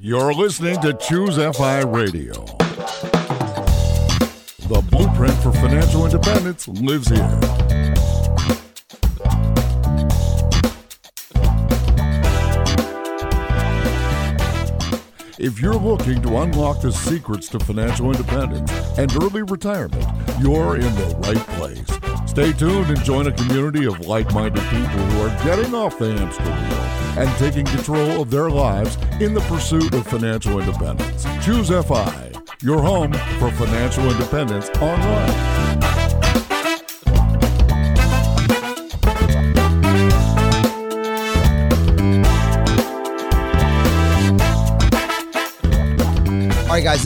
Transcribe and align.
You're 0.00 0.34
listening 0.34 0.80
to 0.82 0.92
Choose 0.94 1.36
FI 1.36 1.80
Radio. 1.82 2.32
The 4.68 4.86
blueprint 4.90 5.34
for 5.42 5.52
financial 5.52 6.04
independence 6.04 6.68
lives 6.68 7.08
here. 7.08 7.40
If 15.38 15.60
you're 15.60 15.74
looking 15.74 16.22
to 16.22 16.38
unlock 16.38 16.80
the 16.80 16.90
secrets 16.90 17.48
to 17.50 17.60
financial 17.60 18.10
independence 18.10 18.70
and 18.98 19.14
early 19.22 19.42
retirement, 19.42 20.06
you're 20.40 20.76
in 20.76 20.94
the 20.94 21.16
right 21.20 21.46
place. 21.56 22.15
Stay 22.36 22.52
tuned 22.52 22.90
and 22.90 23.02
join 23.02 23.26
a 23.26 23.32
community 23.32 23.86
of 23.86 23.98
like 24.00 24.30
minded 24.34 24.62
people 24.64 24.88
who 24.88 25.22
are 25.22 25.42
getting 25.42 25.74
off 25.74 25.98
the 25.98 26.12
hamster 26.12 26.42
wheel 26.42 27.24
and 27.24 27.38
taking 27.38 27.64
control 27.64 28.20
of 28.20 28.30
their 28.30 28.50
lives 28.50 28.98
in 29.22 29.32
the 29.32 29.40
pursuit 29.48 29.94
of 29.94 30.06
financial 30.06 30.60
independence. 30.60 31.24
Choose 31.42 31.70
FI, 31.70 32.32
your 32.60 32.82
home 32.82 33.14
for 33.38 33.50
financial 33.52 34.10
independence 34.10 34.68
online. 34.82 35.55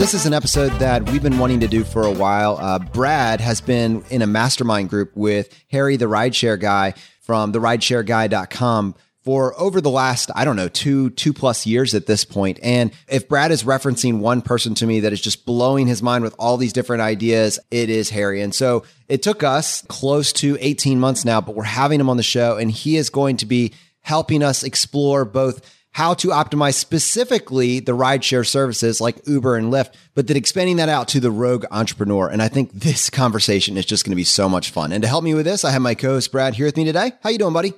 This 0.01 0.15
is 0.15 0.25
an 0.25 0.33
episode 0.33 0.73
that 0.79 1.11
we've 1.11 1.23
been 1.23 1.39
wanting 1.39 1.61
to 1.61 1.69
do 1.69 1.85
for 1.85 2.05
a 2.05 2.11
while. 2.11 2.57
Uh, 2.57 2.79
Brad 2.79 3.39
has 3.39 3.61
been 3.61 4.03
in 4.09 4.23
a 4.23 4.27
mastermind 4.27 4.89
group 4.89 5.15
with 5.15 5.55
Harry, 5.71 5.99
the 5.99 6.07
rideshare 6.07 6.59
guy 6.59 6.95
from 7.21 7.53
therideshareguy.com 7.53 8.95
for 9.23 9.61
over 9.61 9.83
the 9.83 9.91
last, 9.91 10.31
I 10.35 10.47
don't 10.47 10.57
know, 10.57 10.69
two, 10.69 11.11
two 11.11 11.35
plus 11.35 11.67
years 11.67 11.95
at 11.95 12.07
this 12.07 12.25
point. 12.25 12.59
And 12.63 12.93
if 13.09 13.29
Brad 13.29 13.53
is 13.53 13.65
referencing 13.65 14.21
one 14.21 14.41
person 14.41 14.75
to 14.77 14.87
me 14.87 15.01
that 15.01 15.13
is 15.13 15.21
just 15.21 15.45
blowing 15.45 15.87
his 15.87 16.03
mind 16.03 16.25
with 16.25 16.35
all 16.39 16.57
these 16.57 16.73
different 16.73 17.03
ideas, 17.03 17.59
it 17.71 17.91
is 17.91 18.09
Harry. 18.09 18.41
And 18.41 18.55
so 18.55 18.85
it 19.07 19.23
took 19.23 19.43
us 19.43 19.83
close 19.83 20.33
to 20.33 20.57
18 20.61 20.99
months 20.99 21.27
now, 21.27 21.43
but 21.43 21.55
we're 21.55 21.65
having 21.65 22.01
him 22.01 22.09
on 22.09 22.17
the 22.17 22.23
show 22.23 22.57
and 22.57 22.71
he 22.71 22.97
is 22.97 23.11
going 23.11 23.37
to 23.37 23.45
be 23.45 23.75
helping 24.01 24.43
us 24.43 24.63
explore 24.63 25.27
both 25.27 25.61
how 25.93 26.15
to 26.15 26.29
optimize 26.29 26.75
specifically 26.75 27.81
the 27.81 27.97
rideshare 27.97 28.47
services 28.47 29.01
like 29.01 29.27
Uber 29.27 29.57
and 29.57 29.73
Lyft, 29.73 29.95
but 30.15 30.27
then 30.27 30.37
expanding 30.37 30.77
that 30.77 30.89
out 30.89 31.09
to 31.09 31.21
the 31.21 31.31
rogue 31.31 31.65
entrepreneur. 31.71 32.29
And 32.29 32.41
I 32.41 32.49
think 32.49 32.73
this 32.73 33.11
conversation 33.11 33.77
is 33.77 33.85
just 33.85 34.05
going 34.05 34.13
to 34.13 34.17
be 34.17 34.25
so 34.25 34.49
much 34.49 34.71
fun. 34.71 34.93
And 34.93 35.03
to 35.03 35.09
help 35.09 35.25
me 35.25 35.35
with 35.35 35.47
this, 35.47 35.65
I 35.65 35.71
have 35.71 35.83
my 35.83 35.95
co-host 35.95 36.31
Brad 36.31 36.55
here 36.55 36.67
with 36.67 36.77
me 36.77 36.85
today. 36.85 37.13
How 37.23 37.31
you 37.31 37.39
doing, 37.39 37.55
buddy? 37.55 37.73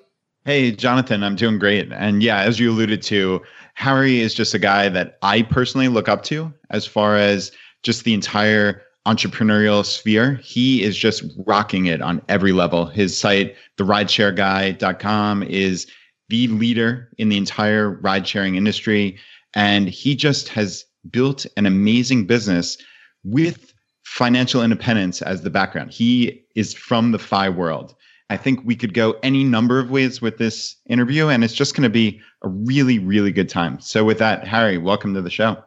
Hey, 0.45 0.73
Jonathan, 0.73 1.23
I'm 1.23 1.37
doing 1.37 1.59
great. 1.59 1.93
And 1.93 2.23
yeah, 2.23 2.41
as 2.41 2.59
you 2.59 2.71
alluded 2.71 3.01
to, 3.03 3.41
Harry 3.75 4.21
is 4.21 4.35
just 4.35 4.55
a 4.55 4.59
guy 4.59 4.89
that 4.89 5.17
I 5.23 5.43
personally 5.43 5.89
look 5.89 6.09
up 6.09 6.25
to 6.25 6.53
as 6.71 6.85
far 6.85 7.17
as 7.17 7.53
just 7.83 8.05
the 8.05 8.13
entire 8.13 8.83
entrepreneurial 9.07 9.85
sphere. 9.85 10.35
He 10.43 10.83
is 10.83 10.97
just 10.97 11.25
rocking 11.47 11.87
it 11.87 12.03
on 12.03 12.23
every 12.29 12.53
level. 12.53 12.87
His 12.87 13.17
site, 13.17 13.57
therideshareguy.com, 13.79 15.43
is 15.45 15.87
the 16.29 16.49
leader 16.49 17.11
in 17.19 17.29
the 17.29 17.37
entire 17.37 17.91
ride 17.91 18.27
sharing 18.27 18.57
industry. 18.57 19.19
And 19.55 19.89
he 19.89 20.15
just 20.15 20.49
has 20.51 20.85
built 21.11 21.47
an 21.57 21.67
amazing 21.67 22.27
business 22.27 22.79
with 23.25 23.75
financial 24.05 24.63
independence 24.63 25.23
as 25.23 25.43
the 25.43 25.51
background. 25.51 25.91
He 25.91 26.45
is 26.55 26.75
from 26.75 27.13
the 27.13 27.19
FI 27.19 27.49
world. 27.49 27.95
I 28.31 28.37
think 28.37 28.61
we 28.65 28.77
could 28.77 28.95
go 28.95 29.17
any 29.23 29.45
number 29.45 29.79
of 29.79 29.91
ways 29.91 30.23
with 30.23 30.39
this 30.39 30.77
interview, 30.89 31.29
and 31.29 31.45
it's 31.45 31.53
just 31.53 31.75
going 31.75 31.83
to 31.83 31.91
be 31.91 32.21
a 32.43 32.49
really, 32.49 32.99
really 32.99 33.31
good 33.31 33.49
time. 33.49 33.79
So, 33.81 34.05
with 34.05 34.19
that, 34.19 34.47
Harry, 34.47 34.79
welcome 34.79 35.13
to 35.15 35.23
the 35.23 35.31
show. 35.31 35.63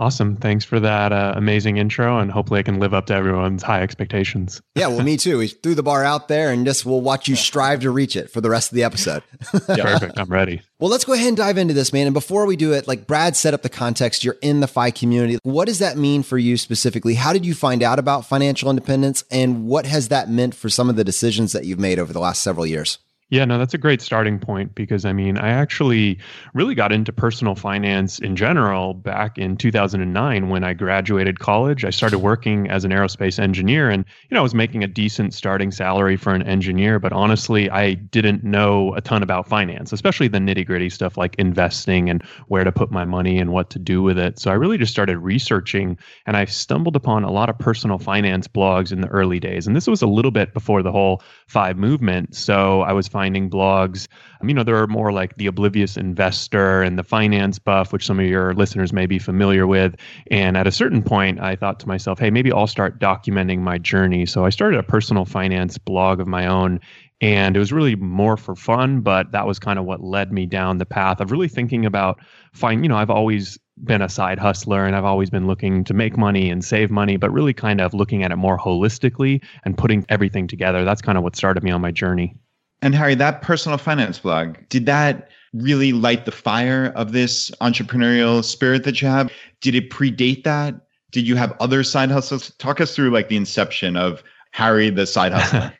Awesome. 0.00 0.36
Thanks 0.36 0.64
for 0.64 0.80
that 0.80 1.12
uh, 1.12 1.34
amazing 1.36 1.76
intro, 1.76 2.18
and 2.20 2.30
hopefully 2.30 2.58
I 2.58 2.62
can 2.62 2.80
live 2.80 2.94
up 2.94 3.04
to 3.08 3.14
everyone's 3.14 3.62
high 3.62 3.82
expectations. 3.82 4.62
Yeah, 4.76 4.86
well, 4.86 5.02
me 5.02 5.18
too. 5.18 5.36
We 5.36 5.48
threw 5.48 5.74
the 5.74 5.82
bar 5.82 6.04
out 6.04 6.28
there, 6.28 6.50
and 6.50 6.64
just 6.64 6.86
we'll 6.86 7.02
watch 7.02 7.28
you 7.28 7.36
strive 7.36 7.80
to 7.80 7.90
reach 7.90 8.16
it 8.16 8.30
for 8.30 8.40
the 8.40 8.48
rest 8.48 8.72
of 8.72 8.76
the 8.76 8.84
episode. 8.84 9.22
Perfect. 9.50 10.18
I'm 10.18 10.30
ready. 10.30 10.62
Well, 10.78 10.90
let's 10.90 11.04
go 11.04 11.12
ahead 11.12 11.28
and 11.28 11.36
dive 11.36 11.58
into 11.58 11.74
this, 11.74 11.92
man. 11.92 12.06
And 12.06 12.14
before 12.14 12.46
we 12.46 12.56
do 12.56 12.72
it, 12.72 12.88
like 12.88 13.06
Brad 13.06 13.36
set 13.36 13.52
up 13.52 13.60
the 13.60 13.68
context, 13.68 14.24
you're 14.24 14.38
in 14.40 14.60
the 14.60 14.66
FI 14.66 14.92
community. 14.92 15.38
What 15.42 15.66
does 15.66 15.80
that 15.80 15.98
mean 15.98 16.22
for 16.22 16.38
you 16.38 16.56
specifically? 16.56 17.14
How 17.14 17.34
did 17.34 17.44
you 17.44 17.52
find 17.52 17.82
out 17.82 17.98
about 17.98 18.24
financial 18.24 18.70
independence, 18.70 19.22
and 19.30 19.66
what 19.66 19.84
has 19.84 20.08
that 20.08 20.30
meant 20.30 20.54
for 20.54 20.70
some 20.70 20.88
of 20.88 20.96
the 20.96 21.04
decisions 21.04 21.52
that 21.52 21.66
you've 21.66 21.80
made 21.80 21.98
over 21.98 22.14
the 22.14 22.20
last 22.20 22.40
several 22.40 22.64
years? 22.64 22.98
Yeah, 23.30 23.44
no, 23.44 23.58
that's 23.58 23.74
a 23.74 23.78
great 23.78 24.02
starting 24.02 24.40
point 24.40 24.74
because 24.74 25.04
I 25.04 25.12
mean, 25.12 25.38
I 25.38 25.50
actually 25.50 26.18
really 26.52 26.74
got 26.74 26.90
into 26.90 27.12
personal 27.12 27.54
finance 27.54 28.18
in 28.18 28.34
general 28.34 28.92
back 28.92 29.38
in 29.38 29.56
2009 29.56 30.48
when 30.48 30.64
I 30.64 30.74
graduated 30.74 31.38
college. 31.38 31.84
I 31.84 31.90
started 31.90 32.18
working 32.18 32.68
as 32.68 32.84
an 32.84 32.90
aerospace 32.90 33.38
engineer 33.38 33.88
and, 33.88 34.04
you 34.28 34.34
know, 34.34 34.40
I 34.40 34.42
was 34.42 34.54
making 34.54 34.82
a 34.82 34.88
decent 34.88 35.32
starting 35.32 35.70
salary 35.70 36.16
for 36.16 36.34
an 36.34 36.42
engineer, 36.42 36.98
but 36.98 37.12
honestly, 37.12 37.70
I 37.70 37.94
didn't 37.94 38.42
know 38.42 38.94
a 38.94 39.00
ton 39.00 39.22
about 39.22 39.46
finance, 39.48 39.92
especially 39.92 40.26
the 40.26 40.38
nitty 40.38 40.66
gritty 40.66 40.90
stuff 40.90 41.16
like 41.16 41.36
investing 41.36 42.10
and 42.10 42.24
where 42.48 42.64
to 42.64 42.72
put 42.72 42.90
my 42.90 43.04
money 43.04 43.38
and 43.38 43.52
what 43.52 43.70
to 43.70 43.78
do 43.78 44.02
with 44.02 44.18
it. 44.18 44.40
So 44.40 44.50
I 44.50 44.54
really 44.54 44.76
just 44.76 44.90
started 44.90 45.18
researching 45.18 45.96
and 46.26 46.36
I 46.36 46.46
stumbled 46.46 46.96
upon 46.96 47.22
a 47.22 47.30
lot 47.30 47.48
of 47.48 47.56
personal 47.60 47.98
finance 47.98 48.48
blogs 48.48 48.90
in 48.90 49.02
the 49.02 49.08
early 49.08 49.38
days. 49.38 49.68
And 49.68 49.76
this 49.76 49.86
was 49.86 50.02
a 50.02 50.08
little 50.08 50.32
bit 50.32 50.52
before 50.52 50.82
the 50.82 50.90
whole 50.90 51.22
FI 51.46 51.74
movement. 51.74 52.34
So 52.34 52.80
I 52.82 52.92
was 52.92 53.06
finding 53.20 53.50
blogs. 53.50 54.08
Um, 54.40 54.48
you 54.48 54.54
know, 54.54 54.64
there 54.64 54.80
are 54.82 54.86
more 54.86 55.12
like 55.12 55.36
the 55.36 55.46
Oblivious 55.46 55.98
Investor 55.98 56.80
and 56.80 56.98
the 56.98 57.02
Finance 57.02 57.58
Buff, 57.58 57.92
which 57.92 58.06
some 58.06 58.18
of 58.18 58.24
your 58.24 58.54
listeners 58.54 58.94
may 58.94 59.04
be 59.04 59.18
familiar 59.18 59.66
with. 59.66 59.94
And 60.30 60.56
at 60.56 60.66
a 60.66 60.72
certain 60.72 61.02
point, 61.02 61.38
I 61.38 61.54
thought 61.54 61.78
to 61.80 61.86
myself, 61.86 62.18
hey, 62.18 62.30
maybe 62.30 62.50
I'll 62.50 62.66
start 62.66 62.98
documenting 62.98 63.58
my 63.58 63.76
journey. 63.76 64.24
So 64.24 64.46
I 64.46 64.48
started 64.48 64.80
a 64.80 64.82
personal 64.82 65.26
finance 65.26 65.76
blog 65.76 66.18
of 66.18 66.28
my 66.28 66.46
own. 66.46 66.80
And 67.20 67.54
it 67.54 67.58
was 67.58 67.74
really 67.74 67.94
more 67.96 68.38
for 68.38 68.56
fun, 68.56 69.02
but 69.02 69.32
that 69.32 69.46
was 69.46 69.58
kind 69.58 69.78
of 69.78 69.84
what 69.84 70.02
led 70.02 70.32
me 70.32 70.46
down 70.46 70.78
the 70.78 70.86
path 70.86 71.20
of 71.20 71.30
really 71.30 71.48
thinking 71.48 71.84
about 71.84 72.20
find, 72.54 72.82
you 72.82 72.88
know, 72.88 72.96
I've 72.96 73.10
always 73.10 73.58
been 73.84 74.00
a 74.00 74.08
side 74.08 74.38
hustler 74.38 74.86
and 74.86 74.96
I've 74.96 75.04
always 75.04 75.28
been 75.28 75.46
looking 75.46 75.84
to 75.84 75.92
make 75.92 76.16
money 76.16 76.48
and 76.48 76.64
save 76.64 76.90
money, 76.90 77.18
but 77.18 77.30
really 77.30 77.52
kind 77.52 77.82
of 77.82 77.92
looking 77.92 78.22
at 78.22 78.32
it 78.32 78.36
more 78.36 78.56
holistically 78.56 79.44
and 79.66 79.76
putting 79.76 80.06
everything 80.08 80.46
together. 80.46 80.86
That's 80.86 81.02
kind 81.02 81.18
of 81.18 81.24
what 81.24 81.36
started 81.36 81.62
me 81.62 81.70
on 81.70 81.82
my 81.82 81.90
journey. 81.90 82.34
And 82.82 82.94
Harry, 82.94 83.14
that 83.14 83.42
personal 83.42 83.78
finance 83.78 84.18
blog, 84.18 84.56
did 84.68 84.86
that 84.86 85.28
really 85.52 85.92
light 85.92 86.24
the 86.24 86.32
fire 86.32 86.92
of 86.96 87.12
this 87.12 87.50
entrepreneurial 87.60 88.42
spirit 88.44 88.84
that 88.84 89.02
you 89.02 89.08
have? 89.08 89.30
Did 89.60 89.74
it 89.74 89.90
predate 89.90 90.44
that? 90.44 90.74
Did 91.10 91.26
you 91.26 91.36
have 91.36 91.54
other 91.60 91.82
side 91.82 92.10
hustles? 92.10 92.50
Talk 92.58 92.80
us 92.80 92.94
through 92.94 93.10
like 93.10 93.28
the 93.28 93.36
inception 93.36 93.96
of 93.96 94.22
Harry 94.52 94.90
the 94.90 95.06
side 95.06 95.32
hustler. 95.32 95.72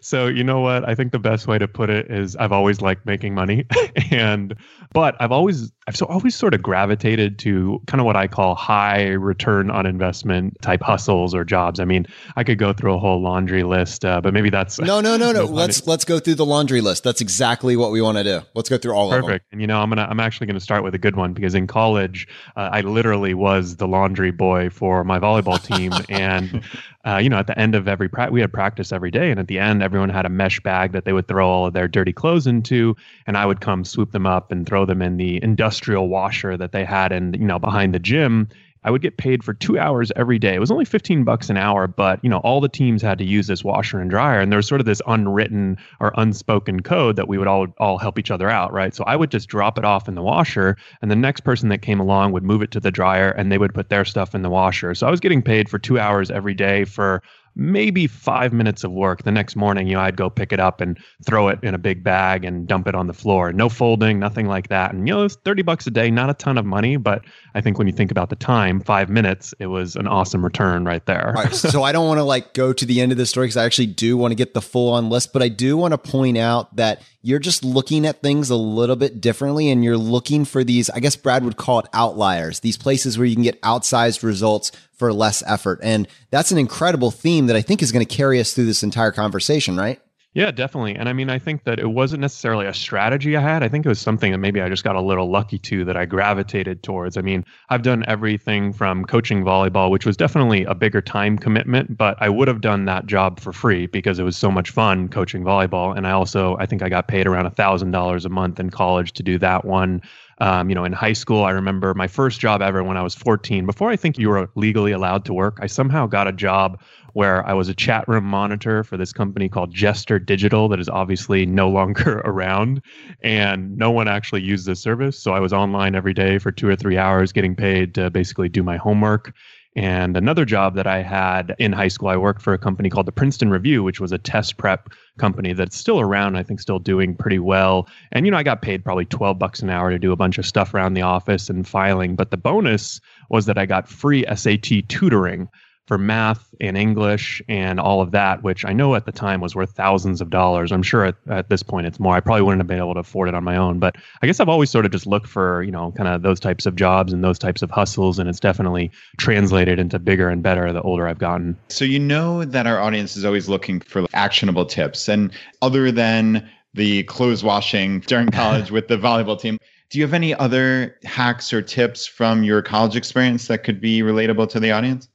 So 0.00 0.26
you 0.26 0.44
know 0.44 0.60
what? 0.60 0.88
I 0.88 0.94
think 0.94 1.12
the 1.12 1.18
best 1.18 1.46
way 1.46 1.58
to 1.58 1.68
put 1.68 1.90
it 1.90 2.10
is 2.10 2.36
I've 2.36 2.52
always 2.52 2.80
liked 2.80 3.06
making 3.06 3.34
money, 3.34 3.66
and 4.10 4.54
but 4.92 5.16
I've 5.20 5.32
always 5.32 5.72
I've 5.86 5.96
so 5.96 6.06
always 6.06 6.34
sort 6.34 6.54
of 6.54 6.62
gravitated 6.62 7.38
to 7.40 7.80
kind 7.86 8.00
of 8.00 8.06
what 8.06 8.16
I 8.16 8.26
call 8.26 8.54
high 8.54 9.08
return 9.08 9.70
on 9.70 9.86
investment 9.86 10.56
type 10.62 10.82
hustles 10.82 11.34
or 11.34 11.44
jobs. 11.44 11.78
I 11.78 11.84
mean, 11.84 12.06
I 12.36 12.44
could 12.44 12.58
go 12.58 12.72
through 12.72 12.94
a 12.94 12.98
whole 12.98 13.20
laundry 13.20 13.64
list, 13.64 14.04
uh, 14.04 14.20
but 14.20 14.32
maybe 14.32 14.50
that's 14.50 14.78
no, 14.78 15.00
no, 15.00 15.16
no, 15.16 15.32
no. 15.32 15.44
let's 15.50 15.86
let's 15.86 16.04
go 16.04 16.18
through 16.18 16.36
the 16.36 16.46
laundry 16.46 16.80
list. 16.80 17.04
That's 17.04 17.20
exactly 17.20 17.76
what 17.76 17.90
we 17.90 18.00
want 18.00 18.18
to 18.18 18.24
do. 18.24 18.40
Let's 18.54 18.68
go 18.68 18.78
through 18.78 18.94
all 18.94 19.10
Perfect. 19.10 19.18
of 19.18 19.26
them. 19.26 19.28
Perfect. 19.28 19.52
And 19.52 19.60
you 19.60 19.66
know, 19.66 19.80
I'm 19.80 19.90
gonna 19.90 20.06
I'm 20.08 20.20
actually 20.20 20.46
gonna 20.46 20.60
start 20.60 20.84
with 20.84 20.94
a 20.94 20.98
good 20.98 21.16
one 21.16 21.34
because 21.34 21.54
in 21.54 21.66
college, 21.66 22.26
uh, 22.56 22.70
I 22.72 22.80
literally 22.80 23.34
was 23.34 23.76
the 23.76 23.86
laundry 23.86 24.30
boy 24.30 24.70
for 24.70 25.04
my 25.04 25.18
volleyball 25.18 25.62
team, 25.62 25.92
and 26.08 26.62
uh, 27.06 27.18
you 27.18 27.28
know, 27.28 27.38
at 27.38 27.46
the 27.46 27.58
end 27.58 27.74
of 27.74 27.86
every 27.86 28.08
practice, 28.08 28.32
we 28.32 28.40
had 28.40 28.52
practice 28.52 28.90
every 28.92 29.10
day, 29.10 29.30
and 29.30 29.38
at 29.38 29.46
the 29.46 29.58
end, 29.58 29.82
everyone 29.82 30.08
had 30.08 30.24
a 30.24 30.30
mesh 30.30 30.60
bag 30.60 30.92
that 30.92 31.04
they 31.04 31.12
would 31.12 31.28
throw 31.28 31.48
all 31.48 31.66
of 31.66 31.74
their 31.74 31.86
dirty 31.86 32.12
clothes 32.12 32.46
into, 32.46 32.96
and 33.26 33.36
I 33.36 33.44
would 33.44 33.60
come 33.60 33.84
swoop 33.84 34.12
them 34.12 34.26
up 34.26 34.50
and 34.50 34.66
throw 34.66 34.86
them 34.86 35.02
in 35.02 35.18
the 35.18 35.42
industrial 35.42 36.08
washer 36.08 36.56
that 36.56 36.72
they 36.72 36.84
had, 36.84 37.12
in 37.12 37.34
you 37.34 37.46
know, 37.46 37.58
behind 37.58 37.94
the 37.94 37.98
gym. 37.98 38.48
I 38.84 38.90
would 38.90 39.02
get 39.02 39.16
paid 39.16 39.42
for 39.42 39.54
two 39.54 39.78
hours 39.78 40.12
every 40.14 40.38
day. 40.38 40.54
It 40.54 40.60
was 40.60 40.70
only 40.70 40.84
15 40.84 41.24
bucks 41.24 41.50
an 41.50 41.56
hour, 41.56 41.86
but 41.86 42.20
you 42.22 42.30
know, 42.30 42.38
all 42.38 42.60
the 42.60 42.68
teams 42.68 43.02
had 43.02 43.18
to 43.18 43.24
use 43.24 43.46
this 43.46 43.64
washer 43.64 43.98
and 44.00 44.10
dryer. 44.10 44.40
And 44.40 44.52
there 44.52 44.58
was 44.58 44.68
sort 44.68 44.80
of 44.80 44.86
this 44.86 45.00
unwritten 45.06 45.78
or 46.00 46.12
unspoken 46.16 46.82
code 46.82 47.16
that 47.16 47.28
we 47.28 47.38
would 47.38 47.48
all 47.48 47.66
all 47.78 47.98
help 47.98 48.18
each 48.18 48.30
other 48.30 48.48
out, 48.50 48.72
right? 48.72 48.94
So 48.94 49.04
I 49.04 49.16
would 49.16 49.30
just 49.30 49.48
drop 49.48 49.78
it 49.78 49.84
off 49.84 50.08
in 50.08 50.14
the 50.14 50.22
washer, 50.22 50.76
and 51.02 51.10
the 51.10 51.16
next 51.16 51.40
person 51.40 51.68
that 51.70 51.82
came 51.82 52.00
along 52.00 52.32
would 52.32 52.44
move 52.44 52.62
it 52.62 52.70
to 52.72 52.80
the 52.80 52.90
dryer 52.90 53.30
and 53.30 53.50
they 53.50 53.58
would 53.58 53.74
put 53.74 53.88
their 53.88 54.04
stuff 54.04 54.34
in 54.34 54.42
the 54.42 54.50
washer. 54.50 54.94
So 54.94 55.06
I 55.06 55.10
was 55.10 55.20
getting 55.20 55.42
paid 55.42 55.68
for 55.68 55.78
two 55.78 55.98
hours 55.98 56.30
every 56.30 56.54
day 56.54 56.84
for 56.84 57.22
maybe 57.56 58.06
five 58.06 58.52
minutes 58.52 58.84
of 58.84 58.92
work. 58.92 59.22
The 59.22 59.32
next 59.32 59.56
morning, 59.56 59.86
you 59.86 59.94
know, 59.94 60.00
I'd 60.00 60.16
go 60.16 60.28
pick 60.28 60.52
it 60.52 60.60
up 60.60 60.80
and 60.80 60.98
throw 61.26 61.48
it 61.48 61.58
in 61.62 61.74
a 61.74 61.78
big 61.78 62.02
bag 62.02 62.44
and 62.44 62.66
dump 62.66 62.88
it 62.88 62.94
on 62.94 63.06
the 63.06 63.12
floor. 63.12 63.52
No 63.52 63.68
folding, 63.68 64.18
nothing 64.18 64.46
like 64.46 64.68
that. 64.68 64.92
And 64.92 65.06
you 65.06 65.14
know, 65.14 65.24
it's 65.24 65.36
30 65.36 65.62
bucks 65.62 65.86
a 65.86 65.90
day, 65.90 66.10
not 66.10 66.30
a 66.30 66.34
ton 66.34 66.58
of 66.58 66.64
money, 66.64 66.96
but 66.96 67.24
I 67.54 67.60
think 67.60 67.78
when 67.78 67.86
you 67.86 67.92
think 67.92 68.10
about 68.10 68.30
the 68.30 68.36
time, 68.36 68.80
five 68.80 69.08
minutes, 69.08 69.54
it 69.58 69.66
was 69.66 69.96
an 69.96 70.08
awesome 70.08 70.44
return 70.44 70.84
right 70.84 71.04
there. 71.06 71.34
So 71.52 71.82
I 71.82 71.92
don't 71.92 72.06
want 72.06 72.18
to 72.18 72.24
like 72.24 72.54
go 72.54 72.72
to 72.72 72.84
the 72.84 73.00
end 73.00 73.12
of 73.12 73.18
the 73.18 73.26
story 73.26 73.46
because 73.46 73.56
I 73.56 73.64
actually 73.64 73.86
do 73.86 74.16
want 74.16 74.32
to 74.32 74.36
get 74.36 74.54
the 74.54 74.62
full 74.62 74.92
on 74.92 75.08
list, 75.08 75.32
but 75.32 75.42
I 75.42 75.48
do 75.48 75.76
want 75.76 75.92
to 75.92 75.98
point 75.98 76.36
out 76.36 76.74
that 76.76 77.02
you're 77.24 77.38
just 77.38 77.64
looking 77.64 78.04
at 78.04 78.20
things 78.20 78.50
a 78.50 78.56
little 78.56 78.96
bit 78.96 79.18
differently 79.18 79.70
and 79.70 79.82
you're 79.82 79.96
looking 79.96 80.44
for 80.44 80.62
these, 80.62 80.90
I 80.90 81.00
guess 81.00 81.16
Brad 81.16 81.42
would 81.42 81.56
call 81.56 81.78
it 81.78 81.86
outliers, 81.94 82.60
these 82.60 82.76
places 82.76 83.16
where 83.16 83.26
you 83.26 83.34
can 83.34 83.42
get 83.42 83.60
outsized 83.62 84.22
results 84.22 84.72
for 84.92 85.10
less 85.10 85.42
effort. 85.46 85.80
And 85.82 86.06
that's 86.30 86.50
an 86.50 86.58
incredible 86.58 87.10
theme 87.10 87.46
that 87.46 87.56
I 87.56 87.62
think 87.62 87.82
is 87.82 87.92
going 87.92 88.04
to 88.04 88.14
carry 88.14 88.40
us 88.40 88.52
through 88.52 88.66
this 88.66 88.82
entire 88.82 89.10
conversation, 89.10 89.74
right? 89.74 90.02
Yeah, 90.34 90.50
definitely. 90.50 90.96
And 90.96 91.08
I 91.08 91.12
mean, 91.12 91.30
I 91.30 91.38
think 91.38 91.62
that 91.62 91.78
it 91.78 91.86
wasn't 91.86 92.20
necessarily 92.20 92.66
a 92.66 92.74
strategy 92.74 93.36
I 93.36 93.40
had. 93.40 93.62
I 93.62 93.68
think 93.68 93.86
it 93.86 93.88
was 93.88 94.00
something 94.00 94.32
that 94.32 94.38
maybe 94.38 94.60
I 94.60 94.68
just 94.68 94.82
got 94.82 94.96
a 94.96 95.00
little 95.00 95.30
lucky 95.30 95.58
to 95.60 95.84
that 95.84 95.96
I 95.96 96.06
gravitated 96.06 96.82
towards. 96.82 97.16
I 97.16 97.20
mean, 97.20 97.44
I've 97.68 97.82
done 97.82 98.04
everything 98.08 98.72
from 98.72 99.04
coaching 99.04 99.44
volleyball, 99.44 99.90
which 99.90 100.04
was 100.04 100.16
definitely 100.16 100.64
a 100.64 100.74
bigger 100.74 101.00
time 101.00 101.38
commitment, 101.38 101.96
but 101.96 102.20
I 102.20 102.28
would 102.30 102.48
have 102.48 102.60
done 102.60 102.84
that 102.86 103.06
job 103.06 103.38
for 103.38 103.52
free 103.52 103.86
because 103.86 104.18
it 104.18 104.24
was 104.24 104.36
so 104.36 104.50
much 104.50 104.70
fun 104.70 105.08
coaching 105.08 105.44
volleyball. 105.44 105.96
And 105.96 106.04
I 106.04 106.10
also, 106.10 106.56
I 106.58 106.66
think 106.66 106.82
I 106.82 106.88
got 106.88 107.06
paid 107.06 107.28
around 107.28 107.46
a 107.46 107.52
$1,000 107.52 108.24
a 108.24 108.28
month 108.28 108.58
in 108.58 108.70
college 108.70 109.12
to 109.12 109.22
do 109.22 109.38
that 109.38 109.64
one. 109.64 110.02
Um, 110.38 110.68
you 110.68 110.74
know, 110.74 110.84
in 110.84 110.92
high 110.92 111.12
school, 111.12 111.44
I 111.44 111.50
remember 111.50 111.94
my 111.94 112.08
first 112.08 112.40
job 112.40 112.62
ever 112.62 112.82
when 112.82 112.96
I 112.96 113.02
was 113.02 113.14
14. 113.14 113.66
Before 113.66 113.90
I 113.90 113.96
think 113.96 114.18
you 114.18 114.28
were 114.28 114.48
legally 114.54 114.92
allowed 114.92 115.24
to 115.26 115.34
work, 115.34 115.58
I 115.60 115.66
somehow 115.66 116.06
got 116.06 116.26
a 116.26 116.32
job 116.32 116.80
where 117.14 117.46
I 117.46 117.52
was 117.54 117.68
a 117.68 117.74
chat 117.74 118.06
room 118.08 118.24
monitor 118.24 118.82
for 118.82 118.96
this 118.96 119.12
company 119.12 119.48
called 119.48 119.72
Jester 119.72 120.18
Digital 120.18 120.68
that 120.68 120.80
is 120.80 120.88
obviously 120.88 121.46
no 121.46 121.70
longer 121.70 122.18
around 122.24 122.82
and 123.22 123.76
no 123.78 123.90
one 123.90 124.08
actually 124.08 124.42
used 124.42 124.66
this 124.66 124.80
service. 124.80 125.18
So 125.18 125.32
I 125.32 125.40
was 125.40 125.52
online 125.52 125.94
every 125.94 126.12
day 126.12 126.38
for 126.38 126.50
two 126.50 126.68
or 126.68 126.76
three 126.76 126.98
hours 126.98 127.32
getting 127.32 127.54
paid 127.54 127.94
to 127.94 128.10
basically 128.10 128.48
do 128.48 128.62
my 128.62 128.76
homework. 128.76 129.32
And 129.76 130.16
another 130.16 130.44
job 130.44 130.76
that 130.76 130.86
I 130.86 131.02
had 131.02 131.56
in 131.58 131.72
high 131.72 131.88
school, 131.88 132.08
I 132.08 132.16
worked 132.16 132.42
for 132.42 132.52
a 132.52 132.58
company 132.58 132.88
called 132.88 133.06
the 133.06 133.12
Princeton 133.12 133.50
Review, 133.50 133.82
which 133.82 133.98
was 133.98 134.12
a 134.12 134.18
test 134.18 134.56
prep 134.56 134.90
company 135.18 135.52
that's 135.52 135.76
still 135.76 136.00
around, 136.00 136.36
I 136.36 136.44
think 136.44 136.60
still 136.60 136.78
doing 136.78 137.16
pretty 137.16 137.40
well. 137.40 137.88
And, 138.12 138.24
you 138.24 138.30
know, 138.30 138.38
I 138.38 138.44
got 138.44 138.62
paid 138.62 138.84
probably 138.84 139.04
12 139.06 139.36
bucks 139.38 139.62
an 139.62 139.70
hour 139.70 139.90
to 139.90 139.98
do 139.98 140.12
a 140.12 140.16
bunch 140.16 140.38
of 140.38 140.46
stuff 140.46 140.74
around 140.74 140.94
the 140.94 141.02
office 141.02 141.50
and 141.50 141.66
filing. 141.66 142.14
But 142.14 142.30
the 142.30 142.36
bonus 142.36 143.00
was 143.30 143.46
that 143.46 143.58
I 143.58 143.66
got 143.66 143.88
free 143.88 144.24
SAT 144.32 144.88
tutoring 144.88 145.48
for 145.86 145.98
math 145.98 146.54
and 146.60 146.78
English 146.78 147.42
and 147.48 147.78
all 147.78 148.00
of 148.00 148.10
that, 148.12 148.42
which 148.42 148.64
I 148.64 148.72
know 148.72 148.94
at 148.94 149.04
the 149.04 149.12
time 149.12 149.40
was 149.40 149.54
worth 149.54 149.72
thousands 149.72 150.20
of 150.20 150.30
dollars. 150.30 150.72
I'm 150.72 150.82
sure 150.82 151.04
at, 151.04 151.16
at 151.28 151.50
this 151.50 151.62
point 151.62 151.86
it's 151.86 152.00
more. 152.00 152.14
I 152.14 152.20
probably 152.20 152.42
wouldn't 152.42 152.60
have 152.60 152.66
been 152.66 152.78
able 152.78 152.94
to 152.94 153.00
afford 153.00 153.28
it 153.28 153.34
on 153.34 153.44
my 153.44 153.56
own. 153.56 153.78
But 153.78 153.96
I 154.22 154.26
guess 154.26 154.40
I've 154.40 154.48
always 154.48 154.70
sort 154.70 154.86
of 154.86 154.92
just 154.92 155.06
looked 155.06 155.26
for, 155.26 155.62
you 155.62 155.70
know, 155.70 155.92
kind 155.92 156.08
of 156.08 156.22
those 156.22 156.40
types 156.40 156.64
of 156.64 156.74
jobs 156.74 157.12
and 157.12 157.22
those 157.22 157.38
types 157.38 157.60
of 157.60 157.70
hustles. 157.70 158.18
And 158.18 158.28
it's 158.28 158.40
definitely 158.40 158.90
translated 159.18 159.78
into 159.78 159.98
bigger 159.98 160.30
and 160.30 160.42
better 160.42 160.72
the 160.72 160.80
older 160.82 161.06
I've 161.06 161.18
gotten. 161.18 161.56
So 161.68 161.84
you 161.84 161.98
know 161.98 162.44
that 162.44 162.66
our 162.66 162.80
audience 162.80 163.16
is 163.16 163.24
always 163.24 163.48
looking 163.48 163.80
for 163.80 164.06
actionable 164.14 164.64
tips. 164.64 165.08
And 165.08 165.32
other 165.60 165.92
than 165.92 166.48
the 166.72 167.02
clothes 167.04 167.44
washing 167.44 168.00
during 168.00 168.28
college 168.30 168.70
with 168.70 168.88
the 168.88 168.96
volleyball 168.96 169.38
team, 169.38 169.58
do 169.90 169.98
you 169.98 170.04
have 170.04 170.14
any 170.14 170.34
other 170.34 170.96
hacks 171.04 171.52
or 171.52 171.60
tips 171.60 172.06
from 172.06 172.42
your 172.42 172.62
college 172.62 172.96
experience 172.96 173.48
that 173.48 173.64
could 173.64 173.80
be 173.82 174.00
relatable 174.00 174.48
to 174.48 174.58
the 174.58 174.72
audience? 174.72 175.08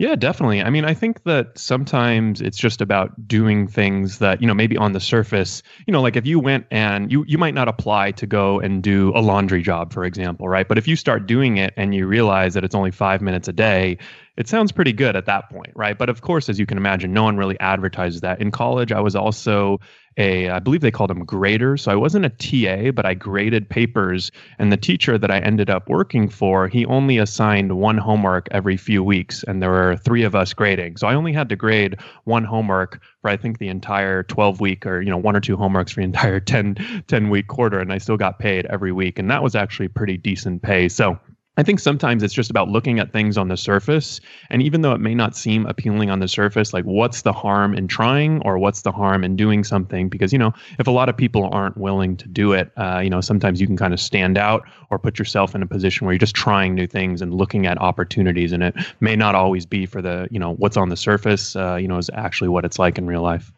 Yeah, 0.00 0.14
definitely. 0.14 0.62
I 0.62 0.70
mean, 0.70 0.86
I 0.86 0.94
think 0.94 1.24
that 1.24 1.58
sometimes 1.58 2.40
it's 2.40 2.56
just 2.56 2.80
about 2.80 3.28
doing 3.28 3.66
things 3.68 4.18
that, 4.20 4.40
you 4.40 4.46
know, 4.46 4.54
maybe 4.54 4.74
on 4.78 4.92
the 4.92 4.98
surface, 5.00 5.62
you 5.86 5.92
know, 5.92 6.00
like 6.00 6.16
if 6.16 6.24
you 6.26 6.40
went 6.40 6.64
and 6.70 7.12
you 7.12 7.22
you 7.28 7.36
might 7.36 7.52
not 7.52 7.68
apply 7.68 8.12
to 8.12 8.26
go 8.26 8.60
and 8.60 8.82
do 8.82 9.12
a 9.14 9.20
laundry 9.20 9.60
job, 9.60 9.92
for 9.92 10.06
example, 10.06 10.48
right? 10.48 10.66
But 10.66 10.78
if 10.78 10.88
you 10.88 10.96
start 10.96 11.26
doing 11.26 11.58
it 11.58 11.74
and 11.76 11.94
you 11.94 12.06
realize 12.06 12.54
that 12.54 12.64
it's 12.64 12.74
only 12.74 12.90
5 12.92 13.20
minutes 13.20 13.46
a 13.46 13.52
day, 13.52 13.98
it 14.38 14.48
sounds 14.48 14.72
pretty 14.72 14.94
good 14.94 15.16
at 15.16 15.26
that 15.26 15.50
point, 15.50 15.72
right? 15.76 15.98
But 15.98 16.08
of 16.08 16.22
course, 16.22 16.48
as 16.48 16.58
you 16.58 16.64
can 16.64 16.78
imagine, 16.78 17.12
no 17.12 17.24
one 17.24 17.36
really 17.36 17.60
advertises 17.60 18.22
that. 18.22 18.40
In 18.40 18.50
college, 18.50 18.92
I 18.92 19.00
was 19.00 19.14
also 19.14 19.80
a, 20.20 20.50
I 20.50 20.58
believe 20.58 20.82
they 20.82 20.90
called 20.90 21.10
them 21.10 21.24
graders. 21.24 21.82
So 21.82 21.90
I 21.90 21.96
wasn't 21.96 22.26
a 22.26 22.28
TA, 22.28 22.90
but 22.90 23.06
I 23.06 23.14
graded 23.14 23.68
papers. 23.68 24.30
And 24.58 24.70
the 24.70 24.76
teacher 24.76 25.16
that 25.16 25.30
I 25.30 25.38
ended 25.38 25.70
up 25.70 25.88
working 25.88 26.28
for, 26.28 26.68
he 26.68 26.84
only 26.84 27.16
assigned 27.16 27.78
one 27.78 27.96
homework 27.96 28.46
every 28.50 28.76
few 28.76 29.02
weeks. 29.02 29.42
And 29.44 29.62
there 29.62 29.70
were 29.70 29.96
three 29.96 30.22
of 30.22 30.34
us 30.34 30.52
grading. 30.52 30.98
So 30.98 31.08
I 31.08 31.14
only 31.14 31.32
had 31.32 31.48
to 31.48 31.56
grade 31.56 31.98
one 32.24 32.44
homework 32.44 33.02
for, 33.22 33.30
I 33.30 33.38
think, 33.38 33.58
the 33.58 33.68
entire 33.68 34.22
12 34.24 34.60
week 34.60 34.84
or, 34.84 35.00
you 35.00 35.10
know, 35.10 35.16
one 35.16 35.34
or 35.34 35.40
two 35.40 35.56
homeworks 35.56 35.90
for 35.90 36.00
the 36.00 36.04
entire 36.04 36.40
10, 36.52 37.04
10 37.08 37.30
week 37.30 37.48
quarter. 37.48 37.80
And 37.80 37.92
I 37.92 37.98
still 37.98 38.18
got 38.18 38.38
paid 38.38 38.66
every 38.66 38.92
week. 38.92 39.18
And 39.18 39.30
that 39.30 39.42
was 39.42 39.54
actually 39.54 39.88
pretty 39.88 40.18
decent 40.18 40.60
pay. 40.62 40.88
So 40.88 41.18
I 41.60 41.62
think 41.62 41.78
sometimes 41.78 42.22
it's 42.22 42.32
just 42.32 42.48
about 42.48 42.70
looking 42.70 42.98
at 43.00 43.12
things 43.12 43.36
on 43.36 43.48
the 43.48 43.56
surface. 43.58 44.18
And 44.48 44.62
even 44.62 44.80
though 44.80 44.92
it 44.92 45.00
may 45.00 45.14
not 45.14 45.36
seem 45.36 45.66
appealing 45.66 46.08
on 46.08 46.18
the 46.18 46.26
surface, 46.26 46.72
like 46.72 46.86
what's 46.86 47.20
the 47.20 47.34
harm 47.34 47.74
in 47.74 47.86
trying 47.86 48.40
or 48.46 48.56
what's 48.56 48.80
the 48.80 48.90
harm 48.90 49.22
in 49.24 49.36
doing 49.36 49.62
something? 49.62 50.08
Because, 50.08 50.32
you 50.32 50.38
know, 50.38 50.54
if 50.78 50.86
a 50.86 50.90
lot 50.90 51.10
of 51.10 51.18
people 51.18 51.50
aren't 51.52 51.76
willing 51.76 52.16
to 52.16 52.26
do 52.28 52.54
it, 52.54 52.72
uh, 52.78 53.00
you 53.04 53.10
know, 53.10 53.20
sometimes 53.20 53.60
you 53.60 53.66
can 53.66 53.76
kind 53.76 53.92
of 53.92 54.00
stand 54.00 54.38
out 54.38 54.66
or 54.88 54.98
put 54.98 55.18
yourself 55.18 55.54
in 55.54 55.62
a 55.62 55.66
position 55.66 56.06
where 56.06 56.14
you're 56.14 56.18
just 56.18 56.34
trying 56.34 56.74
new 56.74 56.86
things 56.86 57.20
and 57.20 57.34
looking 57.34 57.66
at 57.66 57.76
opportunities. 57.76 58.52
And 58.52 58.62
it 58.62 58.74
may 59.00 59.14
not 59.14 59.34
always 59.34 59.66
be 59.66 59.84
for 59.84 60.00
the, 60.00 60.28
you 60.30 60.38
know, 60.38 60.54
what's 60.54 60.78
on 60.78 60.88
the 60.88 60.96
surface, 60.96 61.56
uh, 61.56 61.74
you 61.74 61.88
know, 61.88 61.98
is 61.98 62.08
actually 62.14 62.48
what 62.48 62.64
it's 62.64 62.78
like 62.78 62.96
in 62.96 63.06
real 63.06 63.20
life. 63.20 63.52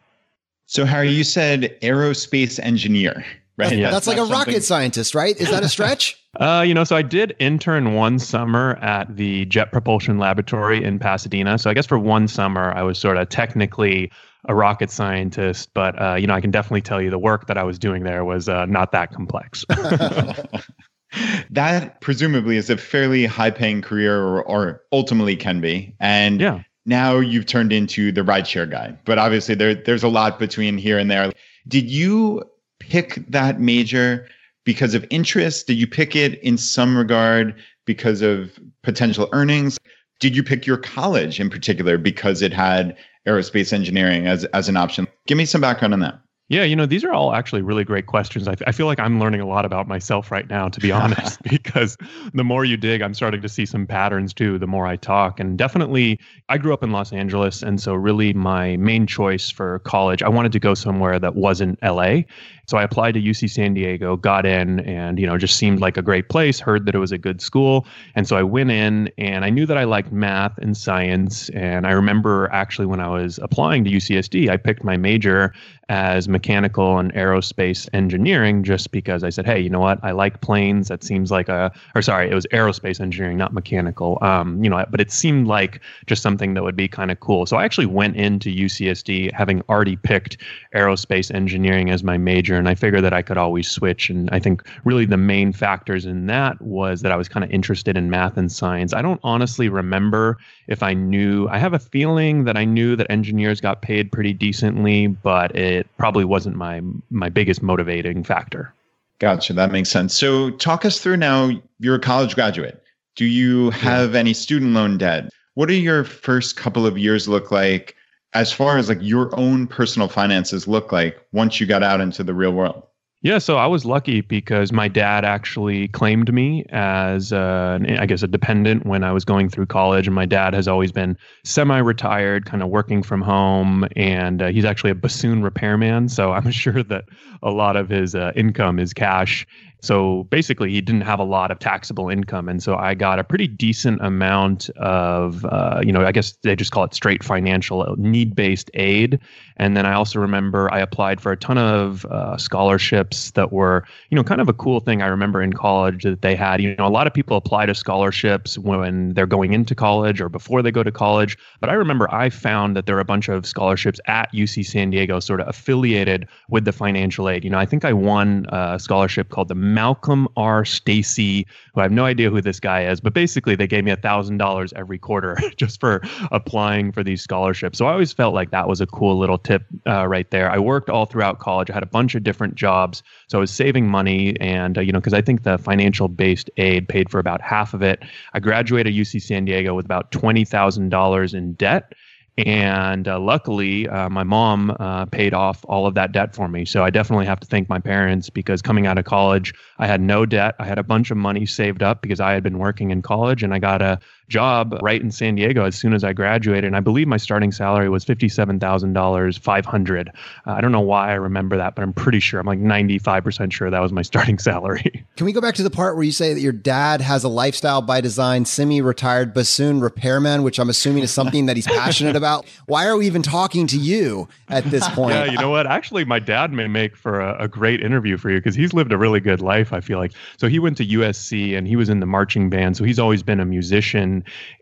So, 0.65 0.83
Harry, 0.83 1.09
you 1.09 1.23
said 1.23 1.73
aerospace 1.81 2.59
engineer 2.61 3.23
right? 3.57 3.77
Yeah. 3.77 3.91
That's 3.91 4.07
like 4.07 4.17
a 4.17 4.25
rocket 4.25 4.63
scientist, 4.63 5.15
right? 5.15 5.35
Is 5.35 5.49
that 5.49 5.63
a 5.63 5.69
stretch? 5.69 6.17
uh, 6.39 6.63
you 6.65 6.73
know, 6.73 6.83
so 6.83 6.95
I 6.95 7.01
did 7.01 7.35
intern 7.39 7.93
one 7.93 8.19
summer 8.19 8.75
at 8.81 9.15
the 9.15 9.45
Jet 9.45 9.71
Propulsion 9.71 10.17
Laboratory 10.17 10.83
in 10.83 10.99
Pasadena. 10.99 11.57
So 11.57 11.69
I 11.69 11.73
guess 11.73 11.85
for 11.85 11.99
one 11.99 12.27
summer, 12.27 12.71
I 12.75 12.83
was 12.83 12.97
sort 12.97 13.17
of 13.17 13.29
technically 13.29 14.11
a 14.45 14.55
rocket 14.55 14.91
scientist, 14.91 15.69
but 15.73 15.99
uh, 16.01 16.15
you 16.15 16.27
know, 16.27 16.33
I 16.33 16.41
can 16.41 16.51
definitely 16.51 16.81
tell 16.81 17.01
you 17.01 17.09
the 17.09 17.19
work 17.19 17.47
that 17.47 17.57
I 17.57 17.63
was 17.63 17.79
doing 17.79 18.03
there 18.03 18.25
was 18.25 18.49
uh, 18.49 18.65
not 18.65 18.91
that 18.91 19.13
complex. 19.13 19.63
that 21.49 22.01
presumably 22.01 22.57
is 22.57 22.69
a 22.69 22.77
fairly 22.77 23.25
high-paying 23.25 23.81
career, 23.81 24.19
or, 24.21 24.43
or 24.43 24.81
ultimately 24.91 25.35
can 25.35 25.61
be, 25.61 25.95
and 25.99 26.41
yeah. 26.41 26.63
Now 26.85 27.19
you've 27.19 27.45
turned 27.45 27.71
into 27.71 28.11
the 28.11 28.23
rideshare 28.23 28.69
guy, 28.69 28.97
but 29.05 29.17
obviously 29.17 29.55
there 29.55 29.73
there's 29.73 30.03
a 30.03 30.09
lot 30.09 30.37
between 30.37 30.77
here 30.77 30.99
and 30.99 31.09
there. 31.09 31.31
Did 31.65 31.89
you 31.89 32.43
pick 32.89 33.15
that 33.29 33.59
major 33.59 34.27
because 34.65 34.93
of 34.93 35.05
interest? 35.09 35.67
Did 35.67 35.77
you 35.77 35.87
pick 35.87 36.15
it 36.15 36.41
in 36.41 36.57
some 36.57 36.97
regard 36.97 37.55
because 37.85 38.21
of 38.21 38.57
potential 38.83 39.29
earnings? 39.33 39.77
Did 40.19 40.35
you 40.35 40.43
pick 40.43 40.65
your 40.65 40.77
college 40.77 41.39
in 41.39 41.49
particular 41.49 41.97
because 41.97 42.41
it 42.41 42.53
had 42.53 42.95
aerospace 43.27 43.73
engineering 43.73 44.27
as, 44.27 44.45
as 44.45 44.69
an 44.69 44.77
option? 44.77 45.07
Give 45.27 45.37
me 45.37 45.45
some 45.45 45.61
background 45.61 45.93
on 45.93 45.99
that. 46.01 46.19
Yeah, 46.49 46.63
you 46.63 46.75
know, 46.75 46.85
these 46.85 47.05
are 47.05 47.11
all 47.13 47.33
actually 47.33 47.61
really 47.61 47.85
great 47.85 48.05
questions. 48.05 48.47
I, 48.47 48.55
I 48.67 48.73
feel 48.73 48.85
like 48.85 48.99
I'm 48.99 49.17
learning 49.19 49.39
a 49.39 49.47
lot 49.47 49.63
about 49.63 49.87
myself 49.87 50.29
right 50.29 50.47
now, 50.49 50.67
to 50.67 50.79
be 50.79 50.91
honest, 51.01 51.41
because 51.43 51.97
the 52.33 52.43
more 52.43 52.65
you 52.65 52.75
dig, 52.75 53.01
I'm 53.01 53.13
starting 53.13 53.41
to 53.41 53.49
see 53.49 53.65
some 53.65 53.87
patterns 53.87 54.33
too, 54.33 54.59
the 54.59 54.67
more 54.67 54.85
I 54.85 54.97
talk. 54.97 55.39
And 55.39 55.57
definitely, 55.57 56.19
I 56.49 56.57
grew 56.57 56.73
up 56.73 56.83
in 56.83 56.91
Los 56.91 57.13
Angeles. 57.13 57.63
And 57.63 57.81
so, 57.81 57.93
really, 57.93 58.33
my 58.33 58.75
main 58.77 59.07
choice 59.07 59.49
for 59.49 59.79
college, 59.79 60.21
I 60.21 60.29
wanted 60.29 60.51
to 60.51 60.59
go 60.59 60.73
somewhere 60.73 61.17
that 61.17 61.35
wasn't 61.35 61.81
LA. 61.81 62.23
So 62.65 62.77
I 62.77 62.83
applied 62.83 63.13
to 63.13 63.21
UC 63.21 63.49
San 63.49 63.73
Diego, 63.73 64.15
got 64.15 64.45
in, 64.45 64.79
and 64.81 65.19
you 65.19 65.27
know 65.27 65.37
just 65.37 65.57
seemed 65.57 65.79
like 65.79 65.97
a 65.97 66.01
great 66.01 66.29
place. 66.29 66.59
Heard 66.59 66.85
that 66.85 66.95
it 66.95 66.99
was 66.99 67.11
a 67.11 67.17
good 67.17 67.41
school, 67.41 67.85
and 68.15 68.27
so 68.27 68.35
I 68.35 68.43
went 68.43 68.71
in, 68.71 69.11
and 69.17 69.43
I 69.43 69.49
knew 69.49 69.65
that 69.65 69.77
I 69.77 69.83
liked 69.83 70.11
math 70.11 70.57
and 70.59 70.75
science. 70.75 71.49
And 71.49 71.85
I 71.85 71.91
remember 71.91 72.49
actually 72.51 72.85
when 72.85 72.99
I 72.99 73.09
was 73.09 73.39
applying 73.41 73.83
to 73.85 73.89
UCSD, 73.89 74.49
I 74.49 74.57
picked 74.57 74.83
my 74.83 74.97
major 74.97 75.53
as 75.89 76.29
mechanical 76.29 76.97
and 76.97 77.13
aerospace 77.13 77.89
engineering 77.93 78.63
just 78.63 78.91
because 78.91 79.23
I 79.23 79.29
said, 79.29 79.45
hey, 79.45 79.59
you 79.59 79.69
know 79.69 79.79
what? 79.79 79.99
I 80.01 80.11
like 80.11 80.41
planes. 80.41 80.87
That 80.87 81.03
seems 81.03 81.29
like 81.29 81.49
a, 81.49 81.71
or 81.93 82.01
sorry, 82.01 82.29
it 82.29 82.33
was 82.33 82.45
aerospace 82.47 83.01
engineering, 83.01 83.37
not 83.37 83.53
mechanical. 83.53 84.17
Um, 84.21 84.63
you 84.63 84.69
know, 84.69 84.85
but 84.89 85.01
it 85.01 85.11
seemed 85.11 85.47
like 85.47 85.81
just 86.05 86.21
something 86.21 86.53
that 86.53 86.63
would 86.63 86.75
be 86.75 86.87
kind 86.87 87.11
of 87.11 87.19
cool. 87.19 87.45
So 87.45 87.57
I 87.57 87.65
actually 87.65 87.85
went 87.85 88.15
into 88.15 88.49
UCSD 88.49 89.33
having 89.33 89.61
already 89.69 89.97
picked 89.97 90.37
aerospace 90.73 91.33
engineering 91.33 91.89
as 91.89 92.03
my 92.03 92.17
major, 92.17 92.52
and 92.57 92.69
I 92.69 92.75
figured 92.75 93.03
that 93.03 93.13
I 93.13 93.21
could 93.21 93.37
always 93.37 93.69
switch. 93.69 94.09
And 94.09 94.29
I 94.31 94.39
think 94.39 94.63
really 94.83 95.05
the 95.05 95.17
main 95.17 95.53
factors 95.53 96.05
in 96.05 96.25
that 96.27 96.61
was 96.61 97.01
that 97.01 97.11
I 97.11 97.15
was 97.15 97.27
kind 97.27 97.43
of 97.43 97.51
interested 97.51 97.97
in 97.97 98.09
math 98.09 98.37
and 98.37 98.51
science. 98.51 98.93
I 98.93 99.01
don't 99.01 99.19
honestly 99.23 99.69
remember 99.69 100.37
if 100.67 100.83
I 100.83 100.93
knew, 100.93 101.47
I 101.49 101.57
have 101.57 101.73
a 101.73 101.79
feeling 101.79 102.43
that 102.45 102.57
I 102.57 102.65
knew 102.65 102.95
that 102.95 103.07
engineers 103.09 103.61
got 103.61 103.81
paid 103.81 104.11
pretty 104.11 104.33
decently, 104.33 105.07
but 105.07 105.55
it 105.55 105.87
probably 105.97 106.25
wasn't 106.25 106.55
my 106.55 106.81
my 107.09 107.29
biggest 107.29 107.61
motivating 107.61 108.23
factor. 108.23 108.73
Gotcha, 109.19 109.53
that 109.53 109.71
makes 109.71 109.89
sense. 109.89 110.13
So 110.13 110.49
talk 110.51 110.85
us 110.85 110.99
through 110.99 111.17
now. 111.17 111.51
You're 111.79 111.95
a 111.95 111.99
college 111.99 112.35
graduate. 112.35 112.83
Do 113.15 113.25
you 113.25 113.69
have 113.71 114.13
yeah. 114.13 114.19
any 114.19 114.33
student 114.33 114.73
loan 114.73 114.97
debt? 114.97 115.29
What 115.53 115.67
do 115.67 115.75
your 115.75 116.03
first 116.03 116.57
couple 116.57 116.85
of 116.85 116.97
years 116.97 117.27
look 117.27 117.51
like 117.51 117.95
as 118.33 118.51
far 118.51 118.77
as 118.77 118.89
like 118.89 118.99
your 119.01 119.37
own 119.39 119.67
personal 119.67 120.07
finances 120.07 120.67
look 120.67 120.91
like 120.91 121.23
once 121.31 121.59
you 121.59 121.67
got 121.67 121.83
out 121.83 122.01
into 122.01 122.23
the 122.23 122.33
real 122.33 122.51
world? 122.51 122.83
Yeah, 123.23 123.37
so 123.37 123.55
I 123.55 123.67
was 123.67 123.85
lucky 123.85 124.19
because 124.19 124.73
my 124.73 124.89
dad 124.89 125.23
actually 125.23 125.87
claimed 125.87 126.33
me 126.33 126.65
as, 126.71 127.31
uh, 127.31 127.79
I 127.97 128.05
guess, 128.05 128.21
a 128.21 128.27
dependent 128.27 128.85
when 128.85 129.05
I 129.05 129.13
was 129.13 129.23
going 129.23 129.47
through 129.47 129.67
college. 129.67 130.07
And 130.07 130.13
my 130.13 130.25
dad 130.25 130.53
has 130.53 130.67
always 130.67 130.91
been 130.91 131.17
semi 131.45 131.77
retired, 131.77 132.45
kind 132.45 132.61
of 132.61 132.67
working 132.67 133.01
from 133.01 133.21
home. 133.21 133.87
And 133.95 134.41
uh, 134.41 134.47
he's 134.47 134.65
actually 134.65 134.91
a 134.91 134.95
bassoon 134.95 135.41
repairman. 135.41 136.09
So 136.09 136.33
I'm 136.33 136.51
sure 136.51 136.83
that 136.83 137.05
a 137.41 137.51
lot 137.51 137.77
of 137.77 137.87
his 137.87 138.13
uh, 138.13 138.33
income 138.35 138.77
is 138.77 138.93
cash. 138.93 139.47
So 139.83 140.23
basically, 140.29 140.71
he 140.71 140.79
didn't 140.79 141.01
have 141.01 141.19
a 141.19 141.25
lot 141.25 141.51
of 141.51 141.59
taxable 141.59 142.09
income, 142.09 142.47
and 142.47 142.63
so 142.63 142.77
I 142.77 142.93
got 142.93 143.19
a 143.19 143.23
pretty 143.23 143.47
decent 143.47 144.01
amount 144.01 144.69
of, 144.77 145.43
uh, 145.43 145.81
you 145.83 145.91
know, 145.91 146.05
I 146.05 146.13
guess 146.13 146.31
they 146.41 146.55
just 146.55 146.71
call 146.71 146.85
it 146.85 146.93
straight 146.93 147.21
financial 147.21 147.81
uh, 147.81 147.93
need-based 147.97 148.71
aid. 148.75 149.19
And 149.57 149.75
then 149.75 149.85
I 149.85 149.93
also 149.93 150.19
remember 150.19 150.73
I 150.73 150.79
applied 150.79 151.19
for 151.19 151.33
a 151.33 151.37
ton 151.37 151.57
of 151.57 152.05
uh, 152.05 152.37
scholarships 152.37 153.31
that 153.31 153.51
were, 153.51 153.83
you 154.09 154.15
know, 154.15 154.23
kind 154.23 154.41
of 154.41 154.49
a 154.49 154.53
cool 154.53 154.79
thing. 154.79 155.01
I 155.01 155.07
remember 155.07 155.41
in 155.41 155.53
college 155.53 156.03
that 156.03 156.21
they 156.21 156.35
had, 156.35 156.61
you 156.61 156.75
know, 156.75 156.87
a 156.87 156.89
lot 156.89 157.05
of 157.05 157.13
people 157.13 157.37
apply 157.37 157.65
to 157.65 157.75
scholarships 157.75 158.57
when 158.57 159.13
they're 159.13 159.27
going 159.27 159.53
into 159.53 159.75
college 159.75 160.21
or 160.21 160.29
before 160.29 160.61
they 160.61 160.71
go 160.71 160.81
to 160.81 160.91
college. 160.91 161.37
But 161.59 161.69
I 161.69 161.73
remember 161.73 162.11
I 162.11 162.29
found 162.29 162.75
that 162.77 162.85
there 162.85 162.95
are 162.97 163.01
a 163.01 163.05
bunch 163.05 163.27
of 163.27 163.45
scholarships 163.45 163.99
at 164.07 164.31
UC 164.33 164.65
San 164.65 164.89
Diego, 164.89 165.19
sort 165.19 165.41
of 165.41 165.47
affiliated 165.47 166.27
with 166.49 166.65
the 166.65 166.71
financial 166.71 167.29
aid. 167.29 167.43
You 167.43 167.49
know, 167.49 167.59
I 167.59 167.65
think 167.65 167.85
I 167.85 167.93
won 167.93 168.47
a 168.49 168.79
scholarship 168.79 169.29
called 169.29 169.49
the 169.49 169.55
Malcolm 169.73 170.27
R. 170.37 170.65
Stacy, 170.65 171.45
who 171.73 171.81
I 171.81 171.83
have 171.83 171.91
no 171.91 172.05
idea 172.05 172.29
who 172.29 172.41
this 172.41 172.59
guy 172.59 172.85
is, 172.85 172.99
but 172.99 173.13
basically 173.13 173.55
they 173.55 173.67
gave 173.67 173.83
me 173.83 173.91
a 173.91 173.97
thousand 173.97 174.37
dollars 174.37 174.73
every 174.73 174.97
quarter 174.97 175.37
just 175.55 175.79
for 175.79 176.01
applying 176.31 176.91
for 176.91 177.03
these 177.03 177.21
scholarships. 177.21 177.77
So 177.77 177.85
I 177.85 177.91
always 177.91 178.13
felt 178.13 178.33
like 178.33 178.51
that 178.51 178.67
was 178.67 178.81
a 178.81 178.87
cool 178.87 179.17
little 179.17 179.37
tip 179.37 179.63
uh, 179.87 180.07
right 180.07 180.29
there. 180.31 180.49
I 180.49 180.59
worked 180.59 180.89
all 180.89 181.05
throughout 181.05 181.39
college. 181.39 181.69
I 181.69 181.73
had 181.73 181.83
a 181.83 181.87
bunch 181.87 182.15
of 182.15 182.23
different 182.23 182.55
jobs, 182.55 183.03
so 183.27 183.37
I 183.37 183.41
was 183.41 183.51
saving 183.51 183.87
money, 183.87 184.39
and 184.39 184.77
uh, 184.77 184.81
you 184.81 184.91
know, 184.91 184.99
because 184.99 185.13
I 185.13 185.21
think 185.21 185.43
the 185.43 185.57
financial 185.57 186.07
based 186.07 186.49
aid 186.57 186.87
paid 186.87 187.09
for 187.09 187.19
about 187.19 187.41
half 187.41 187.73
of 187.73 187.81
it. 187.81 188.03
I 188.33 188.39
graduated 188.39 188.93
UC 188.93 189.21
San 189.21 189.45
Diego 189.45 189.73
with 189.73 189.85
about 189.85 190.11
twenty 190.11 190.45
thousand 190.45 190.89
dollars 190.89 191.33
in 191.33 191.53
debt 191.53 191.93
and 192.37 193.07
uh, 193.07 193.19
luckily, 193.19 193.87
uh, 193.87 194.09
my 194.09 194.23
mom 194.23 194.75
uh, 194.79 195.05
paid 195.05 195.35
off 195.35 195.63
all 195.67 195.85
of 195.85 195.93
that 195.93 196.11
debt 196.11 196.33
for 196.33 196.47
me. 196.47 196.65
So 196.65 196.83
I 196.83 196.89
definitely 196.89 197.27
have 197.27 197.39
to 197.41 197.47
thank 197.47 197.69
my 197.69 197.79
parents 197.79 198.29
because 198.31 198.61
coming 198.61 198.87
out 198.87 198.97
of 198.97 199.05
college, 199.05 199.53
I 199.77 199.85
had 199.85 200.01
no 200.01 200.25
debt. 200.25 200.55
I 200.57 200.65
had 200.65 200.79
a 200.79 200.83
bunch 200.83 201.11
of 201.11 201.17
money 201.17 201.45
saved 201.45 201.83
up 201.83 202.01
because 202.01 202.19
I 202.19 202.33
had 202.33 202.41
been 202.41 202.57
working 202.57 202.89
in 202.89 203.03
college 203.03 203.43
and 203.43 203.53
I 203.53 203.59
got 203.59 203.83
a 203.83 203.99
job 204.29 204.77
right 204.81 205.01
in 205.01 205.11
San 205.11 205.35
Diego 205.35 205.65
as 205.65 205.75
soon 205.75 205.93
as 205.93 206.03
I 206.03 206.13
graduated. 206.13 206.65
And 206.65 206.75
I 206.75 206.79
believe 206.79 207.07
my 207.07 207.17
starting 207.17 207.51
salary 207.51 207.89
was 207.89 208.05
$57,000, 208.05 209.39
500. 209.39 210.09
Uh, 210.09 210.11
I 210.45 210.61
don't 210.61 210.71
know 210.71 210.79
why 210.79 211.11
I 211.11 211.13
remember 211.13 211.57
that, 211.57 211.75
but 211.75 211.83
I'm 211.83 211.93
pretty 211.93 212.19
sure. 212.19 212.39
I'm 212.39 212.45
like 212.45 212.59
95% 212.59 213.51
sure 213.51 213.69
that 213.69 213.79
was 213.79 213.91
my 213.91 214.01
starting 214.13 214.39
salary. 214.39 215.05
Can 215.17 215.25
we 215.25 215.33
go 215.33 215.41
back 215.41 215.55
to 215.55 215.63
the 215.63 215.69
part 215.69 215.95
where 215.95 216.03
you 216.03 216.11
say 216.11 216.33
that 216.33 216.39
your 216.39 216.51
dad 216.51 217.01
has 217.01 217.23
a 217.23 217.29
lifestyle 217.29 217.81
by 217.81 218.01
design, 218.01 218.45
semi 218.45 218.81
retired 218.81 219.33
bassoon 219.33 219.79
repairman, 219.79 220.43
which 220.43 220.59
I'm 220.59 220.69
assuming 220.69 221.03
is 221.03 221.11
something 221.11 221.45
that 221.47 221.55
he's 221.55 221.67
passionate 221.67 222.15
about? 222.15 222.45
Why 222.65 222.87
are 222.87 222.97
we 222.97 223.05
even 223.05 223.21
talking 223.21 223.67
to 223.67 223.77
you 223.77 224.27
at 224.49 224.63
this 224.65 224.87
point? 224.89 225.15
Yeah, 225.15 225.25
you 225.25 225.37
know 225.37 225.49
what? 225.49 225.67
Actually, 225.67 226.05
my 226.05 226.19
dad 226.19 226.51
may 226.51 226.67
make 226.67 226.95
for 226.95 227.19
a, 227.19 227.43
a 227.43 227.47
great 227.47 227.81
interview 227.81 228.17
for 228.17 228.29
you 228.29 228.37
because 228.37 228.55
he's 228.55 228.73
lived 228.73 228.91
a 228.91 228.97
really 228.97 229.19
good 229.19 229.41
life, 229.41 229.73
I 229.73 229.81
feel 229.81 229.99
like. 229.99 230.13
So 230.37 230.47
he 230.47 230.59
went 230.59 230.77
to 230.77 230.85
USC 230.85 231.57
and 231.57 231.67
he 231.67 231.75
was 231.75 231.89
in 231.89 231.99
the 231.99 232.05
marching 232.05 232.49
band. 232.49 232.77
So 232.77 232.83
he's 232.83 232.99
always 232.99 233.23
been 233.23 233.39
a 233.39 233.45
musician 233.45 234.12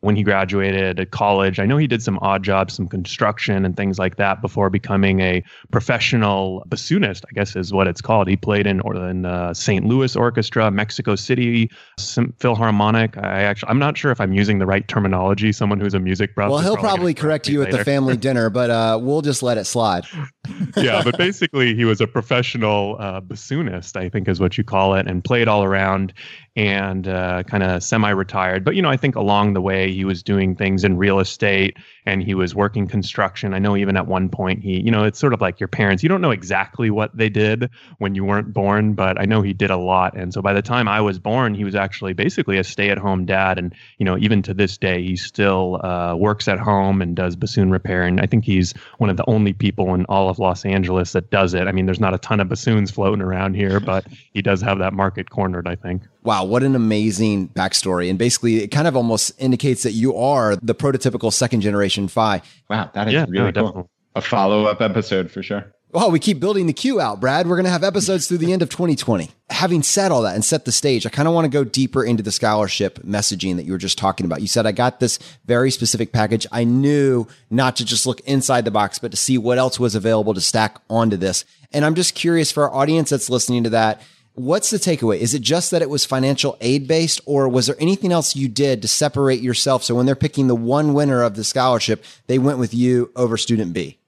when 0.01 0.15
he 0.15 0.23
graduated 0.23 0.99
at 0.99 1.11
college. 1.11 1.59
I 1.59 1.65
know 1.65 1.77
he 1.77 1.87
did 1.87 2.03
some 2.03 2.19
odd 2.21 2.43
jobs, 2.43 2.75
some 2.75 2.87
construction 2.87 3.65
and 3.65 3.75
things 3.75 3.97
like 3.97 4.15
that 4.17 4.41
before 4.41 4.69
becoming 4.69 5.19
a 5.19 5.43
professional 5.71 6.63
bassoonist, 6.69 7.23
I 7.29 7.33
guess 7.33 7.55
is 7.55 7.73
what 7.73 7.87
it's 7.87 8.01
called. 8.01 8.27
He 8.27 8.37
played 8.37 8.67
in, 8.67 8.79
or 8.81 8.95
in 9.09 9.23
the 9.23 9.53
St. 9.53 9.85
Louis 9.85 10.15
Orchestra, 10.15 10.71
Mexico 10.71 11.15
City 11.15 11.69
Philharmonic. 12.39 13.17
I 13.17 13.41
actually, 13.41 13.69
I'm 13.69 13.79
not 13.79 13.97
sure 13.97 14.11
if 14.11 14.21
I'm 14.21 14.33
using 14.33 14.59
the 14.59 14.65
right 14.65 14.87
terminology. 14.87 15.51
Someone 15.51 15.79
who's 15.79 15.93
a 15.93 15.99
music 15.99 16.35
buff. 16.35 16.51
Well, 16.51 16.59
he'll 16.59 16.77
probably 16.77 17.13
correct 17.13 17.47
you 17.47 17.59
later. 17.59 17.71
at 17.71 17.77
the 17.79 17.85
family 17.85 18.17
dinner, 18.27 18.49
but 18.49 18.69
uh, 18.69 18.99
we'll 19.01 19.21
just 19.21 19.41
let 19.43 19.57
it 19.57 19.65
slide. 19.65 20.05
yeah, 20.77 21.01
but 21.03 21.17
basically, 21.17 21.75
he 21.75 21.85
was 21.85 22.01
a 22.01 22.07
professional 22.07 22.97
uh, 22.99 23.21
bassoonist, 23.21 23.95
I 23.95 24.09
think 24.09 24.27
is 24.27 24.39
what 24.39 24.57
you 24.57 24.63
call 24.63 24.95
it, 24.95 25.07
and 25.07 25.23
played 25.23 25.47
all 25.47 25.63
around 25.63 26.13
and 26.55 27.07
uh, 27.07 27.43
kind 27.43 27.63
of 27.63 27.81
semi-retired. 27.81 28.65
But 28.65 28.75
you 28.75 28.81
know, 28.81 28.89
I 28.89 28.97
think 28.97 29.15
along 29.15 29.53
the 29.53 29.61
way 29.61 29.91
he 29.91 30.03
was 30.03 30.21
doing 30.21 30.53
things 30.53 30.83
in 30.83 30.97
real 30.97 31.19
estate 31.19 31.77
and 32.05 32.21
he 32.21 32.33
was 32.33 32.53
working 32.53 32.87
construction. 32.87 33.53
I 33.53 33.59
know 33.59 33.77
even 33.77 33.95
at 33.95 34.07
one 34.07 34.27
point 34.27 34.61
he, 34.61 34.81
you 34.81 34.91
know, 34.91 35.05
it's 35.05 35.17
sort 35.17 35.33
of 35.33 35.39
like 35.39 35.61
your 35.61 35.69
parents. 35.69 36.03
You 36.03 36.09
don't 36.09 36.19
know 36.19 36.31
exactly 36.31 36.89
what 36.89 37.15
they 37.15 37.29
did 37.29 37.69
when 37.99 38.15
you 38.15 38.25
weren't 38.25 38.53
born, 38.53 38.93
but 38.93 39.19
I 39.19 39.23
know 39.23 39.41
he 39.41 39.53
did 39.53 39.71
a 39.71 39.77
lot. 39.77 40.13
And 40.17 40.33
so 40.33 40.41
by 40.41 40.51
the 40.51 40.61
time 40.61 40.89
I 40.89 40.99
was 40.99 41.19
born, 41.19 41.53
he 41.55 41.63
was 41.63 41.75
actually 41.75 42.11
basically 42.13 42.57
a 42.57 42.65
stay-at-home 42.65 43.25
dad. 43.25 43.57
And 43.57 43.73
you 43.97 44.05
know, 44.05 44.17
even 44.17 44.41
to 44.41 44.53
this 44.53 44.77
day, 44.77 45.01
he 45.01 45.15
still 45.15 45.79
uh, 45.85 46.15
works 46.15 46.49
at 46.49 46.59
home 46.59 47.01
and 47.01 47.15
does 47.15 47.37
bassoon 47.37 47.71
repair. 47.71 48.03
And 48.03 48.19
I 48.19 48.25
think 48.25 48.43
he's 48.43 48.73
one 48.97 49.09
of 49.09 49.15
the 49.15 49.29
only 49.29 49.53
people 49.53 49.93
in 49.93 50.03
all 50.05 50.27
of 50.27 50.37
Los 50.37 50.65
Angeles 50.65 51.13
that 51.13 51.29
does 51.31 51.53
it. 51.53 51.67
I 51.67 51.71
mean, 51.71 51.85
there's 51.85 52.01
not 52.01 52.13
a 52.13 52.17
ton 52.17 52.41
of 52.41 52.49
bassoons 52.49 52.91
floating 52.91 53.21
around 53.21 53.53
here, 53.53 53.79
but 53.79 54.05
he 54.33 54.41
does 54.41 54.61
have 54.61 54.79
that 54.79 54.93
market 54.93 55.29
cornered. 55.29 55.65
I 55.65 55.75
think. 55.75 56.03
Wow, 56.23 56.45
what 56.45 56.63
an 56.63 56.75
amazing 56.75 57.49
backstory. 57.49 58.09
And 58.09 58.19
basically, 58.19 58.57
it 58.63 58.67
kind 58.67 58.87
of 58.87 58.95
almost 58.95 59.31
indicates 59.39 59.83
that 59.83 59.93
you 59.93 60.15
are 60.15 60.55
the 60.55 60.75
prototypical 60.75 61.33
second 61.33 61.61
generation 61.61 62.07
FI. 62.07 62.41
Wow, 62.69 62.91
that 62.93 63.07
is 63.07 63.13
yeah, 63.13 63.25
really 63.27 63.51
no, 63.51 63.71
cool. 63.71 63.89
A 64.15 64.21
follow 64.21 64.65
up 64.65 64.81
episode 64.81 65.31
for 65.31 65.41
sure. 65.41 65.73
Well, 65.93 66.09
we 66.09 66.19
keep 66.19 66.39
building 66.39 66.67
the 66.67 66.73
queue 66.73 67.01
out, 67.01 67.19
Brad. 67.19 67.47
We're 67.47 67.57
going 67.57 67.65
to 67.65 67.71
have 67.71 67.83
episodes 67.83 68.25
through 68.25 68.37
the 68.37 68.53
end 68.53 68.61
of 68.61 68.69
2020. 68.69 69.29
Having 69.49 69.83
said 69.83 70.11
all 70.13 70.21
that 70.21 70.35
and 70.35 70.45
set 70.45 70.63
the 70.63 70.71
stage, 70.71 71.05
I 71.05 71.09
kind 71.09 71.27
of 71.27 71.33
want 71.33 71.43
to 71.43 71.49
go 71.49 71.65
deeper 71.65 72.01
into 72.01 72.23
the 72.23 72.31
scholarship 72.31 72.99
messaging 72.99 73.57
that 73.57 73.65
you 73.65 73.73
were 73.73 73.77
just 73.77 73.97
talking 73.97 74.25
about. 74.25 74.39
You 74.39 74.47
said, 74.47 74.65
I 74.65 74.71
got 74.71 75.01
this 75.01 75.19
very 75.45 75.69
specific 75.69 76.13
package. 76.13 76.47
I 76.49 76.63
knew 76.63 77.27
not 77.49 77.75
to 77.75 77.85
just 77.85 78.05
look 78.05 78.21
inside 78.21 78.63
the 78.63 78.71
box, 78.71 78.99
but 78.99 79.11
to 79.11 79.17
see 79.17 79.37
what 79.37 79.57
else 79.57 79.81
was 79.81 79.93
available 79.93 80.33
to 80.33 80.39
stack 80.39 80.77
onto 80.89 81.17
this. 81.17 81.43
And 81.73 81.83
I'm 81.83 81.95
just 81.95 82.15
curious 82.15 82.53
for 82.53 82.63
our 82.63 82.73
audience 82.73 83.09
that's 83.09 83.29
listening 83.29 83.65
to 83.65 83.71
that 83.71 84.01
What's 84.41 84.71
the 84.71 84.77
takeaway? 84.77 85.19
Is 85.19 85.35
it 85.35 85.43
just 85.43 85.69
that 85.69 85.83
it 85.83 85.89
was 85.91 86.03
financial 86.03 86.57
aid 86.61 86.87
based, 86.87 87.21
or 87.27 87.47
was 87.47 87.67
there 87.67 87.75
anything 87.79 88.11
else 88.11 88.35
you 88.35 88.47
did 88.47 88.81
to 88.81 88.87
separate 88.87 89.39
yourself? 89.39 89.83
So 89.83 89.93
when 89.93 90.07
they're 90.07 90.15
picking 90.15 90.47
the 90.47 90.55
one 90.55 90.95
winner 90.95 91.21
of 91.21 91.35
the 91.35 91.43
scholarship, 91.43 92.03
they 92.25 92.39
went 92.39 92.57
with 92.57 92.73
you 92.73 93.11
over 93.15 93.37
student 93.37 93.71
B? 93.71 93.99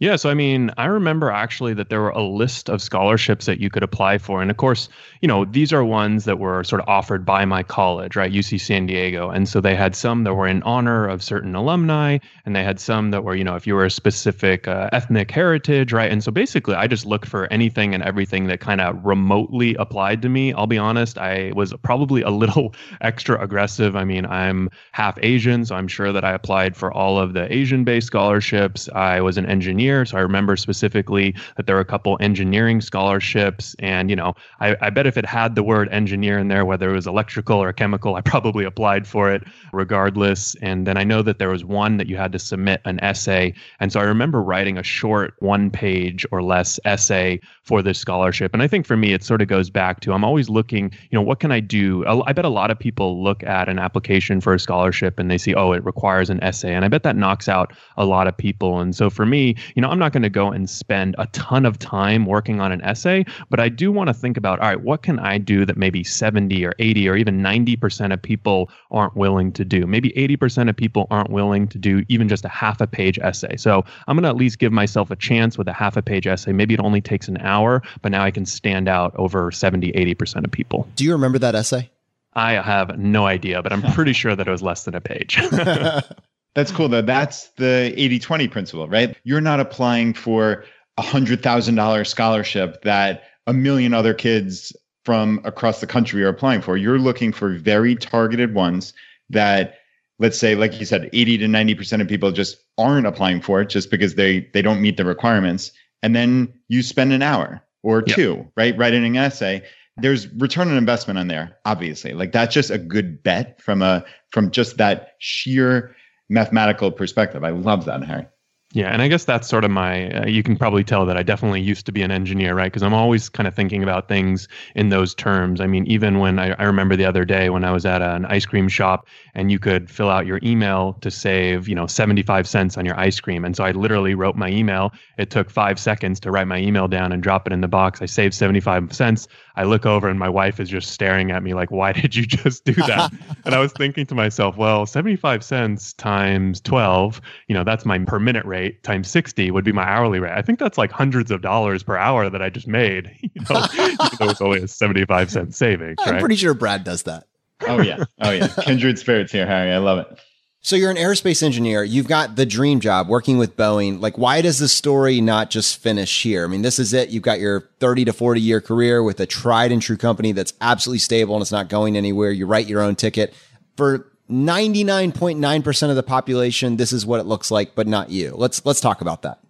Yeah, 0.00 0.16
so 0.16 0.30
I 0.30 0.34
mean, 0.34 0.70
I 0.78 0.86
remember 0.86 1.30
actually 1.30 1.74
that 1.74 1.90
there 1.90 2.00
were 2.00 2.08
a 2.08 2.22
list 2.22 2.70
of 2.70 2.80
scholarships 2.80 3.44
that 3.44 3.60
you 3.60 3.68
could 3.68 3.82
apply 3.82 4.16
for. 4.16 4.40
And 4.40 4.50
of 4.50 4.56
course, 4.56 4.88
you 5.20 5.28
know, 5.28 5.44
these 5.44 5.74
are 5.74 5.84
ones 5.84 6.24
that 6.24 6.38
were 6.38 6.64
sort 6.64 6.80
of 6.80 6.88
offered 6.88 7.26
by 7.26 7.44
my 7.44 7.62
college, 7.62 8.16
right? 8.16 8.32
UC 8.32 8.58
San 8.62 8.86
Diego. 8.86 9.28
And 9.28 9.46
so 9.46 9.60
they 9.60 9.74
had 9.74 9.94
some 9.94 10.24
that 10.24 10.32
were 10.32 10.46
in 10.46 10.62
honor 10.62 11.06
of 11.06 11.22
certain 11.22 11.54
alumni, 11.54 12.16
and 12.46 12.56
they 12.56 12.64
had 12.64 12.80
some 12.80 13.10
that 13.10 13.24
were, 13.24 13.34
you 13.34 13.44
know, 13.44 13.56
if 13.56 13.66
you 13.66 13.74
were 13.74 13.84
a 13.84 13.90
specific 13.90 14.66
uh, 14.66 14.88
ethnic 14.90 15.30
heritage, 15.30 15.92
right? 15.92 16.10
And 16.10 16.24
so 16.24 16.30
basically, 16.32 16.76
I 16.76 16.86
just 16.86 17.04
looked 17.04 17.28
for 17.28 17.46
anything 17.52 17.92
and 17.92 18.02
everything 18.02 18.46
that 18.46 18.60
kind 18.60 18.80
of 18.80 19.04
remotely 19.04 19.74
applied 19.74 20.22
to 20.22 20.30
me. 20.30 20.54
I'll 20.54 20.66
be 20.66 20.78
honest, 20.78 21.18
I 21.18 21.52
was 21.54 21.74
probably 21.82 22.22
a 22.22 22.30
little 22.42 22.74
extra 23.02 23.38
aggressive. 23.38 23.96
I 23.96 24.04
mean, 24.04 24.24
I'm 24.24 24.70
half 24.92 25.18
Asian, 25.20 25.66
so 25.66 25.74
I'm 25.74 25.88
sure 25.88 26.10
that 26.10 26.24
I 26.24 26.32
applied 26.32 26.74
for 26.74 26.90
all 26.90 27.18
of 27.18 27.34
the 27.34 27.52
Asian 27.54 27.84
based 27.84 28.06
scholarships. 28.06 28.88
I 28.94 29.20
was 29.20 29.36
an 29.36 29.44
engineer 29.44 29.89
engineer. 29.90 30.06
So 30.06 30.18
I 30.18 30.20
remember 30.20 30.56
specifically 30.56 31.34
that 31.56 31.66
there 31.66 31.74
were 31.74 31.80
a 31.80 31.84
couple 31.84 32.16
engineering 32.20 32.80
scholarships. 32.80 33.74
And, 33.78 34.10
you 34.10 34.16
know, 34.16 34.34
I, 34.60 34.76
I 34.80 34.90
bet 34.90 35.06
if 35.06 35.16
it 35.16 35.26
had 35.26 35.54
the 35.54 35.62
word 35.62 35.88
engineer 35.90 36.38
in 36.38 36.48
there, 36.48 36.64
whether 36.64 36.90
it 36.90 36.94
was 36.94 37.06
electrical 37.06 37.58
or 37.58 37.72
chemical, 37.72 38.14
I 38.14 38.20
probably 38.20 38.64
applied 38.64 39.06
for 39.06 39.32
it 39.32 39.42
regardless. 39.72 40.54
And 40.62 40.86
then 40.86 40.96
I 40.96 41.04
know 41.04 41.22
that 41.22 41.38
there 41.38 41.50
was 41.50 41.64
one 41.64 41.96
that 41.96 42.06
you 42.06 42.16
had 42.16 42.32
to 42.32 42.38
submit 42.38 42.80
an 42.84 43.00
essay. 43.02 43.54
And 43.80 43.92
so 43.92 44.00
I 44.00 44.04
remember 44.04 44.42
writing 44.42 44.78
a 44.78 44.82
short 44.82 45.34
one 45.40 45.70
page 45.70 46.26
or 46.30 46.42
less 46.42 46.78
essay 46.84 47.40
for 47.62 47.82
this 47.82 47.98
scholarship. 47.98 48.54
And 48.54 48.62
I 48.62 48.68
think 48.68 48.86
for 48.86 48.96
me, 48.96 49.12
it 49.12 49.24
sort 49.24 49.42
of 49.42 49.48
goes 49.48 49.70
back 49.70 50.00
to 50.00 50.12
I'm 50.12 50.24
always 50.24 50.48
looking, 50.48 50.92
you 51.10 51.16
know, 51.16 51.22
what 51.22 51.40
can 51.40 51.52
I 51.52 51.60
do? 51.60 52.04
I 52.06 52.32
bet 52.32 52.44
a 52.44 52.48
lot 52.48 52.70
of 52.70 52.78
people 52.78 53.22
look 53.22 53.42
at 53.42 53.68
an 53.68 53.78
application 53.78 54.40
for 54.40 54.54
a 54.54 54.58
scholarship 54.58 55.18
and 55.18 55.30
they 55.30 55.38
see, 55.38 55.54
oh, 55.54 55.72
it 55.72 55.84
requires 55.84 56.30
an 56.30 56.42
essay. 56.42 56.74
And 56.74 56.84
I 56.84 56.88
bet 56.88 57.02
that 57.02 57.16
knocks 57.16 57.48
out 57.48 57.72
a 57.96 58.04
lot 58.04 58.26
of 58.26 58.36
people. 58.36 58.80
And 58.80 58.94
so 58.94 59.10
for 59.10 59.26
me, 59.26 59.54
you 59.74 59.79
know, 59.80 59.88
I'm 59.88 59.98
not 59.98 60.12
going 60.12 60.22
to 60.22 60.30
go 60.30 60.50
and 60.50 60.68
spend 60.68 61.14
a 61.18 61.26
ton 61.28 61.64
of 61.66 61.78
time 61.78 62.26
working 62.26 62.60
on 62.60 62.72
an 62.72 62.82
essay, 62.82 63.24
but 63.48 63.60
I 63.60 63.68
do 63.68 63.92
want 63.92 64.08
to 64.08 64.14
think 64.14 64.36
about, 64.36 64.60
all 64.60 64.68
right, 64.68 64.80
what 64.80 65.02
can 65.02 65.18
I 65.18 65.38
do 65.38 65.64
that 65.66 65.76
maybe 65.76 66.02
70 66.02 66.64
or 66.64 66.74
80 66.78 67.08
or 67.08 67.16
even 67.16 67.40
90% 67.40 68.12
of 68.12 68.20
people 68.20 68.70
aren't 68.90 69.16
willing 69.16 69.52
to 69.52 69.64
do? 69.64 69.86
Maybe 69.86 70.10
80% 70.10 70.68
of 70.68 70.76
people 70.76 71.06
aren't 71.10 71.30
willing 71.30 71.68
to 71.68 71.78
do 71.78 72.04
even 72.08 72.28
just 72.28 72.44
a 72.44 72.48
half 72.48 72.80
a 72.80 72.86
page 72.86 73.18
essay. 73.18 73.56
So 73.56 73.84
I'm 74.08 74.16
going 74.16 74.24
to 74.24 74.28
at 74.28 74.36
least 74.36 74.58
give 74.58 74.72
myself 74.72 75.10
a 75.10 75.16
chance 75.16 75.56
with 75.56 75.68
a 75.68 75.72
half 75.72 75.96
a 75.96 76.02
page 76.02 76.26
essay. 76.26 76.52
Maybe 76.52 76.74
it 76.74 76.80
only 76.80 77.00
takes 77.00 77.28
an 77.28 77.38
hour, 77.38 77.82
but 78.02 78.12
now 78.12 78.22
I 78.22 78.30
can 78.30 78.46
stand 78.46 78.88
out 78.88 79.14
over 79.16 79.50
70, 79.50 79.92
80% 79.92 80.44
of 80.44 80.50
people. 80.50 80.88
Do 80.96 81.04
you 81.04 81.12
remember 81.12 81.38
that 81.38 81.54
essay? 81.54 81.90
I 82.34 82.52
have 82.52 82.98
no 82.98 83.26
idea, 83.26 83.62
but 83.62 83.72
I'm 83.72 83.82
pretty 83.92 84.12
sure 84.12 84.36
that 84.36 84.46
it 84.46 84.50
was 84.50 84.62
less 84.62 84.84
than 84.84 84.94
a 84.94 85.00
page. 85.00 85.38
That's 86.54 86.72
cool 86.72 86.88
though. 86.88 87.02
That's 87.02 87.48
the 87.56 87.94
80-20 87.96 88.50
principle, 88.50 88.88
right? 88.88 89.16
You're 89.24 89.40
not 89.40 89.60
applying 89.60 90.14
for 90.14 90.64
a 90.98 91.02
hundred 91.02 91.42
thousand 91.42 91.76
dollar 91.76 92.04
scholarship 92.04 92.82
that 92.82 93.22
a 93.46 93.52
million 93.52 93.94
other 93.94 94.14
kids 94.14 94.74
from 95.04 95.40
across 95.44 95.80
the 95.80 95.86
country 95.86 96.22
are 96.24 96.28
applying 96.28 96.60
for. 96.60 96.76
You're 96.76 96.98
looking 96.98 97.32
for 97.32 97.54
very 97.54 97.96
targeted 97.96 98.54
ones 98.54 98.92
that 99.30 99.76
let's 100.18 100.38
say 100.38 100.54
like 100.54 100.78
you 100.78 100.84
said 100.84 101.08
80 101.12 101.38
to 101.38 101.46
90% 101.46 102.00
of 102.02 102.08
people 102.08 102.30
just 102.30 102.58
aren't 102.78 103.06
applying 103.06 103.40
for 103.40 103.60
it 103.62 103.70
just 103.70 103.90
because 103.90 104.14
they 104.16 104.40
they 104.52 104.62
don't 104.62 104.80
meet 104.80 104.96
the 104.96 105.04
requirements 105.04 105.72
and 106.02 106.14
then 106.14 106.52
you 106.68 106.82
spend 106.82 107.12
an 107.12 107.22
hour 107.22 107.62
or 107.82 108.04
Yep. 108.06 108.16
two 108.16 108.52
right 108.56 108.76
writing 108.76 109.04
an 109.04 109.16
essay 109.16 109.62
there's 109.96 110.28
return 110.34 110.68
on 110.68 110.76
investment 110.76 111.18
on 111.18 111.28
there 111.28 111.56
obviously 111.64 112.12
like 112.12 112.32
that's 112.32 112.52
just 112.54 112.70
a 112.70 112.78
good 112.78 113.22
bet 113.22 113.60
from 113.60 113.82
a 113.82 114.04
from 114.30 114.50
just 114.50 114.76
that 114.76 115.14
sheer 115.18 115.94
mathematical 116.30 116.90
perspective 116.90 117.44
i 117.44 117.50
love 117.50 117.84
that 117.84 118.02
harry 118.02 118.26
Yeah, 118.72 118.92
and 118.92 119.02
I 119.02 119.08
guess 119.08 119.24
that's 119.24 119.48
sort 119.48 119.64
of 119.64 119.72
my. 119.72 120.10
Uh, 120.12 120.26
you 120.28 120.44
can 120.44 120.56
probably 120.56 120.84
tell 120.84 121.04
that 121.06 121.16
I 121.16 121.24
definitely 121.24 121.60
used 121.60 121.86
to 121.86 121.92
be 121.92 122.02
an 122.02 122.12
engineer, 122.12 122.54
right? 122.54 122.70
Because 122.70 122.84
I'm 122.84 122.94
always 122.94 123.28
kind 123.28 123.48
of 123.48 123.54
thinking 123.54 123.82
about 123.82 124.06
things 124.06 124.46
in 124.76 124.90
those 124.90 125.12
terms. 125.12 125.60
I 125.60 125.66
mean, 125.66 125.88
even 125.88 126.20
when 126.20 126.38
I, 126.38 126.52
I 126.52 126.62
remember 126.62 126.94
the 126.94 127.04
other 127.04 127.24
day 127.24 127.50
when 127.50 127.64
I 127.64 127.72
was 127.72 127.84
at 127.84 128.00
an 128.00 128.26
ice 128.26 128.46
cream 128.46 128.68
shop 128.68 129.08
and 129.34 129.50
you 129.50 129.58
could 129.58 129.90
fill 129.90 130.08
out 130.08 130.24
your 130.24 130.38
email 130.44 130.92
to 131.00 131.10
save, 131.10 131.66
you 131.66 131.74
know, 131.74 131.88
75 131.88 132.46
cents 132.46 132.78
on 132.78 132.86
your 132.86 132.96
ice 132.96 133.18
cream. 133.18 133.44
And 133.44 133.56
so 133.56 133.64
I 133.64 133.72
literally 133.72 134.14
wrote 134.14 134.36
my 134.36 134.48
email. 134.48 134.92
It 135.18 135.30
took 135.30 135.50
five 135.50 135.80
seconds 135.80 136.20
to 136.20 136.30
write 136.30 136.46
my 136.46 136.58
email 136.58 136.86
down 136.86 137.10
and 137.10 137.20
drop 137.20 137.48
it 137.48 137.52
in 137.52 137.62
the 137.62 137.68
box. 137.68 138.00
I 138.00 138.06
saved 138.06 138.34
75 138.34 138.92
cents. 138.92 139.26
I 139.56 139.64
look 139.64 139.86
over 139.86 140.08
and 140.08 140.18
my 140.18 140.28
wife 140.28 140.60
is 140.60 140.68
just 140.68 140.90
staring 140.90 141.30
at 141.30 141.42
me 141.42 141.54
like, 141.54 141.70
why 141.70 141.92
did 142.00 142.14
you 142.14 142.26
just 142.26 142.64
do 142.64 142.74
that? 142.74 143.12
and 143.44 143.54
I 143.54 143.58
was 143.58 143.72
thinking 143.72 144.06
to 144.06 144.14
myself, 144.14 144.56
well, 144.56 144.86
75 144.86 145.42
cents 145.44 145.92
times 145.94 146.60
12, 146.60 147.20
you 147.48 147.54
know, 147.54 147.64
that's 147.64 147.84
my 147.84 147.98
per 147.98 148.18
minute 148.18 148.44
rate 148.44 148.82
times 148.82 149.08
60 149.10 149.50
would 149.50 149.64
be 149.64 149.72
my 149.72 149.84
hourly 149.84 150.18
rate. 150.20 150.32
I 150.32 150.42
think 150.42 150.58
that's 150.58 150.78
like 150.78 150.90
hundreds 150.90 151.30
of 151.30 151.42
dollars 151.42 151.82
per 151.82 151.96
hour 151.96 152.30
that 152.30 152.42
I 152.42 152.50
just 152.50 152.68
made, 152.68 153.10
you 153.22 153.42
know, 153.50 153.66
even 153.74 153.96
though 154.18 154.28
it's 154.30 154.40
only 154.40 154.62
a 154.62 154.68
75 154.68 155.30
cent 155.30 155.54
savings, 155.54 155.96
I'm 156.00 156.12
right? 156.14 156.20
pretty 156.20 156.36
sure 156.36 156.54
Brad 156.54 156.84
does 156.84 157.02
that. 157.04 157.24
oh 157.68 157.82
yeah 157.82 158.04
oh 158.22 158.30
yeah 158.30 158.48
kindred 158.62 158.98
spirits 158.98 159.30
here 159.30 159.46
harry 159.46 159.70
i 159.70 159.76
love 159.76 159.98
it 159.98 160.18
So 160.62 160.76
you're 160.76 160.90
an 160.90 160.98
aerospace 160.98 161.42
engineer. 161.42 161.82
You've 161.82 162.06
got 162.06 162.36
the 162.36 162.44
dream 162.44 162.80
job 162.80 163.08
working 163.08 163.38
with 163.38 163.56
Boeing. 163.56 164.00
Like, 164.00 164.18
why 164.18 164.42
does 164.42 164.58
the 164.58 164.68
story 164.68 165.22
not 165.22 165.48
just 165.50 165.78
finish 165.78 166.22
here? 166.22 166.44
I 166.44 166.48
mean, 166.48 166.60
this 166.60 166.78
is 166.78 166.92
it. 166.92 167.08
You've 167.08 167.22
got 167.22 167.40
your 167.40 167.70
30 167.80 168.04
to 168.04 168.12
40 168.12 168.42
year 168.42 168.60
career 168.60 169.02
with 169.02 169.20
a 169.20 169.26
tried 169.26 169.72
and 169.72 169.80
true 169.80 169.96
company 169.96 170.32
that's 170.32 170.52
absolutely 170.60 170.98
stable 170.98 171.34
and 171.34 171.40
it's 171.40 171.50
not 171.50 171.70
going 171.70 171.96
anywhere. 171.96 172.30
You 172.30 172.44
write 172.44 172.66
your 172.66 172.82
own 172.82 172.94
ticket. 172.94 173.32
For 173.78 174.06
99.9% 174.30 175.90
of 175.90 175.96
the 175.96 176.02
population, 176.02 176.76
this 176.76 176.92
is 176.92 177.06
what 177.06 177.20
it 177.20 177.26
looks 177.26 177.50
like, 177.50 177.74
but 177.74 177.86
not 177.86 178.10
you. 178.10 178.34
Let's 178.36 178.64
let's 178.66 178.80
talk 178.80 179.00
about 179.00 179.22
that. 179.22 179.40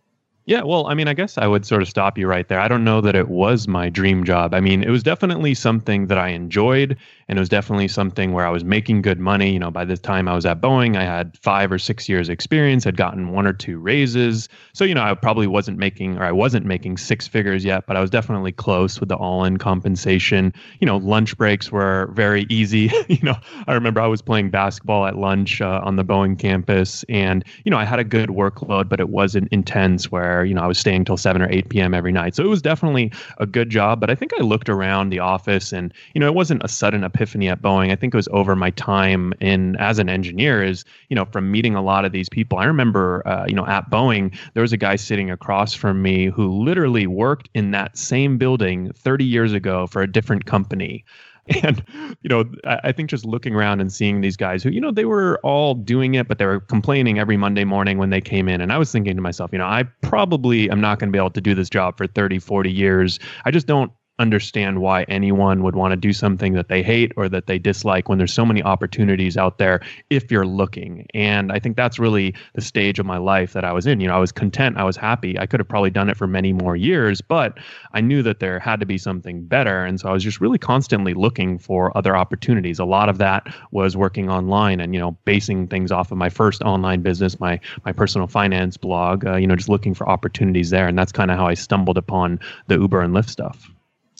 Yeah, 0.46 0.62
well, 0.62 0.86
I 0.86 0.94
mean, 0.94 1.06
I 1.06 1.14
guess 1.14 1.38
I 1.38 1.46
would 1.46 1.66
sort 1.66 1.82
of 1.82 1.88
stop 1.88 2.18
you 2.18 2.26
right 2.26 2.48
there. 2.48 2.58
I 2.58 2.66
don't 2.66 2.82
know 2.82 3.00
that 3.02 3.14
it 3.14 3.28
was 3.28 3.68
my 3.68 3.88
dream 3.88 4.24
job. 4.24 4.54
I 4.54 4.60
mean, 4.60 4.82
it 4.82 4.90
was 4.90 5.02
definitely 5.02 5.54
something 5.54 6.06
that 6.06 6.18
I 6.18 6.30
enjoyed, 6.30 6.96
and 7.30 7.38
it 7.38 7.40
was 7.40 7.48
definitely 7.48 7.86
something 7.86 8.32
where 8.32 8.44
I 8.44 8.50
was 8.50 8.64
making 8.64 9.02
good 9.02 9.20
money. 9.20 9.52
You 9.52 9.60
know, 9.60 9.70
by 9.70 9.84
the 9.84 9.96
time 9.96 10.26
I 10.26 10.34
was 10.34 10.44
at 10.44 10.60
Boeing, 10.60 10.96
I 10.96 11.04
had 11.04 11.38
five 11.38 11.70
or 11.70 11.78
six 11.78 12.08
years 12.08 12.28
experience, 12.28 12.82
had 12.82 12.96
gotten 12.96 13.30
one 13.30 13.46
or 13.46 13.52
two 13.52 13.78
raises. 13.78 14.48
So, 14.72 14.84
you 14.84 14.96
know, 14.96 15.02
I 15.02 15.14
probably 15.14 15.46
wasn't 15.46 15.78
making, 15.78 16.18
or 16.18 16.24
I 16.24 16.32
wasn't 16.32 16.66
making 16.66 16.96
six 16.96 17.28
figures 17.28 17.64
yet, 17.64 17.86
but 17.86 17.96
I 17.96 18.00
was 18.00 18.10
definitely 18.10 18.50
close 18.50 18.98
with 18.98 19.10
the 19.10 19.14
all-in 19.14 19.58
compensation. 19.58 20.52
You 20.80 20.86
know, 20.86 20.96
lunch 20.96 21.36
breaks 21.36 21.70
were 21.70 22.10
very 22.14 22.46
easy. 22.50 22.90
you 23.08 23.22
know, 23.22 23.36
I 23.68 23.74
remember 23.74 24.00
I 24.00 24.08
was 24.08 24.22
playing 24.22 24.50
basketball 24.50 25.06
at 25.06 25.16
lunch 25.16 25.60
uh, 25.60 25.82
on 25.84 25.94
the 25.94 26.04
Boeing 26.04 26.36
campus, 26.36 27.04
and 27.08 27.44
you 27.64 27.70
know, 27.70 27.78
I 27.78 27.84
had 27.84 28.00
a 28.00 28.04
good 28.04 28.30
workload, 28.30 28.88
but 28.88 28.98
it 28.98 29.08
wasn't 29.08 29.46
intense 29.52 30.10
where 30.10 30.44
you 30.44 30.52
know 30.52 30.62
I 30.62 30.66
was 30.66 30.78
staying 30.78 31.04
till 31.04 31.16
seven 31.16 31.42
or 31.42 31.48
eight 31.52 31.68
p.m. 31.68 31.94
every 31.94 32.10
night. 32.10 32.34
So 32.34 32.42
it 32.42 32.48
was 32.48 32.60
definitely 32.60 33.12
a 33.38 33.46
good 33.46 33.70
job. 33.70 34.00
But 34.00 34.10
I 34.10 34.16
think 34.16 34.32
I 34.36 34.42
looked 34.42 34.68
around 34.68 35.10
the 35.10 35.20
office, 35.20 35.72
and 35.72 35.94
you 36.12 36.18
know, 36.18 36.26
it 36.26 36.34
wasn't 36.34 36.64
a 36.64 36.68
sudden 36.68 37.04
epiphany 37.04 37.19
at 37.20 37.62
Boeing. 37.62 37.90
I 37.90 37.96
think 37.96 38.14
it 38.14 38.16
was 38.16 38.28
over 38.32 38.56
my 38.56 38.70
time 38.70 39.32
in 39.40 39.76
as 39.76 39.98
an 39.98 40.08
engineer. 40.08 40.62
Is 40.62 40.84
you 41.08 41.16
know, 41.16 41.24
from 41.24 41.50
meeting 41.50 41.74
a 41.74 41.82
lot 41.82 42.04
of 42.04 42.12
these 42.12 42.28
people. 42.28 42.58
I 42.58 42.64
remember, 42.64 43.26
uh, 43.26 43.46
you 43.48 43.54
know, 43.54 43.66
at 43.66 43.90
Boeing, 43.90 44.36
there 44.54 44.62
was 44.62 44.72
a 44.72 44.76
guy 44.76 44.96
sitting 44.96 45.30
across 45.30 45.74
from 45.74 46.02
me 46.02 46.26
who 46.26 46.48
literally 46.62 47.06
worked 47.06 47.48
in 47.54 47.72
that 47.72 47.96
same 47.96 48.38
building 48.38 48.92
30 48.92 49.24
years 49.24 49.52
ago 49.52 49.86
for 49.86 50.02
a 50.02 50.10
different 50.10 50.46
company. 50.46 51.04
And, 51.64 51.82
you 52.22 52.28
know, 52.28 52.44
I 52.64 52.92
think 52.92 53.10
just 53.10 53.24
looking 53.24 53.56
around 53.56 53.80
and 53.80 53.92
seeing 53.92 54.20
these 54.20 54.36
guys 54.36 54.62
who, 54.62 54.70
you 54.70 54.80
know, 54.80 54.92
they 54.92 55.04
were 55.04 55.40
all 55.42 55.74
doing 55.74 56.14
it, 56.14 56.28
but 56.28 56.38
they 56.38 56.46
were 56.46 56.60
complaining 56.60 57.18
every 57.18 57.36
Monday 57.36 57.64
morning 57.64 57.98
when 57.98 58.10
they 58.10 58.20
came 58.20 58.48
in. 58.48 58.60
And 58.60 58.72
I 58.72 58.78
was 58.78 58.92
thinking 58.92 59.16
to 59.16 59.22
myself, 59.22 59.50
you 59.50 59.58
know, 59.58 59.66
I 59.66 59.84
probably 60.02 60.70
am 60.70 60.80
not 60.80 61.00
going 61.00 61.08
to 61.08 61.12
be 61.12 61.18
able 61.18 61.30
to 61.30 61.40
do 61.40 61.54
this 61.54 61.68
job 61.68 61.96
for 61.96 62.06
30, 62.06 62.38
40 62.38 62.70
years. 62.70 63.18
I 63.44 63.50
just 63.50 63.66
don't 63.66 63.90
understand 64.20 64.80
why 64.80 65.04
anyone 65.04 65.62
would 65.62 65.74
want 65.74 65.92
to 65.92 65.96
do 65.96 66.12
something 66.12 66.52
that 66.52 66.68
they 66.68 66.82
hate 66.82 67.12
or 67.16 67.28
that 67.28 67.46
they 67.46 67.58
dislike 67.58 68.08
when 68.08 68.18
there's 68.18 68.32
so 68.32 68.44
many 68.44 68.62
opportunities 68.62 69.36
out 69.36 69.58
there 69.58 69.80
if 70.10 70.30
you're 70.30 70.46
looking. 70.46 71.06
And 71.14 71.50
I 71.50 71.58
think 71.58 71.76
that's 71.76 71.98
really 71.98 72.34
the 72.54 72.60
stage 72.60 72.98
of 72.98 73.06
my 73.06 73.16
life 73.16 73.54
that 73.54 73.64
I 73.64 73.72
was 73.72 73.86
in. 73.86 73.98
You 74.00 74.08
know, 74.08 74.14
I 74.14 74.18
was 74.18 74.30
content, 74.30 74.76
I 74.76 74.84
was 74.84 74.96
happy. 74.96 75.38
I 75.38 75.46
could 75.46 75.58
have 75.58 75.68
probably 75.68 75.90
done 75.90 76.10
it 76.10 76.16
for 76.16 76.26
many 76.26 76.52
more 76.52 76.76
years, 76.76 77.20
but 77.22 77.58
I 77.92 78.00
knew 78.00 78.22
that 78.22 78.40
there 78.40 78.60
had 78.60 78.78
to 78.80 78.86
be 78.86 78.98
something 78.98 79.42
better. 79.44 79.84
And 79.84 79.98
so 79.98 80.08
I 80.10 80.12
was 80.12 80.22
just 80.22 80.40
really 80.40 80.58
constantly 80.58 81.14
looking 81.14 81.58
for 81.58 81.96
other 81.96 82.16
opportunities. 82.16 82.78
A 82.78 82.84
lot 82.84 83.08
of 83.08 83.18
that 83.18 83.46
was 83.70 83.96
working 83.96 84.28
online 84.28 84.80
and, 84.80 84.92
you 84.94 85.00
know, 85.00 85.12
basing 85.24 85.66
things 85.66 85.90
off 85.90 86.12
of 86.12 86.18
my 86.18 86.28
first 86.28 86.62
online 86.62 87.00
business, 87.00 87.40
my 87.40 87.58
my 87.84 87.92
personal 87.92 88.26
finance 88.26 88.76
blog, 88.76 89.24
uh, 89.24 89.36
you 89.36 89.46
know, 89.46 89.56
just 89.56 89.68
looking 89.68 89.94
for 89.94 90.08
opportunities 90.08 90.70
there. 90.70 90.86
And 90.86 90.98
that's 90.98 91.12
kind 91.12 91.30
of 91.30 91.38
how 91.38 91.46
I 91.46 91.54
stumbled 91.54 91.96
upon 91.96 92.38
the 92.66 92.76
Uber 92.76 93.00
and 93.00 93.14
Lyft 93.14 93.30
stuff. 93.30 93.70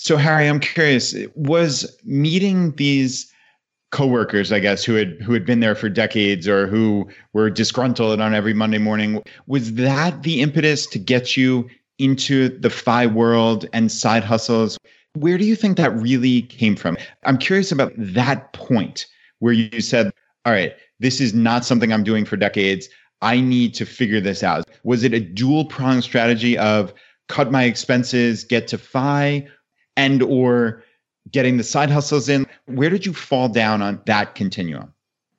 So, 0.03 0.17
Harry, 0.17 0.49
I'm 0.49 0.61
curious, 0.61 1.15
was 1.35 1.95
meeting 2.05 2.73
these 2.77 3.31
coworkers, 3.91 4.51
I 4.51 4.59
guess, 4.59 4.83
who 4.83 4.95
had 4.95 5.21
who 5.21 5.35
had 5.35 5.45
been 5.45 5.61
there 5.61 5.75
for 5.75 5.91
decades 5.91 6.49
or 6.49 6.67
who 6.67 7.07
were 7.35 7.51
disgruntled 7.51 8.19
on 8.19 8.33
every 8.33 8.55
Monday 8.55 8.79
morning, 8.79 9.23
was 9.47 9.75
that 9.75 10.23
the 10.23 10.41
impetus 10.41 10.87
to 10.87 10.99
get 10.99 11.37
you 11.37 11.69
into 11.99 12.49
the 12.61 12.71
FI 12.71 13.09
world 13.09 13.67
and 13.75 13.93
side 13.93 14.25
hustles? 14.25 14.79
Where 15.13 15.37
do 15.37 15.45
you 15.45 15.55
think 15.55 15.77
that 15.77 15.95
really 15.95 16.43
came 16.43 16.77
from? 16.77 16.97
I'm 17.25 17.37
curious 17.37 17.71
about 17.71 17.93
that 17.99 18.55
point 18.55 19.05
where 19.41 19.53
you 19.53 19.83
said, 19.83 20.15
all 20.47 20.53
right, 20.55 20.75
this 20.99 21.21
is 21.21 21.35
not 21.35 21.67
something 21.67 21.93
I'm 21.93 22.05
doing 22.05 22.25
for 22.25 22.37
decades. 22.39 22.89
I 23.21 23.41
need 23.41 23.75
to 23.75 23.85
figure 23.85 24.21
this 24.23 24.43
out. 24.43 24.65
Was 24.83 25.05
it 25.05 25.13
a 25.13 25.21
dual 25.21 25.67
pronged 25.67 26.05
strategy 26.05 26.57
of 26.57 26.95
cut 27.29 27.53
my 27.53 27.65
expenses, 27.65 28.45
get 28.45 28.67
to 28.69 28.79
FI, 28.79 29.47
and 29.97 30.23
or 30.23 30.83
getting 31.31 31.57
the 31.57 31.65
side 31.65 31.91
hustles 31.91 32.29
in? 32.29 32.47
Where 32.67 32.91
did 32.91 33.07
you 33.07 33.13
fall 33.13 33.49
down 33.49 33.83
on 33.83 34.01
that 34.07 34.35
continuum? 34.35 34.93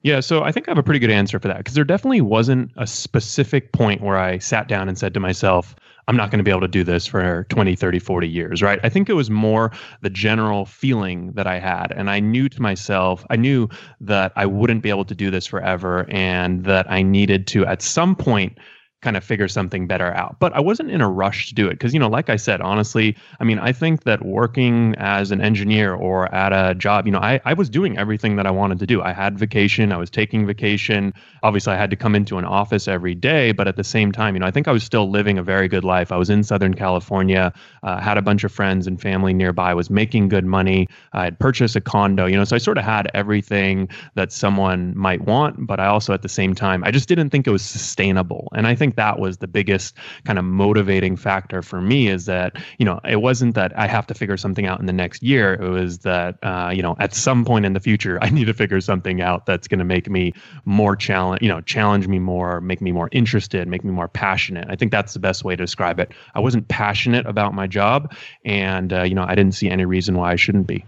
Yeah, 0.03 0.19
so 0.19 0.43
I 0.43 0.51
think 0.51 0.67
I 0.67 0.71
have 0.71 0.79
a 0.79 0.83
pretty 0.83 0.99
good 0.99 1.11
answer 1.11 1.39
for 1.39 1.47
that 1.47 1.57
because 1.57 1.75
there 1.75 1.83
definitely 1.83 2.21
wasn't 2.21 2.71
a 2.75 2.87
specific 2.87 3.71
point 3.71 4.01
where 4.01 4.17
I 4.17 4.39
sat 4.39 4.67
down 4.67 4.89
and 4.89 4.97
said 4.97 5.13
to 5.13 5.19
myself, 5.19 5.75
I'm 6.07 6.17
not 6.17 6.31
going 6.31 6.39
to 6.39 6.43
be 6.43 6.49
able 6.49 6.61
to 6.61 6.67
do 6.67 6.83
this 6.83 7.05
for 7.05 7.45
20, 7.49 7.75
30, 7.75 7.99
40 7.99 8.27
years, 8.27 8.61
right? 8.63 8.79
I 8.83 8.89
think 8.89 9.09
it 9.09 9.13
was 9.13 9.29
more 9.29 9.71
the 10.01 10.09
general 10.09 10.65
feeling 10.65 11.33
that 11.33 11.45
I 11.45 11.59
had. 11.59 11.93
And 11.95 12.09
I 12.09 12.19
knew 12.19 12.49
to 12.49 12.61
myself, 12.61 13.23
I 13.29 13.35
knew 13.35 13.69
that 13.99 14.33
I 14.35 14.47
wouldn't 14.47 14.81
be 14.81 14.89
able 14.89 15.05
to 15.05 15.15
do 15.15 15.29
this 15.29 15.45
forever 15.45 16.07
and 16.09 16.63
that 16.65 16.89
I 16.91 17.03
needed 17.03 17.45
to, 17.47 17.65
at 17.67 17.83
some 17.83 18.15
point, 18.15 18.57
kind 19.01 19.17
of 19.17 19.23
figure 19.23 19.47
something 19.47 19.87
better 19.87 20.13
out. 20.13 20.37
But 20.39 20.53
I 20.53 20.59
wasn't 20.59 20.91
in 20.91 21.01
a 21.01 21.09
rush 21.09 21.49
to 21.49 21.55
do 21.55 21.67
it 21.67 21.71
because, 21.71 21.93
you 21.93 21.99
know, 21.99 22.07
like 22.07 22.29
I 22.29 22.35
said, 22.35 22.61
honestly, 22.61 23.15
I 23.39 23.43
mean, 23.43 23.57
I 23.59 23.71
think 23.71 24.03
that 24.03 24.23
working 24.23 24.95
as 24.97 25.31
an 25.31 25.41
engineer 25.41 25.93
or 25.93 26.33
at 26.33 26.53
a 26.53 26.75
job, 26.75 27.07
you 27.07 27.11
know, 27.11 27.19
I, 27.19 27.41
I 27.43 27.53
was 27.53 27.69
doing 27.69 27.97
everything 27.97 28.35
that 28.35 28.45
I 28.45 28.51
wanted 28.51 28.79
to 28.79 28.85
do. 28.85 29.01
I 29.01 29.11
had 29.11 29.39
vacation, 29.39 29.91
I 29.91 29.97
was 29.97 30.09
taking 30.09 30.45
vacation. 30.45 31.13
Obviously, 31.43 31.73
I 31.73 31.77
had 31.77 31.89
to 31.89 31.95
come 31.95 32.15
into 32.15 32.37
an 32.37 32.45
office 32.45 32.87
every 32.87 33.15
day, 33.15 33.51
but 33.51 33.67
at 33.67 33.75
the 33.75 33.83
same 33.83 34.11
time, 34.11 34.35
you 34.35 34.39
know, 34.39 34.45
I 34.45 34.51
think 34.51 34.67
I 34.67 34.71
was 34.71 34.83
still 34.83 35.09
living 35.09 35.37
a 35.37 35.43
very 35.43 35.67
good 35.67 35.83
life. 35.83 36.11
I 36.11 36.17
was 36.17 36.29
in 36.29 36.43
Southern 36.43 36.75
California, 36.75 37.51
uh, 37.83 37.99
had 37.99 38.17
a 38.17 38.21
bunch 38.21 38.43
of 38.43 38.51
friends 38.51 38.85
and 38.85 39.01
family 39.01 39.33
nearby, 39.33 39.73
was 39.73 39.89
making 39.89 40.29
good 40.29 40.45
money. 40.45 40.87
I 41.13 41.23
had 41.23 41.39
purchased 41.39 41.75
a 41.75 41.81
condo, 41.81 42.27
you 42.27 42.37
know, 42.37 42.43
so 42.43 42.55
I 42.55 42.59
sort 42.59 42.77
of 42.77 42.83
had 42.83 43.09
everything 43.15 43.89
that 44.13 44.31
someone 44.31 44.95
might 44.95 45.21
want, 45.21 45.65
but 45.65 45.79
I 45.79 45.87
also 45.87 46.13
at 46.13 46.21
the 46.21 46.29
same 46.29 46.53
time, 46.53 46.83
I 46.83 46.91
just 46.91 47.07
didn't 47.07 47.31
think 47.31 47.47
it 47.47 47.51
was 47.51 47.63
sustainable. 47.63 48.49
And 48.53 48.67
I 48.67 48.75
think 48.75 48.90
that 48.95 49.19
was 49.19 49.37
the 49.37 49.47
biggest 49.47 49.95
kind 50.25 50.39
of 50.39 50.45
motivating 50.45 51.15
factor 51.15 51.61
for 51.61 51.81
me 51.81 52.07
is 52.07 52.25
that, 52.25 52.55
you 52.77 52.85
know, 52.85 52.99
it 53.07 53.21
wasn't 53.21 53.55
that 53.55 53.77
I 53.77 53.87
have 53.87 54.07
to 54.07 54.13
figure 54.13 54.37
something 54.37 54.65
out 54.65 54.79
in 54.79 54.85
the 54.85 54.93
next 54.93 55.23
year. 55.23 55.53
It 55.53 55.69
was 55.69 55.99
that, 55.99 56.37
uh, 56.43 56.71
you 56.73 56.81
know, 56.81 56.95
at 56.99 57.13
some 57.13 57.45
point 57.45 57.65
in 57.65 57.73
the 57.73 57.79
future, 57.79 58.19
I 58.21 58.29
need 58.29 58.45
to 58.45 58.53
figure 58.53 58.81
something 58.81 59.21
out 59.21 59.45
that's 59.45 59.67
going 59.67 59.79
to 59.79 59.85
make 59.85 60.09
me 60.09 60.33
more 60.65 60.95
challenge, 60.95 61.41
you 61.41 61.49
know, 61.49 61.61
challenge 61.61 62.07
me 62.07 62.19
more, 62.19 62.61
make 62.61 62.81
me 62.81 62.91
more 62.91 63.09
interested, 63.11 63.67
make 63.67 63.83
me 63.83 63.91
more 63.91 64.07
passionate. 64.07 64.67
I 64.69 64.75
think 64.75 64.91
that's 64.91 65.13
the 65.13 65.19
best 65.19 65.43
way 65.43 65.55
to 65.55 65.63
describe 65.63 65.99
it. 65.99 66.11
I 66.35 66.39
wasn't 66.39 66.67
passionate 66.67 67.25
about 67.25 67.53
my 67.53 67.67
job 67.67 68.13
and, 68.45 68.93
uh, 68.93 69.03
you 69.03 69.15
know, 69.15 69.25
I 69.27 69.35
didn't 69.35 69.53
see 69.53 69.69
any 69.69 69.85
reason 69.85 70.15
why 70.15 70.31
I 70.31 70.35
shouldn't 70.35 70.67
be. 70.67 70.85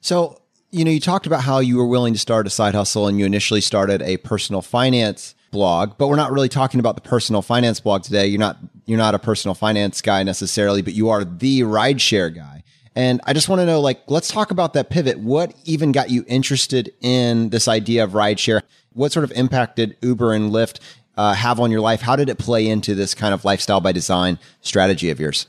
So, 0.00 0.40
you 0.70 0.84
know, 0.84 0.90
you 0.90 1.00
talked 1.00 1.26
about 1.26 1.42
how 1.42 1.60
you 1.60 1.76
were 1.76 1.86
willing 1.86 2.12
to 2.12 2.18
start 2.18 2.46
a 2.46 2.50
side 2.50 2.74
hustle 2.74 3.06
and 3.06 3.18
you 3.18 3.24
initially 3.24 3.60
started 3.60 4.02
a 4.02 4.18
personal 4.18 4.62
finance 4.62 5.34
blog, 5.50 5.98
but 5.98 6.08
we're 6.08 6.16
not 6.16 6.32
really 6.32 6.48
talking 6.48 6.80
about 6.80 6.94
the 6.94 7.00
personal 7.00 7.42
finance 7.42 7.80
blog 7.80 8.02
today. 8.02 8.26
You're 8.26 8.40
not 8.40 8.58
you're 8.86 8.98
not 8.98 9.14
a 9.14 9.18
personal 9.18 9.54
finance 9.54 10.00
guy 10.00 10.22
necessarily, 10.22 10.82
but 10.82 10.94
you 10.94 11.08
are 11.10 11.24
the 11.24 11.60
rideshare 11.60 12.34
guy. 12.34 12.62
And 12.94 13.20
I 13.24 13.32
just 13.32 13.48
want 13.48 13.60
to 13.60 13.66
know, 13.66 13.80
like, 13.80 14.02
let's 14.08 14.28
talk 14.28 14.50
about 14.50 14.72
that 14.72 14.90
pivot. 14.90 15.20
What 15.20 15.54
even 15.64 15.92
got 15.92 16.10
you 16.10 16.24
interested 16.26 16.92
in 17.00 17.50
this 17.50 17.68
idea 17.68 18.02
of 18.02 18.12
rideshare? 18.12 18.62
What 18.92 19.12
sort 19.12 19.24
of 19.24 19.32
impact 19.32 19.76
did 19.76 19.96
Uber 20.02 20.32
and 20.32 20.50
Lyft 20.50 20.80
uh, 21.16 21.34
have 21.34 21.60
on 21.60 21.70
your 21.70 21.80
life? 21.80 22.00
How 22.00 22.16
did 22.16 22.28
it 22.28 22.38
play 22.38 22.66
into 22.66 22.94
this 22.94 23.14
kind 23.14 23.34
of 23.34 23.44
lifestyle 23.44 23.80
by 23.80 23.92
design 23.92 24.38
strategy 24.62 25.10
of 25.10 25.20
yours? 25.20 25.46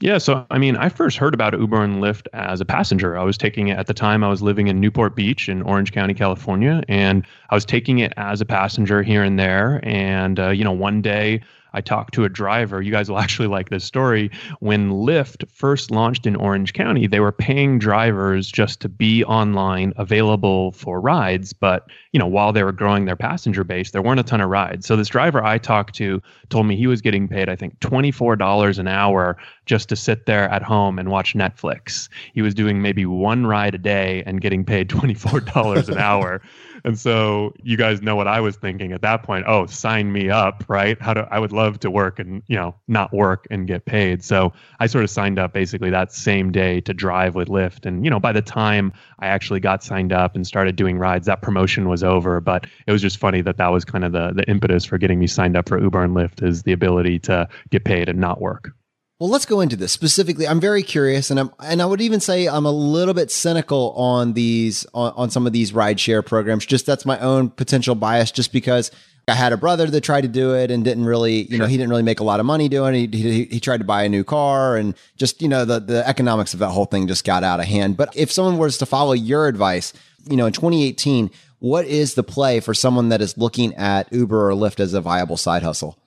Yeah, 0.00 0.18
so 0.18 0.46
I 0.50 0.58
mean, 0.58 0.76
I 0.76 0.88
first 0.90 1.16
heard 1.16 1.34
about 1.34 1.58
Uber 1.58 1.82
and 1.82 1.96
Lyft 2.00 2.28
as 2.32 2.60
a 2.60 2.64
passenger. 2.64 3.18
I 3.18 3.24
was 3.24 3.36
taking 3.36 3.68
it 3.68 3.78
at 3.78 3.88
the 3.88 3.94
time, 3.94 4.22
I 4.22 4.28
was 4.28 4.40
living 4.40 4.68
in 4.68 4.80
Newport 4.80 5.16
Beach 5.16 5.48
in 5.48 5.60
Orange 5.62 5.90
County, 5.90 6.14
California, 6.14 6.84
and 6.88 7.26
I 7.50 7.56
was 7.56 7.64
taking 7.64 7.98
it 7.98 8.12
as 8.16 8.40
a 8.40 8.44
passenger 8.44 9.02
here 9.02 9.24
and 9.24 9.38
there. 9.40 9.80
And, 9.82 10.38
uh, 10.38 10.50
you 10.50 10.62
know, 10.62 10.70
one 10.72 11.02
day 11.02 11.40
I 11.72 11.80
talked 11.80 12.14
to 12.14 12.24
a 12.24 12.28
driver. 12.28 12.82
You 12.82 12.90
guys 12.90 13.10
will 13.10 13.18
actually 13.26 13.48
like 13.48 13.70
this 13.70 13.84
story. 13.84 14.30
When 14.60 14.90
Lyft 14.90 15.50
first 15.50 15.90
launched 15.90 16.26
in 16.26 16.36
Orange 16.36 16.72
County, 16.72 17.06
they 17.06 17.20
were 17.20 17.32
paying 17.32 17.78
drivers 17.78 18.50
just 18.50 18.80
to 18.80 18.88
be 18.88 19.24
online 19.24 19.92
available 19.96 20.72
for 20.72 21.00
rides. 21.00 21.52
But, 21.52 21.86
you 22.12 22.18
know, 22.18 22.26
while 22.26 22.52
they 22.52 22.62
were 22.62 22.72
growing 22.72 23.04
their 23.04 23.16
passenger 23.16 23.64
base, 23.64 23.90
there 23.90 24.02
weren't 24.02 24.20
a 24.20 24.24
ton 24.24 24.40
of 24.40 24.50
rides. 24.50 24.86
So 24.86 24.96
this 24.96 25.08
driver 25.08 25.42
I 25.44 25.58
talked 25.58 25.94
to 25.96 26.22
told 26.48 26.66
me 26.66 26.76
he 26.76 26.86
was 26.86 27.00
getting 27.00 27.28
paid, 27.28 27.48
I 27.48 27.56
think, 27.56 27.78
$24 27.80 28.78
an 28.78 28.88
hour 28.88 29.36
just 29.66 29.88
to 29.90 29.96
sit 29.96 30.26
there 30.26 30.48
at 30.48 30.62
home 30.62 30.98
and 30.98 31.10
watch 31.10 31.34
Netflix. 31.34 32.08
He 32.32 32.42
was 32.42 32.54
doing 32.54 32.80
maybe 32.80 33.04
one 33.06 33.46
ride 33.46 33.74
a 33.74 33.78
day 33.78 34.22
and 34.26 34.40
getting 34.40 34.64
paid 34.64 34.88
$24 34.88 35.88
an 35.88 35.98
hour. 35.98 36.42
And 36.84 36.98
so 36.98 37.54
you 37.62 37.76
guys 37.76 38.02
know 38.02 38.16
what 38.16 38.28
I 38.28 38.40
was 38.40 38.56
thinking 38.56 38.92
at 38.92 39.02
that 39.02 39.22
point. 39.22 39.44
Oh, 39.46 39.66
sign 39.66 40.12
me 40.12 40.30
up, 40.30 40.64
right? 40.68 41.00
How 41.00 41.14
do 41.14 41.24
I 41.30 41.38
would 41.38 41.52
love 41.52 41.80
to 41.80 41.90
work 41.90 42.18
and, 42.18 42.42
you 42.46 42.56
know, 42.56 42.74
not 42.88 43.12
work 43.12 43.46
and 43.50 43.66
get 43.66 43.84
paid. 43.84 44.24
So 44.24 44.52
I 44.80 44.86
sort 44.86 45.04
of 45.04 45.10
signed 45.10 45.38
up 45.38 45.52
basically 45.52 45.90
that 45.90 46.12
same 46.12 46.52
day 46.52 46.80
to 46.82 46.94
drive 46.94 47.34
with 47.34 47.48
Lyft. 47.48 47.86
And, 47.86 48.04
you 48.04 48.10
know, 48.10 48.20
by 48.20 48.32
the 48.32 48.42
time 48.42 48.92
I 49.18 49.26
actually 49.26 49.60
got 49.60 49.82
signed 49.82 50.12
up 50.12 50.34
and 50.34 50.46
started 50.46 50.76
doing 50.76 50.98
rides, 50.98 51.26
that 51.26 51.42
promotion 51.42 51.88
was 51.88 52.02
over. 52.02 52.40
But 52.40 52.66
it 52.86 52.92
was 52.92 53.02
just 53.02 53.18
funny 53.18 53.40
that 53.42 53.56
that 53.56 53.68
was 53.68 53.84
kind 53.84 54.04
of 54.04 54.12
the, 54.12 54.32
the 54.32 54.48
impetus 54.48 54.84
for 54.84 54.98
getting 54.98 55.18
me 55.18 55.26
signed 55.26 55.56
up 55.56 55.68
for 55.68 55.80
Uber 55.80 56.02
and 56.02 56.14
Lyft 56.14 56.42
is 56.42 56.62
the 56.62 56.72
ability 56.72 57.18
to 57.20 57.48
get 57.70 57.84
paid 57.84 58.08
and 58.08 58.18
not 58.18 58.40
work. 58.40 58.72
Well, 59.20 59.30
let's 59.30 59.46
go 59.46 59.60
into 59.60 59.74
this 59.74 59.90
specifically. 59.90 60.46
I'm 60.46 60.60
very 60.60 60.84
curious, 60.84 61.30
and 61.30 61.40
I'm 61.40 61.50
and 61.58 61.82
I 61.82 61.86
would 61.86 62.00
even 62.00 62.20
say 62.20 62.46
I'm 62.46 62.66
a 62.66 62.70
little 62.70 63.14
bit 63.14 63.32
cynical 63.32 63.92
on 63.96 64.34
these 64.34 64.86
on, 64.94 65.12
on 65.16 65.30
some 65.30 65.44
of 65.44 65.52
these 65.52 65.72
rideshare 65.72 66.24
programs. 66.24 66.64
Just 66.64 66.86
that's 66.86 67.04
my 67.04 67.18
own 67.18 67.50
potential 67.50 67.96
bias, 67.96 68.30
just 68.30 68.52
because 68.52 68.92
I 69.26 69.34
had 69.34 69.52
a 69.52 69.56
brother 69.56 69.86
that 69.86 70.00
tried 70.02 70.20
to 70.20 70.28
do 70.28 70.54
it 70.54 70.70
and 70.70 70.84
didn't 70.84 71.04
really, 71.04 71.42
you 71.42 71.48
sure. 71.48 71.58
know, 71.58 71.66
he 71.66 71.76
didn't 71.76 71.90
really 71.90 72.04
make 72.04 72.20
a 72.20 72.24
lot 72.24 72.38
of 72.38 72.46
money 72.46 72.68
doing 72.68 72.94
it. 72.94 73.12
He, 73.14 73.22
he, 73.22 73.44
he, 73.44 73.60
tried 73.60 73.78
to 73.78 73.84
buy 73.84 74.04
a 74.04 74.08
new 74.08 74.24
car 74.24 74.76
and 74.76 74.94
just, 75.16 75.42
you 75.42 75.48
know, 75.48 75.64
the, 75.64 75.80
the 75.80 76.06
economics 76.08 76.54
of 76.54 76.60
that 76.60 76.70
whole 76.70 76.86
thing 76.86 77.06
just 77.06 77.24
got 77.24 77.44
out 77.44 77.60
of 77.60 77.66
hand. 77.66 77.96
But 77.96 78.16
if 78.16 78.32
someone 78.32 78.56
was 78.56 78.78
to 78.78 78.86
follow 78.86 79.12
your 79.12 79.46
advice, 79.46 79.92
you 80.24 80.36
know, 80.36 80.46
in 80.46 80.52
2018, 80.52 81.30
what 81.58 81.84
is 81.84 82.14
the 82.14 82.22
play 82.22 82.60
for 82.60 82.72
someone 82.72 83.10
that 83.10 83.20
is 83.20 83.36
looking 83.36 83.74
at 83.74 84.10
Uber 84.12 84.50
or 84.50 84.54
Lyft 84.54 84.80
as 84.80 84.94
a 84.94 85.00
viable 85.00 85.36
side 85.36 85.62
hustle? 85.62 85.98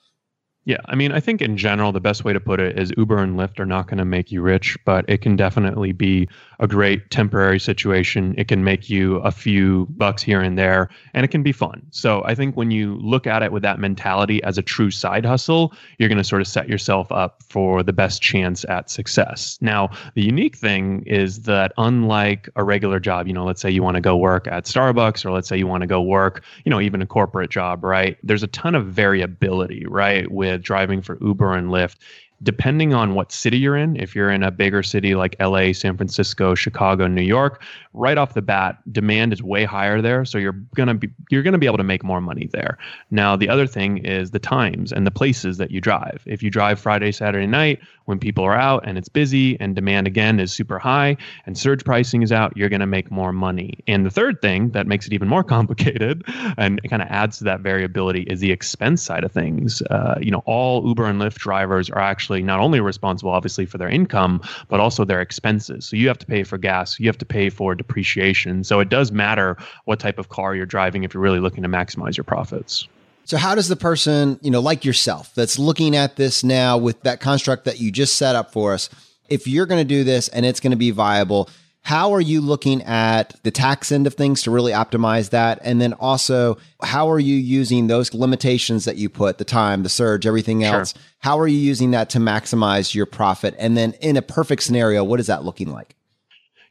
Yeah, 0.66 0.78
I 0.86 0.96
mean, 0.96 1.12
I 1.12 1.20
think 1.20 1.42
in 1.42 1.58
general, 1.58 1.92
the 1.92 2.00
best 2.00 2.24
way 2.24 2.34
to 2.34 2.40
put 2.40 2.60
it 2.60 2.78
is 2.78 2.94
Uber 2.96 3.18
and 3.18 3.36
Lyft 3.38 3.60
are 3.60 3.66
not 3.66 3.88
going 3.88 3.98
to 3.98 4.06
make 4.06 4.32
you 4.32 4.44
rich, 4.44 4.78
but 4.86 5.06
it 5.08 5.20
can 5.20 5.36
definitely 5.36 5.92
be 5.92 6.30
a 6.62 6.68
great 6.68 7.10
temporary 7.10 7.60
situation. 7.60 8.36
It 8.38 8.48
can 8.48 8.64
make 8.64 8.90
you 8.90 9.18
a 9.18 9.32
few 9.32 9.88
bucks 9.98 10.22
here 10.22 10.40
and 10.40 10.58
there, 10.58 10.90
and 11.16 11.26
it 11.26 11.30
can 11.30 11.42
be 11.42 11.52
fun. 11.52 11.82
So 11.90 12.24
I 12.24 12.36
think 12.36 12.56
when 12.56 12.70
you 12.70 12.96
look 12.98 13.26
at 13.26 13.42
it 13.42 13.52
with 13.52 13.64
that 13.64 13.80
mentality 13.80 14.44
as 14.44 14.60
a 14.60 14.62
true 14.62 14.92
side 14.92 15.26
hustle, 15.26 15.74
you're 15.98 16.08
going 16.08 16.20
to 16.20 16.24
sort 16.24 16.42
of 16.42 16.48
set 16.48 16.70
yourself 16.70 17.12
up 17.12 17.42
for 17.50 17.82
the 17.82 17.94
best 17.94 18.22
chance 18.22 18.64
at 18.66 18.92
success. 18.92 19.58
Now, 19.60 19.90
the 20.14 20.22
unique 20.22 20.56
thing 20.56 21.04
is 21.08 21.42
that 21.42 21.74
unlike 21.80 22.48
a 22.56 22.64
regular 22.64 23.00
job, 23.00 23.28
you 23.28 23.34
know, 23.34 23.44
let's 23.44 23.60
say 23.60 23.72
you 23.72 23.82
want 23.82 23.96
to 23.96 24.02
go 24.02 24.16
work 24.16 24.48
at 24.48 24.66
Starbucks, 24.66 25.26
or 25.26 25.32
let's 25.32 25.50
say 25.50 25.58
you 25.58 25.66
want 25.66 25.82
to 25.82 25.88
go 25.88 26.02
work, 26.02 26.44
you 26.64 26.70
know, 26.70 26.80
even 26.80 27.02
a 27.02 27.08
corporate 27.08 27.50
job, 27.50 27.84
right? 27.84 28.18
There's 28.22 28.44
a 28.44 28.48
ton 28.48 28.76
of 28.76 28.86
variability, 28.86 29.88
right? 29.88 30.32
With 30.32 30.62
driving 30.62 31.02
for 31.02 31.18
Uber 31.22 31.56
and 31.56 31.70
Lyft 31.70 31.96
depending 32.44 32.94
on 32.94 33.14
what 33.14 33.32
city 33.32 33.58
you're 33.58 33.78
in, 33.78 33.96
if 33.98 34.16
you're 34.16 34.32
in 34.32 34.44
a 34.44 34.52
bigger 34.52 34.82
city 34.82 35.16
like 35.16 35.36
LA, 35.40 35.74
San 35.74 35.96
Francisco, 35.96 36.56
Chicago, 36.56 37.08
New 37.08 37.22
York, 37.22 37.64
right 37.94 38.18
off 38.18 38.34
the 38.34 38.42
bat, 38.42 38.78
demand 38.92 39.34
is 39.34 39.44
way 39.44 39.64
higher 39.64 40.02
there. 40.02 40.26
So 40.26 40.38
you're 40.38 40.60
gonna 40.76 40.96
be 40.96 41.10
you're 41.30 41.44
gonna 41.44 41.58
be 41.58 41.66
able 41.66 41.78
to 41.78 41.84
make 41.84 42.04
more 42.04 42.22
money 42.22 42.50
there. 42.52 42.78
Now 43.12 43.36
the 43.36 43.50
other 43.50 43.68
thing 43.68 44.00
is 44.00 44.32
the 44.32 44.40
times 44.40 44.92
and 44.92 45.06
the 45.06 45.12
places 45.12 45.58
that 45.58 45.72
you 45.72 45.82
drive. 45.82 46.24
If 46.26 46.42
you 46.42 46.50
drive 46.50 46.80
Friday, 46.80 47.12
Saturday 47.12 47.48
night 47.48 47.80
when 48.06 48.18
people 48.18 48.44
are 48.44 48.56
out 48.56 48.84
and 48.88 48.98
it's 48.98 49.10
busy 49.10 49.60
and 49.60 49.76
demand 49.76 50.08
again 50.08 50.40
is 50.40 50.52
super 50.52 50.80
high 50.80 51.18
and 51.46 51.58
surge 51.58 51.84
pricing 51.86 52.24
is 52.24 52.32
out, 52.32 52.56
you're 52.58 52.70
gonna 52.70 52.88
make 52.88 53.12
more 53.12 53.32
money. 53.32 53.78
And 53.88 54.06
the 54.06 54.10
third 54.10 54.42
thing 54.42 54.70
that 54.72 54.88
makes 54.88 55.06
it 55.06 55.14
even 55.14 55.28
more 55.28 55.44
complicated 55.52 56.24
and 56.58 56.82
kind 56.90 57.02
of 57.02 57.08
adds 57.10 57.38
to 57.40 57.44
that 57.44 57.60
variability 57.62 58.24
is 58.24 58.40
the 58.40 58.52
expense 58.52 59.04
side 59.04 59.24
of 59.24 59.32
things. 59.32 59.82
Uh, 59.84 60.16
you 60.20 60.32
know, 60.32 60.42
all 60.46 60.88
Uber 60.88 61.06
and 61.06 61.22
Lyft 61.22 61.36
drivers 61.36 61.90
are 61.90 62.00
actually 62.00 62.31
actually 62.32 62.44
not 62.44 62.62
only 62.62 62.80
responsible, 62.80 63.32
obviously, 63.32 63.66
for 63.66 63.78
their 63.78 63.90
income, 63.90 64.42
but 64.70 64.80
also 64.80 65.04
their 65.04 65.20
expenses. 65.20 65.86
So 65.86 65.98
you 65.98 66.08
have 66.08 66.18
to 66.20 66.26
pay 66.26 66.44
for 66.44 66.58
gas, 66.58 66.98
you 66.98 67.08
have 67.08 67.18
to 67.18 67.26
pay 67.26 67.50
for 67.50 67.76
depreciation. 67.76 68.64
So 68.64 68.80
it 68.80 68.88
does 68.88 69.12
matter 69.12 69.58
what 69.84 70.00
type 70.00 70.18
of 70.18 70.30
car 70.30 70.56
you're 70.56 70.66
driving 70.66 71.04
if 71.04 71.14
you're 71.14 71.24
really 71.24 71.42
looking 71.42 71.64
to 71.64 71.70
maximize 71.70 72.16
your 72.16 72.24
profits. 72.24 72.88
So 73.26 73.38
how 73.38 73.54
does 73.54 73.68
the 73.68 73.76
person, 73.76 74.40
you 74.42 74.50
know, 74.50 74.62
like 74.62 74.86
yourself 74.86 75.34
that's 75.36 75.60
looking 75.60 75.96
at 75.96 76.16
this 76.16 76.42
now 76.44 76.78
with 76.78 77.02
that 77.02 77.20
construct 77.20 77.66
that 77.66 77.80
you 77.80 77.92
just 77.92 78.16
set 78.16 78.36
up 78.36 78.52
for 78.52 78.74
us, 78.74 78.90
if 79.30 79.46
you're 79.46 79.66
going 79.66 79.82
to 79.82 79.88
do 79.88 80.04
this 80.06 80.30
and 80.30 80.46
it's 80.46 80.62
going 80.62 80.72
to 80.72 80.78
be 80.78 80.92
viable, 80.92 81.50
how 81.84 82.14
are 82.14 82.22
you 82.22 82.42
looking 82.42 82.84
at 82.84 83.36
the 83.44 83.52
tax 83.52 83.92
end 83.92 84.06
of 84.06 84.14
things 84.14 84.44
to 84.44 84.52
really 84.52 84.72
optimize 84.72 85.32
that? 85.32 85.60
And 85.64 85.82
then 85.82 85.94
also, 85.94 86.58
how 86.84 87.10
are 87.10 87.20
you 87.20 87.36
using 87.36 87.88
those 87.88 88.14
limitations 88.14 88.86
that 88.86 88.98
you 88.98 89.10
put, 89.10 89.40
the 89.40 89.46
time, 89.46 89.84
the 89.84 89.90
surge, 89.90 90.28
everything 90.28 90.64
else? 90.64 90.94
Sure. 90.94 91.02
How 91.20 91.40
are 91.40 91.48
you 91.48 91.58
using 91.58 91.92
that 91.92 92.10
to 92.12 92.20
maximize 92.20 92.94
your 92.94 93.08
profit? 93.08 93.56
And 93.58 93.76
then 93.76 93.94
in 94.02 94.16
a 94.16 94.22
perfect 94.22 94.64
scenario, 94.64 95.04
what 95.04 95.20
is 95.20 95.28
that 95.28 95.44
looking 95.44 95.72
like? 95.72 95.96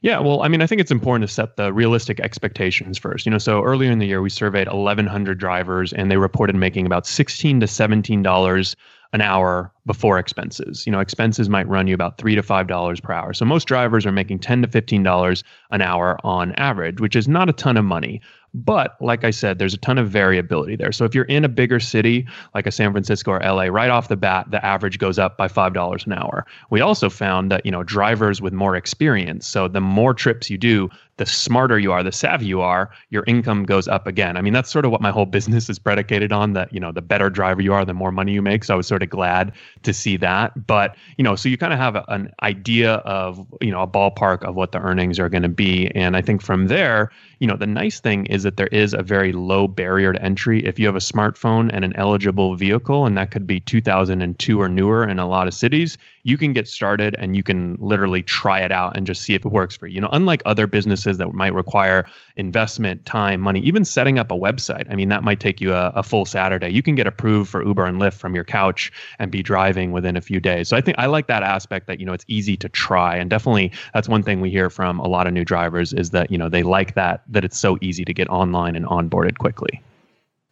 Yeah, 0.01 0.19
well, 0.19 0.41
I 0.41 0.47
mean, 0.47 0.61
I 0.61 0.67
think 0.67 0.81
it's 0.81 0.89
important 0.89 1.29
to 1.29 1.33
set 1.33 1.57
the 1.57 1.71
realistic 1.71 2.19
expectations 2.19 2.97
first. 2.97 3.25
You 3.25 3.31
know, 3.31 3.37
so 3.37 3.63
earlier 3.63 3.91
in 3.91 3.99
the 3.99 4.07
year, 4.07 4.21
we 4.21 4.31
surveyed 4.31 4.67
1,100 4.67 5.37
drivers, 5.37 5.93
and 5.93 6.09
they 6.09 6.17
reported 6.17 6.55
making 6.55 6.87
about 6.87 7.05
16 7.05 7.59
to 7.59 7.67
17 7.67 8.23
dollars 8.23 8.75
an 9.13 9.21
hour 9.21 9.71
before 9.85 10.19
expenses. 10.19 10.85
You 10.85 10.91
know, 10.91 10.99
expenses 10.99 11.49
might 11.49 11.67
run 11.67 11.87
you 11.87 11.93
about 11.93 12.17
three 12.17 12.35
to 12.35 12.43
five 12.43 12.67
dollars 12.67 12.99
per 12.99 13.13
hour. 13.13 13.33
So 13.33 13.45
most 13.45 13.65
drivers 13.65 14.05
are 14.05 14.11
making 14.11 14.39
ten 14.39 14.61
to 14.61 14.67
fifteen 14.67 15.03
dollars 15.03 15.43
an 15.71 15.81
hour 15.81 16.17
on 16.23 16.53
average, 16.53 16.99
which 17.01 17.15
is 17.15 17.27
not 17.27 17.49
a 17.49 17.53
ton 17.53 17.77
of 17.77 17.85
money. 17.85 18.21
But 18.53 18.97
like 18.99 19.23
I 19.23 19.31
said, 19.31 19.59
there's 19.59 19.73
a 19.73 19.77
ton 19.77 19.97
of 19.97 20.09
variability 20.09 20.75
there. 20.75 20.91
So 20.91 21.05
if 21.05 21.15
you're 21.15 21.25
in 21.25 21.45
a 21.45 21.49
bigger 21.49 21.79
city 21.79 22.27
like 22.53 22.67
a 22.67 22.71
San 22.71 22.91
Francisco 22.91 23.31
or 23.31 23.39
LA, 23.39 23.63
right 23.63 23.89
off 23.89 24.09
the 24.09 24.17
bat, 24.17 24.51
the 24.51 24.63
average 24.65 24.99
goes 24.99 25.17
up 25.17 25.37
by 25.37 25.47
five 25.47 25.73
dollars 25.73 26.05
an 26.05 26.13
hour. 26.13 26.45
We 26.69 26.81
also 26.81 27.09
found 27.09 27.51
that 27.51 27.65
you 27.65 27.71
know 27.71 27.83
drivers 27.83 28.41
with 28.41 28.53
more 28.53 28.75
experience, 28.75 29.47
so 29.47 29.67
the 29.67 29.81
more 29.81 30.13
trips 30.13 30.49
you 30.49 30.57
do, 30.57 30.89
the 31.21 31.25
smarter 31.27 31.77
you 31.77 31.91
are, 31.91 32.01
the 32.01 32.11
savvy 32.11 32.47
you 32.47 32.61
are, 32.61 32.89
your 33.11 33.23
income 33.27 33.63
goes 33.63 33.87
up 33.87 34.07
again. 34.07 34.37
I 34.37 34.41
mean, 34.41 34.53
that's 34.53 34.71
sort 34.71 34.85
of 34.85 34.91
what 34.91 35.01
my 35.01 35.11
whole 35.11 35.25
business 35.37 35.69
is 35.69 35.77
predicated 35.77 36.31
on. 36.31 36.53
That 36.53 36.73
you 36.73 36.79
know, 36.79 36.91
the 36.91 37.03
better 37.03 37.29
driver 37.29 37.61
you 37.61 37.73
are, 37.73 37.85
the 37.85 37.93
more 37.93 38.11
money 38.11 38.31
you 38.31 38.41
make. 38.41 38.63
So 38.63 38.73
I 38.73 38.77
was 38.77 38.87
sort 38.87 39.03
of 39.03 39.11
glad 39.11 39.51
to 39.83 39.93
see 39.93 40.17
that. 40.17 40.65
But 40.65 40.95
you 41.17 41.23
know, 41.23 41.35
so 41.35 41.47
you 41.47 41.59
kind 41.59 41.73
of 41.73 41.77
have 41.77 41.95
a, 41.95 42.03
an 42.07 42.33
idea 42.41 42.93
of 43.19 43.45
you 43.61 43.69
know 43.69 43.83
a 43.83 43.87
ballpark 43.87 44.41
of 44.41 44.55
what 44.55 44.71
the 44.71 44.79
earnings 44.79 45.19
are 45.19 45.29
going 45.29 45.43
to 45.43 45.49
be, 45.49 45.91
and 45.93 46.17
I 46.17 46.23
think 46.23 46.41
from 46.41 46.69
there, 46.69 47.11
you 47.37 47.45
know, 47.45 47.55
the 47.55 47.67
nice 47.67 47.99
thing 47.99 48.25
is 48.25 48.41
that 48.41 48.57
there 48.57 48.67
is 48.67 48.95
a 48.95 49.03
very 49.03 49.31
low 49.31 49.67
barrier 49.67 50.13
to 50.13 50.21
entry. 50.23 50.65
If 50.65 50.79
you 50.79 50.87
have 50.87 50.95
a 50.95 50.99
smartphone 50.99 51.69
and 51.71 51.85
an 51.85 51.95
eligible 51.97 52.55
vehicle, 52.55 53.05
and 53.05 53.15
that 53.17 53.29
could 53.29 53.45
be 53.45 53.59
2002 53.59 54.59
or 54.59 54.69
newer 54.69 55.07
in 55.07 55.19
a 55.19 55.27
lot 55.27 55.47
of 55.47 55.53
cities, 55.53 55.99
you 56.23 56.37
can 56.37 56.53
get 56.53 56.67
started 56.67 57.15
and 57.19 57.35
you 57.35 57.43
can 57.43 57.77
literally 57.79 58.23
try 58.23 58.59
it 58.59 58.71
out 58.71 58.95
and 58.95 59.05
just 59.07 59.21
see 59.21 59.33
if 59.33 59.45
it 59.45 59.51
works 59.51 59.75
for 59.75 59.87
you. 59.87 59.95
You 59.95 60.01
know, 60.01 60.09
unlike 60.11 60.41
other 60.45 60.67
businesses 60.67 61.17
that 61.17 61.33
might 61.33 61.53
require 61.53 62.05
investment, 62.37 63.05
time, 63.05 63.41
money, 63.41 63.59
even 63.61 63.85
setting 63.85 64.17
up 64.17 64.31
a 64.31 64.35
website. 64.35 64.89
I 64.89 64.95
mean, 64.95 65.09
that 65.09 65.23
might 65.23 65.39
take 65.39 65.61
you 65.61 65.73
a, 65.73 65.89
a 65.95 66.03
full 66.03 66.25
Saturday. 66.25 66.69
You 66.69 66.81
can 66.81 66.95
get 66.95 67.07
approved 67.07 67.49
for 67.49 67.63
Uber 67.63 67.85
and 67.85 67.99
Lyft 67.99 68.13
from 68.13 68.33
your 68.35 68.43
couch 68.43 68.91
and 69.19 69.31
be 69.31 69.43
driving 69.43 69.91
within 69.91 70.17
a 70.17 70.21
few 70.21 70.39
days. 70.39 70.69
So 70.69 70.77
I 70.77 70.81
think 70.81 70.97
I 70.97 71.05
like 71.05 71.27
that 71.27 71.43
aspect 71.43 71.87
that, 71.87 71.99
you 71.99 72.05
know, 72.05 72.13
it's 72.13 72.25
easy 72.27 72.57
to 72.57 72.69
try. 72.69 73.15
And 73.15 73.29
definitely 73.29 73.71
that's 73.93 74.07
one 74.07 74.23
thing 74.23 74.41
we 74.41 74.49
hear 74.49 74.69
from 74.69 74.99
a 74.99 75.07
lot 75.07 75.27
of 75.27 75.33
new 75.33 75.45
drivers 75.45 75.93
is 75.93 76.11
that, 76.11 76.31
you 76.31 76.37
know, 76.37 76.49
they 76.49 76.63
like 76.63 76.95
that, 76.95 77.23
that 77.27 77.43
it's 77.43 77.57
so 77.57 77.77
easy 77.81 78.05
to 78.05 78.13
get 78.13 78.27
online 78.29 78.75
and 78.75 78.85
onboarded 78.85 79.37
quickly. 79.37 79.81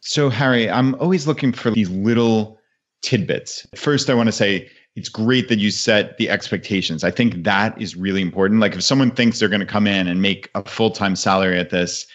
So, 0.00 0.30
Harry, 0.30 0.70
I'm 0.70 0.94
always 0.96 1.26
looking 1.26 1.52
for 1.52 1.70
these 1.70 1.90
little 1.90 2.58
tidbits. 3.02 3.66
First, 3.74 4.08
I 4.08 4.14
want 4.14 4.28
to 4.28 4.32
say, 4.32 4.70
it's 4.96 5.08
great 5.08 5.48
that 5.48 5.58
you 5.58 5.70
set 5.70 6.18
the 6.18 6.28
expectations. 6.28 7.04
I 7.04 7.10
think 7.10 7.44
that 7.44 7.80
is 7.80 7.96
really 7.96 8.22
important. 8.22 8.60
Like 8.60 8.74
if 8.74 8.82
someone 8.82 9.10
thinks 9.10 9.38
they're 9.38 9.48
going 9.48 9.60
to 9.60 9.66
come 9.66 9.86
in 9.86 10.08
and 10.08 10.20
make 10.20 10.50
a 10.54 10.64
full-time 10.64 11.16
salary 11.16 11.58
at 11.58 11.70
this, 11.70 12.06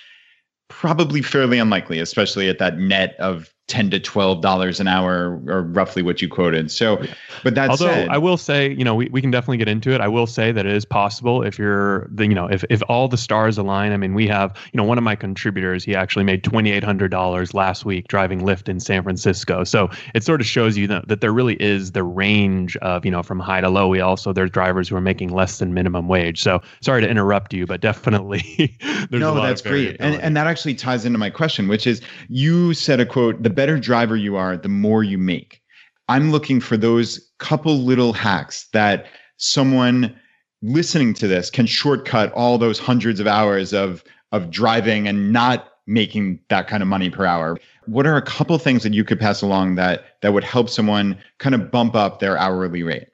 probably 0.68 1.22
fairly 1.22 1.58
unlikely, 1.58 2.00
especially 2.00 2.50
at 2.50 2.60
that 2.60 2.78
net 2.78 3.16
of 3.20 3.54
10 3.68 3.90
to 3.90 4.00
12 4.00 4.42
dollars 4.42 4.80
an 4.80 4.88
hour 4.88 5.42
or 5.48 5.64
roughly 5.64 6.04
what 6.04 6.22
you 6.22 6.28
quoted. 6.28 6.70
So 6.70 7.04
but 7.44 7.56
that 7.56 7.72
although 7.72 7.88
said, 7.88 8.10
i 8.10 8.18
will 8.18 8.38
say 8.38 8.72
you 8.72 8.84
know 8.84 8.94
we, 8.94 9.10
we 9.10 9.22
can 9.22 9.32
definitely 9.32 9.58
get 9.58 9.68
into 9.68 9.92
it. 9.92 10.02
I 10.02 10.08
will 10.08 10.28
say 10.28 10.52
that 10.52 10.68
it 10.68 10.72
is 10.72 10.86
possible 10.86 11.42
if 11.42 11.58
you're 11.58 12.08
the 12.12 12.28
you 12.28 12.36
know 12.36 12.46
if, 12.46 12.64
if 12.70 12.84
all 12.88 13.08
the 13.08 13.18
stars 13.18 13.58
align. 13.58 13.92
I 13.92 13.98
mean 13.98 14.14
we 14.14 14.28
have 14.28 14.56
you 14.72 14.78
know 14.78 14.84
one 14.84 15.00
of 15.00 15.04
my 15.04 15.16
contributors 15.16 15.84
he 15.84 15.96
actually 15.96 16.26
made 16.26 16.44
$2800 16.44 17.54
last 17.56 17.86
week 17.86 18.08
driving 18.08 18.42
lyft 18.42 18.70
in 18.70 18.80
san 18.80 19.02
francisco. 19.02 19.64
So 19.64 19.90
it 20.14 20.24
sort 20.24 20.42
of 20.42 20.48
shows 20.48 20.78
you 20.78 20.86
that, 20.88 21.08
that 21.08 21.22
there 21.22 21.34
really 21.34 21.56
is 21.56 21.94
the 21.94 22.04
range 22.04 22.78
of 22.78 23.04
you 23.04 23.10
know 23.10 23.24
from 23.24 23.40
high 23.40 23.62
to 23.62 23.70
low. 23.70 23.88
We 23.88 24.00
also 24.00 24.32
there's 24.32 24.52
drivers 24.52 24.90
who 24.90 24.96
are 24.96 25.02
making 25.02 25.30
less 25.30 25.58
than 25.58 25.74
minimum 25.74 26.08
wage. 26.08 26.44
So 26.44 26.62
sorry 26.82 27.02
to 27.02 27.10
interrupt 27.10 27.52
you 27.52 27.66
but 27.66 27.82
definitely 27.82 28.78
no 29.10 29.34
that's 29.34 29.64
great. 29.64 29.98
And, 30.00 30.22
and 30.22 30.38
that 30.38 30.46
actually 30.46 30.76
ties 30.76 31.04
into 31.04 31.18
my 31.18 31.32
question 31.32 31.68
which 31.68 31.88
is 31.88 32.00
you 32.30 32.76
said 32.76 33.00
a 33.00 33.08
quote 33.08 33.42
the 33.42 33.55
better 33.56 33.80
driver 33.80 34.16
you 34.16 34.36
are, 34.36 34.58
the 34.58 34.70
more 34.70 35.04
you 35.04 35.18
make. 35.18 35.62
I'm 36.08 36.32
looking 36.32 36.60
for 36.60 36.78
those 36.78 37.32
couple 37.40 37.80
little 37.80 38.14
hacks 38.14 38.68
that 38.74 39.08
someone 39.38 40.16
listening 40.62 41.14
to 41.16 41.28
this 41.28 41.50
can 41.50 41.66
shortcut 41.66 42.32
all 42.34 42.58
those 42.58 42.80
hundreds 42.80 43.20
of 43.20 43.28
hours 43.28 43.74
of 43.74 44.04
of 44.32 44.52
driving 44.52 45.08
and 45.08 45.32
not 45.32 45.72
making 45.88 46.40
that 46.50 46.68
kind 46.68 46.82
of 46.82 46.90
money 46.90 47.10
per 47.10 47.26
hour. 47.26 47.58
What 47.86 48.08
are 48.08 48.18
a 48.18 48.22
couple 48.22 48.58
things 48.58 48.84
that 48.84 48.94
you 48.94 49.04
could 49.04 49.20
pass 49.20 49.42
along 49.42 49.76
that 49.76 50.20
that 50.22 50.34
would 50.34 50.44
help 50.44 50.70
someone 50.70 51.18
kind 51.38 51.54
of 51.54 51.72
bump 51.72 51.96
up 51.96 52.20
their 52.20 52.38
hourly 52.38 52.84
rate? 52.84 53.08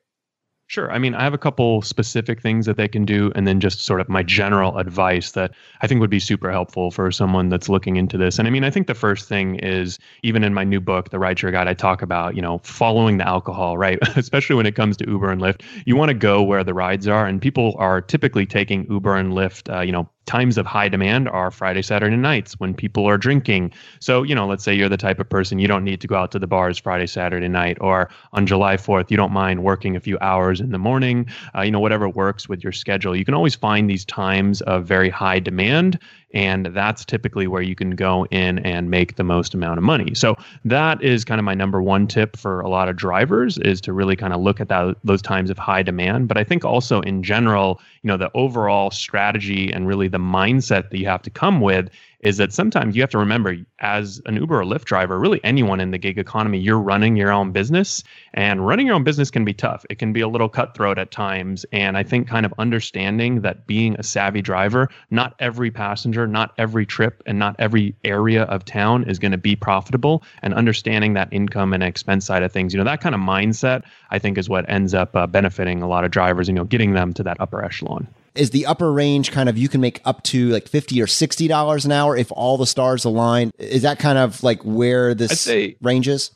Sure. 0.71 0.89
I 0.89 0.99
mean, 0.99 1.13
I 1.15 1.23
have 1.23 1.33
a 1.33 1.37
couple 1.37 1.81
specific 1.81 2.41
things 2.41 2.65
that 2.65 2.77
they 2.77 2.87
can 2.87 3.03
do, 3.03 3.29
and 3.35 3.45
then 3.45 3.59
just 3.59 3.81
sort 3.81 3.99
of 3.99 4.07
my 4.07 4.23
general 4.23 4.77
advice 4.77 5.31
that 5.31 5.51
I 5.81 5.87
think 5.87 5.99
would 5.99 6.09
be 6.09 6.17
super 6.21 6.49
helpful 6.49 6.91
for 6.91 7.11
someone 7.11 7.49
that's 7.49 7.67
looking 7.67 7.97
into 7.97 8.17
this. 8.17 8.39
And 8.39 8.47
I 8.47 8.51
mean, 8.51 8.63
I 8.63 8.69
think 8.69 8.87
the 8.87 8.93
first 8.93 9.27
thing 9.27 9.55
is 9.55 9.99
even 10.23 10.45
in 10.45 10.53
my 10.53 10.63
new 10.63 10.79
book, 10.79 11.09
The 11.09 11.17
Rideshare 11.17 11.51
Guide, 11.51 11.67
I 11.67 11.73
talk 11.73 12.01
about, 12.01 12.37
you 12.37 12.41
know, 12.41 12.59
following 12.59 13.17
the 13.17 13.27
alcohol, 13.27 13.77
right? 13.77 13.99
Especially 14.15 14.55
when 14.55 14.65
it 14.65 14.73
comes 14.73 14.95
to 14.95 15.09
Uber 15.09 15.29
and 15.29 15.41
Lyft. 15.41 15.61
You 15.85 15.97
want 15.97 16.07
to 16.07 16.13
go 16.13 16.41
where 16.41 16.63
the 16.63 16.73
rides 16.73 17.05
are, 17.05 17.27
and 17.27 17.41
people 17.41 17.75
are 17.77 17.99
typically 17.99 18.45
taking 18.45 18.89
Uber 18.89 19.17
and 19.17 19.33
Lyft, 19.33 19.75
uh, 19.75 19.81
you 19.81 19.91
know, 19.91 20.09
times 20.25 20.57
of 20.57 20.65
high 20.65 20.87
demand 20.87 21.27
are 21.27 21.51
Friday, 21.51 21.81
Saturday 21.81 22.15
nights 22.15 22.53
when 22.59 22.73
people 22.73 23.05
are 23.05 23.17
drinking. 23.17 23.71
So, 23.99 24.23
you 24.23 24.35
know, 24.35 24.47
let's 24.47 24.63
say 24.63 24.73
you're 24.73 24.89
the 24.89 24.97
type 24.97 25.19
of 25.19 25.27
person 25.27 25.59
you 25.59 25.67
don't 25.67 25.83
need 25.83 25.99
to 26.01 26.07
go 26.07 26.15
out 26.15 26.31
to 26.31 26.39
the 26.39 26.47
bars 26.47 26.77
Friday, 26.77 27.07
Saturday 27.07 27.47
night, 27.47 27.77
or 27.81 28.09
on 28.33 28.45
July 28.45 28.77
4th, 28.77 29.09
you 29.09 29.17
don't 29.17 29.31
mind 29.31 29.63
working 29.63 29.95
a 29.95 29.99
few 29.99 30.17
hours 30.21 30.61
in 30.61 30.71
the 30.71 30.77
morning, 30.77 31.27
uh, 31.55 31.61
you 31.61 31.71
know, 31.71 31.79
whatever 31.79 32.07
works 32.07 32.47
with 32.47 32.63
your 32.63 32.71
schedule. 32.71 33.15
You 33.15 33.25
can 33.25 33.33
always 33.33 33.55
find 33.55 33.89
these 33.89 34.05
times 34.05 34.61
of 34.61 34.85
very 34.85 35.09
high 35.09 35.39
demand 35.39 35.99
and 36.33 36.67
that's 36.67 37.05
typically 37.05 37.47
where 37.47 37.61
you 37.61 37.75
can 37.75 37.91
go 37.91 38.25
in 38.31 38.59
and 38.59 38.89
make 38.89 39.15
the 39.15 39.23
most 39.23 39.53
amount 39.53 39.77
of 39.77 39.83
money. 39.83 40.13
So 40.15 40.35
that 40.65 41.01
is 41.03 41.25
kind 41.25 41.39
of 41.39 41.45
my 41.45 41.53
number 41.53 41.81
one 41.81 42.07
tip 42.07 42.37
for 42.37 42.61
a 42.61 42.69
lot 42.69 42.89
of 42.89 42.95
drivers 42.95 43.57
is 43.59 43.81
to 43.81 43.93
really 43.93 44.15
kind 44.15 44.33
of 44.33 44.41
look 44.41 44.59
at 44.59 44.69
that 44.69 44.95
those 45.03 45.21
times 45.21 45.49
of 45.49 45.57
high 45.57 45.83
demand. 45.83 46.27
But 46.27 46.37
i 46.37 46.43
think 46.43 46.65
also 46.65 47.01
in 47.01 47.23
general 47.23 47.79
you 48.01 48.07
know 48.07 48.17
the 48.17 48.31
overall 48.33 48.91
strategy 48.91 49.71
and 49.71 49.87
really 49.87 50.07
the 50.07 50.17
mindset 50.17 50.89
that 50.89 50.97
you 50.97 51.05
have 51.05 51.21
to 51.21 51.29
come 51.29 51.61
with 51.61 51.89
is 52.21 52.37
that 52.37 52.53
sometimes 52.53 52.95
you 52.95 53.01
have 53.01 53.09
to 53.09 53.17
remember 53.17 53.57
as 53.79 54.21
an 54.25 54.35
Uber 54.35 54.61
or 54.61 54.63
Lyft 54.63 54.85
driver, 54.85 55.19
really 55.19 55.41
anyone 55.43 55.79
in 55.79 55.91
the 55.91 55.97
gig 55.97 56.17
economy, 56.17 56.59
you're 56.59 56.79
running 56.79 57.15
your 57.15 57.31
own 57.31 57.51
business 57.51 58.03
and 58.33 58.65
running 58.65 58.87
your 58.87 58.95
own 58.95 59.03
business 59.03 59.31
can 59.31 59.43
be 59.43 59.53
tough. 59.53 59.85
It 59.89 59.99
can 59.99 60.13
be 60.13 60.21
a 60.21 60.27
little 60.27 60.49
cutthroat 60.49 60.97
at 60.97 61.11
times. 61.11 61.65
And 61.71 61.97
I 61.97 62.03
think 62.03 62.27
kind 62.27 62.45
of 62.45 62.53
understanding 62.57 63.41
that 63.41 63.67
being 63.67 63.95
a 63.97 64.03
savvy 64.03 64.41
driver, 64.41 64.89
not 65.09 65.35
every 65.39 65.71
passenger, 65.71 66.27
not 66.27 66.53
every 66.57 66.85
trip, 66.85 67.23
and 67.25 67.39
not 67.39 67.55
every 67.59 67.95
area 68.03 68.43
of 68.43 68.65
town 68.65 69.03
is 69.05 69.19
going 69.19 69.31
to 69.31 69.37
be 69.37 69.55
profitable 69.55 70.23
and 70.41 70.53
understanding 70.53 71.13
that 71.13 71.29
income 71.31 71.73
and 71.73 71.83
expense 71.83 72.25
side 72.25 72.43
of 72.43 72.51
things, 72.51 72.73
you 72.73 72.77
know, 72.77 72.83
that 72.83 73.01
kind 73.01 73.15
of 73.15 73.21
mindset, 73.21 73.83
I 74.11 74.19
think 74.19 74.37
is 74.37 74.47
what 74.47 74.69
ends 74.69 74.93
up 74.93 75.15
uh, 75.15 75.27
benefiting 75.27 75.81
a 75.81 75.87
lot 75.87 76.03
of 76.03 76.11
drivers, 76.11 76.47
you 76.47 76.53
know, 76.53 76.65
getting 76.65 76.93
them 76.93 77.13
to 77.13 77.23
that 77.23 77.37
upper 77.39 77.63
echelon 77.63 78.07
is 78.35 78.51
the 78.51 78.65
upper 78.65 78.91
range 78.91 79.31
kind 79.31 79.49
of 79.49 79.57
you 79.57 79.67
can 79.67 79.81
make 79.81 80.01
up 80.05 80.23
to 80.23 80.49
like 80.49 80.67
50 80.67 81.01
or 81.01 81.07
60 81.07 81.47
dollars 81.47 81.85
an 81.85 81.91
hour 81.91 82.15
if 82.15 82.31
all 82.31 82.57
the 82.57 82.67
stars 82.67 83.05
align 83.05 83.51
is 83.57 83.81
that 83.81 83.99
kind 83.99 84.17
of 84.17 84.41
like 84.43 84.61
where 84.63 85.13
this 85.13 85.41
say, 85.41 85.75
range 85.81 86.07
is 86.07 86.31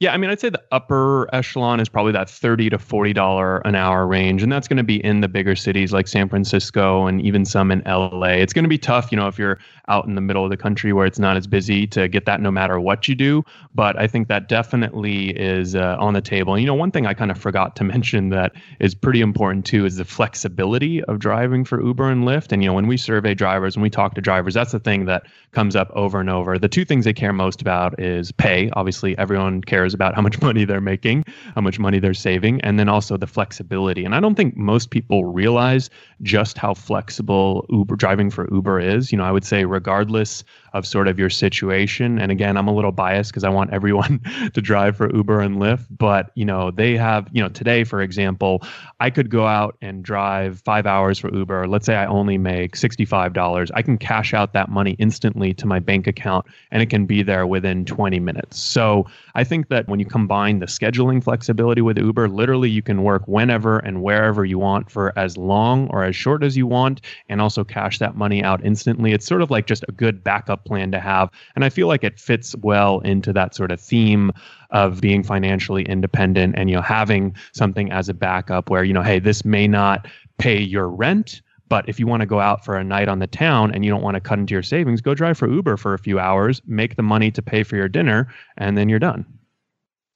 yeah, 0.00 0.12
I 0.12 0.16
mean, 0.16 0.28
I'd 0.28 0.40
say 0.40 0.48
the 0.48 0.62
upper 0.72 1.32
echelon 1.32 1.78
is 1.78 1.88
probably 1.88 2.12
that 2.12 2.28
thirty 2.28 2.68
to 2.68 2.78
forty 2.78 3.12
dollar 3.12 3.58
an 3.58 3.76
hour 3.76 4.06
range, 4.06 4.42
and 4.42 4.50
that's 4.50 4.66
going 4.66 4.76
to 4.76 4.84
be 4.84 5.02
in 5.04 5.20
the 5.20 5.28
bigger 5.28 5.54
cities 5.54 5.92
like 5.92 6.08
San 6.08 6.28
Francisco 6.28 7.06
and 7.06 7.22
even 7.22 7.44
some 7.44 7.70
in 7.70 7.80
LA. 7.86 8.32
It's 8.32 8.52
going 8.52 8.64
to 8.64 8.68
be 8.68 8.76
tough, 8.76 9.12
you 9.12 9.16
know, 9.16 9.28
if 9.28 9.38
you're 9.38 9.58
out 9.88 10.06
in 10.06 10.14
the 10.14 10.20
middle 10.20 10.42
of 10.42 10.50
the 10.50 10.56
country 10.56 10.92
where 10.92 11.06
it's 11.06 11.18
not 11.18 11.36
as 11.36 11.46
busy 11.46 11.86
to 11.88 12.08
get 12.08 12.26
that 12.26 12.40
no 12.40 12.50
matter 12.50 12.80
what 12.80 13.06
you 13.06 13.14
do. 13.14 13.44
But 13.74 13.98
I 13.98 14.06
think 14.06 14.28
that 14.28 14.48
definitely 14.48 15.30
is 15.30 15.74
uh, 15.74 15.96
on 16.00 16.14
the 16.14 16.20
table. 16.20 16.54
And 16.54 16.60
you 16.60 16.66
know, 16.66 16.74
one 16.74 16.90
thing 16.90 17.06
I 17.06 17.14
kind 17.14 17.30
of 17.30 17.38
forgot 17.38 17.76
to 17.76 17.84
mention 17.94 18.30
that 18.30 18.52
is 18.80 18.94
pretty 18.94 19.20
important 19.20 19.64
too 19.64 19.84
is 19.84 19.96
the 19.96 20.04
flexibility 20.04 21.02
of 21.04 21.18
driving 21.18 21.64
for 21.64 21.80
Uber 21.80 22.10
and 22.10 22.24
Lyft. 22.24 22.50
And 22.50 22.62
you 22.62 22.68
know, 22.68 22.74
when 22.74 22.88
we 22.88 22.96
survey 22.96 23.34
drivers, 23.34 23.76
when 23.76 23.82
we 23.82 23.90
talk 23.90 24.14
to 24.14 24.20
drivers, 24.20 24.54
that's 24.54 24.72
the 24.72 24.80
thing 24.80 25.04
that 25.04 25.26
comes 25.52 25.76
up 25.76 25.90
over 25.94 26.18
and 26.18 26.30
over. 26.30 26.58
The 26.58 26.68
two 26.68 26.84
things 26.84 27.04
they 27.04 27.12
care 27.12 27.32
most 27.32 27.60
about 27.60 28.00
is 28.00 28.32
pay. 28.32 28.70
Obviously, 28.70 29.16
everyone 29.18 29.62
cares 29.62 29.84
cares 29.84 29.92
about 29.92 30.14
how 30.14 30.22
much 30.22 30.40
money 30.48 30.64
they're 30.64 30.80
making, 30.80 31.24
how 31.54 31.60
much 31.60 31.78
money 31.78 31.98
they're 31.98 32.14
saving, 32.14 32.60
and 32.62 32.78
then 32.78 32.88
also 32.88 33.16
the 33.16 33.26
flexibility. 33.26 34.04
And 34.04 34.14
I 34.14 34.20
don't 34.20 34.34
think 34.34 34.56
most 34.56 34.90
people 34.90 35.26
realize 35.26 35.90
just 36.22 36.56
how 36.56 36.74
flexible 36.74 37.66
Uber 37.68 37.96
driving 37.96 38.30
for 38.30 38.48
Uber 38.50 38.80
is. 38.80 39.12
You 39.12 39.18
know, 39.18 39.24
I 39.24 39.32
would 39.32 39.44
say 39.44 39.64
regardless 39.74 40.44
of 40.74 40.84
sort 40.84 41.06
of 41.06 41.18
your 41.18 41.30
situation. 41.30 42.18
And 42.18 42.32
again, 42.32 42.56
I'm 42.56 42.68
a 42.68 42.74
little 42.74 42.92
biased 42.92 43.30
because 43.30 43.44
I 43.44 43.48
want 43.48 43.72
everyone 43.72 44.20
to 44.54 44.60
drive 44.60 44.96
for 44.96 45.14
Uber 45.14 45.40
and 45.40 45.56
Lyft, 45.56 45.86
but 45.90 46.30
you 46.34 46.44
know, 46.44 46.70
they 46.70 46.96
have, 46.96 47.28
you 47.32 47.42
know, 47.42 47.48
today, 47.48 47.84
for 47.84 48.00
example, 48.00 48.62
I 49.00 49.10
could 49.10 49.30
go 49.30 49.46
out 49.46 49.76
and 49.80 50.04
drive 50.04 50.60
five 50.64 50.86
hours 50.86 51.18
for 51.18 51.32
Uber. 51.32 51.68
Let's 51.68 51.86
say 51.86 51.94
I 51.96 52.06
only 52.06 52.38
make 52.38 52.76
$65. 52.76 53.70
I 53.74 53.82
can 53.82 53.98
cash 53.98 54.34
out 54.34 54.52
that 54.52 54.68
money 54.68 54.96
instantly 54.98 55.54
to 55.54 55.66
my 55.66 55.78
bank 55.78 56.06
account 56.06 56.46
and 56.72 56.82
it 56.82 56.86
can 56.86 57.06
be 57.06 57.22
there 57.22 57.46
within 57.46 57.84
20 57.84 58.18
minutes. 58.20 58.58
So 58.58 59.06
I 59.36 59.44
think 59.44 59.68
that 59.68 59.88
when 59.88 60.00
you 60.00 60.06
combine 60.06 60.58
the 60.58 60.66
scheduling 60.66 61.22
flexibility 61.22 61.82
with 61.82 61.98
Uber, 61.98 62.28
literally 62.28 62.70
you 62.70 62.82
can 62.82 63.04
work 63.04 63.22
whenever 63.26 63.78
and 63.78 64.02
wherever 64.02 64.44
you 64.44 64.58
want 64.58 64.90
for 64.90 65.16
as 65.16 65.36
long 65.36 65.88
or 65.90 66.02
as 66.02 66.16
short 66.16 66.42
as 66.42 66.56
you 66.56 66.66
want 66.66 67.00
and 67.28 67.40
also 67.40 67.62
cash 67.62 68.00
that 68.00 68.16
money 68.16 68.42
out 68.42 68.64
instantly. 68.64 69.12
It's 69.12 69.26
sort 69.26 69.42
of 69.42 69.50
like 69.50 69.63
just 69.66 69.84
a 69.88 69.92
good 69.92 70.22
backup 70.22 70.64
plan 70.64 70.90
to 70.92 71.00
have. 71.00 71.30
And 71.54 71.64
I 71.64 71.68
feel 71.68 71.88
like 71.88 72.04
it 72.04 72.18
fits 72.18 72.54
well 72.56 73.00
into 73.00 73.32
that 73.32 73.54
sort 73.54 73.70
of 73.70 73.80
theme 73.80 74.32
of 74.74 75.00
being 75.00 75.22
financially 75.22 75.84
independent 75.84 76.54
and 76.58 76.68
you 76.68 76.76
know 76.76 76.82
having 76.82 77.34
something 77.52 77.90
as 77.90 78.08
a 78.08 78.14
backup 78.14 78.68
where 78.68 78.84
you 78.84 78.92
know 78.92 79.02
hey 79.02 79.18
this 79.18 79.44
may 79.44 79.66
not 79.66 80.06
pay 80.36 80.60
your 80.60 80.88
rent 80.88 81.40
but 81.68 81.88
if 81.88 81.98
you 81.98 82.06
want 82.06 82.20
to 82.20 82.26
go 82.26 82.40
out 82.40 82.64
for 82.64 82.76
a 82.76 82.84
night 82.84 83.08
on 83.08 83.20
the 83.20 83.26
town 83.26 83.72
and 83.72 83.84
you 83.84 83.90
don't 83.90 84.02
want 84.02 84.16
to 84.16 84.20
cut 84.20 84.38
into 84.38 84.52
your 84.52 84.62
savings 84.62 85.00
go 85.00 85.14
drive 85.14 85.38
for 85.38 85.48
uber 85.48 85.76
for 85.76 85.94
a 85.94 85.98
few 85.98 86.18
hours 86.18 86.60
make 86.66 86.96
the 86.96 87.02
money 87.02 87.30
to 87.30 87.40
pay 87.40 87.62
for 87.62 87.76
your 87.76 87.88
dinner 87.88 88.28
and 88.58 88.76
then 88.76 88.88
you're 88.88 88.98
done 88.98 89.24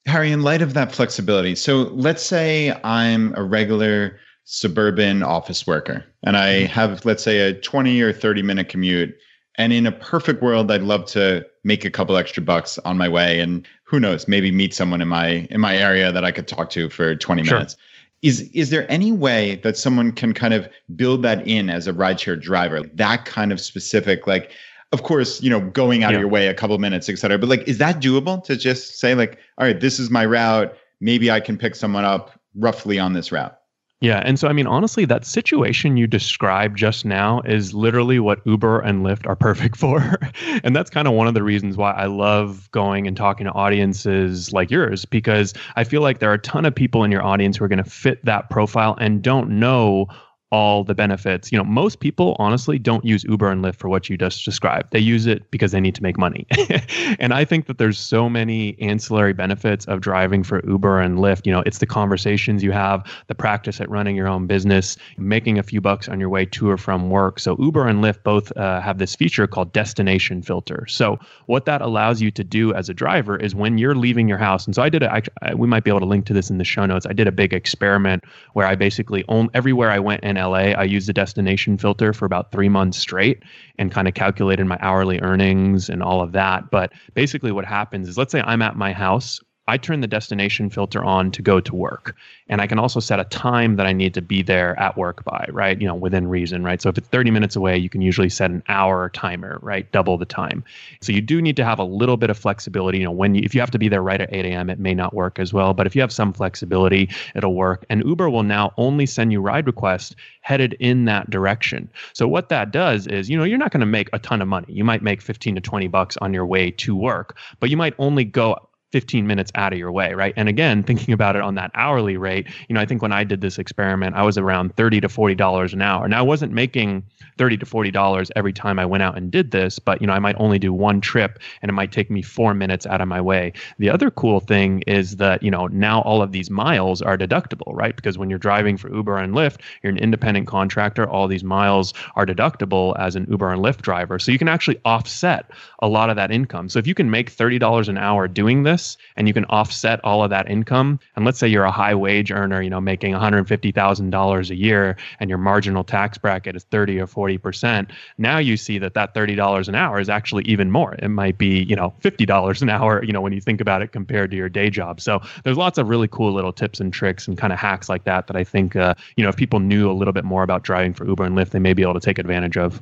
harry 0.05 0.31
in 0.31 0.43
light 0.43 0.61
of 0.61 0.73
that 0.73 0.91
flexibility 0.91 1.55
so 1.55 1.83
let's 1.93 2.21
say 2.21 2.77
i'm 2.83 3.33
a 3.35 3.43
regular 3.43 4.19
suburban 4.43 5.23
office 5.23 5.65
worker 5.65 6.03
and 6.23 6.35
i 6.35 6.63
mm-hmm. 6.63 6.73
have 6.73 7.05
let's 7.05 7.23
say 7.23 7.39
a 7.39 7.53
20 7.53 8.01
or 8.01 8.11
30 8.11 8.41
minute 8.41 8.67
commute 8.67 9.15
and 9.59 9.73
in 9.73 9.85
a 9.85 9.91
perfect 9.91 10.41
world, 10.41 10.71
I'd 10.71 10.81
love 10.81 11.05
to 11.07 11.45
make 11.65 11.83
a 11.83 11.91
couple 11.91 12.15
extra 12.15 12.41
bucks 12.41 12.79
on 12.79 12.97
my 12.97 13.09
way, 13.09 13.41
and 13.41 13.67
who 13.83 13.99
knows, 13.99 14.25
maybe 14.25 14.51
meet 14.51 14.73
someone 14.73 15.01
in 15.01 15.09
my 15.09 15.47
in 15.51 15.59
my 15.59 15.77
area 15.77 16.13
that 16.13 16.23
I 16.23 16.31
could 16.31 16.47
talk 16.47 16.69
to 16.71 16.89
for 16.89 17.13
20 17.13 17.43
sure. 17.43 17.57
minutes. 17.57 17.75
Is 18.21 18.49
is 18.53 18.69
there 18.69 18.89
any 18.89 19.11
way 19.11 19.55
that 19.63 19.77
someone 19.77 20.13
can 20.13 20.33
kind 20.33 20.53
of 20.53 20.67
build 20.95 21.23
that 21.23 21.45
in 21.45 21.69
as 21.69 21.87
a 21.87 21.93
rideshare 21.93 22.41
driver? 22.41 22.83
That 22.93 23.25
kind 23.25 23.51
of 23.51 23.59
specific, 23.59 24.25
like, 24.25 24.51
of 24.93 25.03
course, 25.03 25.41
you 25.43 25.49
know, 25.49 25.59
going 25.59 26.03
out 26.03 26.11
yeah. 26.11 26.17
of 26.17 26.21
your 26.21 26.29
way 26.29 26.47
a 26.47 26.53
couple 26.53 26.77
minutes, 26.77 27.09
et 27.09 27.19
cetera. 27.19 27.37
But 27.37 27.49
like, 27.49 27.67
is 27.67 27.79
that 27.79 28.01
doable 28.01 28.41
to 28.45 28.55
just 28.55 28.97
say 28.97 29.13
like, 29.13 29.39
all 29.57 29.67
right, 29.67 29.79
this 29.79 29.99
is 29.99 30.09
my 30.09 30.25
route. 30.25 30.73
Maybe 31.01 31.29
I 31.29 31.41
can 31.41 31.57
pick 31.57 31.75
someone 31.75 32.05
up 32.05 32.39
roughly 32.55 32.97
on 32.97 33.11
this 33.11 33.29
route. 33.29 33.58
Yeah. 34.01 34.21
And 34.23 34.39
so, 34.39 34.47
I 34.47 34.53
mean, 34.53 34.65
honestly, 34.65 35.03
that 35.05 35.25
situation 35.25 35.97
you 35.97 36.07
described 36.07 36.77
just 36.77 37.03
now 37.03 37.41
is 37.41 37.73
literally 37.73 38.17
what 38.19 38.39
Uber 38.45 38.79
and 38.79 39.05
Lyft 39.05 39.27
are 39.27 39.35
perfect 39.35 39.75
for. 39.77 40.17
and 40.63 40.73
that's 40.73 40.89
kind 40.89 41.07
of 41.07 41.13
one 41.15 41.27
of 41.27 41.33
the 41.33 41.43
reasons 41.43 41.75
why 41.75 41.91
I 41.91 42.05
love 42.05 42.71
going 42.71 43.07
and 43.07 43.17
talking 43.17 43.45
to 43.45 43.51
audiences 43.51 44.53
like 44.53 44.71
yours, 44.71 45.03
because 45.03 45.53
I 45.75 45.83
feel 45.83 46.01
like 46.01 46.19
there 46.19 46.31
are 46.31 46.35
a 46.35 46.39
ton 46.39 46.63
of 46.63 46.73
people 46.73 47.03
in 47.03 47.11
your 47.11 47.23
audience 47.23 47.57
who 47.57 47.65
are 47.65 47.67
going 47.69 47.83
to 47.83 47.89
fit 47.89 48.23
that 48.23 48.49
profile 48.49 48.97
and 49.01 49.21
don't 49.21 49.59
know 49.59 50.07
all 50.51 50.83
the 50.83 50.95
benefits. 50.95 51.51
You 51.51 51.57
know, 51.57 51.63
most 51.63 51.99
people 51.99 52.35
honestly 52.39 52.79
don't 52.79 53.05
use 53.05 53.23
Uber 53.25 53.49
and 53.49 53.63
Lyft 53.63 53.75
for 53.75 53.87
what 53.87 54.09
you 54.09 54.17
just 54.17 54.43
described. 54.45 54.91
They 54.91 54.99
use 54.99 55.27
it 55.27 55.49
because 55.51 55.71
they 55.71 55.79
need 55.79 55.95
to 55.95 56.03
make 56.03 56.17
money. 56.17 56.47
and 57.19 57.33
I 57.33 57.45
think 57.45 57.67
that 57.67 57.77
there's 57.77 57.99
so 57.99 58.29
many 58.29 58.75
ancillary 58.79 59.33
benefits 59.33 59.85
of 59.85 60.01
driving 60.01 60.43
for 60.43 60.65
Uber 60.67 60.99
and 60.99 61.19
Lyft. 61.19 61.45
You 61.45 61.51
know, 61.51 61.61
it's 61.65 61.77
the 61.77 61.85
conversations 61.85 62.63
you 62.63 62.71
have, 62.71 63.05
the 63.27 63.35
practice 63.35 63.79
at 63.79 63.89
running 63.89 64.15
your 64.15 64.27
own 64.27 64.47
business, 64.47 64.97
making 65.17 65.59
a 65.59 65.63
few 65.63 65.81
bucks 65.81 66.09
on 66.09 66.19
your 66.19 66.29
way 66.29 66.45
to 66.45 66.69
or 66.69 66.77
from 66.77 67.11
work. 67.11 67.39
So 67.39 67.55
Uber 67.59 67.87
and 67.87 68.03
Lyft 68.03 68.23
both 68.23 68.55
uh, 68.57 68.81
have 68.81 68.97
this 68.97 69.15
feature 69.15 69.45
called 69.45 69.71
destination 69.71 70.41
filter. 70.41 70.87
So 70.87 71.19
what 71.45 71.65
that 71.65 71.81
allows 71.81 72.21
you 72.21 72.31
to 72.31 72.43
do 72.43 72.73
as 72.73 72.89
a 72.89 72.93
driver 72.93 73.37
is 73.37 73.53
when 73.53 73.77
you're 73.77 73.95
leaving 73.95 74.27
your 74.27 74.39
house. 74.39 74.65
And 74.65 74.73
so 74.73 74.81
I 74.81 74.89
did 74.89 75.03
a, 75.03 75.21
I, 75.43 75.53
we 75.53 75.67
might 75.67 75.83
be 75.83 75.91
able 75.91 75.99
to 75.99 76.05
link 76.07 76.25
to 76.25 76.33
this 76.33 76.49
in 76.49 76.57
the 76.57 76.63
show 76.63 76.87
notes. 76.87 77.05
I 77.07 77.13
did 77.13 77.27
a 77.27 77.31
big 77.31 77.53
experiment 77.53 78.23
where 78.53 78.65
I 78.65 78.75
basically 78.75 79.23
own 79.27 79.49
everywhere 79.53 79.91
I 79.91 79.99
went 79.99 80.23
in 80.23 80.38
LA, 80.39 80.73
I 80.73 80.83
used 80.83 81.07
the 81.07 81.13
destination 81.13 81.77
filter 81.77 82.13
for 82.13 82.25
about 82.25 82.51
three 82.51 82.69
months 82.69 82.97
straight 82.97 83.43
and 83.77 83.91
kind 83.91 84.07
of 84.07 84.13
calculated 84.13 84.65
my 84.65 84.77
hourly 84.81 85.19
earnings 85.21 85.89
and 85.89 86.01
all 86.01 86.21
of 86.21 86.31
that. 86.33 86.71
But 86.71 86.91
basically, 87.13 87.51
what 87.51 87.65
happens 87.65 88.07
is 88.07 88.17
let's 88.17 88.31
say 88.31 88.41
I'm 88.41 88.61
at 88.61 88.75
my 88.75 88.93
house 88.93 89.39
I 89.69 89.77
turn 89.77 90.01
the 90.01 90.07
destination 90.07 90.71
filter 90.71 91.03
on 91.03 91.29
to 91.31 91.43
go 91.43 91.59
to 91.59 91.75
work. 91.75 92.15
And 92.47 92.59
I 92.59 92.65
can 92.65 92.79
also 92.79 92.99
set 92.99 93.19
a 93.19 93.23
time 93.25 93.75
that 93.75 93.85
I 93.85 93.93
need 93.93 94.15
to 94.15 94.21
be 94.21 94.41
there 94.41 94.77
at 94.79 94.97
work 94.97 95.23
by, 95.23 95.47
right? 95.51 95.79
You 95.79 95.87
know, 95.87 95.93
within 95.93 96.27
reason, 96.27 96.63
right? 96.63 96.81
So 96.81 96.89
if 96.89 96.97
it's 96.97 97.07
30 97.07 97.29
minutes 97.29 97.55
away, 97.55 97.77
you 97.77 97.87
can 97.87 98.01
usually 98.01 98.29
set 98.29 98.49
an 98.49 98.63
hour 98.67 99.09
timer, 99.09 99.59
right? 99.61 99.89
Double 99.91 100.17
the 100.17 100.25
time. 100.25 100.63
So 101.01 101.11
you 101.11 101.21
do 101.21 101.39
need 101.39 101.55
to 101.57 101.63
have 101.63 101.77
a 101.77 101.83
little 101.83 102.17
bit 102.17 102.31
of 102.31 102.37
flexibility. 102.37 102.97
You 102.97 103.03
know, 103.03 103.11
when 103.11 103.35
you, 103.35 103.43
if 103.43 103.53
you 103.53 103.61
have 103.61 103.69
to 103.69 103.77
be 103.77 103.87
there 103.87 104.01
right 104.01 104.19
at 104.19 104.33
8 104.33 104.45
a.m., 104.45 104.71
it 104.71 104.79
may 104.79 104.95
not 104.95 105.13
work 105.13 105.37
as 105.37 105.53
well. 105.53 105.75
But 105.75 105.85
if 105.85 105.95
you 105.95 106.01
have 106.01 106.11
some 106.11 106.33
flexibility, 106.33 107.07
it'll 107.35 107.53
work. 107.53 107.85
And 107.91 108.03
Uber 108.03 108.31
will 108.31 108.43
now 108.43 108.73
only 108.77 109.05
send 109.05 109.31
you 109.31 109.39
ride 109.39 109.67
requests 109.67 110.15
headed 110.41 110.75
in 110.79 111.05
that 111.05 111.29
direction. 111.29 111.87
So 112.13 112.27
what 112.27 112.49
that 112.49 112.71
does 112.71 113.05
is, 113.05 113.29
you 113.29 113.37
know, 113.37 113.43
you're 113.43 113.59
not 113.59 113.71
going 113.71 113.81
to 113.81 113.85
make 113.85 114.09
a 114.13 114.19
ton 114.19 114.41
of 114.41 114.47
money. 114.47 114.65
You 114.69 114.83
might 114.83 115.03
make 115.03 115.21
15 115.21 115.53
to 115.53 115.61
20 115.61 115.87
bucks 115.89 116.17
on 116.17 116.33
your 116.33 116.47
way 116.47 116.71
to 116.71 116.95
work, 116.95 117.37
but 117.59 117.69
you 117.69 117.77
might 117.77 117.93
only 117.99 118.23
go 118.23 118.57
15 118.91 119.27
minutes 119.27 119.51
out 119.55 119.73
of 119.73 119.79
your 119.79 119.91
way, 119.91 120.13
right? 120.13 120.33
And 120.35 120.49
again, 120.49 120.83
thinking 120.83 121.13
about 121.13 121.35
it 121.35 121.41
on 121.41 121.55
that 121.55 121.71
hourly 121.75 122.17
rate, 122.17 122.47
you 122.67 122.73
know, 122.73 122.81
I 122.81 122.85
think 122.85 123.01
when 123.01 123.11
I 123.11 123.23
did 123.23 123.41
this 123.41 123.59
experiment, 123.59 124.15
I 124.15 124.23
was 124.23 124.37
around 124.37 124.75
30 124.75 125.01
to 125.01 125.09
40 125.09 125.35
dollars 125.35 125.73
an 125.73 125.81
hour. 125.81 126.07
Now 126.07 126.19
I 126.19 126.23
wasn't 126.23 126.53
making 126.53 127.03
30 127.37 127.57
to 127.57 127.65
40 127.65 127.91
dollars 127.91 128.31
every 128.35 128.53
time 128.53 128.79
I 128.79 128.85
went 128.85 129.03
out 129.03 129.17
and 129.17 129.31
did 129.31 129.51
this, 129.51 129.79
but 129.79 130.01
you 130.01 130.07
know, 130.07 130.13
I 130.13 130.19
might 130.19 130.35
only 130.39 130.59
do 130.59 130.73
one 130.73 131.01
trip 131.01 131.39
and 131.61 131.69
it 131.69 131.73
might 131.73 131.91
take 131.91 132.09
me 132.09 132.21
4 132.21 132.53
minutes 132.53 132.85
out 132.85 133.01
of 133.01 133.07
my 133.07 133.21
way. 133.21 133.53
The 133.77 133.89
other 133.89 134.09
cool 134.09 134.39
thing 134.39 134.83
is 134.87 135.17
that, 135.17 135.43
you 135.43 135.51
know, 135.51 135.67
now 135.67 136.01
all 136.01 136.21
of 136.21 136.31
these 136.31 136.49
miles 136.49 137.01
are 137.01 137.17
deductible, 137.17 137.73
right? 137.75 137.95
Because 137.95 138.17
when 138.17 138.29
you're 138.29 138.39
driving 138.39 138.77
for 138.77 138.93
Uber 138.93 139.17
and 139.17 139.33
Lyft, 139.33 139.61
you're 139.83 139.91
an 139.91 139.97
independent 139.97 140.47
contractor, 140.47 141.07
all 141.07 141.27
these 141.27 141.43
miles 141.43 141.93
are 142.15 142.25
deductible 142.25 142.97
as 142.99 143.15
an 143.15 143.27
Uber 143.29 143.51
and 143.51 143.61
Lyft 143.61 143.81
driver. 143.81 144.19
So 144.19 144.31
you 144.31 144.37
can 144.37 144.47
actually 144.47 144.79
offset 144.83 145.51
a 145.81 145.87
lot 145.87 146.09
of 146.09 146.15
that 146.15 146.31
income. 146.31 146.69
So 146.69 146.79
if 146.79 146.87
you 146.87 146.95
can 146.95 147.09
make 147.09 147.31
$30 147.31 147.87
an 147.87 147.97
hour 147.97 148.27
doing 148.27 148.63
this, 148.63 148.78
and 149.15 149.27
you 149.27 149.33
can 149.33 149.45
offset 149.45 149.99
all 150.03 150.23
of 150.23 150.29
that 150.29 150.49
income. 150.49 150.99
And 151.15 151.25
let's 151.25 151.39
say 151.39 151.47
you're 151.47 151.63
a 151.63 151.71
high 151.71 151.95
wage 151.95 152.31
earner, 152.31 152.61
you 152.61 152.69
know, 152.69 152.81
making 152.81 153.13
$150,000 153.13 154.49
a 154.49 154.55
year 154.55 154.97
and 155.19 155.29
your 155.29 155.39
marginal 155.39 155.83
tax 155.83 156.17
bracket 156.17 156.55
is 156.55 156.63
30 156.65 156.99
or 156.99 157.07
40%. 157.07 157.91
Now 158.17 158.37
you 158.37 158.57
see 158.57 158.77
that 158.79 158.93
that 158.93 159.13
$30 159.13 159.67
an 159.67 159.75
hour 159.75 159.99
is 159.99 160.09
actually 160.09 160.43
even 160.45 160.71
more. 160.71 160.95
It 160.95 161.09
might 161.09 161.37
be, 161.37 161.63
you 161.63 161.75
know, 161.75 161.93
$50 162.01 162.61
an 162.61 162.69
hour, 162.69 163.03
you 163.03 163.13
know, 163.13 163.21
when 163.21 163.33
you 163.33 163.41
think 163.41 163.61
about 163.61 163.81
it 163.81 163.91
compared 163.91 164.31
to 164.31 164.37
your 164.37 164.49
day 164.49 164.69
job. 164.69 165.01
So 165.01 165.21
there's 165.43 165.57
lots 165.57 165.77
of 165.77 165.89
really 165.89 166.07
cool 166.07 166.33
little 166.33 166.53
tips 166.53 166.79
and 166.79 166.93
tricks 166.93 167.27
and 167.27 167.37
kind 167.37 167.53
of 167.53 167.59
hacks 167.59 167.89
like 167.89 168.03
that 168.05 168.27
that 168.27 168.35
I 168.35 168.43
think, 168.43 168.75
uh, 168.75 168.95
you 169.15 169.23
know, 169.23 169.29
if 169.29 169.35
people 169.35 169.59
knew 169.59 169.89
a 169.89 169.93
little 169.93 170.13
bit 170.13 170.25
more 170.25 170.43
about 170.43 170.63
driving 170.63 170.93
for 170.93 171.05
Uber 171.05 171.23
and 171.23 171.35
Lyft, 171.35 171.51
they 171.51 171.59
may 171.59 171.73
be 171.73 171.81
able 171.81 171.95
to 171.95 171.99
take 171.99 172.19
advantage 172.19 172.57
of. 172.57 172.81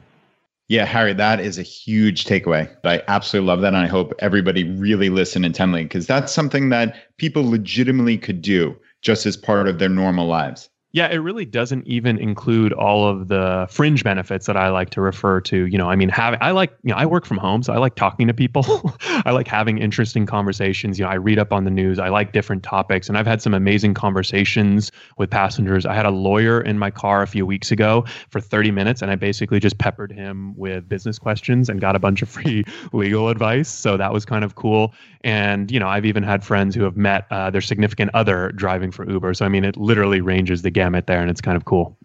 Yeah, 0.70 0.84
Harry, 0.86 1.14
that 1.14 1.40
is 1.40 1.58
a 1.58 1.64
huge 1.64 2.26
takeaway. 2.26 2.70
I 2.84 3.02
absolutely 3.08 3.48
love 3.48 3.62
that. 3.62 3.70
And 3.70 3.78
I 3.78 3.88
hope 3.88 4.14
everybody 4.20 4.66
really 4.66 5.10
listen 5.10 5.46
intently 5.46 5.84
because 5.84 6.08
that's 6.08 6.34
something 6.34 6.70
that 6.70 6.96
people 7.18 7.50
legitimately 7.50 8.18
could 8.18 8.42
do 8.42 8.76
just 9.02 9.26
as 9.26 9.38
part 9.38 9.70
of 9.70 9.80
their 9.80 9.90
normal 9.90 10.28
lives. 10.28 10.70
Yeah, 10.98 11.10
it 11.10 11.18
really 11.18 11.46
doesn't 11.46 11.86
even 11.86 12.18
include 12.18 12.74
all 12.74 13.08
of 13.08 13.28
the 13.28 13.68
fringe 13.70 14.04
benefits 14.04 14.48
that 14.48 14.58
I 14.58 14.70
like 14.70 14.90
to 14.90 15.00
refer 15.00 15.40
to. 15.42 15.68
You 15.68 15.78
know, 15.78 15.88
I 15.88 15.96
mean, 15.96 16.10
having 16.10 16.40
I 16.42 16.50
like, 16.50 16.76
you 16.82 16.90
know, 16.90 16.98
I 16.98 17.06
work 17.06 17.28
from 17.28 17.38
home, 17.38 17.62
so 17.62 17.72
I 17.72 17.78
like 17.78 17.94
talking 17.94 18.26
to 18.26 18.34
people. 18.34 18.66
I 19.24 19.30
like 19.30 19.48
having 19.48 19.78
interesting 19.78 20.26
conversations. 20.26 20.98
You 20.98 21.06
know, 21.06 21.12
I 21.12 21.14
read 21.14 21.38
up 21.38 21.54
on 21.54 21.66
the 21.66 21.70
news. 21.70 22.00
I 22.00 22.10
like 22.10 22.32
different 22.32 22.64
topics, 22.64 23.10
and 23.10 23.16
I've 23.16 23.28
had 23.28 23.44
some 23.44 23.54
amazing 23.54 23.94
conversations 23.94 24.92
with 25.20 25.30
passengers. 25.30 25.86
I 25.86 25.94
had 25.94 26.08
a 26.08 26.10
lawyer 26.10 26.62
in 26.62 26.80
my 26.80 26.90
car 26.90 27.22
a 27.22 27.28
few 27.28 27.46
weeks 27.46 27.70
ago 27.72 28.04
for 28.32 28.42
30 28.42 28.72
minutes, 28.72 29.04
and 29.04 29.12
I 29.12 29.16
basically 29.18 29.60
just 29.60 29.78
peppered 29.78 30.12
him 30.12 30.58
with 30.58 30.90
business 30.90 31.20
questions 31.20 31.70
and 31.70 31.80
got 31.80 31.96
a 31.96 32.00
bunch 32.00 32.24
of 32.24 32.30
free 32.38 32.64
legal 32.92 33.30
advice. 33.30 33.70
So 33.70 33.98
that 33.98 34.12
was 34.12 34.26
kind 34.26 34.44
of 34.44 34.56
cool. 34.56 34.96
And 35.24 35.70
you 35.70 35.80
know, 35.80 35.90
I've 35.90 36.06
even 36.06 36.24
had 36.24 36.44
friends 36.44 36.74
who 36.74 36.82
have 36.86 36.98
met 36.98 37.28
uh, 37.30 37.52
their 37.52 37.62
significant 37.62 38.10
other 38.16 38.52
driving 38.56 38.92
for 38.92 39.08
Uber. 39.08 39.36
So 39.36 39.46
I 39.46 39.50
mean, 39.50 39.64
it 39.64 39.78
literally 39.78 40.22
ranges 40.22 40.64
the 40.64 40.72
gamut 40.72 40.87
there, 41.08 41.21
and 41.21 41.30
it's 41.30 41.41
kind 41.41 41.58
of 41.58 41.65
cool. 41.65 41.97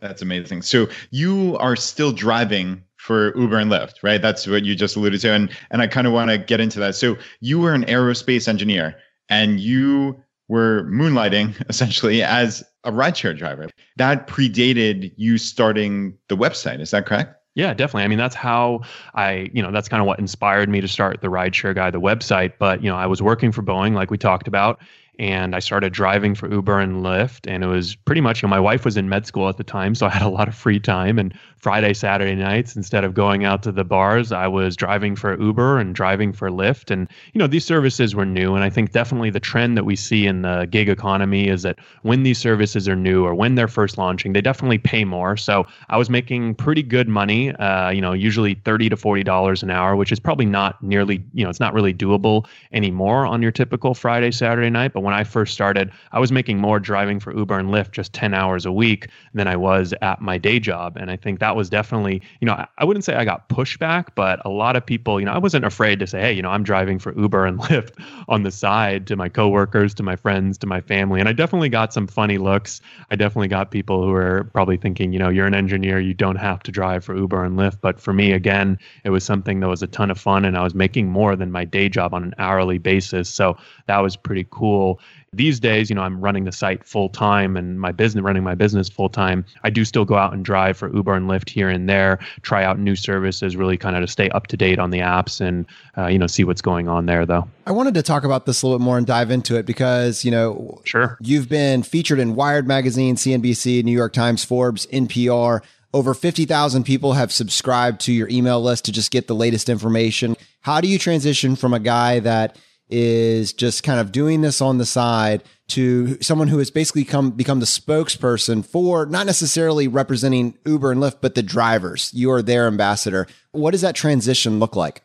That's 0.00 0.22
amazing. 0.22 0.62
So 0.62 0.88
you 1.10 1.56
are 1.58 1.76
still 1.76 2.12
driving 2.12 2.82
for 2.96 3.36
Uber 3.38 3.58
and 3.58 3.70
Lyft, 3.70 4.02
right? 4.02 4.20
That's 4.20 4.46
what 4.46 4.64
you 4.64 4.74
just 4.74 4.96
alluded 4.96 5.20
to, 5.22 5.32
and 5.32 5.50
and 5.70 5.82
I 5.82 5.86
kind 5.86 6.06
of 6.06 6.12
want 6.12 6.30
to 6.30 6.38
get 6.38 6.60
into 6.60 6.80
that. 6.80 6.94
So 6.94 7.16
you 7.40 7.58
were 7.58 7.74
an 7.74 7.84
aerospace 7.84 8.48
engineer, 8.48 8.96
and 9.28 9.60
you 9.60 10.22
were 10.48 10.84
moonlighting 10.84 11.54
essentially 11.68 12.22
as 12.22 12.64
a 12.84 12.92
rideshare 12.92 13.36
driver. 13.36 13.68
That 13.96 14.26
predated 14.26 15.12
you 15.16 15.38
starting 15.38 16.16
the 16.28 16.36
website. 16.36 16.80
Is 16.80 16.90
that 16.90 17.06
correct? 17.06 17.36
Yeah, 17.54 17.74
definitely. 17.74 18.04
I 18.04 18.08
mean, 18.08 18.18
that's 18.18 18.34
how 18.34 18.82
I, 19.14 19.50
you 19.52 19.62
know, 19.62 19.72
that's 19.72 19.88
kind 19.88 20.00
of 20.00 20.06
what 20.06 20.18
inspired 20.18 20.68
me 20.68 20.80
to 20.80 20.88
start 20.88 21.20
the 21.20 21.28
Rideshare 21.28 21.74
Guy, 21.74 21.90
the 21.90 22.00
website. 22.00 22.52
But, 22.58 22.82
you 22.82 22.88
know, 22.88 22.96
I 22.96 23.06
was 23.06 23.20
working 23.20 23.50
for 23.50 23.62
Boeing, 23.62 23.94
like 23.94 24.10
we 24.10 24.18
talked 24.18 24.46
about, 24.46 24.80
and 25.20 25.54
I 25.54 25.58
started 25.58 25.92
driving 25.92 26.34
for 26.34 26.50
Uber 26.50 26.80
and 26.80 27.04
Lyft. 27.04 27.40
And 27.46 27.62
it 27.62 27.66
was 27.66 27.94
pretty 27.94 28.22
much, 28.22 28.40
you 28.40 28.48
know, 28.48 28.50
my 28.50 28.58
wife 28.58 28.86
was 28.86 28.96
in 28.96 29.10
med 29.10 29.26
school 29.26 29.50
at 29.50 29.58
the 29.58 29.64
time, 29.64 29.94
so 29.94 30.06
I 30.06 30.08
had 30.08 30.22
a 30.22 30.30
lot 30.30 30.48
of 30.48 30.54
free 30.54 30.80
time. 30.80 31.18
And 31.18 31.34
Friday, 31.58 31.92
Saturday 31.92 32.34
nights, 32.34 32.74
instead 32.74 33.04
of 33.04 33.12
going 33.12 33.44
out 33.44 33.62
to 33.64 33.70
the 33.70 33.84
bars, 33.84 34.32
I 34.32 34.46
was 34.46 34.76
driving 34.76 35.14
for 35.14 35.38
Uber 35.38 35.78
and 35.78 35.94
driving 35.94 36.32
for 36.32 36.48
Lyft. 36.48 36.90
And, 36.90 37.06
you 37.34 37.38
know, 37.38 37.46
these 37.46 37.66
services 37.66 38.14
were 38.14 38.24
new. 38.24 38.54
And 38.54 38.64
I 38.64 38.70
think 38.70 38.92
definitely 38.92 39.28
the 39.28 39.40
trend 39.40 39.76
that 39.76 39.84
we 39.84 39.94
see 39.94 40.26
in 40.26 40.40
the 40.40 40.66
gig 40.70 40.88
economy 40.88 41.48
is 41.48 41.60
that 41.62 41.78
when 42.00 42.22
these 42.22 42.38
services 42.38 42.88
are 42.88 42.96
new 42.96 43.26
or 43.26 43.34
when 43.34 43.56
they're 43.56 43.68
first 43.68 43.98
launching, 43.98 44.32
they 44.32 44.40
definitely 44.40 44.78
pay 44.78 45.04
more. 45.04 45.36
So 45.36 45.66
I 45.90 45.98
was 45.98 46.08
making 46.08 46.54
pretty 46.54 46.82
good 46.82 47.08
money, 47.08 47.54
uh, 47.56 47.90
you 47.90 48.00
know, 48.00 48.14
usually 48.14 48.54
30 48.54 48.88
to 48.88 48.96
$40 48.96 49.62
an 49.62 49.70
hour, 49.70 49.96
which 49.96 50.12
is 50.12 50.18
probably 50.18 50.46
not 50.46 50.82
nearly, 50.82 51.22
you 51.34 51.44
know, 51.44 51.50
it's 51.50 51.60
not 51.60 51.74
really 51.74 51.92
doable 51.92 52.46
anymore 52.72 53.26
on 53.26 53.42
your 53.42 53.52
typical 53.52 53.92
Friday, 53.92 54.30
Saturday 54.30 54.70
night. 54.70 54.94
But 54.94 55.02
when 55.02 55.09
I 55.12 55.24
first 55.24 55.52
started, 55.52 55.90
I 56.12 56.18
was 56.18 56.32
making 56.32 56.58
more 56.58 56.78
driving 56.78 57.20
for 57.20 57.36
Uber 57.36 57.58
and 57.58 57.68
Lyft 57.68 57.92
just 57.92 58.12
10 58.12 58.34
hours 58.34 58.66
a 58.66 58.72
week 58.72 59.08
than 59.34 59.46
I 59.46 59.56
was 59.56 59.94
at 60.02 60.20
my 60.20 60.38
day 60.38 60.58
job. 60.58 60.96
And 60.96 61.10
I 61.10 61.16
think 61.16 61.40
that 61.40 61.56
was 61.56 61.70
definitely, 61.70 62.22
you 62.40 62.46
know, 62.46 62.64
I 62.78 62.84
wouldn't 62.84 63.04
say 63.04 63.14
I 63.14 63.24
got 63.24 63.48
pushback, 63.48 64.08
but 64.14 64.44
a 64.44 64.48
lot 64.48 64.76
of 64.76 64.84
people, 64.84 65.20
you 65.20 65.26
know, 65.26 65.32
I 65.32 65.38
wasn't 65.38 65.64
afraid 65.64 65.98
to 66.00 66.06
say, 66.06 66.20
hey, 66.20 66.32
you 66.32 66.42
know, 66.42 66.50
I'm 66.50 66.62
driving 66.62 66.98
for 66.98 67.16
Uber 67.18 67.46
and 67.46 67.58
Lyft 67.60 68.02
on 68.28 68.42
the 68.42 68.50
side 68.50 69.06
to 69.08 69.16
my 69.16 69.28
coworkers, 69.28 69.94
to 69.94 70.02
my 70.02 70.16
friends, 70.16 70.58
to 70.58 70.66
my 70.66 70.80
family. 70.80 71.20
And 71.20 71.28
I 71.28 71.32
definitely 71.32 71.68
got 71.68 71.92
some 71.92 72.06
funny 72.06 72.38
looks. 72.38 72.80
I 73.10 73.16
definitely 73.16 73.48
got 73.48 73.70
people 73.70 74.02
who 74.02 74.10
were 74.10 74.48
probably 74.52 74.76
thinking, 74.76 75.12
you 75.12 75.18
know, 75.18 75.28
you're 75.28 75.46
an 75.46 75.54
engineer, 75.54 76.00
you 76.00 76.14
don't 76.14 76.36
have 76.36 76.62
to 76.64 76.70
drive 76.70 77.04
for 77.04 77.16
Uber 77.16 77.44
and 77.44 77.58
Lyft. 77.58 77.78
But 77.80 78.00
for 78.00 78.12
me, 78.12 78.32
again, 78.32 78.78
it 79.04 79.10
was 79.10 79.24
something 79.24 79.60
that 79.60 79.68
was 79.68 79.82
a 79.82 79.86
ton 79.86 80.10
of 80.10 80.18
fun 80.18 80.44
and 80.44 80.56
I 80.56 80.62
was 80.62 80.74
making 80.74 81.08
more 81.08 81.36
than 81.36 81.50
my 81.50 81.64
day 81.64 81.88
job 81.88 82.14
on 82.14 82.22
an 82.22 82.34
hourly 82.38 82.78
basis. 82.78 83.28
So 83.28 83.56
that 83.86 83.98
was 83.98 84.16
pretty 84.16 84.46
cool 84.50 84.99
these 85.32 85.60
days, 85.60 85.88
you 85.88 85.94
know, 85.94 86.02
I'm 86.02 86.20
running 86.20 86.44
the 86.44 86.52
site 86.52 86.84
full 86.84 87.08
time 87.08 87.56
and 87.56 87.80
my 87.80 87.92
business, 87.92 88.22
running 88.22 88.42
my 88.42 88.56
business 88.56 88.88
full 88.88 89.08
time. 89.08 89.44
I 89.62 89.70
do 89.70 89.84
still 89.84 90.04
go 90.04 90.16
out 90.16 90.32
and 90.32 90.44
drive 90.44 90.76
for 90.76 90.92
Uber 90.92 91.14
and 91.14 91.30
Lyft 91.30 91.48
here 91.48 91.68
and 91.68 91.88
there, 91.88 92.18
try 92.42 92.64
out 92.64 92.80
new 92.80 92.96
services, 92.96 93.54
really 93.54 93.76
kind 93.76 93.94
of 93.94 94.02
to 94.02 94.08
stay 94.08 94.28
up 94.30 94.48
to 94.48 94.56
date 94.56 94.80
on 94.80 94.90
the 94.90 94.98
apps 94.98 95.40
and, 95.40 95.66
uh, 95.96 96.08
you 96.08 96.18
know, 96.18 96.26
see 96.26 96.42
what's 96.42 96.60
going 96.60 96.88
on 96.88 97.06
there 97.06 97.24
though. 97.24 97.48
I 97.64 97.70
wanted 97.70 97.94
to 97.94 98.02
talk 98.02 98.24
about 98.24 98.46
this 98.46 98.62
a 98.62 98.66
little 98.66 98.80
bit 98.80 98.84
more 98.84 98.98
and 98.98 99.06
dive 99.06 99.30
into 99.30 99.56
it 99.56 99.66
because, 99.66 100.24
you 100.24 100.32
know, 100.32 100.80
sure. 100.84 101.16
You've 101.20 101.48
been 101.48 101.84
featured 101.84 102.18
in 102.18 102.34
Wired 102.34 102.66
Magazine, 102.66 103.14
CNBC, 103.14 103.84
New 103.84 103.92
York 103.92 104.12
Times, 104.12 104.44
Forbes, 104.44 104.86
NPR. 104.86 105.62
Over 105.94 106.12
50,000 106.12 106.82
people 106.84 107.12
have 107.12 107.32
subscribed 107.32 108.00
to 108.02 108.12
your 108.12 108.28
email 108.28 108.60
list 108.60 108.84
to 108.86 108.92
just 108.92 109.12
get 109.12 109.28
the 109.28 109.34
latest 109.34 109.68
information. 109.68 110.36
How 110.62 110.80
do 110.80 110.88
you 110.88 110.98
transition 110.98 111.54
from 111.54 111.72
a 111.72 111.80
guy 111.80 112.18
that 112.20 112.56
is 112.90 113.52
just 113.52 113.82
kind 113.82 114.00
of 114.00 114.12
doing 114.12 114.40
this 114.40 114.60
on 114.60 114.78
the 114.78 114.86
side 114.86 115.42
to 115.68 116.20
someone 116.20 116.48
who 116.48 116.58
has 116.58 116.70
basically 116.70 117.04
come 117.04 117.30
become 117.30 117.60
the 117.60 117.66
spokesperson 117.66 118.64
for 118.64 119.06
not 119.06 119.26
necessarily 119.26 119.86
representing 119.88 120.58
Uber 120.66 120.92
and 120.92 121.00
Lyft, 121.00 121.18
but 121.20 121.34
the 121.34 121.42
drivers. 121.42 122.10
You 122.12 122.30
are 122.32 122.42
their 122.42 122.66
ambassador. 122.66 123.26
What 123.52 123.70
does 123.70 123.80
that 123.82 123.94
transition 123.94 124.58
look 124.58 124.74
like? 124.74 125.02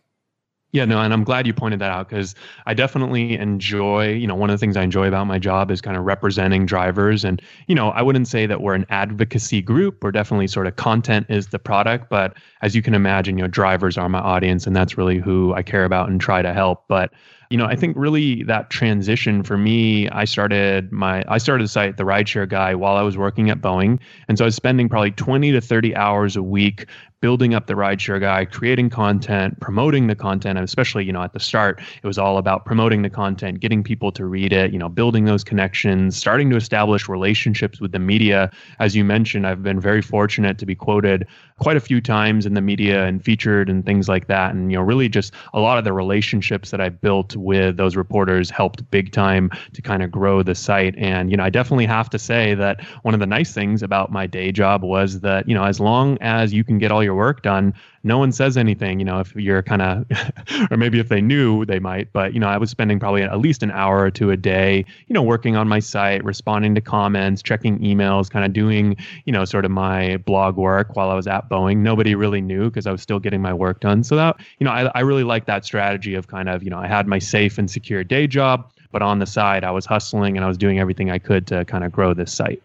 Yeah, 0.76 0.84
no, 0.84 1.00
and 1.00 1.14
I'm 1.14 1.24
glad 1.24 1.48
you 1.48 1.54
pointed 1.54 1.80
that 1.80 1.92
out 1.92 2.10
because 2.10 2.36
I 2.66 2.74
definitely 2.74 3.38
enjoy, 3.38 4.10
you 4.10 4.28
know, 4.28 4.36
one 4.36 4.50
of 4.50 4.56
the 4.56 4.58
things 4.58 4.76
I 4.76 4.84
enjoy 4.84 5.08
about 5.08 5.26
my 5.26 5.40
job 5.40 5.72
is 5.72 5.80
kind 5.80 5.96
of 5.96 6.04
representing 6.04 6.66
drivers. 6.66 7.24
And, 7.24 7.42
you 7.68 7.76
know, 7.76 7.92
I 7.92 8.02
wouldn't 8.02 8.28
say 8.28 8.46
that 8.46 8.60
we're 8.60 8.74
an 8.74 8.86
advocacy 8.90 9.62
group. 9.62 10.04
We're 10.04 10.12
definitely 10.12 10.48
sort 10.48 10.68
of 10.68 10.76
content 10.76 11.28
is 11.30 11.48
the 11.48 11.60
product. 11.60 12.10
But 12.10 12.36
as 12.62 12.76
you 12.76 12.82
can 12.82 12.94
imagine, 12.94 13.38
you 13.38 13.46
know, 13.46 13.48
drivers 13.48 13.98
are 13.98 14.10
my 14.10 14.20
audience 14.20 14.68
and 14.68 14.76
that's 14.76 14.98
really 14.98 15.18
who 15.18 15.54
I 15.54 15.64
care 15.64 15.86
about 15.86 16.10
and 16.10 16.20
try 16.20 16.42
to 16.42 16.52
help. 16.52 16.84
But 16.90 17.14
you 17.50 17.58
know, 17.58 17.66
I 17.66 17.76
think 17.76 17.96
really 17.98 18.44
that 18.44 18.70
transition 18.70 19.44
for 19.44 19.58
me, 19.58 20.10
I 20.10 20.26
started 20.26 20.92
my 20.92 21.24
I 21.28 21.38
started 21.38 21.66
the 21.66 21.70
site, 21.70 21.98
the 21.98 22.04
rideshare 22.04 22.48
guy, 22.48 22.76
while 22.76 22.96
I 22.96 23.02
was 23.02 23.18
working 23.18 23.50
at 23.50 23.62
Boeing. 23.62 24.00
And 24.28 24.38
so 24.38 24.46
I 24.46 24.48
was 24.48 24.56
spending 24.56 24.90
probably 24.90 25.12
20 25.12 25.52
to 25.52 25.62
30 25.62 25.96
hours 25.96 26.36
a 26.36 26.44
week 26.44 26.88
building 27.26 27.56
up 27.56 27.66
the 27.66 27.74
rideshare 27.74 28.22
guy, 28.22 28.46
creating 28.46 28.88
content, 28.88 29.60
promoting 29.60 30.06
the 30.06 30.14
content, 30.14 30.60
and 30.60 30.64
especially, 30.64 31.04
you 31.04 31.12
know, 31.12 31.24
at 31.24 31.34
the 31.34 31.40
start, 31.40 31.82
it 32.04 32.06
was 32.06 32.20
all 32.20 32.38
about 32.38 32.66
promoting 32.66 33.02
the 33.02 33.10
content, 33.10 33.60
getting 33.60 33.84
people 33.84 34.12
to 34.12 34.28
read 34.28 34.54
it, 34.54 34.72
you 34.72 34.78
know, 34.78 34.88
building 34.88 35.26
those 35.26 35.44
connections, 35.44 36.16
starting 36.16 36.52
to 36.52 36.56
establish 36.56 37.10
relationships 37.10 37.82
with 37.82 37.94
the 37.94 37.98
media. 37.98 38.52
As 38.78 38.96
you 38.96 39.04
mentioned, 39.04 39.48
I've 39.48 39.64
been 39.64 39.80
very 39.80 40.04
fortunate 40.04 40.60
to 40.60 40.68
be 40.68 40.76
quoted 40.76 41.26
quite 41.58 41.78
a 41.78 41.80
few 41.80 42.00
times 42.00 42.46
in 42.46 42.54
the 42.54 42.62
media 42.62 43.06
and 43.06 43.24
featured 43.24 43.70
and 43.70 43.84
things 43.86 44.08
like 44.08 44.28
that. 44.28 44.54
And, 44.54 44.72
you 44.72 44.78
know, 44.78 44.84
really 44.84 45.10
just 45.10 45.34
a 45.54 45.60
lot 45.60 45.80
of 45.80 45.84
the 45.84 45.94
relationships 45.94 46.70
that 46.70 46.82
I 46.82 46.90
built 46.90 47.36
with 47.36 47.78
those 47.78 47.96
reporters 47.96 48.52
helped 48.52 48.88
big 48.92 49.12
time 49.14 49.50
to 49.74 49.82
kind 49.82 50.04
of 50.04 50.12
grow 50.12 50.44
the 50.44 50.54
site. 50.54 50.96
And, 50.96 51.32
you 51.32 51.38
know, 51.38 51.44
I 51.44 51.50
definitely 51.50 51.88
have 51.88 52.10
to 52.12 52.20
say 52.20 52.54
that 52.54 52.86
one 53.02 53.16
of 53.16 53.20
the 53.20 53.26
nice 53.26 53.52
things 53.52 53.82
about 53.82 54.12
my 54.12 54.28
day 54.28 54.52
job 54.52 54.84
was 54.84 55.22
that, 55.22 55.48
you 55.50 55.56
know, 55.56 55.64
as 55.64 55.80
long 55.80 56.20
as 56.22 56.54
you 56.54 56.64
can 56.64 56.78
get 56.78 56.92
all 56.92 57.04
your 57.04 57.15
work 57.16 57.42
done, 57.42 57.74
no 58.04 58.20
one 58.20 58.32
says 58.32 58.56
anything, 58.56 59.00
you 59.00 59.06
know, 59.06 59.20
if 59.20 59.36
you're 59.36 59.64
kind 59.64 59.82
of, 59.82 60.06
or 60.72 60.78
maybe 60.78 61.00
if 61.00 61.10
they 61.10 61.22
knew, 61.22 61.66
they 61.66 61.80
might. 61.80 62.14
But, 62.14 62.34
you 62.34 62.40
know, 62.40 62.48
I 62.48 62.58
was 62.58 62.70
spending 62.70 63.00
probably 63.00 63.24
at 63.24 63.40
least 63.40 63.64
an 63.64 63.72
hour 63.72 64.00
or 64.00 64.12
two 64.12 64.30
a 64.30 64.38
day, 64.38 64.86
you 65.08 65.14
know, 65.14 65.24
working 65.24 65.56
on 65.56 65.68
my 65.68 65.80
site, 65.80 66.24
responding 66.24 66.76
to 66.76 66.82
comments, 66.82 67.42
checking 67.42 67.80
emails, 67.80 68.30
kind 68.30 68.46
of 68.46 68.54
doing, 68.54 68.96
you 69.26 69.34
know, 69.34 69.44
sort 69.44 69.66
of 69.66 69.72
my 69.72 70.18
blog 70.18 70.56
work 70.56 70.96
while 70.96 71.10
I 71.10 71.16
was 71.16 71.26
at 71.26 71.50
Boeing. 71.50 71.78
Nobody 71.78 72.14
really 72.14 72.42
knew 72.42 72.66
because 72.66 72.86
I 72.86 72.92
was 72.92 73.02
still 73.02 73.20
getting 73.20 73.42
my 73.42 73.54
work 73.54 73.80
done. 73.80 74.04
So 74.04 74.16
that, 74.16 74.38
you 74.60 74.66
know, 74.66 74.72
I, 74.72 74.92
I 74.94 75.00
really 75.00 75.24
like 75.24 75.46
that 75.46 75.66
strategy 75.66 76.14
of 76.14 76.28
kind 76.28 76.48
of, 76.48 76.62
you 76.62 76.70
know, 76.70 76.80
I 76.80 76.88
had 76.88 77.08
my 77.08 77.20
safe 77.20 77.58
and 77.58 77.72
secure 77.72 78.04
day 78.04 78.28
job, 78.28 78.72
but 78.92 79.02
on 79.02 79.18
the 79.20 79.26
side, 79.26 79.64
I 79.64 79.72
was 79.72 79.86
hustling 79.86 80.38
and 80.38 80.46
I 80.46 80.48
was 80.48 80.58
doing 80.58 80.80
everything 80.80 81.10
I 81.10 81.18
could 81.18 81.48
to 81.48 81.66
kind 81.66 81.84
of 81.84 81.92
grow 81.92 82.14
this 82.14 82.32
site. 82.32 82.62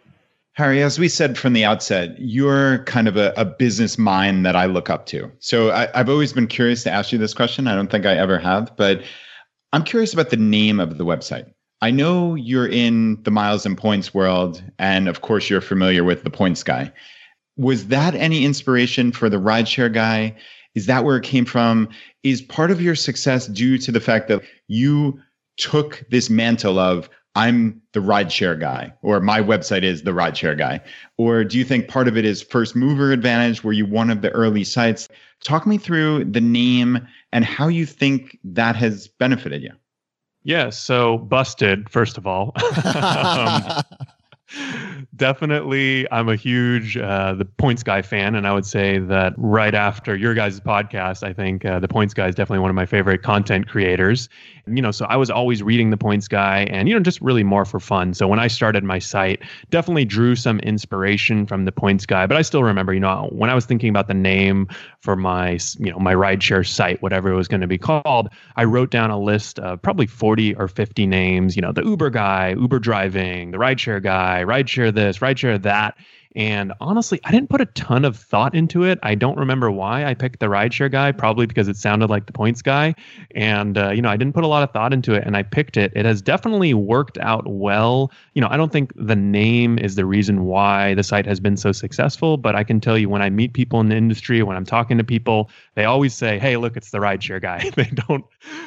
Harry, 0.60 0.82
as 0.82 0.98
we 0.98 1.08
said 1.08 1.38
from 1.38 1.54
the 1.54 1.64
outset, 1.64 2.14
you're 2.18 2.84
kind 2.84 3.08
of 3.08 3.16
a, 3.16 3.32
a 3.38 3.46
business 3.46 3.96
mind 3.96 4.44
that 4.44 4.54
I 4.54 4.66
look 4.66 4.90
up 4.90 5.06
to. 5.06 5.32
So 5.38 5.70
I, 5.70 5.88
I've 5.98 6.10
always 6.10 6.34
been 6.34 6.48
curious 6.48 6.82
to 6.82 6.90
ask 6.90 7.12
you 7.12 7.18
this 7.18 7.32
question. 7.32 7.66
I 7.66 7.74
don't 7.74 7.90
think 7.90 8.04
I 8.04 8.14
ever 8.14 8.38
have, 8.38 8.76
but 8.76 9.02
I'm 9.72 9.84
curious 9.84 10.12
about 10.12 10.28
the 10.28 10.36
name 10.36 10.78
of 10.78 10.98
the 10.98 11.06
website. 11.06 11.50
I 11.80 11.90
know 11.90 12.34
you're 12.34 12.68
in 12.68 13.22
the 13.22 13.30
miles 13.30 13.64
and 13.64 13.74
points 13.74 14.12
world, 14.12 14.62
and 14.78 15.08
of 15.08 15.22
course, 15.22 15.48
you're 15.48 15.62
familiar 15.62 16.04
with 16.04 16.24
the 16.24 16.30
points 16.30 16.62
guy. 16.62 16.92
Was 17.56 17.86
that 17.86 18.14
any 18.14 18.44
inspiration 18.44 19.12
for 19.12 19.30
the 19.30 19.38
rideshare 19.38 19.90
guy? 19.90 20.36
Is 20.74 20.84
that 20.84 21.06
where 21.06 21.16
it 21.16 21.24
came 21.24 21.46
from? 21.46 21.88
Is 22.22 22.42
part 22.42 22.70
of 22.70 22.82
your 22.82 22.96
success 22.96 23.46
due 23.46 23.78
to 23.78 23.90
the 23.90 23.98
fact 23.98 24.28
that 24.28 24.42
you 24.68 25.22
took 25.56 26.04
this 26.10 26.28
mantle 26.28 26.78
of 26.78 27.08
I'm 27.36 27.80
the 27.92 28.00
rideshare 28.00 28.58
guy, 28.58 28.92
or 29.02 29.20
my 29.20 29.40
website 29.40 29.82
is 29.82 30.02
the 30.02 30.10
rideshare 30.10 30.58
guy? 30.58 30.80
Or 31.16 31.44
do 31.44 31.58
you 31.58 31.64
think 31.64 31.88
part 31.88 32.08
of 32.08 32.16
it 32.16 32.24
is 32.24 32.42
first 32.42 32.74
mover 32.74 33.12
advantage? 33.12 33.62
Were 33.62 33.72
you 33.72 33.86
one 33.86 34.10
of 34.10 34.22
the 34.22 34.30
early 34.30 34.64
sites? 34.64 35.08
Talk 35.42 35.66
me 35.66 35.78
through 35.78 36.24
the 36.24 36.40
name 36.40 37.06
and 37.32 37.44
how 37.44 37.68
you 37.68 37.86
think 37.86 38.38
that 38.42 38.74
has 38.76 39.06
benefited 39.08 39.62
you. 39.62 39.72
Yeah, 40.42 40.70
so 40.70 41.18
busted, 41.18 41.88
first 41.90 42.18
of 42.18 42.26
all. 42.26 42.52
um, 42.84 43.82
definitely 45.16 46.10
i'm 46.10 46.28
a 46.28 46.36
huge 46.36 46.96
uh, 46.96 47.34
the 47.34 47.44
points 47.44 47.82
guy 47.82 48.02
fan 48.02 48.34
and 48.34 48.46
i 48.46 48.52
would 48.52 48.66
say 48.66 48.98
that 48.98 49.32
right 49.36 49.74
after 49.74 50.16
your 50.16 50.34
guys' 50.34 50.60
podcast 50.60 51.22
i 51.22 51.32
think 51.32 51.64
uh, 51.64 51.78
the 51.78 51.88
points 51.88 52.14
guy 52.14 52.26
is 52.26 52.34
definitely 52.34 52.58
one 52.58 52.70
of 52.70 52.76
my 52.76 52.86
favorite 52.86 53.22
content 53.22 53.68
creators. 53.68 54.28
You 54.66 54.82
know 54.82 54.90
so 54.90 55.06
i 55.06 55.16
was 55.16 55.30
always 55.30 55.62
reading 55.62 55.90
the 55.90 55.96
points 55.96 56.28
guy 56.28 56.64
and 56.70 56.88
you 56.88 56.94
know 56.94 57.00
just 57.00 57.20
really 57.20 57.42
more 57.42 57.64
for 57.64 57.80
fun. 57.80 58.14
So 58.14 58.28
when 58.28 58.38
i 58.38 58.46
started 58.46 58.84
my 58.84 58.98
site 58.98 59.40
definitely 59.70 60.04
drew 60.04 60.36
some 60.36 60.58
inspiration 60.60 61.46
from 61.46 61.64
the 61.64 61.72
points 61.72 62.06
guy 62.06 62.26
but 62.26 62.36
i 62.36 62.42
still 62.42 62.62
remember 62.62 62.92
you 62.94 63.00
know 63.00 63.28
when 63.32 63.50
i 63.50 63.54
was 63.54 63.64
thinking 63.64 63.88
about 63.88 64.08
the 64.08 64.14
name 64.14 64.68
for 65.00 65.16
my 65.16 65.58
you 65.78 65.90
know 65.90 65.98
my 65.98 66.14
rideshare 66.14 66.66
site 66.66 67.00
whatever 67.02 67.30
it 67.30 67.36
was 67.36 67.48
going 67.48 67.60
to 67.60 67.66
be 67.66 67.78
called 67.78 68.28
i 68.56 68.64
wrote 68.64 68.90
down 68.90 69.10
a 69.10 69.18
list 69.18 69.58
of 69.60 69.80
probably 69.82 70.06
40 70.06 70.54
or 70.56 70.68
50 70.68 71.06
names 71.06 71.56
you 71.56 71.62
know 71.62 71.72
the 71.72 71.82
uber 71.82 72.10
guy 72.10 72.54
uber 72.58 72.78
driving 72.78 73.50
the 73.50 73.58
rideshare 73.58 74.02
guy 74.02 74.39
rideshare 74.44 74.94
this 74.94 75.18
rideshare 75.18 75.60
that 75.62 75.96
and 76.36 76.72
honestly, 76.80 77.20
I 77.24 77.32
didn't 77.32 77.48
put 77.50 77.60
a 77.60 77.66
ton 77.66 78.04
of 78.04 78.16
thought 78.16 78.54
into 78.54 78.84
it. 78.84 79.00
I 79.02 79.16
don't 79.16 79.36
remember 79.36 79.70
why 79.70 80.04
I 80.04 80.14
picked 80.14 80.38
the 80.38 80.46
rideshare 80.46 80.90
guy, 80.90 81.10
probably 81.10 81.46
because 81.46 81.66
it 81.66 81.76
sounded 81.76 82.08
like 82.08 82.26
the 82.26 82.32
points 82.32 82.62
guy. 82.62 82.94
And, 83.34 83.76
uh, 83.76 83.90
you 83.90 84.00
know, 84.00 84.10
I 84.10 84.16
didn't 84.16 84.34
put 84.34 84.44
a 84.44 84.46
lot 84.46 84.62
of 84.62 84.70
thought 84.70 84.92
into 84.92 85.12
it 85.14 85.24
and 85.26 85.36
I 85.36 85.42
picked 85.42 85.76
it. 85.76 85.92
It 85.96 86.04
has 86.04 86.22
definitely 86.22 86.72
worked 86.72 87.18
out 87.18 87.48
well. 87.48 88.12
You 88.34 88.42
know, 88.42 88.48
I 88.48 88.56
don't 88.56 88.70
think 88.70 88.92
the 88.94 89.16
name 89.16 89.76
is 89.78 89.96
the 89.96 90.04
reason 90.04 90.44
why 90.44 90.94
the 90.94 91.02
site 91.02 91.26
has 91.26 91.40
been 91.40 91.56
so 91.56 91.72
successful, 91.72 92.36
but 92.36 92.54
I 92.54 92.62
can 92.62 92.80
tell 92.80 92.96
you 92.96 93.08
when 93.08 93.22
I 93.22 93.30
meet 93.30 93.52
people 93.52 93.80
in 93.80 93.88
the 93.88 93.96
industry, 93.96 94.40
when 94.44 94.56
I'm 94.56 94.66
talking 94.66 94.98
to 94.98 95.04
people, 95.04 95.50
they 95.80 95.86
always 95.86 96.12
say, 96.12 96.38
hey, 96.38 96.58
look, 96.58 96.76
it's 96.76 96.90
the 96.90 96.98
rideshare 96.98 97.40
guy. 97.40 97.70
they 97.74 97.90
don't, 98.06 98.22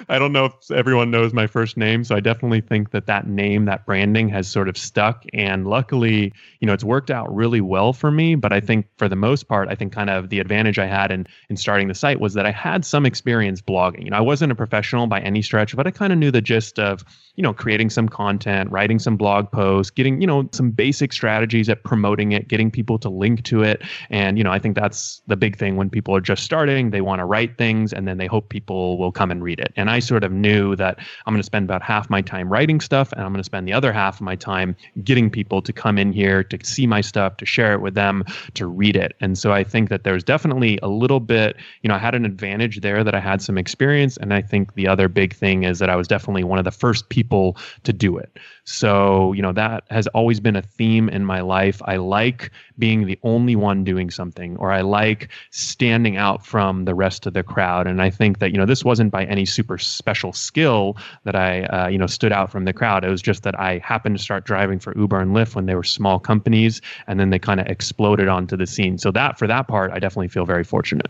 I 0.09 0.17
don't 0.17 0.33
know 0.33 0.45
if 0.45 0.71
everyone 0.71 1.11
knows 1.11 1.31
my 1.31 1.45
first 1.45 1.77
name. 1.77 2.03
So 2.03 2.15
I 2.15 2.19
definitely 2.19 2.61
think 2.61 2.89
that 2.89 3.05
that 3.05 3.27
name, 3.27 3.65
that 3.65 3.85
branding 3.85 4.29
has 4.29 4.47
sort 4.47 4.67
of 4.67 4.75
stuck. 4.75 5.23
And 5.31 5.67
luckily, 5.67 6.33
you 6.59 6.65
know, 6.65 6.73
it's 6.73 6.83
worked 6.83 7.11
out 7.11 7.31
really 7.31 7.61
well 7.61 7.93
for 7.93 8.09
me. 8.09 8.33
But 8.33 8.51
I 8.51 8.59
think 8.59 8.87
for 8.97 9.07
the 9.07 9.15
most 9.15 9.47
part, 9.47 9.69
I 9.69 9.75
think 9.75 9.93
kind 9.93 10.09
of 10.09 10.29
the 10.29 10.39
advantage 10.39 10.79
I 10.79 10.87
had 10.87 11.11
in 11.11 11.27
in 11.51 11.55
starting 11.55 11.87
the 11.87 11.93
site 11.93 12.19
was 12.19 12.33
that 12.33 12.47
I 12.47 12.51
had 12.51 12.83
some 12.83 13.05
experience 13.05 13.61
blogging. 13.61 14.05
You 14.05 14.09
know, 14.09 14.17
I 14.17 14.21
wasn't 14.21 14.51
a 14.51 14.55
professional 14.55 15.05
by 15.05 15.21
any 15.21 15.43
stretch, 15.43 15.75
but 15.75 15.85
I 15.85 15.91
kind 15.91 16.11
of 16.11 16.17
knew 16.17 16.31
the 16.31 16.41
gist 16.41 16.79
of, 16.79 17.05
you 17.35 17.43
know, 17.43 17.53
creating 17.53 17.91
some 17.91 18.09
content, 18.09 18.71
writing 18.71 18.97
some 18.97 19.17
blog 19.17 19.51
posts, 19.51 19.91
getting, 19.91 20.19
you 20.19 20.25
know, 20.25 20.49
some 20.51 20.71
basic 20.71 21.13
strategies 21.13 21.69
at 21.69 21.83
promoting 21.83 22.31
it, 22.31 22.47
getting 22.47 22.71
people 22.71 22.97
to 22.97 23.09
link 23.09 23.43
to 23.43 23.61
it. 23.61 23.83
And, 24.09 24.39
you 24.39 24.43
know, 24.43 24.51
I 24.51 24.57
think 24.57 24.75
that's 24.75 25.21
the 25.27 25.37
big 25.37 25.57
thing 25.57 25.75
when 25.75 25.91
people 25.91 26.15
are 26.15 26.21
just 26.21 26.43
starting, 26.43 26.89
they 26.89 27.01
want 27.03 27.19
to 27.19 27.25
write 27.25 27.57
things 27.57 27.93
and 27.93 28.07
then 28.07 28.17
they 28.17 28.27
hope 28.27 28.49
people 28.49 28.97
will 28.97 29.11
come 29.11 29.31
and 29.31 29.43
read 29.43 29.59
it. 29.59 29.73
And 29.75 29.89
I 29.89 29.99
sort 29.99 30.23
of 30.23 30.31
knew 30.31 30.75
that 30.75 30.99
I'm 31.25 31.33
going 31.33 31.41
to 31.41 31.45
spend 31.45 31.65
about 31.65 31.81
half 31.81 32.09
my 32.09 32.21
time 32.21 32.51
writing 32.51 32.79
stuff 32.79 33.11
and 33.11 33.21
I'm 33.21 33.31
going 33.31 33.39
to 33.39 33.43
spend 33.43 33.67
the 33.67 33.73
other 33.73 33.93
half 33.93 34.15
of 34.15 34.21
my 34.21 34.35
time 34.35 34.75
getting 35.03 35.29
people 35.29 35.61
to 35.61 35.73
come 35.73 35.97
in 35.97 36.13
here 36.13 36.43
to 36.43 36.57
see 36.63 36.87
my 36.87 37.01
stuff, 37.01 37.37
to 37.37 37.45
share 37.45 37.73
it 37.73 37.81
with 37.81 37.95
them, 37.95 38.23
to 38.53 38.67
read 38.67 38.95
it. 38.95 39.15
And 39.19 39.37
so 39.37 39.51
I 39.51 39.63
think 39.63 39.89
that 39.89 40.03
there's 40.03 40.23
definitely 40.23 40.79
a 40.81 40.87
little 40.87 41.19
bit, 41.19 41.55
you 41.81 41.87
know, 41.87 41.95
I 41.95 41.99
had 41.99 42.15
an 42.15 42.25
advantage 42.25 42.81
there 42.81 43.03
that 43.03 43.15
I 43.15 43.19
had 43.19 43.41
some 43.41 43.57
experience. 43.57 44.17
And 44.17 44.33
I 44.33 44.41
think 44.41 44.73
the 44.75 44.87
other 44.87 45.07
big 45.07 45.33
thing 45.33 45.63
is 45.63 45.79
that 45.79 45.89
I 45.89 45.95
was 45.95 46.07
definitely 46.07 46.43
one 46.43 46.59
of 46.59 46.65
the 46.65 46.71
first 46.71 47.09
people 47.09 47.57
to 47.83 47.93
do 47.93 48.17
it. 48.17 48.37
So, 48.65 49.33
you 49.33 49.41
know, 49.41 49.51
that 49.53 49.83
has 49.89 50.07
always 50.07 50.39
been 50.39 50.55
a 50.55 50.61
theme 50.61 51.09
in 51.09 51.25
my 51.25 51.41
life. 51.41 51.81
I 51.85 51.97
like 51.97 52.51
being 52.77 53.05
the 53.05 53.19
only 53.23 53.55
one 53.55 53.83
doing 53.83 54.09
something, 54.09 54.57
or 54.57 54.71
I 54.71 54.81
like 54.81 55.29
standing 55.51 56.17
out 56.17 56.45
from 56.45 56.85
the 56.85 56.95
rest 56.95 57.25
of 57.25 57.33
the 57.33 57.43
crowd. 57.43 57.87
And 57.87 58.01
I 58.01 58.09
think 58.09 58.39
that, 58.39 58.51
you 58.51 58.57
know, 58.57 58.65
this 58.65 58.83
wasn't 58.83 59.11
by 59.11 59.25
any 59.25 59.45
super 59.45 59.77
special 59.77 60.33
skill 60.33 60.97
that 61.23 61.35
I, 61.35 61.63
uh, 61.63 61.87
you 61.87 61.97
know, 61.97 62.07
stood 62.07 62.31
out 62.31 62.51
from 62.51 62.65
the 62.65 62.73
crowd. 62.73 63.03
It 63.03 63.09
was 63.09 63.21
just 63.21 63.43
that 63.43 63.59
I 63.59 63.79
happened 63.79 64.17
to 64.17 64.23
start 64.23 64.45
driving 64.45 64.79
for 64.79 64.97
Uber 64.97 65.19
and 65.19 65.35
Lyft 65.35 65.55
when 65.55 65.65
they 65.65 65.75
were 65.75 65.83
small 65.83 66.19
companies, 66.19 66.81
and 67.07 67.19
then 67.19 67.29
they 67.29 67.39
kind 67.39 67.59
of 67.59 67.67
exploded 67.67 68.27
onto 68.27 68.57
the 68.57 68.67
scene. 68.67 68.97
So, 68.97 69.11
that 69.11 69.37
for 69.37 69.47
that 69.47 69.67
part, 69.67 69.91
I 69.91 69.99
definitely 69.99 70.29
feel 70.29 70.45
very 70.45 70.63
fortunate. 70.63 71.07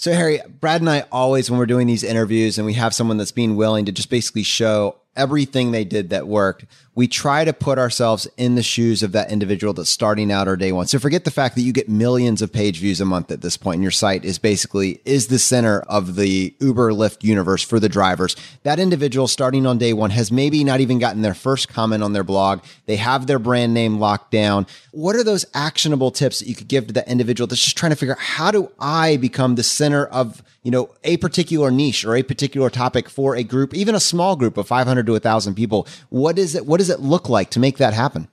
So, 0.00 0.14
Harry, 0.14 0.40
Brad 0.60 0.80
and 0.80 0.88
I 0.88 1.04
always, 1.12 1.50
when 1.50 1.58
we're 1.58 1.66
doing 1.66 1.86
these 1.86 2.02
interviews 2.02 2.56
and 2.56 2.64
we 2.64 2.72
have 2.72 2.94
someone 2.94 3.18
that's 3.18 3.32
being 3.32 3.54
willing 3.54 3.84
to 3.84 3.92
just 3.92 4.08
basically 4.08 4.42
show 4.42 4.96
everything 5.16 5.70
they 5.70 5.84
did 5.84 6.10
that 6.10 6.26
worked, 6.26 6.64
we 6.94 7.06
try 7.06 7.44
to 7.44 7.52
put 7.52 7.78
ourselves 7.78 8.26
in 8.36 8.56
the 8.56 8.62
shoes 8.62 9.02
of 9.02 9.12
that 9.12 9.30
individual 9.30 9.72
that's 9.72 9.88
starting 9.88 10.30
out 10.30 10.48
or 10.48 10.56
day 10.56 10.72
one. 10.72 10.86
So 10.86 10.98
forget 10.98 11.24
the 11.24 11.30
fact 11.30 11.54
that 11.54 11.62
you 11.62 11.72
get 11.72 11.88
millions 11.88 12.42
of 12.42 12.52
page 12.52 12.78
views 12.78 13.00
a 13.00 13.04
month 13.04 13.30
at 13.30 13.40
this 13.40 13.56
point 13.56 13.76
and 13.76 13.82
your 13.82 13.92
site 13.92 14.24
is 14.24 14.38
basically 14.38 15.00
is 15.04 15.28
the 15.28 15.38
center 15.38 15.80
of 15.82 16.16
the 16.16 16.54
Uber 16.58 16.90
Lyft 16.90 17.22
universe 17.22 17.62
for 17.62 17.78
the 17.78 17.88
drivers. 17.88 18.34
That 18.64 18.80
individual 18.80 19.28
starting 19.28 19.66
on 19.66 19.78
day 19.78 19.92
one 19.92 20.10
has 20.10 20.32
maybe 20.32 20.64
not 20.64 20.80
even 20.80 20.98
gotten 20.98 21.22
their 21.22 21.32
first 21.32 21.68
comment 21.68 22.02
on 22.02 22.12
their 22.12 22.24
blog. 22.24 22.60
They 22.86 22.96
have 22.96 23.26
their 23.26 23.38
brand 23.38 23.72
name 23.72 23.98
locked 23.98 24.32
down. 24.32 24.66
What 24.90 25.14
are 25.16 25.24
those 25.24 25.46
actionable 25.54 26.10
tips 26.10 26.40
that 26.40 26.48
you 26.48 26.54
could 26.54 26.68
give 26.68 26.88
to 26.88 26.92
that 26.94 27.08
individual 27.08 27.46
that's 27.46 27.62
just 27.62 27.78
trying 27.78 27.90
to 27.90 27.96
figure 27.96 28.14
out 28.14 28.20
how 28.20 28.50
do 28.50 28.70
I 28.80 29.16
become 29.16 29.54
the 29.54 29.62
center 29.62 30.06
of, 30.06 30.42
you 30.64 30.70
know, 30.70 30.90
a 31.04 31.16
particular 31.18 31.70
niche 31.70 32.04
or 32.04 32.16
a 32.16 32.22
particular 32.22 32.68
topic 32.68 33.08
for 33.08 33.36
a 33.36 33.44
group, 33.44 33.72
even 33.74 33.94
a 33.94 34.00
small 34.00 34.34
group 34.34 34.56
of 34.56 34.66
500 34.66 34.99
to 35.06 35.12
1000 35.12 35.54
people? 35.54 35.86
What 36.08 36.38
is 36.38 36.54
it? 36.54 36.66
what 36.66 36.78
does 36.78 36.90
it 36.90 37.00
look 37.00 37.28
like 37.28 37.50
to 37.50 37.60
make 37.60 37.78
that 37.78 37.94
happen? 37.94 38.28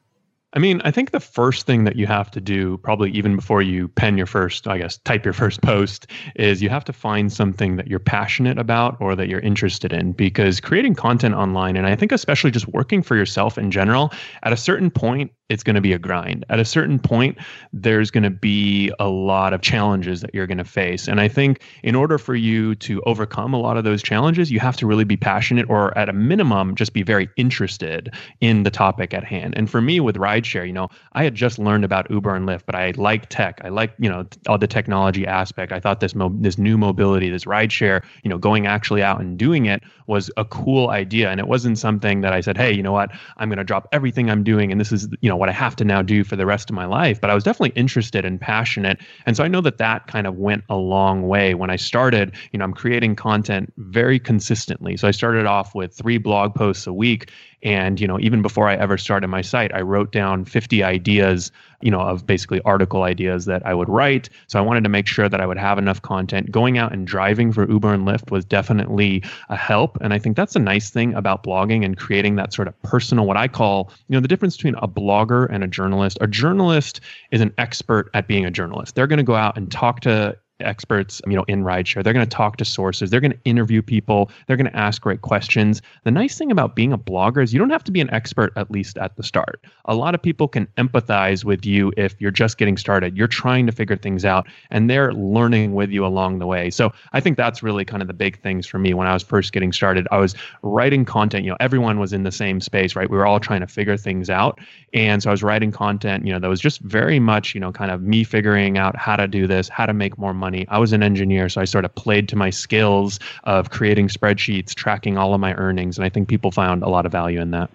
I 0.53 0.59
mean, 0.59 0.81
I 0.85 0.91
think 0.91 1.11
the 1.11 1.19
first 1.19 1.65
thing 1.65 1.83
that 1.83 1.97
you 1.97 2.07
have 2.07 2.31
to 2.31 2.39
do, 2.39 2.77
probably 2.77 3.11
even 3.11 3.35
before 3.35 3.61
you 3.61 3.89
pen 3.89 4.17
your 4.17 4.25
first, 4.25 4.65
I 4.67 4.77
guess, 4.77 4.97
type 4.97 5.25
your 5.25 5.33
first 5.33 5.61
post, 5.61 6.07
is 6.35 6.61
you 6.61 6.69
have 6.69 6.85
to 6.85 6.93
find 6.93 7.31
something 7.31 7.75
that 7.75 7.87
you're 7.87 7.99
passionate 7.99 8.57
about 8.57 8.95
or 9.01 9.15
that 9.15 9.27
you're 9.27 9.41
interested 9.41 9.91
in. 9.91 10.13
Because 10.13 10.61
creating 10.61 10.95
content 10.95 11.35
online, 11.35 11.75
and 11.75 11.85
I 11.85 11.95
think 11.97 12.13
especially 12.13 12.51
just 12.51 12.67
working 12.69 13.03
for 13.03 13.17
yourself 13.17 13.57
in 13.57 13.71
general, 13.71 14.11
at 14.43 14.53
a 14.53 14.57
certain 14.57 14.89
point, 14.89 15.31
it's 15.49 15.63
going 15.63 15.75
to 15.75 15.81
be 15.81 15.93
a 15.93 15.99
grind. 15.99 16.45
At 16.49 16.59
a 16.59 16.65
certain 16.65 16.99
point, 16.99 17.37
there's 17.71 18.11
going 18.11 18.23
to 18.23 18.29
be 18.29 18.91
a 18.99 19.07
lot 19.07 19.53
of 19.53 19.61
challenges 19.61 20.21
that 20.21 20.33
you're 20.33 20.47
going 20.47 20.57
to 20.57 20.65
face. 20.65 21.07
And 21.07 21.21
I 21.21 21.27
think 21.27 21.61
in 21.83 21.95
order 21.95 22.17
for 22.17 22.35
you 22.35 22.75
to 22.75 23.01
overcome 23.03 23.53
a 23.53 23.59
lot 23.59 23.77
of 23.77 23.83
those 23.83 24.03
challenges, 24.03 24.51
you 24.51 24.59
have 24.59 24.75
to 24.77 24.87
really 24.87 25.05
be 25.05 25.15
passionate 25.15 25.69
or 25.69 25.97
at 25.97 26.09
a 26.09 26.13
minimum, 26.13 26.75
just 26.75 26.93
be 26.93 27.03
very 27.03 27.29
interested 27.37 28.13
in 28.41 28.63
the 28.63 28.71
topic 28.71 29.13
at 29.13 29.23
hand. 29.23 29.53
And 29.57 29.69
for 29.69 29.81
me 29.81 29.99
with 29.99 30.17
rideshare, 30.17 30.67
you 30.67 30.73
know, 30.73 30.89
I 31.13 31.23
had 31.23 31.35
just 31.35 31.59
learned 31.59 31.85
about 31.85 32.09
Uber 32.11 32.35
and 32.35 32.47
Lyft, 32.47 32.63
but 32.65 32.75
I 32.75 32.91
like 32.97 33.29
tech. 33.29 33.61
I 33.63 33.69
like, 33.69 33.93
you 33.99 34.09
know, 34.09 34.25
all 34.47 34.57
the 34.57 34.67
technology 34.67 35.25
aspect. 35.25 35.71
I 35.71 35.79
thought 35.79 36.01
this 36.01 36.15
mo- 36.15 36.35
this 36.39 36.57
new 36.57 36.77
mobility, 36.77 37.29
this 37.29 37.45
rideshare, 37.45 38.03
you 38.23 38.29
know, 38.29 38.37
going 38.37 38.67
actually 38.67 39.01
out 39.01 39.21
and 39.21 39.37
doing 39.37 39.65
it 39.65 39.81
was 40.07 40.31
a 40.37 40.45
cool 40.45 40.89
idea. 40.89 41.29
And 41.29 41.39
it 41.39 41.47
wasn't 41.47 41.77
something 41.77 42.21
that 42.21 42.33
I 42.33 42.41
said, 42.41 42.57
hey, 42.57 42.73
you 42.73 42.81
know 42.81 42.91
what, 42.91 43.11
I'm 43.37 43.49
going 43.49 43.57
to 43.57 43.63
drop 43.63 43.87
everything 43.91 44.29
I'm 44.29 44.43
doing 44.43 44.71
and 44.71 44.79
this 44.79 44.91
is, 44.91 45.07
you 45.21 45.29
know, 45.29 45.35
what 45.35 45.49
I 45.49 45.51
have 45.51 45.75
to 45.77 45.85
now 45.85 46.01
do 46.01 46.23
for 46.23 46.35
the 46.35 46.45
rest 46.45 46.69
of 46.69 46.75
my 46.75 46.85
life. 46.85 47.21
But 47.21 47.29
I 47.29 47.35
was 47.35 47.43
definitely 47.43 47.79
interested 47.79 48.25
and 48.25 48.39
passionate. 48.39 48.99
And 49.25 49.37
so 49.37 49.43
I 49.43 49.47
know 49.47 49.61
that 49.61 49.77
that 49.77 50.07
kind 50.07 50.25
of 50.25 50.37
went 50.37 50.63
a 50.69 50.75
long 50.75 51.27
way. 51.27 51.53
When 51.53 51.69
I 51.69 51.75
started, 51.75 52.35
you 52.51 52.59
know, 52.59 52.65
I'm 52.65 52.73
creating 52.73 53.15
content 53.15 53.73
very 53.77 54.19
consistently. 54.19 54.97
So 54.97 55.07
I 55.07 55.11
started 55.11 55.45
off 55.45 55.75
with 55.75 55.93
three 55.93 56.17
blog 56.17 56.55
posts 56.55 56.87
a 56.87 56.93
week 56.93 57.31
and, 57.63 57.99
you 57.99 58.07
know, 58.07 58.19
even 58.19 58.41
before 58.41 58.67
I 58.69 58.75
ever 58.75 58.97
started 58.97 59.27
my 59.29 59.41
site, 59.41 59.73
I 59.73 59.81
wrote 59.81 60.11
down 60.11 60.45
50 60.45 60.83
ideas, 60.83 61.51
you 61.81 61.89
know, 61.89 62.01
of 62.01 62.25
basically 62.25 62.61
article 62.61 63.03
ideas 63.03 63.45
that 63.45 63.65
I 63.65 63.73
would 63.73 63.89
write. 63.89 64.29
So 64.47 64.59
I 64.59 64.61
wanted 64.61 64.83
to 64.83 64.89
make 64.89 65.07
sure 65.07 65.27
that 65.27 65.41
I 65.41 65.47
would 65.47 65.57
have 65.57 65.79
enough 65.79 66.01
content. 66.01 66.51
Going 66.51 66.77
out 66.77 66.93
and 66.93 67.07
driving 67.07 67.51
for 67.51 67.67
Uber 67.67 67.93
and 67.93 68.07
Lyft 68.07 68.29
was 68.29 68.45
definitely 68.45 69.23
a 69.49 69.55
help. 69.55 69.97
And 70.01 70.13
I 70.13 70.19
think 70.19 70.37
that's 70.37 70.55
a 70.55 70.59
nice 70.59 70.91
thing 70.91 71.15
about 71.15 71.43
blogging 71.43 71.83
and 71.83 71.97
creating 71.97 72.35
that 72.35 72.53
sort 72.53 72.67
of 72.67 72.79
personal, 72.83 73.25
what 73.25 73.37
I 73.37 73.47
call, 73.47 73.91
you 74.07 74.15
know, 74.15 74.21
the 74.21 74.27
difference 74.27 74.55
between 74.55 74.75
a 74.75 74.87
blogger 74.87 75.47
and 75.51 75.63
a 75.63 75.67
journalist. 75.67 76.19
A 76.21 76.27
journalist 76.27 77.01
is 77.31 77.41
an 77.41 77.53
expert 77.57 78.11
at 78.13 78.27
being 78.27 78.45
a 78.45 78.51
journalist. 78.51 78.93
They're 78.93 79.07
going 79.07 79.17
to 79.17 79.23
go 79.23 79.35
out 79.35 79.57
and 79.57 79.71
talk 79.71 80.01
to 80.01 80.37
experts, 80.59 81.21
um, 81.25 81.31
you 81.31 81.37
know, 81.37 81.45
in 81.47 81.63
rideshare. 81.63 82.03
They're 82.03 82.13
going 82.13 82.25
to 82.25 82.35
talk 82.35 82.57
to 82.57 82.65
sources. 82.65 83.09
They're 83.09 83.21
going 83.21 83.31
to 83.31 83.39
interview 83.45 83.81
people. 83.81 84.31
They're 84.47 84.57
going 84.57 84.69
to 84.71 84.75
ask 84.75 85.01
great 85.01 85.21
questions. 85.21 85.81
The 86.03 86.11
nice 86.11 86.37
thing 86.37 86.51
about 86.51 86.75
being 86.75 86.93
a 86.93 86.97
blogger 86.97 87.43
is 87.43 87.53
you 87.53 87.59
don't 87.59 87.69
have 87.69 87.83
to 87.85 87.91
be 87.91 88.01
an 88.01 88.09
expert 88.11 88.53
at 88.55 88.71
least 88.71 88.97
at 88.97 89.15
the 89.15 89.23
start. 89.23 89.63
A 89.85 89.95
lot 89.95 90.15
of 90.15 90.21
people 90.21 90.47
can 90.47 90.67
empathize 90.77 91.43
with 91.43 91.65
you 91.65 91.91
if 91.97 92.15
you're 92.19 92.31
just 92.31 92.57
getting 92.57 92.77
started. 92.77 93.17
You're 93.17 93.27
trying 93.27 93.65
to 93.67 93.71
figure 93.71 93.97
things 93.97 94.25
out 94.25 94.47
and 94.71 94.89
they're 94.89 95.13
learning 95.13 95.73
with 95.73 95.91
you 95.91 96.05
along 96.05 96.39
the 96.39 96.47
way. 96.47 96.69
So, 96.69 96.91
I 97.13 97.19
think 97.19 97.37
that's 97.37 97.63
really 97.63 97.85
kind 97.85 98.01
of 98.01 98.07
the 98.07 98.13
big 98.13 98.39
things 98.41 98.67
for 98.67 98.79
me 98.79 98.93
when 98.93 99.07
I 99.07 99.13
was 99.13 99.23
first 99.23 99.53
getting 99.53 99.71
started. 99.71 100.07
I 100.11 100.17
was 100.17 100.35
writing 100.61 101.05
content, 101.05 101.45
you 101.45 101.51
know, 101.51 101.57
everyone 101.59 101.99
was 101.99 102.13
in 102.13 102.23
the 102.23 102.31
same 102.31 102.59
space, 102.61 102.95
right? 102.95 103.09
We 103.09 103.17
were 103.17 103.25
all 103.25 103.39
trying 103.39 103.61
to 103.61 103.67
figure 103.67 103.97
things 103.97 104.29
out. 104.29 104.59
And 104.93 105.21
so 105.21 105.29
I 105.29 105.31
was 105.31 105.43
writing 105.43 105.71
content, 105.71 106.25
you 106.25 106.33
know, 106.33 106.39
that 106.39 106.47
was 106.47 106.61
just 106.61 106.79
very 106.81 107.19
much, 107.19 107.53
you 107.53 107.59
know, 107.59 107.71
kind 107.71 107.91
of 107.91 108.01
me 108.01 108.23
figuring 108.23 108.77
out 108.77 108.95
how 108.95 109.15
to 109.15 109.27
do 109.27 109.47
this, 109.47 109.69
how 109.69 109.85
to 109.85 109.93
make 109.93 110.17
more 110.17 110.33
money 110.33 110.46
money. 110.47 110.65
I 110.69 110.79
was 110.79 110.93
an 110.93 111.03
engineer, 111.03 111.49
so 111.49 111.59
I 111.59 111.65
sort 111.65 111.83
of 111.83 111.93
played 111.95 112.29
to 112.29 112.37
my 112.37 112.49
skills 112.49 113.19
of 113.43 113.69
creating 113.69 114.07
spreadsheets, 114.07 114.73
tracking 114.73 115.17
all 115.17 115.33
of 115.33 115.41
my 115.41 115.53
earnings, 115.55 115.97
and 115.97 116.05
I 116.05 116.09
think 116.09 116.29
people 116.29 116.51
found 116.51 116.83
a 116.83 116.89
lot 116.89 117.05
of 117.05 117.11
value 117.11 117.41
in 117.41 117.51
that. 117.51 117.69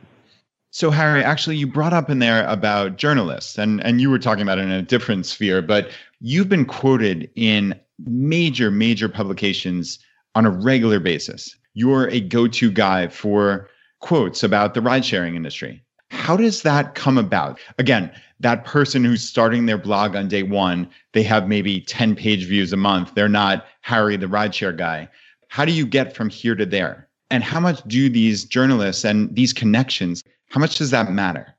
So 0.71 0.91
Harry, 0.91 1.23
actually 1.23 1.57
you 1.57 1.67
brought 1.67 1.93
up 1.93 2.09
in 2.09 2.19
there 2.19 2.47
about 2.49 2.97
journalists 2.97 3.59
and 3.59 3.85
and 3.85 4.01
you 4.01 4.09
were 4.09 4.19
talking 4.19 4.41
about 4.41 4.59
it 4.59 4.63
in 4.63 4.71
a 4.71 4.81
different 4.81 5.27
sphere, 5.27 5.61
but 5.61 5.91
you've 6.21 6.49
been 6.49 6.65
quoted 6.65 7.31
in 7.35 7.79
major 8.07 8.71
major 8.71 9.09
publications 9.11 9.99
on 10.35 10.47
a 10.47 10.51
regular 10.51 10.99
basis. 10.99 11.55
You're 11.75 12.09
a 12.09 12.21
go-to 12.21 12.71
guy 12.71 13.09
for 13.09 13.69
quotes 14.01 14.43
about 14.43 14.73
the 14.73 14.81
ride 14.81 15.05
sharing 15.05 15.37
industry. 15.37 15.83
How 16.11 16.39
does 16.39 16.63
that 16.63 16.95
come 16.95 17.19
about? 17.19 17.61
Again, 17.79 18.11
that 18.43 18.65
person 18.65 19.05
who's 19.05 19.23
starting 19.23 19.67
their 19.67 19.79
blog 19.79 20.15
on 20.15 20.29
day 20.29 20.43
one, 20.43 20.89
they 21.13 21.23
have 21.23 21.49
maybe 21.49 21.81
10 21.81 22.15
page 22.15 22.47
views 22.47 22.73
a 22.73 22.77
month. 22.77 23.15
They're 23.15 23.29
not 23.29 23.67
Harry, 23.81 24.17
the 24.17 24.27
rideshare 24.27 24.77
guy. 24.77 25.09
How 25.49 25.65
do 25.65 25.73
you 25.73 25.87
get 25.87 26.15
from 26.15 26.29
here 26.29 26.55
to 26.55 26.67
there? 26.67 27.09
And 27.31 27.43
how 27.43 27.61
much 27.61 27.83
do 27.87 28.11
these 28.11 28.45
journalists 28.45 29.05
and 29.05 29.35
these 29.35 29.53
connections, 29.53 30.23
how 30.51 30.61
much 30.61 30.77
does 30.77 30.91
that 30.91 31.11
matter? 31.11 31.55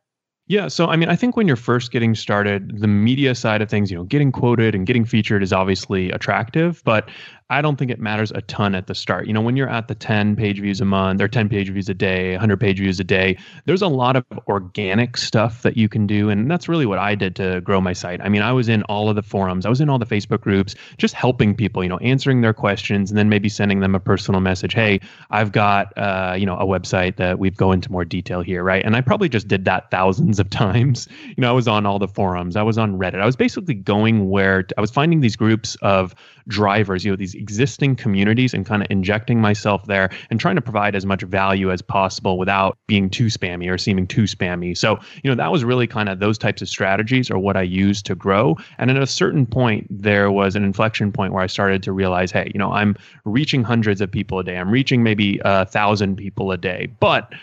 Yeah, 0.47 0.67
so 0.67 0.87
I 0.87 0.97
mean, 0.97 1.07
I 1.07 1.15
think 1.15 1.37
when 1.37 1.47
you're 1.47 1.55
first 1.55 1.91
getting 1.91 2.15
started, 2.15 2.79
the 2.79 2.87
media 2.87 3.33
side 3.33 3.61
of 3.61 3.69
things, 3.69 3.89
you 3.89 3.97
know, 3.97 4.03
getting 4.03 4.31
quoted 4.31 4.75
and 4.75 4.85
getting 4.85 5.05
featured 5.05 5.41
is 5.41 5.53
obviously 5.53 6.11
attractive, 6.11 6.83
but 6.83 7.09
I 7.49 7.61
don't 7.61 7.77
think 7.77 7.91
it 7.91 7.99
matters 7.99 8.31
a 8.31 8.41
ton 8.41 8.75
at 8.75 8.87
the 8.87 8.95
start. 8.95 9.27
You 9.27 9.33
know, 9.33 9.41
when 9.41 9.55
you're 9.55 9.69
at 9.69 9.87
the 9.87 9.95
10 9.95 10.35
page 10.35 10.59
views 10.59 10.81
a 10.81 10.85
month 10.85 11.21
or 11.21 11.27
10 11.27 11.49
page 11.49 11.69
views 11.69 11.89
a 11.89 11.93
day, 11.93 12.31
100 12.31 12.59
page 12.59 12.79
views 12.79 12.99
a 12.99 13.03
day, 13.03 13.37
there's 13.65 13.81
a 13.81 13.87
lot 13.87 14.15
of 14.15 14.25
organic 14.47 15.17
stuff 15.17 15.61
that 15.63 15.77
you 15.77 15.89
can 15.89 16.07
do. 16.07 16.29
And 16.29 16.49
that's 16.49 16.69
really 16.69 16.85
what 16.85 16.99
I 16.99 17.15
did 17.15 17.35
to 17.37 17.61
grow 17.61 17.81
my 17.81 17.93
site. 17.93 18.21
I 18.21 18.29
mean, 18.29 18.41
I 18.41 18.51
was 18.51 18.69
in 18.69 18.83
all 18.83 19.09
of 19.09 19.15
the 19.15 19.21
forums, 19.21 19.65
I 19.65 19.69
was 19.69 19.81
in 19.81 19.89
all 19.89 19.99
the 19.99 20.05
Facebook 20.05 20.41
groups, 20.41 20.75
just 20.97 21.13
helping 21.13 21.55
people, 21.55 21.83
you 21.83 21.89
know, 21.89 21.99
answering 21.99 22.41
their 22.41 22.53
questions 22.53 23.11
and 23.11 23.17
then 23.17 23.29
maybe 23.29 23.49
sending 23.49 23.81
them 23.81 23.93
a 23.93 23.99
personal 23.99 24.41
message. 24.41 24.73
Hey, 24.73 24.99
I've 25.29 25.51
got, 25.51 25.95
uh, 25.97 26.35
you 26.37 26.45
know, 26.45 26.57
a 26.57 26.65
website 26.65 27.17
that 27.17 27.39
we've 27.39 27.55
go 27.55 27.71
into 27.71 27.91
more 27.91 28.05
detail 28.05 28.41
here, 28.41 28.63
right? 28.63 28.83
And 28.85 28.95
I 28.95 29.01
probably 29.01 29.29
just 29.29 29.47
did 29.47 29.65
that 29.65 29.91
thousands 29.91 30.39
of 30.39 30.49
times. 30.63 31.07
You 31.25 31.41
know, 31.41 31.49
I 31.49 31.53
was 31.53 31.67
on 31.67 31.85
all 31.85 31.99
the 31.99 32.07
forums, 32.07 32.55
I 32.55 32.63
was 32.63 32.77
on 32.77 32.97
Reddit. 32.97 33.19
I 33.19 33.25
was 33.25 33.35
basically 33.35 33.75
going 33.75 34.29
where 34.29 34.65
I 34.77 34.81
was 34.81 34.91
finding 34.91 35.21
these 35.21 35.35
groups 35.35 35.75
of 35.81 36.15
drivers, 36.47 37.05
you 37.05 37.11
know, 37.11 37.15
these 37.15 37.32
existing 37.35 37.95
communities 37.95 38.53
and 38.53 38.65
kind 38.65 38.81
of 38.81 38.87
injecting 38.89 39.39
myself 39.39 39.85
there 39.85 40.09
and 40.29 40.39
trying 40.39 40.55
to 40.55 40.61
provide 40.61 40.95
as 40.95 41.05
much 41.05 41.23
value 41.23 41.71
as 41.71 41.81
possible 41.81 42.37
without 42.37 42.77
being 42.87 43.09
too 43.09 43.25
spammy 43.25 43.69
or 43.69 43.77
seeming 43.77 44.07
too 44.07 44.23
spammy. 44.23 44.77
So, 44.77 44.99
you 45.23 45.29
know, 45.29 45.35
that 45.35 45.51
was 45.51 45.63
really 45.63 45.87
kind 45.87 46.09
of 46.09 46.19
those 46.19 46.37
types 46.37 46.61
of 46.61 46.69
strategies 46.69 47.29
are 47.29 47.39
what 47.39 47.57
I 47.57 47.61
used 47.61 48.05
to 48.07 48.15
grow. 48.15 48.57
And 48.77 48.89
at 48.91 48.97
a 48.97 49.07
certain 49.07 49.45
point, 49.45 49.87
there 49.89 50.31
was 50.31 50.55
an 50.55 50.63
inflection 50.63 51.11
point 51.11 51.33
where 51.33 51.43
I 51.43 51.47
started 51.47 51.83
to 51.83 51.91
realize, 51.91 52.31
hey, 52.31 52.51
you 52.53 52.59
know, 52.59 52.71
I'm 52.71 52.95
reaching 53.25 53.63
hundreds 53.63 54.01
of 54.01 54.11
people 54.11 54.39
a 54.39 54.43
day. 54.43 54.57
I'm 54.57 54.71
reaching 54.71 55.03
maybe 55.03 55.39
a 55.43 55.65
thousand 55.65 56.15
people 56.17 56.51
a 56.51 56.57
day, 56.57 56.87
but 56.99 57.33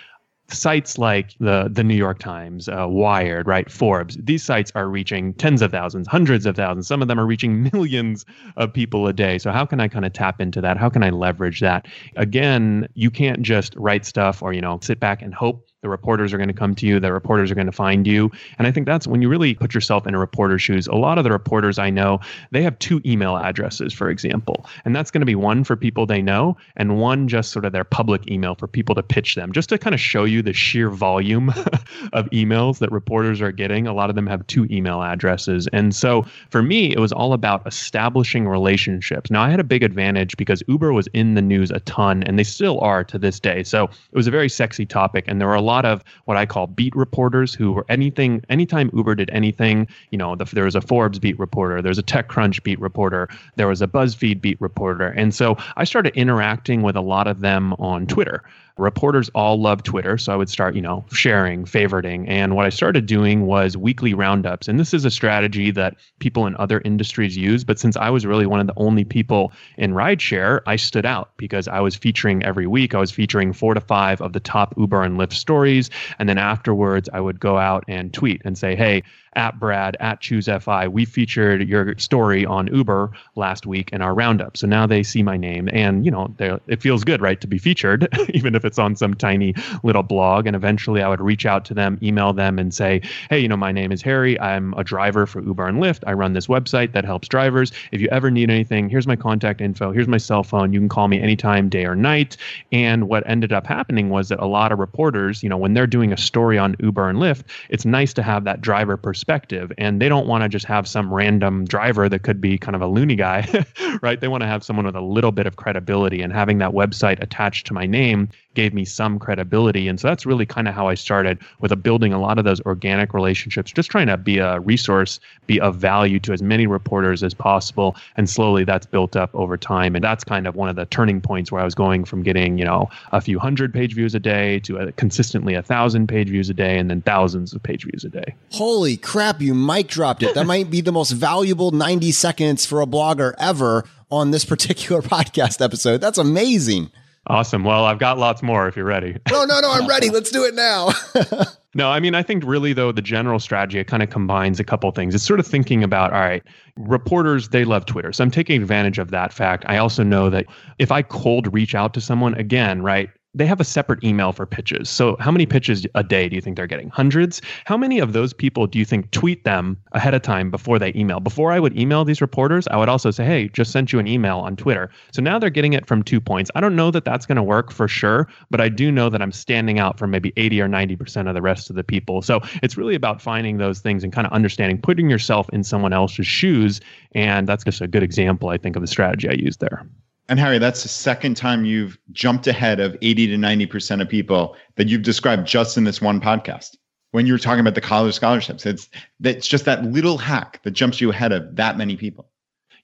sites 0.52 0.98
like 0.98 1.34
the 1.38 1.68
the 1.70 1.84
New 1.84 1.94
York 1.94 2.18
Times, 2.18 2.68
uh, 2.68 2.86
Wired, 2.88 3.46
right, 3.46 3.70
Forbes, 3.70 4.16
these 4.20 4.42
sites 4.42 4.72
are 4.74 4.88
reaching 4.88 5.34
tens 5.34 5.62
of 5.62 5.70
thousands, 5.70 6.06
hundreds 6.08 6.46
of 6.46 6.56
thousands. 6.56 6.86
Some 6.86 7.02
of 7.02 7.08
them 7.08 7.18
are 7.18 7.26
reaching 7.26 7.62
millions 7.72 8.24
of 8.56 8.72
people 8.72 9.06
a 9.06 9.12
day. 9.12 9.38
So 9.38 9.50
how 9.50 9.64
can 9.64 9.80
I 9.80 9.88
kind 9.88 10.04
of 10.04 10.12
tap 10.12 10.40
into 10.40 10.60
that? 10.60 10.76
How 10.76 10.88
can 10.88 11.02
I 11.02 11.10
leverage 11.10 11.60
that? 11.60 11.86
Again, 12.16 12.88
you 12.94 13.10
can't 13.10 13.42
just 13.42 13.74
write 13.76 14.04
stuff 14.04 14.42
or 14.42 14.52
you 14.52 14.60
know 14.60 14.78
sit 14.82 15.00
back 15.00 15.22
and 15.22 15.34
hope 15.34 15.69
the 15.82 15.88
reporters 15.88 16.32
are 16.32 16.36
going 16.36 16.48
to 16.48 16.54
come 16.54 16.74
to 16.74 16.86
you 16.86 17.00
the 17.00 17.12
reporters 17.12 17.50
are 17.50 17.54
going 17.54 17.66
to 17.66 17.72
find 17.72 18.06
you. 18.06 18.30
And 18.58 18.66
i 18.66 18.72
think 18.72 18.86
that's 18.86 19.06
when 19.06 19.22
you 19.22 19.28
really 19.28 19.54
put 19.54 19.74
yourself 19.74 20.06
in 20.06 20.14
a 20.14 20.18
reporter's 20.18 20.62
shoes. 20.62 20.86
A 20.86 20.94
lot 20.94 21.18
of 21.18 21.24
the 21.24 21.30
reporters 21.30 21.78
i 21.78 21.90
know 21.90 22.20
they 22.50 22.62
have 22.62 22.78
two 22.78 23.00
email 23.04 23.36
addresses 23.36 23.92
for 23.92 24.10
example. 24.10 24.66
And 24.84 24.94
that's 24.94 25.10
going 25.10 25.20
to 25.20 25.26
be 25.26 25.34
one 25.34 25.64
for 25.64 25.76
people 25.76 26.06
they 26.06 26.22
know 26.22 26.56
and 26.76 26.98
one 26.98 27.28
just 27.28 27.52
sort 27.52 27.64
of 27.64 27.72
their 27.72 27.84
public 27.84 28.30
email 28.30 28.54
for 28.54 28.66
people 28.66 28.94
to 28.94 29.02
pitch 29.02 29.34
them 29.34 29.52
just 29.52 29.68
to 29.70 29.78
kind 29.78 29.94
of 29.94 30.00
show 30.00 30.24
you 30.24 30.42
the 30.42 30.52
sheer 30.52 30.90
volume 30.90 31.48
of 32.12 32.28
emails 32.30 32.78
that 32.78 32.92
reporters 32.92 33.40
are 33.40 33.52
getting. 33.52 33.86
A 33.86 33.94
lot 33.94 34.10
of 34.10 34.16
them 34.16 34.26
have 34.26 34.46
two 34.46 34.66
email 34.70 35.02
addresses. 35.02 35.66
And 35.72 35.94
so 35.94 36.24
for 36.50 36.62
me 36.62 36.92
it 36.92 36.98
was 36.98 37.12
all 37.12 37.32
about 37.32 37.66
establishing 37.66 38.46
relationships. 38.46 39.30
Now 39.30 39.42
i 39.42 39.50
had 39.50 39.60
a 39.60 39.64
big 39.64 39.82
advantage 39.82 40.36
because 40.36 40.62
uber 40.68 40.92
was 40.92 41.08
in 41.14 41.34
the 41.34 41.42
news 41.42 41.70
a 41.70 41.80
ton 41.80 42.22
and 42.24 42.38
they 42.38 42.44
still 42.44 42.80
are 42.80 43.02
to 43.04 43.18
this 43.18 43.40
day. 43.40 43.62
So 43.62 43.84
it 43.84 44.16
was 44.16 44.26
a 44.26 44.30
very 44.30 44.48
sexy 44.48 44.84
topic 44.84 45.24
and 45.26 45.40
there 45.40 45.48
were 45.48 45.54
a 45.54 45.60
lot 45.60 45.69
of 45.84 46.04
what 46.24 46.36
I 46.36 46.46
call 46.46 46.66
beat 46.66 46.94
reporters 46.94 47.54
who 47.54 47.72
were 47.72 47.86
anything, 47.88 48.42
anytime 48.48 48.90
Uber 48.94 49.14
did 49.14 49.30
anything, 49.30 49.86
you 50.10 50.18
know, 50.18 50.36
the, 50.36 50.44
there 50.44 50.64
was 50.64 50.74
a 50.74 50.80
Forbes 50.80 51.18
beat 51.18 51.38
reporter, 51.38 51.80
there's 51.82 51.98
a 51.98 52.02
TechCrunch 52.02 52.62
beat 52.62 52.80
reporter, 52.80 53.28
there 53.56 53.68
was 53.68 53.82
a 53.82 53.86
BuzzFeed 53.86 54.40
beat 54.40 54.60
reporter. 54.60 55.08
And 55.08 55.34
so 55.34 55.56
I 55.76 55.84
started 55.84 56.14
interacting 56.16 56.82
with 56.82 56.96
a 56.96 57.00
lot 57.00 57.26
of 57.26 57.40
them 57.40 57.72
on 57.74 58.06
Twitter 58.06 58.42
reporters 58.76 59.28
all 59.34 59.60
love 59.60 59.82
Twitter. 59.82 60.18
So 60.18 60.32
I 60.32 60.36
would 60.36 60.48
start, 60.48 60.74
you 60.74 60.82
know, 60.82 61.04
sharing, 61.12 61.64
favoriting. 61.64 62.24
And 62.28 62.54
what 62.56 62.66
I 62.66 62.70
started 62.70 63.06
doing 63.06 63.46
was 63.46 63.76
weekly 63.76 64.14
roundups. 64.14 64.68
And 64.68 64.78
this 64.78 64.94
is 64.94 65.04
a 65.04 65.10
strategy 65.10 65.70
that 65.72 65.96
people 66.18 66.46
in 66.46 66.56
other 66.56 66.80
industries 66.84 67.36
use. 67.36 67.64
But 67.64 67.78
since 67.78 67.96
I 67.96 68.10
was 68.10 68.26
really 68.26 68.46
one 68.46 68.60
of 68.60 68.66
the 68.66 68.74
only 68.76 69.04
people 69.04 69.52
in 69.76 69.92
rideshare, 69.92 70.60
I 70.66 70.76
stood 70.76 71.06
out 71.06 71.30
because 71.36 71.68
I 71.68 71.80
was 71.80 71.96
featuring 71.96 72.42
every 72.42 72.66
week. 72.66 72.94
I 72.94 73.00
was 73.00 73.10
featuring 73.10 73.52
four 73.52 73.74
to 73.74 73.80
five 73.80 74.20
of 74.20 74.32
the 74.32 74.40
top 74.40 74.74
Uber 74.76 75.02
and 75.02 75.18
Lyft 75.18 75.34
stories. 75.34 75.90
And 76.18 76.28
then 76.28 76.38
afterwards, 76.38 77.08
I 77.12 77.20
would 77.20 77.40
go 77.40 77.58
out 77.58 77.84
and 77.88 78.12
tweet 78.12 78.42
and 78.44 78.56
say, 78.56 78.76
hey, 78.76 79.02
at 79.34 79.58
Brad 79.58 79.96
at 80.00 80.20
Choose 80.20 80.48
FI. 80.48 80.88
We 80.88 81.04
featured 81.04 81.68
your 81.68 81.96
story 81.98 82.44
on 82.44 82.66
Uber 82.74 83.10
last 83.36 83.66
week 83.66 83.90
in 83.92 84.02
our 84.02 84.14
roundup. 84.14 84.56
So 84.56 84.66
now 84.66 84.86
they 84.86 85.02
see 85.02 85.22
my 85.22 85.36
name, 85.36 85.68
and 85.72 86.04
you 86.04 86.10
know, 86.10 86.34
it 86.38 86.82
feels 86.82 87.04
good, 87.04 87.20
right, 87.20 87.40
to 87.40 87.46
be 87.46 87.58
featured, 87.58 88.08
even 88.34 88.54
if 88.54 88.64
it's 88.64 88.78
on 88.78 88.96
some 88.96 89.14
tiny 89.14 89.54
little 89.82 90.02
blog. 90.02 90.46
And 90.46 90.56
eventually 90.56 91.02
I 91.02 91.08
would 91.08 91.20
reach 91.20 91.46
out 91.46 91.64
to 91.66 91.74
them, 91.74 91.98
email 92.02 92.32
them, 92.32 92.58
and 92.58 92.74
say, 92.74 93.02
hey, 93.28 93.38
you 93.38 93.48
know, 93.48 93.56
my 93.56 93.72
name 93.72 93.92
is 93.92 94.02
Harry. 94.02 94.38
I'm 94.40 94.74
a 94.74 94.84
driver 94.84 95.26
for 95.26 95.42
Uber 95.42 95.66
and 95.66 95.78
Lyft. 95.78 96.02
I 96.06 96.12
run 96.12 96.32
this 96.32 96.46
website 96.46 96.92
that 96.92 97.04
helps 97.04 97.28
drivers. 97.28 97.72
If 97.92 98.00
you 98.00 98.08
ever 98.10 98.30
need 98.30 98.50
anything, 98.50 98.88
here's 98.88 99.06
my 99.06 99.16
contact 99.16 99.60
info. 99.60 99.92
Here's 99.92 100.08
my 100.08 100.18
cell 100.18 100.42
phone. 100.42 100.72
You 100.72 100.80
can 100.80 100.88
call 100.88 101.08
me 101.08 101.20
anytime, 101.20 101.68
day 101.68 101.84
or 101.84 101.94
night. 101.94 102.36
And 102.72 103.08
what 103.08 103.22
ended 103.26 103.52
up 103.52 103.66
happening 103.66 104.10
was 104.10 104.28
that 104.28 104.40
a 104.40 104.46
lot 104.46 104.72
of 104.72 104.78
reporters, 104.78 105.42
you 105.42 105.48
know, 105.48 105.56
when 105.56 105.74
they're 105.74 105.86
doing 105.86 106.12
a 106.12 106.16
story 106.16 106.58
on 106.58 106.76
Uber 106.80 107.08
and 107.08 107.18
Lyft, 107.18 107.44
it's 107.68 107.84
nice 107.84 108.12
to 108.14 108.22
have 108.22 108.44
that 108.44 108.60
driver 108.60 108.96
perspective. 109.20 109.70
And 109.76 110.00
they 110.00 110.08
don't 110.08 110.26
want 110.26 110.44
to 110.44 110.48
just 110.48 110.64
have 110.64 110.88
some 110.88 111.12
random 111.12 111.66
driver 111.66 112.08
that 112.08 112.22
could 112.22 112.40
be 112.40 112.56
kind 112.56 112.74
of 112.74 112.80
a 112.80 112.86
loony 112.86 113.16
guy, 113.16 113.46
right? 114.02 114.18
They 114.18 114.28
want 114.28 114.42
to 114.42 114.46
have 114.46 114.64
someone 114.64 114.86
with 114.86 114.96
a 114.96 115.02
little 115.02 115.30
bit 115.30 115.46
of 115.46 115.56
credibility. 115.56 116.22
And 116.22 116.32
having 116.32 116.56
that 116.58 116.70
website 116.70 117.22
attached 117.22 117.66
to 117.66 117.74
my 117.74 117.84
name 117.84 118.30
gave 118.54 118.74
me 118.74 118.84
some 118.84 119.18
credibility. 119.18 119.86
And 119.88 120.00
so 120.00 120.08
that's 120.08 120.26
really 120.26 120.46
kind 120.46 120.66
of 120.66 120.74
how 120.74 120.88
I 120.88 120.94
started 120.94 121.38
with 121.60 121.70
a 121.70 121.76
building 121.76 122.12
a 122.12 122.20
lot 122.20 122.38
of 122.38 122.44
those 122.44 122.60
organic 122.62 123.14
relationships, 123.14 123.70
just 123.70 123.90
trying 123.90 124.08
to 124.08 124.16
be 124.16 124.38
a 124.38 124.58
resource, 124.60 125.20
be 125.46 125.60
of 125.60 125.76
value 125.76 126.18
to 126.20 126.32
as 126.32 126.42
many 126.42 126.66
reporters 126.66 127.22
as 127.22 127.32
possible. 127.32 127.94
And 128.16 128.28
slowly 128.28 128.64
that's 128.64 128.86
built 128.86 129.16
up 129.16 129.32
over 129.34 129.56
time. 129.56 129.94
And 129.94 130.02
that's 130.02 130.24
kind 130.24 130.46
of 130.46 130.56
one 130.56 130.68
of 130.68 130.76
the 130.76 130.86
turning 130.86 131.20
points 131.20 131.52
where 131.52 131.60
I 131.60 131.64
was 131.64 131.74
going 131.74 132.04
from 132.04 132.22
getting, 132.22 132.58
you 132.58 132.64
know, 132.64 132.88
a 133.12 133.20
few 133.20 133.38
hundred 133.38 133.72
page 133.72 133.94
views 133.94 134.14
a 134.14 134.20
day 134.20 134.58
to 134.60 134.78
a, 134.78 134.92
consistently 134.92 135.54
a 135.54 135.62
thousand 135.62 136.08
page 136.08 136.28
views 136.28 136.50
a 136.50 136.54
day 136.54 136.78
and 136.78 136.90
then 136.90 137.02
thousands 137.02 137.52
of 137.52 137.62
page 137.62 137.84
views 137.84 138.04
a 138.04 138.08
day. 138.08 138.34
Holy 138.52 138.96
crap, 138.96 139.09
you 139.38 139.54
mic 139.54 139.88
dropped 139.88 140.22
it. 140.22 140.34
That 140.34 140.46
might 140.46 140.70
be 140.70 140.80
the 140.80 140.92
most 140.92 141.10
valuable 141.12 141.70
90 141.70 142.12
seconds 142.12 142.66
for 142.66 142.80
a 142.80 142.86
blogger 142.86 143.34
ever 143.38 143.84
on 144.10 144.30
this 144.30 144.44
particular 144.44 145.02
podcast 145.02 145.64
episode. 145.64 146.00
That's 146.00 146.18
amazing. 146.18 146.90
Awesome. 147.26 147.64
Well, 147.64 147.84
I've 147.84 147.98
got 147.98 148.18
lots 148.18 148.42
more 148.42 148.66
if 148.66 148.76
you're 148.76 148.84
ready. 148.84 149.16
No, 149.30 149.44
no, 149.44 149.60
no, 149.60 149.70
I'm 149.70 149.86
ready. 149.86 150.08
Let's 150.08 150.30
do 150.30 150.44
it 150.44 150.54
now. 150.54 150.90
no, 151.74 151.90
I 151.90 152.00
mean, 152.00 152.14
I 152.14 152.22
think 152.22 152.44
really, 152.44 152.72
though, 152.72 152.92
the 152.92 153.02
general 153.02 153.38
strategy, 153.38 153.78
it 153.78 153.86
kind 153.86 154.02
of 154.02 154.10
combines 154.10 154.58
a 154.58 154.64
couple 154.64 154.90
things. 154.90 155.14
It's 155.14 155.24
sort 155.24 155.38
of 155.38 155.46
thinking 155.46 155.84
about, 155.84 156.12
all 156.12 156.20
right, 156.20 156.42
reporters, 156.76 157.50
they 157.50 157.64
love 157.64 157.84
Twitter. 157.84 158.12
So 158.12 158.24
I'm 158.24 158.30
taking 158.30 158.60
advantage 158.60 158.98
of 158.98 159.10
that 159.10 159.32
fact. 159.32 159.64
I 159.68 159.76
also 159.76 160.02
know 160.02 160.30
that 160.30 160.46
if 160.78 160.90
I 160.90 161.02
cold 161.02 161.52
reach 161.52 161.74
out 161.74 161.94
to 161.94 162.00
someone, 162.00 162.34
again, 162.34 162.82
right, 162.82 163.10
they 163.34 163.46
have 163.46 163.60
a 163.60 163.64
separate 163.64 164.02
email 164.02 164.32
for 164.32 164.44
pitches. 164.44 164.88
So, 164.88 165.16
how 165.20 165.30
many 165.30 165.46
pitches 165.46 165.86
a 165.94 166.02
day 166.02 166.28
do 166.28 166.34
you 166.34 166.40
think 166.40 166.56
they're 166.56 166.66
getting? 166.66 166.88
Hundreds? 166.90 167.40
How 167.64 167.76
many 167.76 168.00
of 168.00 168.12
those 168.12 168.32
people 168.32 168.66
do 168.66 168.78
you 168.78 168.84
think 168.84 169.10
tweet 169.12 169.44
them 169.44 169.76
ahead 169.92 170.14
of 170.14 170.22
time 170.22 170.50
before 170.50 170.78
they 170.78 170.92
email? 170.96 171.20
Before 171.20 171.52
I 171.52 171.60
would 171.60 171.78
email 171.78 172.04
these 172.04 172.20
reporters, 172.20 172.66
I 172.68 172.76
would 172.76 172.88
also 172.88 173.10
say, 173.10 173.24
hey, 173.24 173.48
just 173.48 173.70
sent 173.70 173.92
you 173.92 174.00
an 174.00 174.08
email 174.08 174.38
on 174.38 174.56
Twitter. 174.56 174.90
So 175.12 175.22
now 175.22 175.38
they're 175.38 175.48
getting 175.48 175.74
it 175.74 175.86
from 175.86 176.02
two 176.02 176.20
points. 176.20 176.50
I 176.56 176.60
don't 176.60 176.74
know 176.74 176.90
that 176.90 177.04
that's 177.04 177.24
going 177.24 177.36
to 177.36 177.42
work 177.42 177.70
for 177.72 177.86
sure, 177.86 178.26
but 178.50 178.60
I 178.60 178.68
do 178.68 178.90
know 178.90 179.08
that 179.08 179.22
I'm 179.22 179.32
standing 179.32 179.78
out 179.78 179.98
from 179.98 180.10
maybe 180.10 180.32
80 180.36 180.62
or 180.62 180.68
90% 180.68 181.28
of 181.28 181.34
the 181.34 181.42
rest 181.42 181.70
of 181.70 181.76
the 181.76 181.84
people. 181.84 182.22
So, 182.22 182.40
it's 182.62 182.76
really 182.76 182.94
about 182.94 183.22
finding 183.22 183.58
those 183.58 183.80
things 183.80 184.02
and 184.02 184.12
kind 184.12 184.26
of 184.26 184.32
understanding, 184.32 184.80
putting 184.80 185.08
yourself 185.08 185.48
in 185.52 185.62
someone 185.62 185.92
else's 185.92 186.26
shoes. 186.26 186.80
And 187.12 187.46
that's 187.46 187.64
just 187.64 187.80
a 187.80 187.86
good 187.86 188.02
example, 188.02 188.48
I 188.48 188.58
think, 188.58 188.76
of 188.76 188.82
the 188.82 188.88
strategy 188.88 189.28
I 189.28 189.32
used 189.32 189.60
there. 189.60 189.86
And 190.30 190.38
Harry, 190.38 190.58
that's 190.58 190.84
the 190.84 190.88
second 190.88 191.36
time 191.36 191.64
you've 191.64 191.98
jumped 192.12 192.46
ahead 192.46 192.78
of 192.78 192.96
80 193.02 193.26
to 193.26 193.36
90% 193.36 194.00
of 194.00 194.08
people 194.08 194.56
that 194.76 194.86
you've 194.86 195.02
described 195.02 195.44
just 195.44 195.76
in 195.76 195.82
this 195.82 196.00
one 196.00 196.20
podcast. 196.20 196.76
When 197.10 197.26
you 197.26 197.32
were 197.32 197.38
talking 197.38 197.58
about 197.58 197.74
the 197.74 197.80
college 197.80 198.14
scholarships, 198.14 198.64
it's 198.64 198.88
it's 199.24 199.48
just 199.48 199.64
that 199.64 199.84
little 199.86 200.18
hack 200.18 200.60
that 200.62 200.70
jumps 200.70 201.00
you 201.00 201.10
ahead 201.10 201.32
of 201.32 201.56
that 201.56 201.76
many 201.76 201.96
people. 201.96 202.29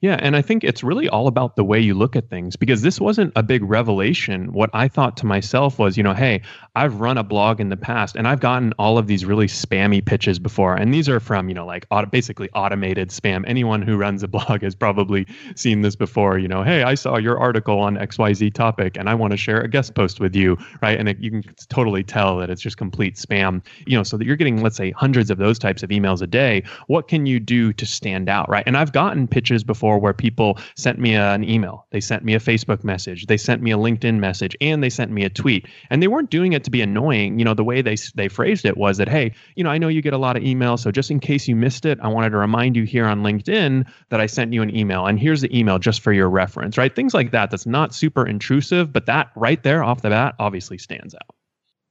Yeah, 0.01 0.18
and 0.20 0.36
I 0.36 0.42
think 0.42 0.62
it's 0.62 0.82
really 0.82 1.09
all 1.09 1.26
about 1.26 1.57
the 1.57 1.64
way 1.64 1.80
you 1.80 1.94
look 1.94 2.16
at 2.16 2.28
things 2.28 2.55
because 2.57 2.82
this 2.82 3.01
wasn't 3.01 3.32
a 3.34 3.42
big 3.42 3.62
revelation. 3.62 4.53
What 4.53 4.68
I 4.74 4.88
thought 4.88 5.16
to 5.18 5.26
myself 5.26 5.78
was, 5.78 5.97
you 5.97 6.03
know, 6.03 6.12
hey, 6.12 6.42
I've 6.74 7.01
run 7.01 7.16
a 7.16 7.24
blog 7.24 7.61
in 7.61 7.70
the 7.70 7.76
past 7.76 8.16
and 8.16 8.28
I've 8.28 8.40
gotten 8.40 8.74
all 8.78 8.99
of 8.99 9.07
these 9.07 9.24
really 9.24 9.47
spammy 9.47 10.05
pitches 10.05 10.38
before. 10.38 10.74
And 10.76 10.92
these 10.92 11.09
are 11.09 11.18
from, 11.18 11.49
you 11.49 11.55
know, 11.55 11.64
like 11.64 11.86
auto, 11.90 12.09
basically 12.09 12.51
automated 12.55 13.09
spam. 13.09 13.44
Anyone 13.47 13.80
who 13.80 13.97
runs 13.97 14.22
a 14.22 14.28
blog 14.36 14.62
has 14.62 14.74
probably 14.74 15.26
seen 15.55 15.80
this 15.80 15.97
before, 15.97 16.38
you 16.38 16.49
know, 16.49 16.62
hey, 16.62 16.82
I 16.82 16.94
saw 16.94 17.16
your 17.16 17.38
article 17.38 17.78
on 17.78 17.97
XYZ 17.97 18.53
topic 18.53 18.99
and 18.99 19.09
I 19.09 19.14
want 19.14 19.30
to 19.30 19.38
share 19.38 19.62
a 19.62 19.68
guest 19.68 19.94
post 19.94 20.20
with 20.20 20.36
you, 20.36 20.59
right? 20.82 20.99
And 20.99 21.09
it, 21.09 21.18
you 21.20 21.30
can 21.30 21.42
totally 21.70 22.05
tell 22.05 22.36
that 22.38 22.51
it's 22.51 22.61
just 22.61 22.76
complete 22.76 23.16
spam, 23.16 23.64
you 23.86 23.97
know, 23.97 24.03
so 24.03 24.18
that 24.18 24.26
you're 24.26 24.36
getting, 24.36 24.62
let's 24.62 24.76
say, 24.76 24.90
hundreds 24.90 25.30
of 25.30 25.38
those 25.38 25.59
types 25.59 25.82
of 25.82 25.88
emails 25.88 26.20
a 26.20 26.26
day. 26.26 26.62
What 26.86 27.09
can 27.09 27.24
you 27.24 27.40
do 27.40 27.72
to 27.72 27.86
stand 27.86 28.28
out, 28.28 28.49
right? 28.51 28.64
And 28.66 28.76
I've 28.76 28.92
gotten 28.92 29.26
pitches 29.26 29.64
before 29.64 29.86
before 29.87 29.99
where 30.01 30.12
people 30.12 30.59
sent 30.76 30.99
me 30.99 31.14
a, 31.14 31.32
an 31.32 31.49
email, 31.49 31.87
they 31.93 32.01
sent 32.01 32.24
me 32.24 32.34
a 32.34 32.41
Facebook 32.41 32.82
message, 32.82 33.26
they 33.26 33.37
sent 33.37 33.62
me 33.62 33.70
a 33.70 33.76
LinkedIn 33.76 34.18
message, 34.18 34.57
and 34.61 34.82
they 34.82 34.91
sent 34.91 35.12
me 35.12 35.22
a 35.22 35.30
tweet. 35.30 35.64
And 35.91 36.03
they 36.03 36.09
weren't 36.09 36.30
doing 36.30 36.55
it 36.55 36.64
to 36.64 36.72
be 36.72 36.82
annoying. 36.82 37.39
You 37.39 37.45
know, 37.45 37.55
the 37.55 37.62
way 37.62 37.82
they 37.82 37.97
they 38.16 38.26
phrased 38.26 38.64
it 38.64 38.76
was 38.76 38.97
that, 38.97 39.09
hey, 39.09 39.32
you 39.55 39.62
know, 39.62 39.70
I 39.70 39.78
know 39.78 39.87
you 39.87 40.03
get 40.03 40.12
a 40.12 40.18
lot 40.18 40.37
of 40.37 40.43
emails, 40.43 40.80
so 40.80 40.91
just 40.91 41.12
in 41.12 41.20
case 41.20 41.47
you 41.47 41.55
missed 41.55 41.87
it, 41.87 42.01
I 42.03 42.09
wanted 42.09 42.30
to 42.30 42.39
remind 42.39 42.74
you 42.74 42.82
here 42.82 43.07
on 43.07 43.22
LinkedIn 43.22 43.87
that 44.11 44.20
I 44.20 44.26
sent 44.26 44.53
you 44.53 44.62
an 44.62 44.74
email, 44.74 45.07
and 45.07 45.20
here's 45.20 45.41
the 45.41 45.57
email 45.57 45.78
just 45.78 46.01
for 46.01 46.12
your 46.12 46.28
reference, 46.28 46.76
right? 46.76 46.95
Things 46.95 47.14
like 47.14 47.30
that. 47.30 47.53
That's 47.53 47.66
not 47.66 47.95
super 47.95 48.26
intrusive, 48.26 48.93
but 48.93 49.07
that 49.07 49.30
right 49.37 49.62
there 49.62 49.84
off 49.84 50.03
the 50.03 50.11
bat 50.11 50.34
obviously 50.41 50.78
stands 50.78 51.14
out. 51.14 51.37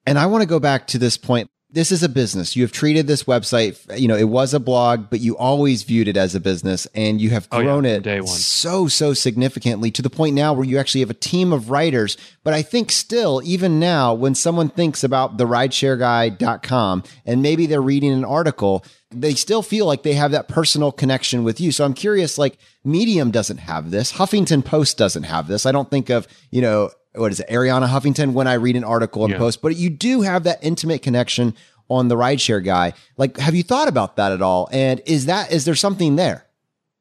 And 0.05 0.19
I 0.19 0.25
want 0.25 0.41
to 0.41 0.47
go 0.47 0.59
back 0.59 0.87
to 0.87 0.97
this 0.97 1.17
point 1.17 1.49
this 1.75 1.91
is 1.91 2.03
a 2.03 2.09
business. 2.09 2.55
You 2.55 2.63
have 2.63 2.71
treated 2.71 3.05
this 3.05 3.25
website, 3.25 3.99
you 3.99 4.07
know, 4.07 4.15
it 4.15 4.29
was 4.29 4.53
a 4.53 4.61
blog, 4.61 5.09
but 5.09 5.19
you 5.19 5.37
always 5.37 5.83
viewed 5.83 6.07
it 6.07 6.15
as 6.15 6.33
a 6.33 6.39
business 6.39 6.87
and 6.95 7.19
you 7.19 7.31
have 7.31 7.49
grown 7.49 7.85
oh, 7.85 7.89
yeah, 7.89 7.95
it 7.95 8.27
so, 8.27 8.87
so 8.87 9.13
significantly 9.13 9.91
to 9.91 10.01
the 10.01 10.09
point 10.09 10.35
now 10.35 10.53
where 10.53 10.63
you 10.63 10.79
actually 10.79 11.01
have 11.01 11.09
a 11.09 11.15
team 11.15 11.51
of 11.51 11.69
writers. 11.69 12.15
But 12.45 12.53
I 12.53 12.61
think 12.61 12.91
still, 12.91 13.41
even 13.43 13.77
now, 13.77 14.13
when 14.13 14.35
someone 14.35 14.69
thinks 14.69 15.03
about 15.03 15.37
the 15.37 15.45
rideshareguy.com 15.45 17.03
and 17.25 17.41
maybe 17.41 17.65
they're 17.65 17.81
reading 17.81 18.13
an 18.13 18.23
article, 18.23 18.85
they 19.11 19.33
still 19.33 19.61
feel 19.61 19.85
like 19.85 20.03
they 20.03 20.13
have 20.13 20.31
that 20.31 20.47
personal 20.47 20.93
connection 20.93 21.43
with 21.43 21.59
you. 21.59 21.73
So 21.73 21.83
I'm 21.83 21.93
curious, 21.93 22.37
like 22.37 22.57
Medium 22.85 23.31
doesn't 23.31 23.57
have 23.57 23.91
this. 23.91 24.13
Huffington 24.13 24.63
Post 24.63 24.97
doesn't 24.97 25.23
have 25.23 25.47
this. 25.47 25.65
I 25.65 25.73
don't 25.73 25.89
think 25.89 26.09
of, 26.09 26.25
you 26.51 26.61
know, 26.61 26.89
what 27.15 27.31
is 27.31 27.39
it, 27.39 27.49
Arianna 27.49 27.87
Huffington 27.87 28.33
when 28.33 28.47
I 28.47 28.53
read 28.53 28.75
an 28.75 28.83
article 28.83 29.23
and 29.23 29.31
yeah. 29.31 29.37
post, 29.37 29.61
but 29.61 29.75
you 29.75 29.89
do 29.89 30.21
have 30.21 30.43
that 30.43 30.59
intimate 30.61 31.01
connection 31.01 31.55
on 31.89 32.07
the 32.07 32.15
rideshare 32.15 32.63
guy. 32.63 32.93
Like, 33.17 33.37
have 33.37 33.55
you 33.55 33.63
thought 33.63 33.87
about 33.87 34.15
that 34.15 34.31
at 34.31 34.41
all? 34.41 34.69
And 34.71 35.01
is 35.05 35.27
that, 35.27 35.51
is 35.51 35.65
there 35.65 35.75
something 35.75 36.15
there? 36.15 36.45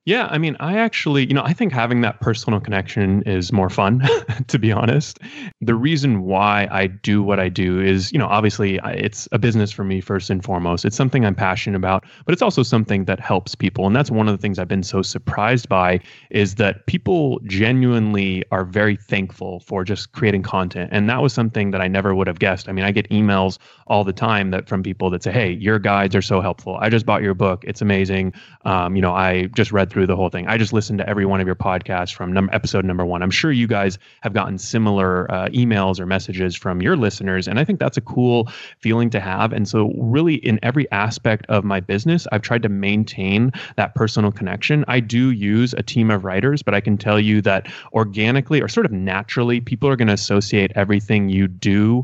Yeah, 0.07 0.26
I 0.30 0.36
mean, 0.36 0.55
I 0.61 0.76
actually, 0.76 1.26
you 1.26 1.32
know, 1.32 1.42
I 1.44 1.55
think 1.55 1.72
having 1.72 2.02
that 2.02 2.20
personal 2.20 2.61
connection 2.61 3.22
is 3.22 3.52
more 3.55 3.70
fun, 3.70 4.02
to 4.48 4.59
be 4.59 4.70
honest. 4.70 5.18
The 5.62 5.74
reason 5.74 6.24
why 6.24 6.68
I 6.70 6.88
do 6.88 7.22
what 7.22 7.40
I 7.40 7.48
do 7.48 7.80
is, 7.80 8.12
you 8.12 8.18
know, 8.18 8.26
obviously 8.26 8.78
it's 8.84 9.26
a 9.32 9.38
business 9.38 9.72
for 9.72 9.82
me 9.82 10.02
first 10.02 10.28
and 10.28 10.44
foremost. 10.44 10.84
It's 10.84 10.94
something 10.94 11.24
I'm 11.24 11.34
passionate 11.34 11.78
about, 11.78 12.05
but 12.26 12.34
it's 12.34 12.42
also 12.42 12.62
something 12.62 13.07
that 13.07 13.18
helps 13.18 13.55
people. 13.55 13.86
And 13.86 13.96
that's 13.96 14.11
one 14.11 14.28
of 14.28 14.36
the 14.36 14.42
things 14.42 14.59
I've 14.59 14.68
been 14.68 14.82
so 14.82 15.00
surprised 15.00 15.70
by 15.70 16.00
is 16.30 16.57
that 16.57 16.84
people 16.84 17.40
genuinely 17.46 18.44
are 18.50 18.66
very 18.66 18.96
thankful 18.96 19.61
for 19.61 19.84
just 19.84 20.12
creating 20.12 20.42
content. 20.42 20.90
And 20.92 21.09
that 21.09 21.22
was 21.22 21.32
something 21.32 21.70
that 21.70 21.80
I 21.80 21.88
never 21.88 22.14
would 22.14 22.26
have 22.26 22.40
guessed. 22.40 22.68
I 22.68 22.72
mean, 22.72 22.84
I 22.84 22.90
get 22.90 23.09
emails 23.09 23.57
all 23.86 24.05
the 24.05 24.12
time 24.12 24.50
that 24.50 24.68
from 24.68 24.82
people 24.82 25.09
that 25.11 25.22
say, 25.22 25.32
"Hey, 25.32 25.52
your 25.52 25.78
guides 25.78 26.14
are 26.14 26.22
so 26.22 26.42
helpful. 26.42 26.76
I 26.78 26.90
just 26.90 27.07
bought 27.07 27.22
your 27.22 27.34
book. 27.34 27.64
It's 27.66 27.80
amazing. 27.80 28.34
Um, 28.66 28.96
you 28.96 29.02
know, 29.02 29.14
I 29.14 29.46
just 29.55 29.72
read 29.72 29.93
through 29.95 30.07
the 30.09 30.16
whole 30.16 30.28
thing. 30.28 30.49
I 30.49 30.59
just 30.59 30.72
listened 30.72 30.99
to 30.99 31.09
every 31.09 31.24
one 31.24 31.40
of 31.40 31.47
your 31.47 31.55
podcasts 31.55 32.12
from 32.12 32.36
episode 32.53 32.84
number 32.84 33.07
one. 33.07 33.22
I'm 33.22 33.30
sure 33.30 33.53
you 33.53 33.68
guys 33.68 33.97
have 34.22 34.32
gotten 34.32 34.59
similar 34.59 35.30
uh, 35.30 35.49
emails 35.51 36.01
or 36.01 36.05
messages 36.05 36.57
from 36.57 36.82
your 36.82 36.97
listeners. 36.97 37.47
And 37.47 37.61
I 37.61 37.64
think 37.64 37.78
that's 37.78 37.97
a 37.97 38.01
cool 38.01 38.49
feeling 38.80 39.09
to 39.11 39.20
have. 39.20 39.53
And 39.53 39.68
so, 39.68 39.92
really, 39.97 40.34
in 40.34 40.59
every 40.64 40.90
aspect 40.90 41.47
of 41.49 41.62
my 41.62 41.78
business, 41.78 42.26
I've 42.32 42.42
tried 42.42 42.62
to 42.64 42.68
maintain 42.68 43.53
that 43.76 43.95
personal 43.95 44.32
connection. 44.32 44.84
I 44.88 44.99
do 44.99 45.30
use 45.30 45.74
a 45.74 45.82
team 45.82 46.11
of 46.11 46.24
writers, 46.24 46.61
but 46.61 46.74
I 46.74 46.80
can 46.80 46.99
tell 46.99 47.20
you 47.20 47.40
that 47.42 47.68
organically 47.92 48.61
or 48.61 48.66
sort 48.66 48.86
of 48.86 48.92
naturally, 48.92 49.61
people 49.61 49.88
are 49.88 49.97
going 49.97 50.09
to 50.09 50.14
associate 50.14 50.72
everything 50.74 51.28
you 51.28 51.47
do 51.47 52.03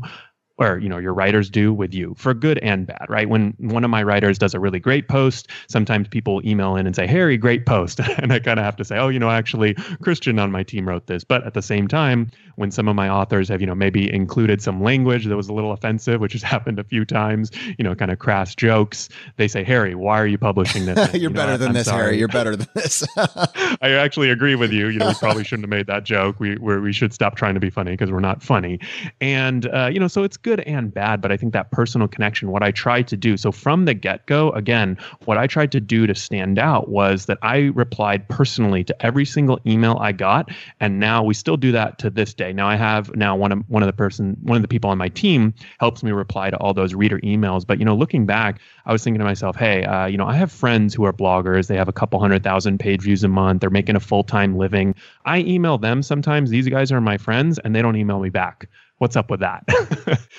or 0.57 0.77
you 0.77 0.89
know 0.89 0.97
your 0.97 1.13
writers 1.13 1.49
do 1.49 1.73
with 1.73 1.93
you 1.93 2.13
for 2.17 2.33
good 2.33 2.57
and 2.59 2.87
bad 2.87 3.05
right? 3.09 3.29
When 3.29 3.53
one 3.59 3.83
of 3.83 3.89
my 3.89 4.03
writers 4.03 4.37
does 4.37 4.53
a 4.53 4.59
really 4.59 4.79
great 4.79 5.07
post 5.07 5.47
sometimes 5.67 6.07
people 6.07 6.41
email 6.45 6.75
in 6.75 6.85
and 6.85 6.95
say 6.95 7.07
harry 7.07 7.37
great 7.37 7.65
post. 7.65 7.99
And 8.21 8.31
i 8.33 8.39
kind 8.39 8.59
of 8.59 8.65
have 8.65 8.75
to 8.75 8.85
say 8.85 8.97
oh 8.97 9.09
you 9.09 9.19
know 9.19 9.29
actually 9.31 9.73
christian 10.03 10.37
on 10.37 10.51
my 10.51 10.63
team 10.63 10.87
wrote 10.87 11.07
this. 11.07 11.23
But 11.23 11.45
at 11.45 11.53
the 11.53 11.61
same 11.61 11.87
time 11.87 12.29
when 12.55 12.71
some 12.71 12.87
of 12.87 12.95
my 12.95 13.09
authors 13.09 13.49
have 13.49 13.61
you 13.61 13.67
know 13.67 13.75
maybe 13.75 14.13
included 14.13 14.61
some 14.61 14.83
language 14.83 15.25
that 15.25 15.35
was 15.35 15.47
a 15.49 15.53
little 15.53 15.71
offensive 15.71 16.19
which 16.19 16.33
has 16.33 16.43
happened 16.53 16.79
a 16.79 16.83
few 16.83 17.05
times 17.05 17.51
you 17.77 17.83
know 17.83 17.95
kind 17.95 18.11
of 18.11 18.19
crass 18.19 18.53
jokes 18.53 19.09
they 19.37 19.47
say 19.47 19.63
harry 19.63 19.95
why 19.95 20.19
are 20.19 20.27
you 20.27 20.37
publishing 20.37 20.85
this? 20.85 20.97
You're 21.13 21.23
you 21.23 21.29
know, 21.29 21.35
better 21.35 21.57
than 21.57 21.69
I'm 21.69 21.73
this 21.73 21.87
sorry. 21.87 22.03
harry 22.03 22.17
you're 22.17 22.27
better 22.27 22.55
than 22.55 22.67
this. 22.73 23.05
I 23.17 23.91
actually 23.91 24.29
agree 24.29 24.55
with 24.55 24.71
you. 24.71 24.87
You 24.87 24.99
know 24.99 25.07
we 25.07 25.13
probably 25.15 25.43
shouldn't 25.43 25.63
have 25.63 25.69
made 25.69 25.87
that 25.87 26.03
joke. 26.03 26.39
We 26.39 26.57
we 26.57 26.91
should 26.93 27.13
stop 27.13 27.35
trying 27.35 27.53
to 27.53 27.59
be 27.59 27.69
funny 27.69 27.91
because 27.91 28.11
we're 28.11 28.19
not 28.19 28.41
funny. 28.43 28.79
And 29.19 29.67
uh, 29.67 29.89
you 29.91 29.99
know 29.99 30.07
so 30.07 30.23
it's 30.23 30.37
good 30.41 30.61
and 30.61 30.93
bad, 30.93 31.21
but 31.21 31.31
I 31.31 31.37
think 31.37 31.53
that 31.53 31.71
personal 31.71 32.07
connection, 32.07 32.51
what 32.51 32.63
I 32.63 32.71
tried 32.71 33.07
to 33.09 33.17
do. 33.17 33.37
So 33.37 33.51
from 33.51 33.85
the 33.85 33.93
get 33.93 34.25
go, 34.25 34.51
again, 34.51 34.97
what 35.25 35.37
I 35.37 35.47
tried 35.47 35.71
to 35.73 35.79
do 35.79 36.07
to 36.07 36.15
stand 36.15 36.59
out 36.59 36.89
was 36.89 37.25
that 37.25 37.37
I 37.41 37.71
replied 37.75 38.27
personally 38.29 38.83
to 38.85 39.05
every 39.05 39.25
single 39.25 39.59
email 39.65 39.97
I 39.99 40.11
got. 40.11 40.49
And 40.79 40.99
now 40.99 41.23
we 41.23 41.33
still 41.33 41.57
do 41.57 41.71
that 41.71 41.99
to 41.99 42.09
this 42.09 42.33
day. 42.33 42.53
Now 42.53 42.67
I 42.67 42.75
have 42.75 43.15
now 43.15 43.35
one 43.35 43.51
of 43.51 43.69
one 43.69 43.83
of 43.83 43.87
the 43.87 43.93
person, 43.93 44.37
one 44.41 44.55
of 44.55 44.61
the 44.61 44.67
people 44.67 44.89
on 44.89 44.97
my 44.97 45.09
team 45.09 45.53
helps 45.79 46.03
me 46.03 46.11
reply 46.11 46.49
to 46.49 46.57
all 46.57 46.73
those 46.73 46.93
reader 46.93 47.19
emails. 47.19 47.65
But 47.65 47.79
you 47.79 47.85
know, 47.85 47.95
looking 47.95 48.25
back, 48.25 48.59
I 48.85 48.91
was 48.91 49.03
thinking 49.03 49.19
to 49.19 49.25
myself, 49.25 49.55
hey, 49.55 49.83
uh, 49.83 50.05
you 50.07 50.17
know, 50.17 50.27
I 50.27 50.35
have 50.35 50.51
friends 50.51 50.93
who 50.93 51.05
are 51.05 51.13
bloggers. 51.13 51.67
They 51.67 51.77
have 51.77 51.87
a 51.89 51.93
couple 51.93 52.19
hundred 52.19 52.43
thousand 52.43 52.79
page 52.79 53.01
views 53.01 53.23
a 53.23 53.27
month. 53.27 53.61
They're 53.61 53.69
making 53.69 53.95
a 53.95 53.99
full 53.99 54.23
time 54.23 54.57
living. 54.57 54.95
I 55.25 55.39
email 55.39 55.77
them 55.77 56.01
sometimes. 56.03 56.49
These 56.49 56.67
guys 56.69 56.91
are 56.91 57.01
my 57.01 57.17
friends, 57.17 57.59
and 57.59 57.75
they 57.75 57.81
don't 57.81 57.95
email 57.95 58.19
me 58.19 58.29
back. 58.29 58.67
What's 59.01 59.15
up 59.15 59.31
with 59.31 59.39
that? 59.39 59.63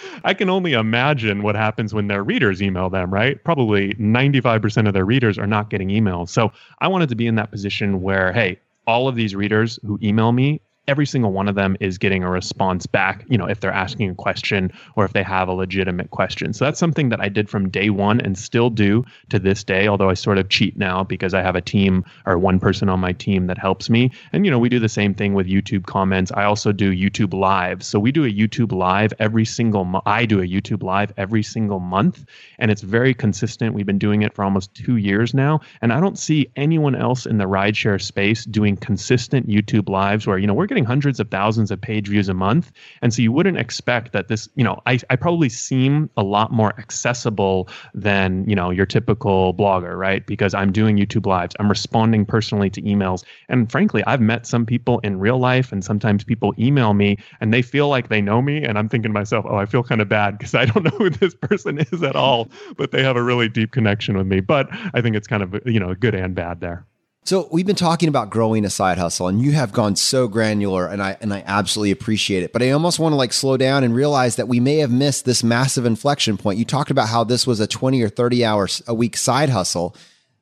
I 0.25 0.35
can 0.35 0.49
only 0.49 0.75
imagine 0.75 1.43
what 1.43 1.57
happens 1.57 1.93
when 1.93 2.07
their 2.07 2.23
readers 2.23 2.63
email 2.63 2.91
them, 2.91 3.13
right? 3.13 3.43
Probably 3.43 3.95
95% 3.95 4.87
of 4.87 4.95
their 4.95 5.05
readers 5.05 5.37
are 5.37 5.49
not 5.49 5.69
getting 5.69 5.89
emails. 5.89 6.29
So 6.29 6.53
I 6.79 6.87
wanted 6.87 7.09
to 7.09 7.17
be 7.17 7.27
in 7.27 7.35
that 7.35 7.51
position 7.51 8.03
where, 8.03 8.33
hey, 8.33 8.61
all 8.87 9.09
of 9.09 9.17
these 9.17 9.35
readers 9.35 9.81
who 9.85 9.99
email 10.01 10.31
me 10.31 10.61
every 10.89 11.07
single 11.07 11.31
one 11.31 11.49
of 11.49 11.55
them 11.55 11.77
is 11.79 11.97
getting 11.97 12.25
a 12.25 12.31
response 12.31 12.87
back, 12.87 13.25
you 13.29 13.39
know, 13.39 13.47
if 13.47 13.61
they're 13.61 13.73
asking 13.73 14.11
a 14.11 14.15
question 14.15 14.73
or 14.97 15.05
if 15.05 15.13
they 15.13 15.23
have 15.23 15.47
a 15.47 15.53
legitimate 15.53 16.11
question. 16.11 16.53
So 16.53 16.65
that's 16.65 16.79
something 16.79 17.09
that 17.11 17.21
I 17.21 17.29
did 17.29 17.49
from 17.49 17.69
day 17.69 17.89
one 17.89 18.21
and 18.21 18.37
still 18.37 18.69
do 18.69 19.05
to 19.31 19.39
this 19.39 19.63
day, 19.63 19.87
although 19.87 20.11
I 20.11 20.15
sort 20.15 20.39
of 20.39 20.49
cheat 20.49 20.77
now 20.77 21.05
because 21.05 21.35
I 21.35 21.43
have 21.43 21.55
a 21.55 21.61
team 21.61 22.05
or 22.27 22.37
one 22.37 22.59
person 22.59 22.89
on 22.89 22.99
my 22.99 23.13
team 23.13 23.47
that 23.47 23.59
helps 23.59 23.89
me. 23.89 24.11
And, 24.33 24.45
you 24.45 24.51
know, 24.51 24.59
we 24.59 24.69
do 24.69 24.81
the 24.81 24.89
same 24.89 25.15
thing 25.15 25.35
with 25.35 25.47
YouTube 25.47 25.87
comments. 25.87 26.33
I 26.33 26.45
also 26.45 26.73
do 26.73 26.93
YouTube 26.93 27.33
live. 27.33 27.85
So 27.85 28.01
we 28.01 28.11
do 28.11 28.25
a 28.25 28.31
YouTube 28.31 28.73
live 28.73 29.13
every 29.21 29.45
single. 29.45 30.03
I 30.05 30.27
do 30.27 30.41
a 30.41 30.47
YouTube 30.47 30.83
live 30.83 31.13
every 31.17 31.45
single 31.45 31.79
month 31.79 32.25
and 32.59 32.73
it's 32.73 32.83
very 32.83 33.15
consistent. 33.15 33.75
We've 33.75 33.87
been 33.87 33.99
doing 33.99 34.23
it 34.23 34.35
for 34.35 34.43
almost 34.43 34.75
two 34.75 34.97
years 34.97 35.33
now. 35.33 35.61
And 35.81 35.93
I 35.93 36.01
don't 36.01 36.19
see 36.19 36.51
anyone 36.57 36.97
else 36.97 37.25
in 37.25 37.39
the 37.39 37.45
rideshare 37.45 38.03
space 38.03 38.45
doing 38.45 38.77
consistent 38.77 39.49
YouTube 39.49 39.89
lives 39.89 40.27
where, 40.27 40.39
you 40.39 40.47
know, 40.49 40.55
we're 40.55 40.72
getting 40.73 40.85
hundreds 40.87 41.21
of 41.21 41.31
thousands 41.31 41.71
of 41.71 41.79
page 41.79 42.09
views 42.09 42.31
a 42.31 42.35
month. 42.35 42.73
And 43.03 43.13
so 43.13 43.21
you 43.21 43.31
wouldn't 43.31 43.59
expect 43.59 44.13
that 44.13 44.29
this, 44.29 44.49
you 44.55 44.65
know, 44.65 44.81
I, 44.87 44.99
I 45.11 45.17
probably 45.17 45.51
seem 45.51 46.09
a 46.17 46.23
lot 46.23 46.51
more 46.51 46.73
accessible 46.79 47.69
than, 47.93 48.49
you 48.49 48.57
know, 48.57 48.71
your 48.71 48.87
typical 48.87 49.53
blogger, 49.53 49.99
right? 49.99 50.27
Because 50.27 50.55
I'm 50.55 50.73
doing 50.73 50.97
YouTube 50.97 51.27
lives, 51.27 51.55
I'm 51.61 51.69
responding 51.69 52.25
personally 52.25 52.71
to 52.71 52.81
emails. 52.81 53.23
And 53.51 53.71
frankly, 53.71 54.03
I've 54.07 54.23
met 54.23 54.47
some 54.47 54.65
people 54.65 54.99
in 55.01 55.19
real 55.19 55.39
life 55.39 55.73
and 55.73 55.85
sometimes 55.85 56.25
people 56.25 56.55
email 56.59 56.95
me 56.95 57.19
and 57.41 57.53
they 57.53 57.61
feel 57.61 57.89
like 57.89 58.09
they 58.09 58.23
know 58.23 58.41
me. 58.41 58.65
And 58.65 58.79
I'm 58.79 58.89
thinking 58.89 59.11
to 59.11 59.15
myself, 59.15 59.45
oh, 59.47 59.57
I 59.57 59.67
feel 59.67 59.83
kind 59.83 60.01
of 60.01 60.09
bad 60.09 60.39
because 60.39 60.55
I 60.55 60.65
don't 60.65 60.85
know 60.91 60.97
who 60.97 61.11
this 61.11 61.35
person 61.35 61.81
is 61.81 62.03
at 62.03 62.17
all, 62.17 62.49
but 62.79 62.93
they 62.93 63.03
have 63.03 63.17
a 63.17 63.23
really 63.23 63.51
deep 63.51 63.73
connection 63.73 64.17
with 64.17 64.27
me. 64.27 64.41
But 64.41 64.69
I 64.95 65.03
think 65.03 65.17
it's 65.17 65.29
kind 65.29 65.43
of, 65.43 65.55
you 65.67 65.81
know, 65.81 65.95
good 65.95 66.15
and 66.15 66.35
bad 66.35 66.61
there. 66.61 66.87
So 67.25 67.49
we've 67.53 67.67
been 67.67 67.77
talking 67.77 68.09
about 68.09 68.31
growing 68.31 68.65
a 68.65 68.71
side 68.71 68.99
hustle 68.99 69.29
and 69.29 69.41
you 69.41 69.53
have 69.53 69.73
gone 69.73 69.95
so 69.95 70.27
granular 70.27 70.89
and 70.89 71.01
I 71.01 71.17
and 71.21 71.33
I 71.33 71.45
absolutely 71.47 71.93
appreciate 71.93 72.43
it. 72.43 72.53
But 72.53 72.63
I 72.63 72.71
almost 72.71 72.99
want 72.99 73.13
to 73.13 73.17
like 73.17 73.33
slow 73.33 73.57
down 73.57 73.85
and 73.85 73.95
realize 73.95 74.35
that 74.37 74.49
we 74.49 74.59
may 74.59 74.79
have 74.79 74.91
missed 74.91 75.25
this 75.25 75.45
massive 75.45 75.87
inflection 75.87 76.37
point. 76.37 76.59
You 76.59 76.65
talked 76.65 76.91
about 76.91 77.09
how 77.09 77.23
this 77.23 77.47
was 77.47 77.61
a 77.61 77.69
20 77.69 78.03
or 78.03 78.09
30 78.09 78.45
hours 78.45 78.83
a 78.89 78.95
week 78.95 79.17
side 79.17 79.51
hustle. 79.51 79.95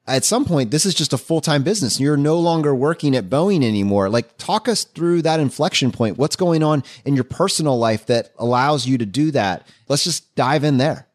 At 0.06 0.24
some 0.24 0.46
point 0.46 0.70
this 0.70 0.86
is 0.86 0.94
just 0.94 1.12
a 1.12 1.18
full-time 1.18 1.64
business. 1.64 2.00
You're 2.00 2.16
no 2.16 2.38
longer 2.38 2.74
working 2.74 3.14
at 3.14 3.28
Boeing 3.28 3.62
anymore. 3.62 4.08
Like 4.08 4.38
talk 4.38 4.66
us 4.66 4.84
through 4.84 5.20
that 5.22 5.38
inflection 5.38 5.92
point. 5.92 6.16
What's 6.16 6.36
going 6.36 6.62
on 6.62 6.82
in 7.04 7.14
your 7.14 7.24
personal 7.24 7.78
life 7.78 8.06
that 8.06 8.32
allows 8.38 8.86
you 8.86 8.96
to 8.96 9.06
do 9.06 9.32
that? 9.32 9.68
Let's 9.86 10.04
just 10.04 10.34
dive 10.34 10.64
in 10.64 10.78
there. 10.78 11.09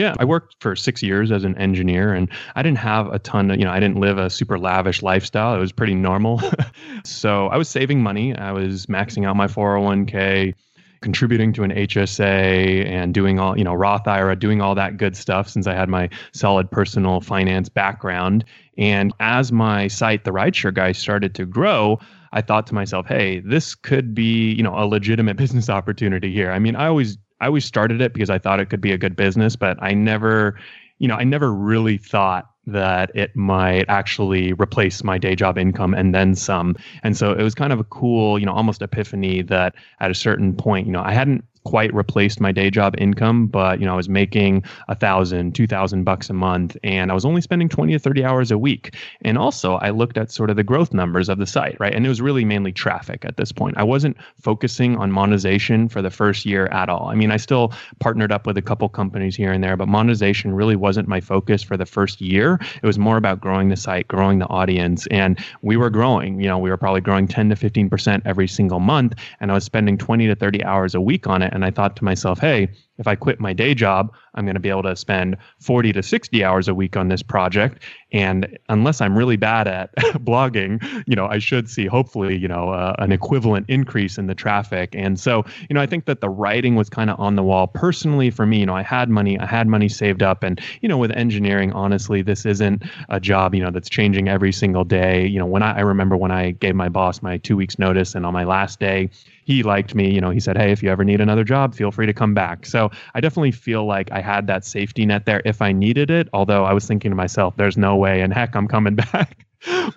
Yeah, 0.00 0.14
I 0.18 0.24
worked 0.24 0.56
for 0.60 0.74
six 0.74 1.02
years 1.02 1.30
as 1.30 1.44
an 1.44 1.58
engineer, 1.58 2.14
and 2.14 2.30
I 2.56 2.62
didn't 2.62 2.78
have 2.78 3.08
a 3.08 3.18
ton 3.18 3.50
of, 3.50 3.58
you 3.58 3.66
know, 3.66 3.70
I 3.70 3.80
didn't 3.80 4.00
live 4.00 4.16
a 4.16 4.30
super 4.30 4.58
lavish 4.58 5.02
lifestyle. 5.02 5.54
It 5.54 5.58
was 5.58 5.72
pretty 5.72 5.94
normal. 5.94 6.40
so 7.04 7.48
I 7.48 7.58
was 7.58 7.68
saving 7.68 8.02
money. 8.02 8.34
I 8.34 8.52
was 8.52 8.86
maxing 8.86 9.26
out 9.26 9.36
my 9.36 9.46
401k, 9.46 10.54
contributing 11.02 11.52
to 11.52 11.64
an 11.64 11.70
HSA, 11.72 12.86
and 12.86 13.12
doing 13.12 13.38
all, 13.38 13.58
you 13.58 13.62
know, 13.62 13.74
Roth 13.74 14.08
IRA, 14.08 14.36
doing 14.36 14.62
all 14.62 14.74
that 14.74 14.96
good 14.96 15.14
stuff 15.18 15.50
since 15.50 15.66
I 15.66 15.74
had 15.74 15.90
my 15.90 16.08
solid 16.32 16.70
personal 16.70 17.20
finance 17.20 17.68
background. 17.68 18.46
And 18.78 19.12
as 19.20 19.52
my 19.52 19.86
site, 19.88 20.24
The 20.24 20.30
Rideshare 20.30 20.72
Guy, 20.72 20.92
started 20.92 21.34
to 21.34 21.44
grow, 21.44 22.00
I 22.32 22.40
thought 22.40 22.66
to 22.68 22.74
myself, 22.74 23.06
hey, 23.06 23.40
this 23.40 23.74
could 23.74 24.14
be, 24.14 24.54
you 24.54 24.62
know, 24.62 24.74
a 24.74 24.86
legitimate 24.86 25.36
business 25.44 25.68
opportunity 25.68 26.32
here. 26.32 26.52
I 26.52 26.58
mean, 26.58 26.74
I 26.74 26.86
always 26.86 27.18
I 27.40 27.46
always 27.46 27.64
started 27.64 28.00
it 28.00 28.12
because 28.12 28.30
I 28.30 28.38
thought 28.38 28.60
it 28.60 28.70
could 28.70 28.80
be 28.80 28.92
a 28.92 28.98
good 28.98 29.16
business, 29.16 29.56
but 29.56 29.76
I 29.82 29.94
never, 29.94 30.58
you 30.98 31.08
know, 31.08 31.16
I 31.16 31.24
never 31.24 31.52
really 31.52 31.96
thought 31.96 32.50
that 32.66 33.10
it 33.14 33.34
might 33.34 33.86
actually 33.88 34.52
replace 34.52 35.02
my 35.02 35.18
day 35.18 35.34
job 35.34 35.58
income 35.58 35.94
and 35.94 36.14
then 36.14 36.34
some. 36.34 36.76
And 37.02 37.16
so 37.16 37.32
it 37.32 37.42
was 37.42 37.54
kind 37.54 37.72
of 37.72 37.80
a 37.80 37.84
cool, 37.84 38.38
you 38.38 38.46
know, 38.46 38.52
almost 38.52 38.82
epiphany 38.82 39.42
that 39.42 39.74
at 40.00 40.10
a 40.10 40.14
certain 40.14 40.54
point, 40.54 40.86
you 40.86 40.92
know, 40.92 41.02
I 41.02 41.12
hadn't 41.12 41.44
quite 41.64 41.92
replaced 41.94 42.40
my 42.40 42.52
day 42.52 42.70
job 42.70 42.94
income, 42.98 43.46
but 43.46 43.80
you 43.80 43.86
know, 43.86 43.92
I 43.92 43.96
was 43.96 44.08
making 44.08 44.64
a 44.88 44.94
thousand, 44.94 45.54
two 45.54 45.66
thousand 45.66 46.04
bucks 46.04 46.30
a 46.30 46.32
month, 46.32 46.76
and 46.82 47.10
I 47.10 47.14
was 47.14 47.24
only 47.24 47.40
spending 47.40 47.68
20 47.68 47.92
to 47.92 47.98
30 47.98 48.24
hours 48.24 48.50
a 48.50 48.58
week. 48.58 48.96
And 49.22 49.36
also 49.36 49.74
I 49.74 49.90
looked 49.90 50.16
at 50.16 50.30
sort 50.30 50.50
of 50.50 50.56
the 50.56 50.64
growth 50.64 50.92
numbers 50.92 51.28
of 51.28 51.38
the 51.38 51.46
site, 51.46 51.76
right? 51.78 51.94
And 51.94 52.06
it 52.06 52.08
was 52.08 52.20
really 52.20 52.44
mainly 52.44 52.72
traffic 52.72 53.24
at 53.24 53.36
this 53.36 53.52
point. 53.52 53.76
I 53.76 53.82
wasn't 53.82 54.16
focusing 54.40 54.96
on 54.96 55.12
monetization 55.12 55.88
for 55.88 56.02
the 56.02 56.10
first 56.10 56.46
year 56.46 56.66
at 56.66 56.88
all. 56.88 57.08
I 57.08 57.14
mean, 57.14 57.30
I 57.30 57.36
still 57.36 57.72
partnered 57.98 58.32
up 58.32 58.46
with 58.46 58.56
a 58.56 58.62
couple 58.62 58.88
companies 58.88 59.36
here 59.36 59.52
and 59.52 59.62
there, 59.62 59.76
but 59.76 59.88
monetization 59.88 60.54
really 60.54 60.76
wasn't 60.76 61.08
my 61.08 61.20
focus 61.20 61.62
for 61.62 61.76
the 61.76 61.86
first 61.86 62.20
year. 62.20 62.58
It 62.82 62.86
was 62.86 62.98
more 62.98 63.16
about 63.16 63.40
growing 63.40 63.68
the 63.68 63.76
site, 63.76 64.08
growing 64.08 64.38
the 64.38 64.48
audience, 64.48 65.06
and 65.08 65.38
we 65.62 65.76
were 65.76 65.90
growing. 65.90 66.40
You 66.40 66.48
know, 66.48 66.58
we 66.58 66.70
were 66.70 66.76
probably 66.76 67.00
growing 67.00 67.28
10 67.28 67.50
to 67.50 67.54
15% 67.54 68.22
every 68.24 68.48
single 68.48 68.80
month, 68.80 69.14
and 69.40 69.50
I 69.50 69.54
was 69.54 69.64
spending 69.64 69.98
20 69.98 70.26
to 70.26 70.34
30 70.34 70.64
hours 70.64 70.94
a 70.94 71.00
week 71.00 71.26
on 71.26 71.42
it 71.42 71.49
and 71.50 71.64
I 71.64 71.70
thought 71.70 71.96
to 71.96 72.04
myself, 72.04 72.38
hey, 72.38 72.68
if 73.00 73.06
I 73.06 73.14
quit 73.14 73.40
my 73.40 73.54
day 73.54 73.74
job, 73.74 74.12
I'm 74.34 74.44
going 74.44 74.54
to 74.54 74.60
be 74.60 74.68
able 74.68 74.82
to 74.82 74.94
spend 74.94 75.36
40 75.58 75.92
to 75.94 76.02
60 76.02 76.44
hours 76.44 76.68
a 76.68 76.74
week 76.74 76.98
on 76.98 77.08
this 77.08 77.22
project. 77.22 77.82
And 78.12 78.58
unless 78.68 79.00
I'm 79.00 79.16
really 79.16 79.36
bad 79.36 79.66
at 79.66 79.94
blogging, 79.96 80.82
you 81.06 81.16
know, 81.16 81.26
I 81.26 81.38
should 81.38 81.70
see 81.70 81.86
hopefully, 81.86 82.36
you 82.36 82.46
know, 82.46 82.68
uh, 82.68 82.94
an 82.98 83.10
equivalent 83.10 83.66
increase 83.70 84.18
in 84.18 84.26
the 84.26 84.34
traffic. 84.34 84.94
And 84.94 85.18
so, 85.18 85.44
you 85.68 85.74
know, 85.74 85.80
I 85.80 85.86
think 85.86 86.04
that 86.04 86.20
the 86.20 86.28
writing 86.28 86.74
was 86.74 86.90
kind 86.90 87.08
of 87.08 87.18
on 87.18 87.36
the 87.36 87.42
wall. 87.42 87.66
Personally, 87.66 88.30
for 88.30 88.44
me, 88.44 88.60
you 88.60 88.66
know, 88.66 88.76
I 88.76 88.82
had 88.82 89.08
money, 89.08 89.38
I 89.38 89.46
had 89.46 89.66
money 89.66 89.88
saved 89.88 90.22
up. 90.22 90.42
And, 90.42 90.60
you 90.82 90.88
know, 90.88 90.98
with 90.98 91.10
engineering, 91.12 91.72
honestly, 91.72 92.20
this 92.20 92.44
isn't 92.44 92.82
a 93.08 93.18
job, 93.18 93.54
you 93.54 93.62
know, 93.62 93.70
that's 93.70 93.88
changing 93.88 94.28
every 94.28 94.52
single 94.52 94.84
day. 94.84 95.26
You 95.26 95.38
know, 95.38 95.46
when 95.46 95.62
I, 95.62 95.78
I 95.78 95.80
remember 95.80 96.18
when 96.18 96.30
I 96.30 96.50
gave 96.50 96.74
my 96.74 96.90
boss 96.90 97.22
my 97.22 97.38
two 97.38 97.56
weeks 97.56 97.78
notice 97.78 98.14
and 98.14 98.26
on 98.26 98.34
my 98.34 98.44
last 98.44 98.78
day, 98.78 99.08
he 99.50 99.64
liked 99.64 99.96
me. 99.96 100.08
You 100.14 100.20
know, 100.20 100.30
he 100.30 100.38
said, 100.38 100.56
Hey, 100.56 100.70
if 100.70 100.80
you 100.80 100.90
ever 100.90 101.02
need 101.02 101.20
another 101.20 101.42
job, 101.42 101.74
feel 101.74 101.90
free 101.90 102.06
to 102.06 102.12
come 102.12 102.34
back. 102.34 102.64
So 102.66 102.88
I 103.14 103.20
definitely 103.20 103.50
feel 103.50 103.84
like 103.84 104.08
I 104.12 104.20
had 104.20 104.46
that 104.46 104.64
safety 104.64 105.04
net 105.04 105.26
there 105.26 105.42
if 105.44 105.60
I 105.60 105.72
needed 105.72 106.08
it. 106.08 106.28
Although 106.32 106.64
I 106.64 106.72
was 106.72 106.86
thinking 106.86 107.10
to 107.10 107.16
myself, 107.16 107.56
there's 107.56 107.76
no 107.76 107.96
way 107.96 108.20
and 108.20 108.32
heck, 108.32 108.54
I'm 108.54 108.68
coming 108.68 108.94
back. 109.12 109.44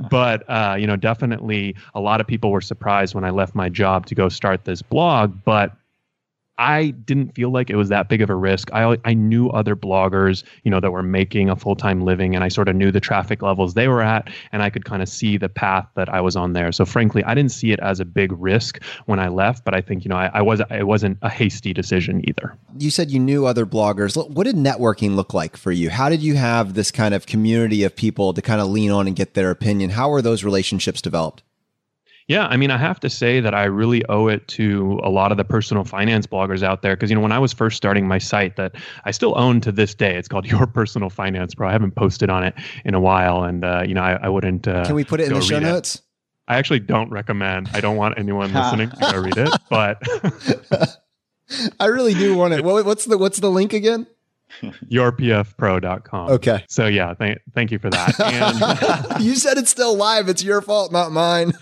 but 0.10 0.44
uh, 0.50 0.76
you 0.78 0.88
know, 0.88 0.96
definitely 0.96 1.76
a 1.94 2.02
lot 2.02 2.20
of 2.20 2.26
people 2.26 2.50
were 2.50 2.62
surprised 2.62 3.14
when 3.14 3.24
I 3.24 3.30
left 3.30 3.54
my 3.54 3.70
job 3.70 4.08
to 4.08 4.16
go 4.16 4.28
start 4.28 4.66
this 4.66 4.82
blog. 4.82 5.38
But 5.46 5.72
I 6.58 6.92
didn't 6.92 7.34
feel 7.34 7.52
like 7.52 7.70
it 7.70 7.76
was 7.76 7.90
that 7.90 8.10
big 8.10 8.22
of 8.22 8.30
a 8.30 8.36
risk. 8.36 8.72
I 8.74 8.98
I 9.06 9.14
knew 9.14 9.50
other 9.50 9.76
bloggers, 9.76 10.44
you 10.64 10.72
know, 10.72 10.80
that 10.80 10.92
were 10.92 11.04
making 11.04 11.50
a 11.50 11.56
full-time 11.56 12.02
living 12.02 12.36
and 12.36 12.44
I 12.44 12.48
sort 12.48 12.68
of 12.68 12.76
knew 12.76 12.92
the 12.92 13.00
traffic 13.00 13.42
levels 13.42 13.74
they 13.74 13.88
were 13.88 14.02
at 14.02 14.30
and 14.52 14.62
I 14.62 14.70
could 14.70 14.86
kind 14.86 15.02
of 15.02 15.10
see 15.10 15.38
the 15.38 15.50
path 15.50 15.88
that 15.96 16.10
I 16.10 16.22
was 16.22 16.36
on 16.36 16.54
there. 16.54 16.72
So 16.72 16.86
frankly, 16.86 17.24
I 17.24 17.34
didn't 17.34 17.52
see 17.52 17.72
it 17.72 17.80
as 17.80 18.00
a 18.00 18.06
big 18.06 18.32
risk 18.34 18.82
when 19.06 19.20
I 19.20 19.30
left, 19.30 19.66
but 19.66 19.74
I 19.74 19.82
think, 19.82 20.06
you 20.06 20.10
know, 20.10 20.16
I, 20.16 20.30
I 20.34 20.42
was 20.42 20.62
it 20.70 20.86
wasn't 20.88 21.18
a 21.22 21.30
hasty 21.30 21.74
decision 21.74 22.22
either. 22.28 22.56
You 22.78 22.92
said 22.92 23.10
you 23.10 23.20
knew 23.20 23.46
other 23.46 23.66
bloggers. 23.66 24.16
What 24.16 24.44
did 24.44 24.56
networking 24.56 25.16
look 25.16 25.34
like 25.34 25.58
for 25.58 25.72
you? 25.72 25.90
How 25.90 26.10
did 26.10 26.22
you 26.22 26.36
have 26.36 26.76
this 26.76 26.92
kind 26.92 27.14
of 27.14 27.26
community 27.26 27.84
of 27.84 27.96
people 27.96 28.34
to 28.34 28.42
kind 28.42 28.62
of 28.62 28.68
lean 28.68 28.92
on 28.92 29.08
and 29.08 29.16
get 29.16 29.34
their 29.34 29.50
opinion? 29.50 29.90
How 29.92 30.10
were 30.10 30.22
those 30.22 30.44
relationships 30.44 31.02
developed? 31.02 31.42
Yeah, 32.28 32.48
I 32.48 32.58
mean, 32.58 32.72
I 32.72 32.78
have 32.78 33.00
to 33.02 33.10
say 33.10 33.40
that 33.42 33.54
I 33.54 33.66
really 33.66 34.06
owe 34.08 34.28
it 34.28 34.48
to 34.50 35.00
a 35.04 35.10
lot 35.10 35.32
of 35.32 35.38
the 35.38 35.44
personal 35.44 35.84
finance 35.84 36.26
bloggers 36.26 36.64
out 36.64 36.82
there 36.82 36.96
because 36.96 37.10
you 37.10 37.16
know 37.16 37.22
when 37.22 37.32
I 37.32 37.40
was 37.40 37.52
first 37.52 37.76
starting 37.76 38.08
my 38.08 38.18
site 38.18 38.56
that 38.56 38.76
I 39.04 39.12
still 39.12 39.38
own 39.38 39.60
to 39.62 39.72
this 39.72 39.94
day, 39.94 40.16
it's 40.16 40.28
called 40.28 40.46
Your 40.52 40.66
Personal 40.66 41.10
Finance 41.10 41.56
Pro. 41.56 41.68
I 41.68 41.72
haven't 41.72 41.96
posted 41.96 42.30
on 42.30 42.44
it 42.44 42.56
in 42.86 42.94
a 42.94 43.00
while, 43.00 43.44
and 43.44 43.64
uh, 43.66 43.84
you 43.86 43.94
know 43.94 44.04
I, 44.04 44.14
I 44.14 44.30
wouldn't. 44.30 44.68
Uh, 44.68 44.86
Can 44.86 44.96
we 44.96 45.04
put 45.04 45.20
it 45.20 45.28
in 45.28 45.34
the 45.34 45.42
show 45.42 45.60
notes? 45.60 45.96
It. 45.96 46.02
I 46.48 46.58
actually 46.58 46.80
don't 46.80 47.10
recommend. 47.10 47.70
I 47.74 47.80
don't 47.80 47.96
want 47.96 48.18
anyone 48.18 48.54
listening 48.54 48.90
to 48.90 48.98
go 49.12 49.22
read 49.22 49.38
it, 49.38 49.50
but 49.70 50.02
I 51.80 51.86
really 51.86 52.14
do 52.14 52.36
want 52.36 52.54
it. 52.54 52.64
what's 52.64 53.06
the 53.06 53.18
what's 53.18 53.40
the 53.40 53.50
link 53.50 53.74
again? 53.74 54.08
yourpfpro.com. 54.62 56.32
Okay. 56.32 56.64
So 56.68 56.88
yeah, 56.88 57.14
thank 57.14 57.40
thank 57.54 57.72
you 57.72 57.80
for 57.80 57.90
that. 57.90 58.20
And 59.14 59.24
you 59.24 59.36
said 59.36 59.58
it's 59.58 59.72
still 59.72 59.96
live. 59.96 60.30
It's 60.30 60.44
your 60.44 60.62
fault, 60.62 60.92
not 60.92 61.12
mine. 61.12 61.54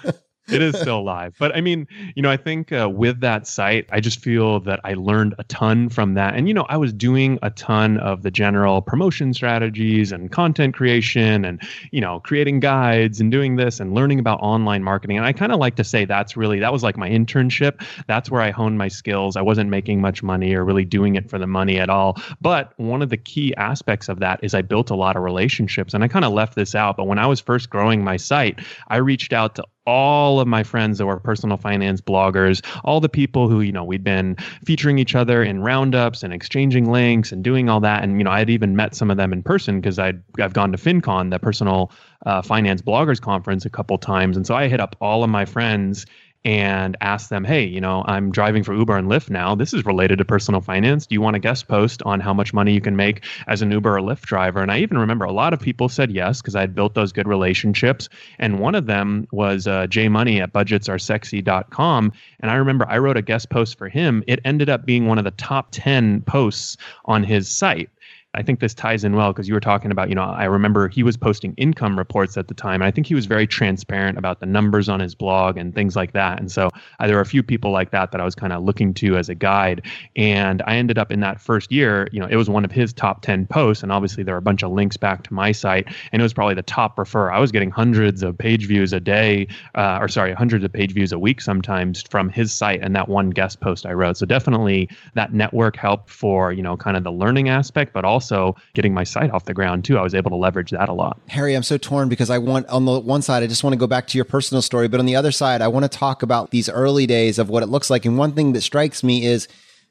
It 0.49 0.61
is 0.61 0.77
still 0.77 1.03
live. 1.03 1.35
But 1.39 1.55
I 1.55 1.61
mean, 1.61 1.87
you 2.15 2.21
know, 2.21 2.29
I 2.29 2.37
think 2.37 2.71
uh, 2.71 2.89
with 2.89 3.19
that 3.21 3.47
site, 3.47 3.87
I 3.91 3.99
just 3.99 4.19
feel 4.19 4.59
that 4.61 4.79
I 4.83 4.93
learned 4.93 5.35
a 5.37 5.43
ton 5.45 5.89
from 5.89 6.15
that. 6.15 6.35
And, 6.35 6.47
you 6.47 6.53
know, 6.53 6.65
I 6.69 6.77
was 6.77 6.93
doing 6.93 7.37
a 7.41 7.49
ton 7.51 7.97
of 7.97 8.23
the 8.23 8.31
general 8.31 8.81
promotion 8.81 9.33
strategies 9.33 10.11
and 10.11 10.31
content 10.31 10.73
creation 10.75 11.45
and, 11.45 11.61
you 11.91 12.01
know, 12.01 12.19
creating 12.19 12.59
guides 12.59 13.21
and 13.21 13.31
doing 13.31 13.55
this 13.55 13.79
and 13.79 13.93
learning 13.93 14.19
about 14.19 14.39
online 14.41 14.83
marketing. 14.83 15.17
And 15.17 15.25
I 15.25 15.33
kind 15.33 15.51
of 15.51 15.59
like 15.59 15.75
to 15.75 15.83
say 15.83 16.05
that's 16.05 16.35
really, 16.35 16.59
that 16.59 16.73
was 16.73 16.83
like 16.83 16.97
my 16.97 17.09
internship. 17.09 17.83
That's 18.07 18.29
where 18.29 18.41
I 18.41 18.51
honed 18.51 18.77
my 18.77 18.87
skills. 18.87 19.35
I 19.35 19.41
wasn't 19.41 19.69
making 19.69 20.01
much 20.01 20.23
money 20.23 20.53
or 20.53 20.65
really 20.65 20.85
doing 20.85 21.15
it 21.15 21.29
for 21.29 21.37
the 21.37 21.47
money 21.47 21.79
at 21.79 21.89
all. 21.89 22.17
But 22.41 22.73
one 22.77 23.01
of 23.01 23.09
the 23.09 23.17
key 23.17 23.55
aspects 23.55 24.09
of 24.09 24.19
that 24.19 24.39
is 24.43 24.53
I 24.53 24.61
built 24.61 24.89
a 24.89 24.95
lot 24.95 25.15
of 25.15 25.23
relationships. 25.23 25.93
And 25.93 26.03
I 26.03 26.07
kind 26.07 26.25
of 26.25 26.33
left 26.33 26.55
this 26.55 26.75
out. 26.75 26.97
But 26.97 27.07
when 27.07 27.19
I 27.19 27.27
was 27.27 27.39
first 27.39 27.69
growing 27.69 28.03
my 28.03 28.17
site, 28.17 28.59
I 28.87 28.97
reached 28.97 29.33
out 29.33 29.55
to 29.55 29.65
all 29.91 30.39
of 30.39 30.47
my 30.47 30.63
friends 30.63 30.97
that 30.97 31.05
were 31.05 31.19
personal 31.19 31.57
finance 31.57 31.99
bloggers, 31.99 32.65
all 32.85 33.01
the 33.01 33.09
people 33.09 33.49
who, 33.49 33.59
you 33.59 33.73
know, 33.73 33.83
we'd 33.83 34.05
been 34.05 34.37
featuring 34.65 34.97
each 34.97 35.15
other 35.15 35.43
in 35.43 35.61
roundups 35.61 36.23
and 36.23 36.33
exchanging 36.33 36.89
links 36.89 37.33
and 37.33 37.43
doing 37.43 37.67
all 37.67 37.81
that. 37.81 38.01
And, 38.01 38.17
you 38.17 38.23
know, 38.23 38.31
I'd 38.31 38.49
even 38.49 38.77
met 38.77 38.95
some 38.95 39.11
of 39.11 39.17
them 39.17 39.33
in 39.33 39.43
person 39.43 39.81
because 39.81 39.99
I've 39.99 40.53
gone 40.53 40.71
to 40.71 40.77
FinCon, 40.77 41.29
the 41.29 41.39
personal 41.39 41.91
uh, 42.25 42.41
finance 42.41 42.81
bloggers 42.81 43.19
conference 43.19 43.65
a 43.65 43.69
couple 43.69 43.97
times. 43.97 44.37
And 44.37 44.47
so 44.47 44.55
I 44.55 44.69
hit 44.69 44.79
up 44.79 44.95
all 45.01 45.25
of 45.25 45.29
my 45.29 45.43
friends 45.43 46.05
and 46.43 46.97
ask 47.01 47.29
them, 47.29 47.43
hey, 47.43 47.63
you 47.63 47.79
know, 47.79 48.03
I'm 48.07 48.31
driving 48.31 48.63
for 48.63 48.73
Uber 48.73 48.97
and 48.97 49.07
Lyft 49.07 49.29
now. 49.29 49.53
This 49.53 49.73
is 49.73 49.85
related 49.85 50.17
to 50.17 50.25
personal 50.25 50.61
finance. 50.61 51.05
Do 51.05 51.13
you 51.13 51.21
want 51.21 51.35
a 51.35 51.39
guest 51.39 51.67
post 51.67 52.01
on 52.03 52.19
how 52.19 52.33
much 52.33 52.53
money 52.53 52.73
you 52.73 52.81
can 52.81 52.95
make 52.95 53.23
as 53.47 53.61
an 53.61 53.71
Uber 53.71 53.97
or 53.97 54.01
Lyft 54.01 54.21
driver? 54.21 54.61
And 54.61 54.71
I 54.71 54.79
even 54.79 54.97
remember 54.97 55.25
a 55.25 55.31
lot 55.31 55.53
of 55.53 55.59
people 55.59 55.87
said 55.87 56.11
yes 56.11 56.41
because 56.41 56.55
I 56.55 56.61
had 56.61 56.73
built 56.73 56.95
those 56.95 57.11
good 57.11 57.27
relationships. 57.27 58.09
And 58.39 58.59
one 58.59 58.73
of 58.73 58.87
them 58.87 59.27
was 59.31 59.67
uh, 59.67 59.85
Jay 59.87 60.09
Money 60.09 60.41
at 60.41 60.51
budgetsaresexy.com. 60.51 62.11
And 62.39 62.51
I 62.51 62.55
remember 62.55 62.87
I 62.89 62.97
wrote 62.97 63.17
a 63.17 63.21
guest 63.21 63.49
post 63.49 63.77
for 63.77 63.87
him. 63.87 64.23
It 64.25 64.39
ended 64.43 64.69
up 64.69 64.85
being 64.85 65.05
one 65.05 65.19
of 65.19 65.23
the 65.23 65.31
top 65.31 65.67
10 65.71 66.21
posts 66.21 66.75
on 67.05 67.23
his 67.23 67.49
site. 67.49 67.89
I 68.33 68.43
think 68.43 68.61
this 68.61 68.73
ties 68.73 69.03
in 69.03 69.13
well 69.13 69.33
because 69.33 69.49
you 69.49 69.53
were 69.53 69.59
talking 69.59 69.91
about, 69.91 70.07
you 70.07 70.15
know, 70.15 70.23
I 70.23 70.45
remember 70.45 70.87
he 70.87 71.03
was 71.03 71.17
posting 71.17 71.53
income 71.55 71.97
reports 71.97 72.37
at 72.37 72.47
the 72.47 72.53
time. 72.53 72.75
And 72.75 72.85
I 72.85 72.91
think 72.91 73.05
he 73.05 73.13
was 73.13 73.25
very 73.25 73.45
transparent 73.45 74.17
about 74.17 74.39
the 74.39 74.45
numbers 74.45 74.87
on 74.87 75.01
his 75.01 75.15
blog 75.15 75.57
and 75.57 75.75
things 75.75 75.97
like 75.97 76.13
that. 76.13 76.39
And 76.39 76.49
so 76.49 76.69
uh, 76.99 77.07
there 77.07 77.17
were 77.17 77.21
a 77.21 77.25
few 77.25 77.43
people 77.43 77.71
like 77.71 77.91
that 77.91 78.13
that 78.13 78.21
I 78.21 78.23
was 78.23 78.33
kind 78.33 78.53
of 78.53 78.63
looking 78.63 78.93
to 78.95 79.17
as 79.17 79.27
a 79.27 79.35
guide. 79.35 79.85
And 80.15 80.61
I 80.65 80.77
ended 80.77 80.97
up 80.97 81.11
in 81.11 81.19
that 81.19 81.41
first 81.41 81.73
year, 81.73 82.07
you 82.13 82.21
know, 82.21 82.27
it 82.27 82.37
was 82.37 82.49
one 82.49 82.63
of 82.63 82.71
his 82.71 82.93
top 82.93 83.21
10 83.21 83.47
posts. 83.47 83.83
And 83.83 83.91
obviously 83.91 84.23
there 84.23 84.33
were 84.33 84.39
a 84.39 84.41
bunch 84.41 84.63
of 84.63 84.71
links 84.71 84.95
back 84.95 85.23
to 85.23 85.33
my 85.33 85.51
site. 85.51 85.87
And 86.13 86.21
it 86.21 86.23
was 86.23 86.33
probably 86.33 86.55
the 86.55 86.61
top 86.61 86.97
refer. 86.97 87.31
I 87.31 87.39
was 87.39 87.51
getting 87.51 87.69
hundreds 87.69 88.23
of 88.23 88.37
page 88.37 88.65
views 88.65 88.93
a 88.93 89.01
day, 89.01 89.47
uh, 89.75 89.97
or 89.99 90.07
sorry, 90.07 90.31
hundreds 90.33 90.63
of 90.63 90.71
page 90.71 90.93
views 90.93 91.11
a 91.11 91.19
week 91.19 91.41
sometimes 91.41 92.03
from 92.03 92.29
his 92.29 92.53
site 92.53 92.79
and 92.81 92.95
that 92.95 93.09
one 93.09 93.29
guest 93.29 93.59
post 93.59 93.85
I 93.85 93.91
wrote. 93.91 94.15
So 94.15 94.25
definitely 94.25 94.87
that 95.15 95.33
network 95.33 95.75
helped 95.75 96.09
for, 96.09 96.53
you 96.53 96.63
know, 96.63 96.77
kind 96.77 96.95
of 96.95 97.03
the 97.03 97.11
learning 97.11 97.49
aspect, 97.49 97.91
but 97.91 98.05
also 98.05 98.20
also 98.21 98.55
getting 98.73 98.93
my 98.93 99.03
site 99.03 99.31
off 99.31 99.45
the 99.45 99.53
ground 99.53 99.83
too. 99.85 99.97
I 99.97 100.01
was 100.01 100.13
able 100.13 100.29
to 100.29 100.35
leverage 100.35 100.71
that 100.71 100.89
a 100.89 100.93
lot. 100.93 101.19
Harry, 101.27 101.55
I'm 101.55 101.63
so 101.63 101.77
torn 101.77 102.09
because 102.09 102.29
I 102.29 102.37
want 102.37 102.67
on 102.67 102.85
the 102.85 102.99
one 102.99 103.21
side, 103.21 103.43
I 103.43 103.47
just 103.47 103.63
want 103.63 103.73
to 103.73 103.79
go 103.79 103.87
back 103.87 104.07
to 104.07 104.17
your 104.17 104.25
personal 104.25 104.61
story, 104.61 104.87
but 104.87 104.99
on 104.99 105.05
the 105.05 105.15
other 105.15 105.31
side, 105.31 105.61
I 105.61 105.67
want 105.67 105.83
to 105.83 105.89
talk 105.89 106.23
about 106.23 106.51
these 106.51 106.69
early 106.69 107.07
days 107.07 107.39
of 107.39 107.49
what 107.49 107.63
it 107.63 107.67
looks 107.67 107.89
like. 107.89 108.05
And 108.05 108.17
one 108.17 108.33
thing 108.33 108.53
that 108.53 108.61
strikes 108.61 109.03
me 109.03 109.25
is 109.25 109.47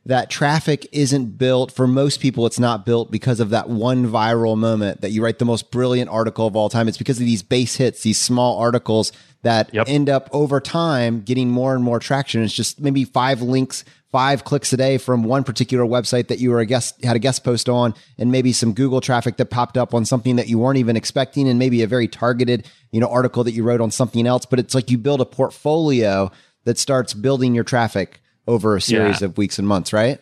that 0.07 0.31
traffic 0.31 0.89
isn't 0.93 1.37
built 1.37 1.70
for 1.70 1.87
most 1.87 2.20
people 2.20 2.47
it's 2.47 2.59
not 2.59 2.87
built 2.87 3.11
because 3.11 3.39
of 3.39 3.51
that 3.51 3.68
one 3.68 4.07
viral 4.07 4.57
moment 4.57 5.03
that 5.03 5.11
you 5.11 5.22
write 5.22 5.39
the 5.39 5.45
most 5.45 5.70
brilliant 5.70 6.09
article 6.09 6.47
of 6.47 6.57
all 6.57 6.70
time 6.70 6.89
it's 6.89 6.97
because 6.97 7.20
of 7.20 7.26
these 7.26 7.43
base 7.43 7.76
hits 7.76 8.03
these 8.03 8.18
small 8.18 8.59
articles 8.59 9.12
that 9.43 9.72
yep. 9.74 9.87
end 9.89 10.09
up 10.09 10.28
over 10.33 10.59
time 10.59 11.20
getting 11.20 11.51
more 11.51 11.74
and 11.74 11.85
more 11.85 11.99
traction 11.99 12.43
it's 12.43 12.55
just 12.55 12.81
maybe 12.81 13.05
five 13.05 13.43
links 13.43 13.85
five 14.12 14.44
clicks 14.44 14.72
a 14.72 14.76
day 14.76 14.98
from 14.98 15.22
one 15.22 15.44
particular 15.44 15.84
website 15.84 16.28
that 16.28 16.38
you 16.38 16.50
were 16.50 16.61
a 16.61 16.66
guest 16.66 17.02
had 17.04 17.16
a 17.16 17.18
guest 17.18 17.44
post 17.44 17.68
on 17.68 17.94
and 18.18 18.32
maybe 18.32 18.52
some 18.52 18.72
google 18.72 19.00
traffic 19.00 19.36
that 19.36 19.46
popped 19.46 19.76
up 19.76 19.94
on 19.94 20.04
something 20.04 20.36
that 20.36 20.48
you 20.48 20.58
weren't 20.58 20.78
even 20.78 20.96
expecting 20.96 21.48
and 21.48 21.58
maybe 21.58 21.82
a 21.82 21.86
very 21.86 22.08
targeted 22.08 22.66
you 22.90 23.00
know 23.00 23.08
article 23.08 23.44
that 23.44 23.52
you 23.52 23.62
wrote 23.62 23.80
on 23.80 23.90
something 23.90 24.26
else 24.26 24.44
but 24.44 24.58
it's 24.58 24.74
like 24.74 24.90
you 24.90 24.98
build 24.98 25.20
a 25.20 25.24
portfolio 25.24 26.30
that 26.64 26.78
starts 26.78 27.14
building 27.14 27.54
your 27.54 27.64
traffic 27.64 28.20
over 28.46 28.76
a 28.76 28.80
series 28.80 29.20
yeah. 29.20 29.26
of 29.26 29.38
weeks 29.38 29.58
and 29.58 29.68
months 29.68 29.92
right 29.92 30.20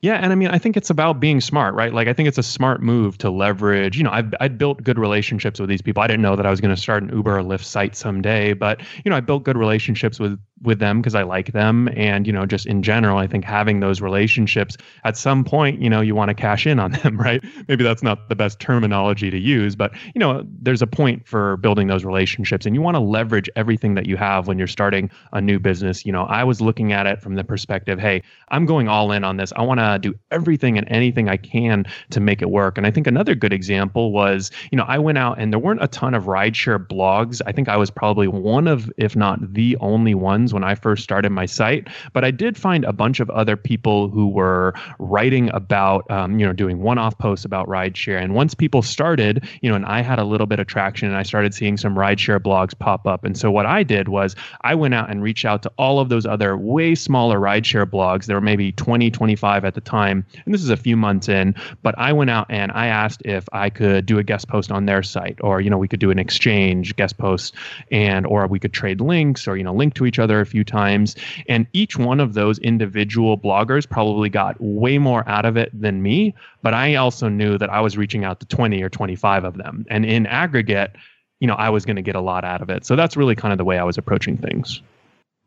yeah, 0.00 0.14
and 0.14 0.32
I 0.32 0.36
mean, 0.36 0.48
I 0.48 0.58
think 0.58 0.76
it's 0.76 0.90
about 0.90 1.18
being 1.18 1.40
smart, 1.40 1.74
right? 1.74 1.92
Like, 1.92 2.06
I 2.06 2.12
think 2.12 2.28
it's 2.28 2.38
a 2.38 2.42
smart 2.42 2.80
move 2.80 3.18
to 3.18 3.30
leverage. 3.30 3.96
You 3.96 4.04
know, 4.04 4.10
I've 4.10 4.32
I'd 4.40 4.56
built 4.56 4.82
good 4.84 4.98
relationships 4.98 5.58
with 5.58 5.68
these 5.68 5.82
people. 5.82 6.02
I 6.02 6.06
didn't 6.06 6.22
know 6.22 6.36
that 6.36 6.46
I 6.46 6.50
was 6.50 6.60
going 6.60 6.74
to 6.74 6.80
start 6.80 7.02
an 7.02 7.08
Uber 7.08 7.38
or 7.38 7.42
Lyft 7.42 7.64
site 7.64 7.96
someday, 7.96 8.52
but 8.52 8.80
you 9.04 9.10
know, 9.10 9.16
I 9.16 9.20
built 9.20 9.42
good 9.42 9.56
relationships 9.56 10.20
with 10.20 10.38
with 10.62 10.78
them 10.78 11.00
because 11.00 11.14
I 11.14 11.22
like 11.22 11.52
them. 11.52 11.88
And, 11.94 12.26
you 12.26 12.32
know, 12.32 12.46
just 12.46 12.66
in 12.66 12.82
general, 12.82 13.18
I 13.18 13.26
think 13.26 13.44
having 13.44 13.80
those 13.80 14.00
relationships 14.00 14.76
at 15.04 15.16
some 15.16 15.44
point, 15.44 15.80
you 15.80 15.88
know, 15.88 16.00
you 16.00 16.14
want 16.14 16.30
to 16.30 16.34
cash 16.34 16.66
in 16.66 16.78
on 16.78 16.92
them, 17.02 17.16
right? 17.16 17.42
Maybe 17.68 17.84
that's 17.84 18.02
not 18.02 18.28
the 18.28 18.36
best 18.36 18.58
terminology 18.60 19.30
to 19.30 19.38
use, 19.38 19.76
but, 19.76 19.92
you 20.14 20.18
know, 20.18 20.44
there's 20.60 20.82
a 20.82 20.86
point 20.86 21.26
for 21.26 21.56
building 21.58 21.86
those 21.86 22.04
relationships 22.04 22.66
and 22.66 22.74
you 22.74 22.82
want 22.82 22.96
to 22.96 23.00
leverage 23.00 23.48
everything 23.56 23.94
that 23.94 24.06
you 24.06 24.16
have 24.16 24.48
when 24.48 24.58
you're 24.58 24.66
starting 24.66 25.10
a 25.32 25.40
new 25.40 25.58
business. 25.58 26.04
You 26.04 26.12
know, 26.12 26.24
I 26.24 26.44
was 26.44 26.60
looking 26.60 26.92
at 26.92 27.06
it 27.06 27.20
from 27.20 27.34
the 27.34 27.44
perspective, 27.44 27.98
hey, 27.98 28.22
I'm 28.48 28.66
going 28.66 28.88
all 28.88 29.12
in 29.12 29.24
on 29.24 29.36
this. 29.36 29.52
I 29.56 29.62
want 29.62 29.80
to 29.80 29.87
do 29.96 30.14
everything 30.30 30.76
and 30.76 30.86
anything 30.90 31.28
I 31.28 31.38
can 31.38 31.86
to 32.10 32.20
make 32.20 32.42
it 32.42 32.50
work. 32.50 32.76
And 32.76 32.86
I 32.86 32.90
think 32.90 33.06
another 33.06 33.34
good 33.34 33.52
example 33.52 34.12
was, 34.12 34.50
you 34.70 34.76
know, 34.76 34.84
I 34.86 34.98
went 34.98 35.16
out 35.16 35.38
and 35.38 35.52
there 35.52 35.60
weren't 35.60 35.82
a 35.82 35.88
ton 35.88 36.12
of 36.12 36.24
rideshare 36.24 36.84
blogs. 36.84 37.40
I 37.46 37.52
think 37.52 37.68
I 37.68 37.76
was 37.76 37.90
probably 37.90 38.28
one 38.28 38.68
of, 38.68 38.90
if 38.98 39.16
not 39.16 39.54
the 39.54 39.76
only 39.80 40.14
ones 40.14 40.52
when 40.52 40.64
I 40.64 40.74
first 40.74 41.02
started 41.02 41.30
my 41.30 41.46
site, 41.46 41.88
but 42.12 42.24
I 42.24 42.30
did 42.30 42.58
find 42.58 42.84
a 42.84 42.92
bunch 42.92 43.20
of 43.20 43.30
other 43.30 43.56
people 43.56 44.08
who 44.10 44.28
were 44.28 44.74
writing 44.98 45.48
about, 45.54 46.10
um, 46.10 46.38
you 46.38 46.44
know, 46.44 46.52
doing 46.52 46.82
one-off 46.82 47.16
posts 47.18 47.44
about 47.44 47.68
rideshare. 47.68 48.20
And 48.20 48.34
once 48.34 48.54
people 48.54 48.82
started, 48.82 49.48
you 49.62 49.70
know, 49.70 49.76
and 49.76 49.86
I 49.86 50.02
had 50.02 50.18
a 50.18 50.24
little 50.24 50.46
bit 50.46 50.58
of 50.58 50.66
traction, 50.66 51.08
and 51.08 51.16
I 51.16 51.22
started 51.22 51.54
seeing 51.54 51.76
some 51.76 51.94
rideshare 51.94 52.40
blogs 52.40 52.76
pop 52.78 53.06
up. 53.06 53.24
And 53.24 53.38
so 53.38 53.50
what 53.50 53.66
I 53.66 53.82
did 53.82 54.08
was 54.08 54.34
I 54.62 54.74
went 54.74 54.94
out 54.94 55.10
and 55.10 55.22
reached 55.22 55.44
out 55.44 55.62
to 55.62 55.72
all 55.78 56.00
of 56.00 56.08
those 56.08 56.26
other 56.26 56.56
way 56.56 56.94
smaller 56.94 57.38
rideshare 57.38 57.86
blogs. 57.86 58.26
There 58.26 58.36
were 58.36 58.40
maybe 58.40 58.72
20, 58.72 59.10
25 59.10 59.64
at 59.64 59.74
the 59.74 59.77
time, 59.80 60.24
and 60.44 60.54
this 60.54 60.62
is 60.62 60.70
a 60.70 60.76
few 60.76 60.96
months 60.96 61.28
in. 61.28 61.54
But 61.82 61.94
I 61.98 62.12
went 62.12 62.30
out 62.30 62.46
and 62.48 62.72
I 62.72 62.86
asked 62.86 63.22
if 63.24 63.48
I 63.52 63.70
could 63.70 64.06
do 64.06 64.18
a 64.18 64.22
guest 64.22 64.48
post 64.48 64.70
on 64.70 64.86
their 64.86 65.02
site, 65.02 65.38
or 65.42 65.60
you 65.60 65.70
know, 65.70 65.78
we 65.78 65.88
could 65.88 66.00
do 66.00 66.10
an 66.10 66.18
exchange 66.18 66.96
guest 66.96 67.18
post, 67.18 67.54
and 67.90 68.26
or 68.26 68.46
we 68.46 68.58
could 68.58 68.72
trade 68.72 69.00
links, 69.00 69.46
or 69.48 69.56
you 69.56 69.64
know, 69.64 69.74
link 69.74 69.94
to 69.94 70.06
each 70.06 70.18
other 70.18 70.40
a 70.40 70.46
few 70.46 70.64
times. 70.64 71.16
And 71.48 71.66
each 71.72 71.98
one 71.98 72.20
of 72.20 72.34
those 72.34 72.58
individual 72.60 73.38
bloggers 73.38 73.88
probably 73.88 74.28
got 74.28 74.56
way 74.60 74.98
more 74.98 75.28
out 75.28 75.44
of 75.44 75.56
it 75.56 75.70
than 75.78 76.02
me. 76.02 76.34
But 76.62 76.74
I 76.74 76.96
also 76.96 77.28
knew 77.28 77.58
that 77.58 77.70
I 77.70 77.80
was 77.80 77.96
reaching 77.96 78.24
out 78.24 78.40
to 78.40 78.46
20 78.46 78.82
or 78.82 78.88
25 78.88 79.44
of 79.44 79.56
them. 79.56 79.86
And 79.90 80.04
in 80.04 80.26
aggregate, 80.26 80.96
you 81.40 81.46
know, 81.46 81.54
I 81.54 81.70
was 81.70 81.84
going 81.84 81.96
to 81.96 82.02
get 82.02 82.16
a 82.16 82.20
lot 82.20 82.44
out 82.44 82.62
of 82.62 82.70
it. 82.70 82.84
So 82.84 82.96
that's 82.96 83.16
really 83.16 83.36
kind 83.36 83.52
of 83.52 83.58
the 83.58 83.64
way 83.64 83.78
I 83.78 83.84
was 83.84 83.96
approaching 83.96 84.36
things. 84.36 84.82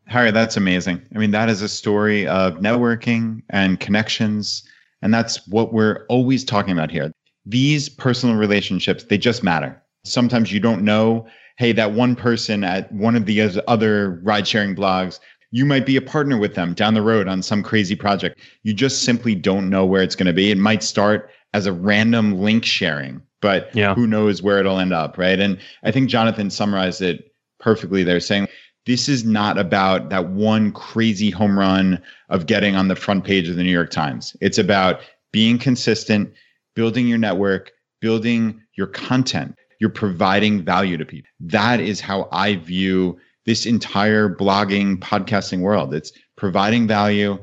Harry, 0.06 0.30
that's 0.30 0.56
amazing. 0.56 1.00
I 1.14 1.18
mean, 1.18 1.30
that 1.30 1.48
is 1.48 1.62
a 1.62 1.68
story 1.68 2.26
of 2.26 2.54
networking 2.54 3.42
and 3.50 3.80
connections. 3.80 4.62
And 5.00 5.12
that's 5.12 5.46
what 5.48 5.72
we're 5.72 6.04
always 6.08 6.44
talking 6.44 6.72
about 6.72 6.90
here. 6.90 7.12
These 7.46 7.88
personal 7.88 8.36
relationships, 8.36 9.04
they 9.04 9.18
just 9.18 9.42
matter. 9.42 9.80
Sometimes 10.04 10.52
you 10.52 10.60
don't 10.60 10.82
know 10.82 11.26
hey, 11.58 11.72
that 11.72 11.92
one 11.92 12.16
person 12.16 12.64
at 12.64 12.90
one 12.92 13.16
of 13.16 13.26
the 13.26 13.62
other 13.68 14.20
ride 14.22 14.46
sharing 14.46 14.74
blogs, 14.74 15.20
you 15.50 15.64
might 15.64 15.84
be 15.84 15.96
a 15.96 16.02
partner 16.02 16.38
with 16.38 16.54
them 16.54 16.74
down 16.74 16.94
the 16.94 17.02
road 17.02 17.28
on 17.28 17.42
some 17.42 17.62
crazy 17.62 17.94
project. 17.94 18.40
You 18.62 18.72
just 18.72 19.02
simply 19.02 19.34
don't 19.34 19.68
know 19.68 19.84
where 19.84 20.02
it's 20.02 20.16
going 20.16 20.26
to 20.26 20.32
be. 20.32 20.50
It 20.50 20.58
might 20.58 20.82
start 20.82 21.30
as 21.52 21.66
a 21.66 21.72
random 21.72 22.40
link 22.40 22.64
sharing, 22.64 23.22
but 23.40 23.74
yeah. 23.74 23.94
who 23.94 24.06
knows 24.06 24.42
where 24.42 24.58
it'll 24.58 24.78
end 24.78 24.94
up, 24.94 25.18
right? 25.18 25.38
And 25.38 25.58
I 25.82 25.90
think 25.90 26.08
Jonathan 26.08 26.48
summarized 26.48 27.02
it 27.02 27.34
perfectly 27.60 28.02
there, 28.02 28.18
saying, 28.18 28.48
this 28.86 29.08
is 29.08 29.24
not 29.24 29.58
about 29.58 30.10
that 30.10 30.28
one 30.30 30.72
crazy 30.72 31.30
home 31.30 31.58
run 31.58 32.02
of 32.28 32.46
getting 32.46 32.74
on 32.74 32.88
the 32.88 32.96
front 32.96 33.24
page 33.24 33.48
of 33.48 33.56
the 33.56 33.62
New 33.62 33.70
York 33.70 33.90
Times. 33.90 34.36
It's 34.40 34.58
about 34.58 35.00
being 35.32 35.58
consistent, 35.58 36.32
building 36.74 37.06
your 37.06 37.18
network, 37.18 37.72
building 38.00 38.60
your 38.74 38.88
content 38.88 39.56
you're 39.82 39.90
providing 39.90 40.64
value 40.64 40.96
to 40.96 41.04
people. 41.04 41.28
That 41.40 41.80
is 41.80 42.00
how 42.00 42.28
I 42.30 42.54
view 42.54 43.18
this 43.46 43.66
entire 43.66 44.32
blogging, 44.32 44.98
podcasting 44.98 45.58
world. 45.58 45.92
It's 45.92 46.12
providing 46.36 46.86
value 46.86 47.36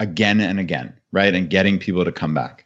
again 0.00 0.40
and 0.40 0.58
again, 0.58 0.94
right? 1.12 1.34
And 1.34 1.50
getting 1.50 1.78
people 1.78 2.02
to 2.06 2.10
come 2.10 2.32
back. 2.32 2.64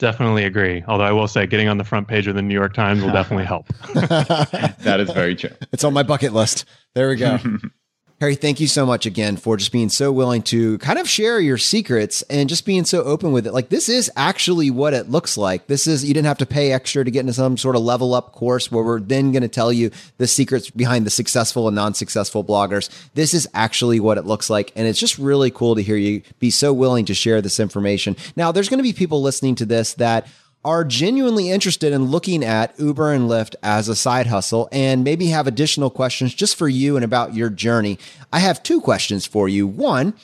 Definitely 0.00 0.44
agree. 0.44 0.82
Although 0.88 1.04
I 1.04 1.12
will 1.12 1.28
say, 1.28 1.46
getting 1.46 1.68
on 1.68 1.76
the 1.76 1.84
front 1.84 2.08
page 2.08 2.26
of 2.26 2.34
the 2.34 2.40
New 2.40 2.54
York 2.54 2.72
Times 2.72 3.02
will 3.02 3.12
definitely 3.12 3.44
help. 3.54 3.68
that 3.94 4.96
is 4.98 5.10
very 5.10 5.36
true. 5.36 5.50
It's 5.72 5.84
on 5.84 5.92
my 5.92 6.02
bucket 6.02 6.32
list. 6.32 6.64
There 6.94 7.10
we 7.10 7.16
go. 7.16 7.38
Harry, 8.20 8.34
thank 8.34 8.60
you 8.60 8.66
so 8.66 8.84
much 8.84 9.06
again 9.06 9.38
for 9.38 9.56
just 9.56 9.72
being 9.72 9.88
so 9.88 10.12
willing 10.12 10.42
to 10.42 10.76
kind 10.76 10.98
of 10.98 11.08
share 11.08 11.40
your 11.40 11.56
secrets 11.56 12.20
and 12.28 12.50
just 12.50 12.66
being 12.66 12.84
so 12.84 13.02
open 13.02 13.32
with 13.32 13.46
it. 13.46 13.54
Like, 13.54 13.70
this 13.70 13.88
is 13.88 14.10
actually 14.14 14.70
what 14.70 14.92
it 14.92 15.08
looks 15.08 15.38
like. 15.38 15.68
This 15.68 15.86
is, 15.86 16.04
you 16.04 16.12
didn't 16.12 16.26
have 16.26 16.36
to 16.36 16.44
pay 16.44 16.70
extra 16.70 17.02
to 17.02 17.10
get 17.10 17.20
into 17.20 17.32
some 17.32 17.56
sort 17.56 17.76
of 17.76 17.82
level 17.82 18.12
up 18.12 18.32
course 18.32 18.70
where 18.70 18.84
we're 18.84 19.00
then 19.00 19.32
going 19.32 19.40
to 19.40 19.48
tell 19.48 19.72
you 19.72 19.90
the 20.18 20.26
secrets 20.26 20.68
behind 20.68 21.06
the 21.06 21.10
successful 21.10 21.66
and 21.66 21.74
non 21.74 21.94
successful 21.94 22.44
bloggers. 22.44 22.90
This 23.14 23.32
is 23.32 23.48
actually 23.54 24.00
what 24.00 24.18
it 24.18 24.26
looks 24.26 24.50
like. 24.50 24.70
And 24.76 24.86
it's 24.86 25.00
just 25.00 25.16
really 25.16 25.50
cool 25.50 25.74
to 25.74 25.82
hear 25.82 25.96
you 25.96 26.20
be 26.40 26.50
so 26.50 26.74
willing 26.74 27.06
to 27.06 27.14
share 27.14 27.40
this 27.40 27.58
information. 27.58 28.16
Now, 28.36 28.52
there's 28.52 28.68
going 28.68 28.80
to 28.80 28.82
be 28.82 28.92
people 28.92 29.22
listening 29.22 29.54
to 29.54 29.64
this 29.64 29.94
that 29.94 30.26
are 30.64 30.84
genuinely 30.84 31.50
interested 31.50 31.92
in 31.92 32.04
looking 32.04 32.44
at 32.44 32.78
Uber 32.78 33.12
and 33.12 33.28
Lyft 33.28 33.54
as 33.62 33.88
a 33.88 33.96
side 33.96 34.26
hustle 34.26 34.68
and 34.70 35.02
maybe 35.02 35.26
have 35.26 35.46
additional 35.46 35.90
questions 35.90 36.34
just 36.34 36.56
for 36.56 36.68
you 36.68 36.96
and 36.96 37.04
about 37.04 37.34
your 37.34 37.48
journey, 37.48 37.98
I 38.32 38.40
have 38.40 38.62
two 38.62 38.80
questions 38.80 39.24
for 39.24 39.48
you. 39.48 39.66
One, 39.66 40.14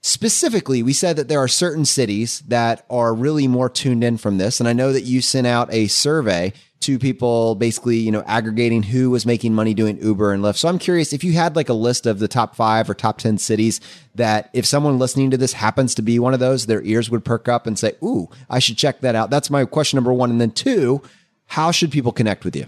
specifically, 0.00 0.82
we 0.82 0.92
said 0.92 1.16
that 1.16 1.28
there 1.28 1.40
are 1.40 1.48
certain 1.48 1.84
cities 1.84 2.40
that 2.46 2.86
are 2.88 3.12
really 3.14 3.48
more 3.48 3.68
tuned 3.68 4.04
in 4.04 4.16
from 4.16 4.38
this. 4.38 4.60
And 4.60 4.68
I 4.68 4.74
know 4.74 4.92
that 4.92 5.02
you 5.02 5.20
sent 5.20 5.46
out 5.46 5.72
a 5.72 5.88
survey 5.88 6.52
to 6.84 6.98
people 6.98 7.54
basically, 7.54 7.96
you 7.96 8.10
know, 8.10 8.22
aggregating 8.26 8.82
who 8.82 9.10
was 9.10 9.26
making 9.26 9.54
money 9.54 9.74
doing 9.74 10.02
Uber 10.02 10.32
and 10.32 10.42
Lyft. 10.42 10.56
So 10.56 10.68
I'm 10.68 10.78
curious 10.78 11.12
if 11.12 11.24
you 11.24 11.32
had 11.32 11.56
like 11.56 11.68
a 11.68 11.74
list 11.74 12.06
of 12.06 12.18
the 12.18 12.28
top 12.28 12.54
five 12.54 12.88
or 12.88 12.94
top 12.94 13.18
10 13.18 13.38
cities 13.38 13.80
that 14.14 14.50
if 14.52 14.66
someone 14.66 14.98
listening 14.98 15.30
to 15.30 15.36
this 15.36 15.54
happens 15.54 15.94
to 15.94 16.02
be 16.02 16.18
one 16.18 16.34
of 16.34 16.40
those, 16.40 16.66
their 16.66 16.82
ears 16.82 17.10
would 17.10 17.24
perk 17.24 17.48
up 17.48 17.66
and 17.66 17.78
say, 17.78 17.92
Ooh, 18.02 18.28
I 18.48 18.58
should 18.58 18.76
check 18.76 19.00
that 19.00 19.14
out. 19.14 19.30
That's 19.30 19.50
my 19.50 19.64
question 19.64 19.96
number 19.96 20.12
one. 20.12 20.30
And 20.30 20.40
then 20.40 20.50
two, 20.50 21.02
how 21.46 21.70
should 21.70 21.90
people 21.90 22.12
connect 22.12 22.44
with 22.44 22.54
you? 22.56 22.66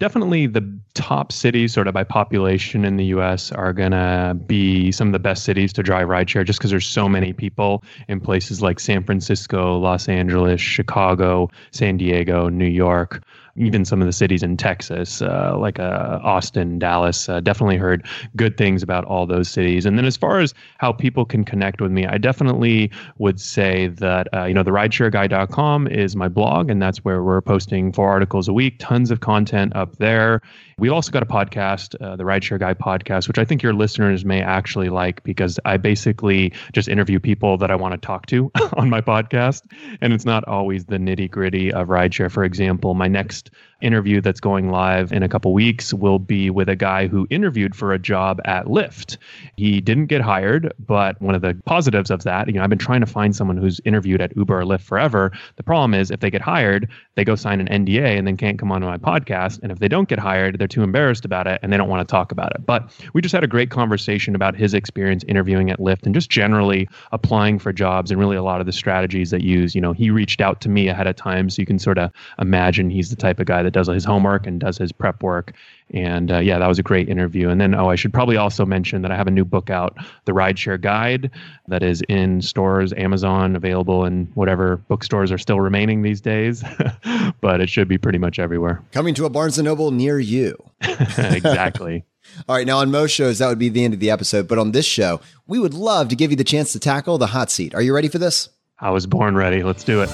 Definitely 0.00 0.46
the 0.46 0.78
top 0.94 1.32
cities 1.32 1.72
sort 1.72 1.88
of 1.88 1.94
by 1.94 2.04
population 2.04 2.84
in 2.84 2.96
the 2.96 3.06
US 3.06 3.50
are 3.52 3.72
going 3.72 3.90
to 3.90 4.36
be 4.46 4.92
some 4.92 5.08
of 5.08 5.12
the 5.12 5.18
best 5.18 5.44
cities 5.44 5.72
to 5.72 5.82
drive 5.82 6.08
rideshare 6.08 6.44
just 6.44 6.58
because 6.58 6.70
there's 6.70 6.86
so 6.86 7.08
many 7.08 7.32
people 7.32 7.82
in 8.08 8.20
places 8.20 8.62
like 8.62 8.78
San 8.78 9.02
Francisco, 9.02 9.76
Los 9.78 10.08
Angeles, 10.08 10.60
Chicago, 10.60 11.50
San 11.72 11.96
Diego, 11.96 12.48
New 12.48 12.66
York 12.66 13.22
even 13.58 13.84
some 13.84 14.00
of 14.00 14.06
the 14.06 14.12
cities 14.12 14.42
in 14.42 14.56
Texas, 14.56 15.22
uh, 15.22 15.56
like 15.58 15.78
uh, 15.78 16.20
Austin, 16.22 16.78
Dallas. 16.78 17.28
Uh, 17.28 17.40
definitely 17.40 17.76
heard 17.76 18.06
good 18.36 18.56
things 18.56 18.82
about 18.82 19.04
all 19.04 19.26
those 19.26 19.48
cities. 19.48 19.84
And 19.86 19.98
then 19.98 20.04
as 20.04 20.16
far 20.16 20.40
as 20.40 20.54
how 20.78 20.92
people 20.92 21.24
can 21.24 21.44
connect 21.44 21.80
with 21.80 21.90
me, 21.90 22.06
I 22.06 22.18
definitely 22.18 22.90
would 23.18 23.40
say 23.40 23.88
that 23.88 24.28
uh, 24.34 24.44
you 24.44 24.54
know 24.54 24.62
the 24.62 24.70
rideshareguy.com 24.70 25.88
is 25.88 26.16
my 26.16 26.28
blog, 26.28 26.70
and 26.70 26.80
that's 26.80 27.04
where 27.04 27.22
we're 27.22 27.40
posting 27.40 27.92
four 27.92 28.08
articles 28.08 28.48
a 28.48 28.52
week, 28.52 28.76
tons 28.78 29.10
of 29.10 29.20
content 29.20 29.74
up 29.74 29.96
there. 29.96 30.40
We 30.78 30.90
also 30.90 31.10
got 31.10 31.24
a 31.24 31.26
podcast, 31.26 32.00
uh, 32.00 32.14
the 32.14 32.22
Rideshare 32.22 32.60
Guy 32.60 32.72
podcast, 32.72 33.26
which 33.26 33.38
I 33.38 33.44
think 33.44 33.64
your 33.64 33.74
listeners 33.74 34.24
may 34.24 34.40
actually 34.40 34.90
like 34.90 35.24
because 35.24 35.58
I 35.64 35.76
basically 35.76 36.52
just 36.72 36.88
interview 36.88 37.18
people 37.18 37.58
that 37.58 37.70
I 37.70 37.74
want 37.74 37.92
to 37.92 37.98
talk 37.98 38.26
to 38.26 38.50
on 38.74 38.88
my 38.88 39.00
podcast. 39.00 39.62
And 40.00 40.12
it's 40.12 40.24
not 40.24 40.46
always 40.46 40.84
the 40.84 40.98
nitty 40.98 41.30
gritty 41.30 41.72
of 41.72 41.88
rideshare. 41.88 42.30
For 42.30 42.44
example, 42.44 42.94
my 42.94 43.08
next 43.08 43.50
interview 43.80 44.20
that's 44.20 44.40
going 44.40 44.70
live 44.70 45.12
in 45.12 45.22
a 45.22 45.28
couple 45.28 45.52
weeks 45.52 45.94
will 45.94 46.18
be 46.18 46.50
with 46.50 46.68
a 46.68 46.76
guy 46.76 47.06
who 47.06 47.26
interviewed 47.30 47.74
for 47.74 47.92
a 47.92 47.98
job 47.98 48.40
at 48.44 48.66
Lyft. 48.66 49.16
He 49.56 49.80
didn't 49.80 50.06
get 50.06 50.20
hired, 50.20 50.72
but 50.78 51.20
one 51.20 51.34
of 51.34 51.42
the 51.42 51.60
positives 51.64 52.10
of 52.10 52.24
that, 52.24 52.48
you 52.48 52.54
know, 52.54 52.62
I've 52.62 52.70
been 52.70 52.78
trying 52.78 53.00
to 53.00 53.06
find 53.06 53.34
someone 53.34 53.56
who's 53.56 53.80
interviewed 53.84 54.20
at 54.20 54.36
Uber 54.36 54.60
or 54.60 54.64
Lyft 54.64 54.82
forever. 54.82 55.32
The 55.56 55.62
problem 55.62 55.94
is 55.94 56.10
if 56.10 56.20
they 56.20 56.30
get 56.30 56.40
hired, 56.40 56.88
they 57.14 57.24
go 57.24 57.36
sign 57.36 57.60
an 57.60 57.84
NDA 57.84 58.18
and 58.18 58.26
then 58.26 58.36
can't 58.36 58.58
come 58.58 58.72
onto 58.72 58.86
my 58.86 58.98
podcast. 58.98 59.60
And 59.62 59.70
if 59.70 59.78
they 59.78 59.88
don't 59.88 60.08
get 60.08 60.18
hired, 60.18 60.58
they're 60.58 60.68
too 60.68 60.82
embarrassed 60.82 61.24
about 61.24 61.46
it 61.46 61.60
and 61.62 61.72
they 61.72 61.76
don't 61.76 61.88
want 61.88 62.06
to 62.06 62.10
talk 62.10 62.32
about 62.32 62.52
it. 62.54 62.66
But 62.66 62.90
we 63.12 63.22
just 63.22 63.34
had 63.34 63.44
a 63.44 63.48
great 63.48 63.70
conversation 63.70 64.34
about 64.34 64.56
his 64.56 64.74
experience 64.74 65.24
interviewing 65.28 65.70
at 65.70 65.78
Lyft 65.78 66.04
and 66.04 66.14
just 66.14 66.30
generally 66.30 66.88
applying 67.12 67.58
for 67.58 67.72
jobs 67.72 68.10
and 68.10 68.18
really 68.18 68.36
a 68.36 68.42
lot 68.42 68.60
of 68.60 68.66
the 68.66 68.72
strategies 68.72 69.30
that 69.30 69.42
use, 69.42 69.74
you 69.74 69.80
know, 69.80 69.92
he 69.92 70.10
reached 70.10 70.40
out 70.40 70.60
to 70.62 70.68
me 70.68 70.88
ahead 70.88 71.06
of 71.06 71.16
time 71.16 71.48
so 71.48 71.60
you 71.60 71.66
can 71.66 71.78
sort 71.78 71.98
of 71.98 72.10
imagine 72.38 72.90
he's 72.90 73.10
the 73.10 73.16
type 73.16 73.38
of 73.38 73.46
guy 73.46 73.62
that 73.62 73.67
does 73.72 73.88
his 73.88 74.04
homework 74.04 74.46
and 74.46 74.60
does 74.60 74.78
his 74.78 74.92
prep 74.92 75.22
work. 75.22 75.52
And 75.90 76.30
uh, 76.30 76.38
yeah, 76.38 76.58
that 76.58 76.66
was 76.66 76.78
a 76.78 76.82
great 76.82 77.08
interview. 77.08 77.48
And 77.48 77.60
then, 77.60 77.74
oh, 77.74 77.88
I 77.88 77.96
should 77.96 78.12
probably 78.12 78.36
also 78.36 78.66
mention 78.66 79.02
that 79.02 79.10
I 79.10 79.16
have 79.16 79.26
a 79.26 79.30
new 79.30 79.44
book 79.44 79.70
out, 79.70 79.96
The 80.26 80.32
Rideshare 80.32 80.80
Guide, 80.80 81.30
that 81.68 81.82
is 81.82 82.02
in 82.08 82.42
stores, 82.42 82.92
Amazon, 82.92 83.56
available 83.56 84.04
in 84.04 84.26
whatever 84.34 84.76
bookstores 84.88 85.32
are 85.32 85.38
still 85.38 85.60
remaining 85.60 86.02
these 86.02 86.20
days. 86.20 86.62
but 87.40 87.60
it 87.60 87.68
should 87.70 87.88
be 87.88 87.98
pretty 87.98 88.18
much 88.18 88.38
everywhere. 88.38 88.82
Coming 88.92 89.14
to 89.14 89.24
a 89.24 89.30
Barnes 89.30 89.58
and 89.58 89.64
Noble 89.64 89.90
near 89.90 90.18
you. 90.18 90.56
exactly. 90.82 92.04
All 92.48 92.56
right. 92.56 92.66
Now, 92.66 92.78
on 92.78 92.90
most 92.90 93.12
shows, 93.12 93.38
that 93.38 93.48
would 93.48 93.58
be 93.58 93.70
the 93.70 93.84
end 93.84 93.94
of 93.94 94.00
the 94.00 94.10
episode. 94.10 94.46
But 94.46 94.58
on 94.58 94.72
this 94.72 94.86
show, 94.86 95.20
we 95.46 95.58
would 95.58 95.74
love 95.74 96.08
to 96.08 96.16
give 96.16 96.30
you 96.30 96.36
the 96.36 96.44
chance 96.44 96.72
to 96.72 96.78
tackle 96.78 97.16
the 97.16 97.28
hot 97.28 97.50
seat. 97.50 97.74
Are 97.74 97.82
you 97.82 97.94
ready 97.94 98.08
for 98.08 98.18
this? 98.18 98.50
I 98.78 98.90
was 98.90 99.06
born 99.06 99.34
ready. 99.34 99.62
Let's 99.62 99.82
do 99.82 100.02
it. 100.02 100.10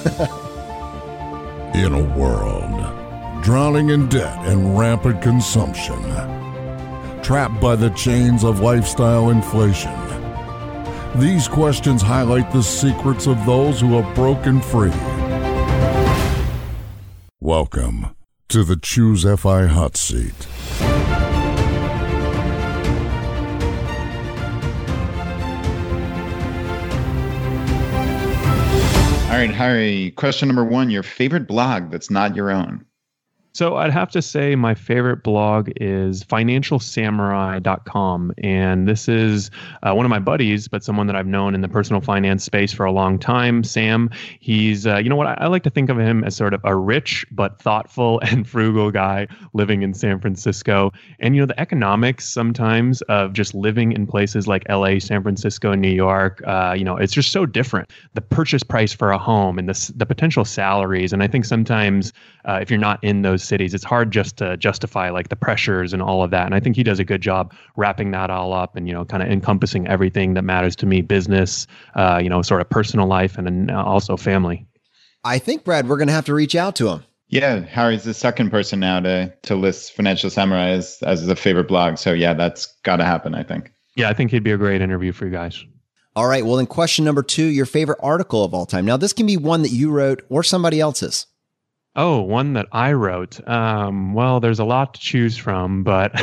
in 1.75 1.93
a 1.93 2.17
world 2.17 2.94
drowning 3.41 3.89
in 3.89 4.07
debt 4.09 4.37
and 4.45 4.77
rampant 4.77 5.21
consumption, 5.21 6.01
trapped 7.21 7.59
by 7.59 7.75
the 7.75 7.91
chains 7.95 8.43
of 8.43 8.59
lifestyle 8.59 9.29
inflation. 9.29 9.93
These 11.15 11.47
questions 11.47 12.01
highlight 12.01 12.51
the 12.51 12.61
secrets 12.61 13.27
of 13.27 13.45
those 13.45 13.81
who 13.81 13.99
have 13.99 14.15
broken 14.15 14.61
free. 14.61 14.91
Welcome 17.39 18.15
to 18.49 18.63
the 18.63 18.77
Choose 18.77 19.23
FI 19.23 19.65
Hot 19.65 19.97
Seat. 19.97 20.47
All 29.35 29.41
right, 29.41 29.51
Harry, 29.51 30.11
question 30.11 30.47
number 30.47 30.63
one 30.63 30.89
your 30.89 31.03
favorite 31.03 31.45
blog 31.45 31.91
that's 31.91 32.09
not 32.09 32.37
your 32.37 32.51
own? 32.51 32.84
So 33.55 33.77
I'd 33.77 33.93
have 33.93 34.11
to 34.11 34.21
say 34.21 34.55
my 34.57 34.75
favorite 34.75 35.23
blog 35.23 35.71
is 35.77 36.25
financialsamurai.com. 36.25 38.33
And 38.39 38.85
this 38.85 39.07
is 39.07 39.49
uh, 39.81 39.93
one 39.93 40.05
of 40.05 40.09
my 40.09 40.19
buddies, 40.19 40.67
but 40.67 40.83
someone 40.83 41.07
that 41.07 41.15
I've 41.15 41.25
known 41.25 41.55
in 41.55 41.61
the 41.61 41.69
personal 41.69 42.01
finance 42.01 42.43
space 42.43 42.73
for 42.73 42.85
a 42.85 42.91
long 42.91 43.17
time. 43.17 43.63
Sam, 43.63 44.09
he's, 44.41 44.85
uh, 44.85 44.97
you 44.97 45.07
know 45.07 45.15
what, 45.15 45.27
I, 45.27 45.37
I, 45.39 45.47
like 45.47 45.63
to 45.63 45.69
think 45.69 45.89
of 45.89 45.97
him 45.97 46.25
as 46.25 46.35
sort 46.35 46.53
of 46.53 46.59
a 46.65 46.75
rich 46.75 47.25
but 47.31 47.61
thoughtful 47.61 48.19
and 48.23 48.45
frugal 48.45 48.91
guy 48.91 49.25
living 49.53 49.83
in 49.83 49.93
San 49.93 50.19
Francisco. 50.19 50.91
And, 51.19 51.33
you 51.33 51.41
know, 51.41 51.45
the 51.45 51.57
economics 51.57 52.27
sometimes 52.27 53.03
of 53.03 53.31
just 53.31 53.55
living 53.55 53.93
in 53.93 54.05
places 54.05 54.49
like 54.49 54.67
LA, 54.67 54.99
San 54.99 55.23
Francisco, 55.23 55.75
New 55.75 55.87
York, 55.87 56.41
uh, 56.45 56.75
you 56.77 56.83
know, 56.83 56.97
it's 56.97 57.13
just 57.13 57.31
so 57.31 57.45
different. 57.45 57.89
The 58.15 58.21
purchase 58.21 58.63
price 58.63 58.91
for 58.91 59.11
a 59.11 59.17
home 59.17 59.57
and 59.57 59.69
the, 59.69 59.93
the 59.95 60.05
potential 60.05 60.43
salaries. 60.43 61.13
And 61.13 61.23
I 61.23 61.29
think 61.29 61.45
sometimes 61.45 62.11
uh, 62.43 62.59
if 62.61 62.69
you're 62.69 62.77
not 62.77 63.01
in 63.01 63.21
those 63.21 63.44
cities, 63.45 63.73
it's 63.73 63.83
hard 63.83 64.11
just 64.11 64.37
to 64.37 64.57
justify 64.57 65.09
like 65.09 65.29
the 65.29 65.35
pressures 65.35 65.93
and 65.93 66.01
all 66.01 66.23
of 66.23 66.31
that. 66.31 66.45
And 66.45 66.55
I 66.55 66.59
think 66.59 66.75
he 66.75 66.83
does 66.83 66.99
a 66.99 67.05
good 67.05 67.21
job 67.21 67.53
wrapping 67.75 68.11
that 68.11 68.29
all 68.29 68.53
up 68.53 68.75
and 68.75 68.87
you 68.87 68.93
know 68.93 69.05
kind 69.05 69.23
of 69.23 69.29
encompassing 69.29 69.87
everything 69.87 70.33
that 70.33 70.43
matters 70.43 70.75
to 70.77 70.85
me, 70.85 71.01
business, 71.01 71.67
uh, 71.95 72.19
you 72.21 72.29
know, 72.29 72.41
sort 72.41 72.61
of 72.61 72.69
personal 72.69 73.07
life, 73.07 73.37
and 73.37 73.47
then 73.47 73.69
also 73.69 74.17
family. 74.17 74.65
I 75.23 75.39
think 75.39 75.63
Brad, 75.63 75.89
we're 75.89 75.97
going 75.97 76.07
to 76.07 76.13
have 76.13 76.25
to 76.25 76.33
reach 76.33 76.55
out 76.55 76.75
to 76.75 76.89
him. 76.89 77.03
Yeah, 77.27 77.61
Harry's 77.61 78.03
the 78.03 78.13
second 78.13 78.51
person 78.51 78.79
now 78.79 78.99
to 78.99 79.33
to 79.43 79.55
list 79.55 79.93
Financial 79.93 80.29
Samurai 80.29 80.69
as 80.69 80.99
as 81.01 81.27
a 81.27 81.35
favorite 81.35 81.67
blog. 81.67 81.97
So 81.97 82.13
yeah, 82.13 82.33
that's 82.33 82.67
got 82.83 82.97
to 82.97 83.05
happen. 83.05 83.33
I 83.33 83.43
think. 83.43 83.71
Yeah, 83.95 84.09
I 84.09 84.13
think 84.13 84.31
he'd 84.31 84.43
be 84.43 84.51
a 84.51 84.57
great 84.57 84.81
interview 84.81 85.11
for 85.11 85.25
you 85.25 85.31
guys. 85.31 85.63
All 86.15 86.27
right. 86.27 86.45
Well, 86.45 86.57
then, 86.57 86.67
question 86.67 87.03
number 87.03 87.23
two: 87.23 87.45
your 87.45 87.65
favorite 87.65 87.99
article 88.01 88.43
of 88.43 88.53
all 88.53 88.65
time. 88.65 88.85
Now, 88.85 88.97
this 88.97 89.11
can 89.11 89.25
be 89.25 89.37
one 89.37 89.63
that 89.63 89.71
you 89.71 89.91
wrote 89.91 90.23
or 90.29 90.43
somebody 90.43 90.79
else's. 90.79 91.27
Oh, 91.97 92.19
one 92.19 92.53
that 92.53 92.67
I 92.73 92.91
wrote. 92.91 93.39
Um, 93.47 94.13
well, 94.13 94.41
there's 94.41 94.59
a 94.59 94.65
lot 94.65 94.95
to 94.95 94.99
choose 94.99 95.37
from, 95.37 95.81
but 95.81 96.11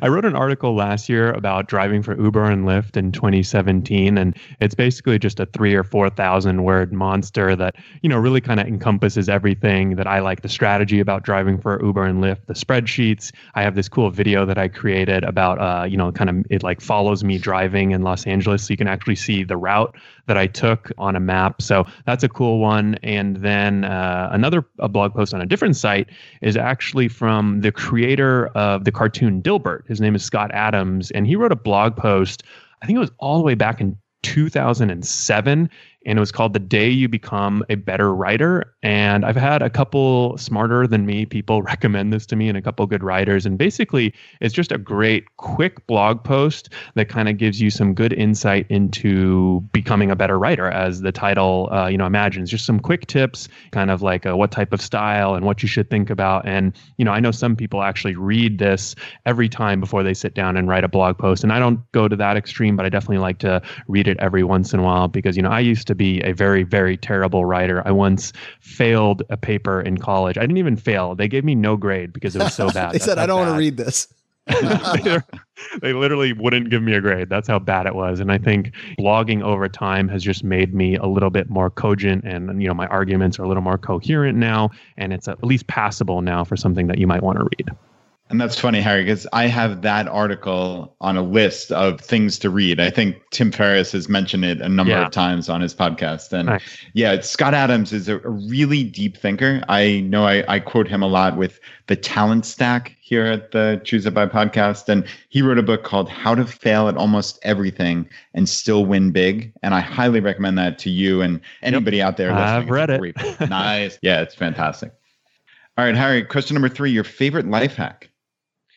I 0.00 0.06
wrote 0.06 0.24
an 0.24 0.36
article 0.36 0.76
last 0.76 1.08
year 1.08 1.32
about 1.32 1.66
driving 1.66 2.00
for 2.00 2.16
Uber 2.16 2.44
and 2.44 2.64
Lyft 2.64 2.96
in 2.96 3.10
2017, 3.10 4.16
and 4.16 4.36
it's 4.60 4.76
basically 4.76 5.18
just 5.18 5.40
a 5.40 5.46
three 5.46 5.74
or 5.74 5.82
four 5.82 6.10
thousand 6.10 6.62
word 6.62 6.92
monster 6.92 7.56
that 7.56 7.74
you 8.02 8.08
know 8.08 8.16
really 8.16 8.40
kind 8.40 8.60
of 8.60 8.68
encompasses 8.68 9.28
everything 9.28 9.96
that 9.96 10.06
I 10.06 10.20
like: 10.20 10.42
the 10.42 10.48
strategy 10.48 11.00
about 11.00 11.24
driving 11.24 11.58
for 11.58 11.84
Uber 11.84 12.04
and 12.04 12.22
Lyft, 12.22 12.46
the 12.46 12.54
spreadsheets. 12.54 13.32
I 13.56 13.62
have 13.62 13.74
this 13.74 13.88
cool 13.88 14.10
video 14.10 14.46
that 14.46 14.58
I 14.58 14.68
created 14.68 15.24
about 15.24 15.60
uh, 15.60 15.86
you 15.86 15.96
know 15.96 16.12
kind 16.12 16.30
of 16.30 16.36
it 16.50 16.62
like 16.62 16.80
follows 16.80 17.24
me 17.24 17.38
driving 17.38 17.90
in 17.90 18.02
Los 18.02 18.28
Angeles, 18.28 18.64
so 18.64 18.70
you 18.70 18.76
can 18.76 18.86
actually 18.86 19.16
see 19.16 19.42
the 19.42 19.56
route 19.56 19.96
that 20.26 20.36
I 20.36 20.46
took 20.46 20.90
on 20.98 21.16
a 21.16 21.20
map. 21.20 21.60
So 21.62 21.86
that's 22.06 22.24
a 22.24 22.28
cool 22.28 22.58
one. 22.58 22.96
And 23.02 23.36
then 23.36 23.84
uh, 23.84 24.28
another 24.32 24.64
a 24.84 24.88
blog 24.88 25.14
post 25.14 25.34
on 25.34 25.40
a 25.40 25.46
different 25.46 25.76
site 25.76 26.08
is 26.42 26.56
actually 26.56 27.08
from 27.08 27.60
the 27.62 27.72
creator 27.72 28.48
of 28.48 28.84
the 28.84 28.92
cartoon 28.92 29.42
Dilbert. 29.42 29.86
His 29.88 30.00
name 30.00 30.14
is 30.14 30.24
Scott 30.24 30.50
Adams, 30.52 31.10
and 31.12 31.26
he 31.26 31.36
wrote 31.36 31.52
a 31.52 31.56
blog 31.56 31.96
post. 31.96 32.42
I 32.82 32.86
think 32.86 32.96
it 32.96 33.00
was 33.00 33.12
all 33.18 33.38
the 33.38 33.44
way 33.44 33.54
back 33.54 33.80
in 33.80 33.96
2007 34.22 35.70
and 36.06 36.18
it 36.18 36.20
was 36.20 36.32
called 36.32 36.52
The 36.52 36.58
Day 36.58 36.88
You 36.88 37.08
Become 37.08 37.64
a 37.68 37.76
Better 37.76 38.14
Writer. 38.14 38.74
And 38.82 39.24
I've 39.24 39.36
had 39.36 39.62
a 39.62 39.70
couple 39.70 40.36
smarter 40.36 40.86
than 40.86 41.06
me 41.06 41.24
people 41.26 41.62
recommend 41.74 42.12
this 42.12 42.26
to 42.26 42.36
me 42.36 42.48
and 42.48 42.58
a 42.58 42.62
couple 42.62 42.86
good 42.86 43.02
writers. 43.02 43.46
And 43.46 43.56
basically, 43.56 44.12
it's 44.40 44.54
just 44.54 44.72
a 44.72 44.78
great, 44.78 45.24
quick 45.36 45.86
blog 45.86 46.22
post 46.22 46.70
that 46.94 47.08
kind 47.08 47.28
of 47.28 47.38
gives 47.38 47.60
you 47.60 47.70
some 47.70 47.94
good 47.94 48.12
insight 48.12 48.66
into 48.68 49.60
becoming 49.72 50.10
a 50.10 50.16
better 50.16 50.38
writer, 50.38 50.70
as 50.70 51.00
the 51.00 51.12
title, 51.12 51.68
uh, 51.72 51.86
you 51.86 51.96
know, 51.96 52.06
imagines. 52.06 52.50
Just 52.50 52.66
some 52.66 52.80
quick 52.80 53.06
tips, 53.06 53.48
kind 53.70 53.90
of 53.90 54.02
like 54.02 54.26
uh, 54.26 54.36
what 54.36 54.50
type 54.50 54.72
of 54.72 54.80
style 54.80 55.34
and 55.34 55.46
what 55.46 55.62
you 55.62 55.68
should 55.68 55.88
think 55.90 56.10
about. 56.10 56.46
And, 56.46 56.76
you 56.98 57.04
know, 57.04 57.12
I 57.12 57.20
know 57.20 57.30
some 57.30 57.56
people 57.56 57.82
actually 57.82 58.14
read 58.14 58.58
this 58.58 58.94
every 59.24 59.48
time 59.48 59.80
before 59.80 60.02
they 60.02 60.14
sit 60.14 60.34
down 60.34 60.56
and 60.56 60.68
write 60.68 60.84
a 60.84 60.88
blog 60.88 61.18
post. 61.18 61.42
And 61.42 61.52
I 61.52 61.58
don't 61.58 61.80
go 61.92 62.08
to 62.08 62.16
that 62.16 62.36
extreme, 62.36 62.76
but 62.76 62.84
I 62.84 62.88
definitely 62.88 63.18
like 63.18 63.38
to 63.38 63.62
read 63.88 64.08
it 64.08 64.18
every 64.20 64.44
once 64.44 64.72
in 64.74 64.80
a 64.80 64.82
while 64.82 65.08
because, 65.08 65.36
you 65.36 65.42
know, 65.42 65.50
I 65.50 65.60
used 65.60 65.86
to 65.86 65.93
be 65.94 66.20
a 66.20 66.32
very, 66.32 66.62
very 66.62 66.96
terrible 66.96 67.44
writer. 67.44 67.82
I 67.86 67.90
once 67.90 68.32
failed 68.60 69.22
a 69.30 69.36
paper 69.36 69.80
in 69.80 69.98
college. 69.98 70.36
I 70.36 70.42
didn't 70.42 70.58
even 70.58 70.76
fail. 70.76 71.14
They 71.14 71.28
gave 71.28 71.44
me 71.44 71.54
no 71.54 71.76
grade 71.76 72.12
because 72.12 72.36
it 72.36 72.40
was 72.40 72.54
so 72.54 72.70
bad. 72.74 72.92
they 72.92 72.98
said, 72.98 73.18
I 73.18 73.26
don't 73.26 73.38
want 73.38 73.52
to 73.52 73.58
read 73.58 73.76
this. 73.76 74.08
they 75.80 75.94
literally 75.94 76.34
wouldn't 76.34 76.68
give 76.68 76.82
me 76.82 76.92
a 76.92 77.00
grade. 77.00 77.30
That's 77.30 77.48
how 77.48 77.58
bad 77.58 77.86
it 77.86 77.94
was. 77.94 78.20
And 78.20 78.30
I 78.30 78.36
think 78.36 78.72
blogging 78.98 79.42
over 79.42 79.68
time 79.68 80.06
has 80.08 80.22
just 80.22 80.44
made 80.44 80.74
me 80.74 80.96
a 80.96 81.06
little 81.06 81.30
bit 81.30 81.48
more 81.48 81.70
cogent 81.70 82.24
and 82.24 82.60
you 82.60 82.68
know 82.68 82.74
my 82.74 82.86
arguments 82.88 83.38
are 83.38 83.44
a 83.44 83.48
little 83.48 83.62
more 83.62 83.78
coherent 83.78 84.36
now 84.36 84.70
and 84.98 85.14
it's 85.14 85.28
at 85.28 85.42
least 85.42 85.66
passable 85.66 86.20
now 86.20 86.44
for 86.44 86.56
something 86.56 86.88
that 86.88 86.98
you 86.98 87.06
might 87.06 87.22
want 87.22 87.38
to 87.38 87.44
read. 87.44 87.70
And 88.30 88.40
that's 88.40 88.58
funny, 88.58 88.80
Harry, 88.80 89.04
because 89.04 89.26
I 89.34 89.48
have 89.48 89.82
that 89.82 90.08
article 90.08 90.96
on 91.02 91.18
a 91.18 91.22
list 91.22 91.70
of 91.70 92.00
things 92.00 92.38
to 92.38 92.48
read. 92.48 92.80
I 92.80 92.88
think 92.88 93.16
Tim 93.32 93.52
Ferriss 93.52 93.92
has 93.92 94.08
mentioned 94.08 94.46
it 94.46 94.62
a 94.62 94.68
number 94.68 94.94
yeah. 94.94 95.04
of 95.04 95.12
times 95.12 95.50
on 95.50 95.60
his 95.60 95.74
podcast. 95.74 96.32
And 96.32 96.46
nice. 96.46 96.62
yeah, 96.94 97.20
Scott 97.20 97.52
Adams 97.52 97.92
is 97.92 98.08
a, 98.08 98.16
a, 98.16 98.30
really 98.30 98.82
deep 98.82 99.18
thinker. 99.18 99.62
I 99.68 100.00
know 100.00 100.24
I, 100.24 100.42
I 100.48 100.58
quote 100.58 100.88
him 100.88 101.02
a 101.02 101.06
lot 101.06 101.36
with 101.36 101.60
the 101.86 101.96
talent 101.96 102.46
stack 102.46 102.96
here 102.98 103.26
at 103.26 103.50
the 103.50 103.82
Choose 103.84 104.04
FI 104.04 104.26
podcast. 104.26 104.88
And 104.88 105.06
he 105.28 105.42
wrote 105.42 105.58
a 105.58 105.62
book 105.62 105.84
called 105.84 106.08
How 106.08 106.34
to 106.34 106.46
Fail 106.46 106.88
at 106.88 106.96
Almost 106.96 107.38
Everything 107.42 108.08
and 108.32 108.48
Still 108.48 108.86
Win 108.86 109.10
Big. 109.10 109.52
And 109.62 109.74
I 109.74 109.80
highly 109.80 110.20
recommend 110.20 110.56
that 110.56 110.78
to 110.78 110.90
you 110.90 111.20
and 111.20 111.42
anybody 111.60 111.98
yep. 111.98 112.08
out 112.08 112.16
there. 112.16 112.32
I've 112.32 112.70
read 112.70 112.88
it. 112.88 113.00
nice. 113.50 113.98
Yeah, 114.00 114.22
it's 114.22 114.34
fantastic. 114.34 114.92
All 115.76 115.84
right, 115.84 115.94
Harry, 115.94 116.24
question 116.24 116.54
number 116.54 116.70
three 116.70 116.90
your 116.90 117.04
favorite 117.04 117.46
life 117.46 117.74
hack 117.74 118.08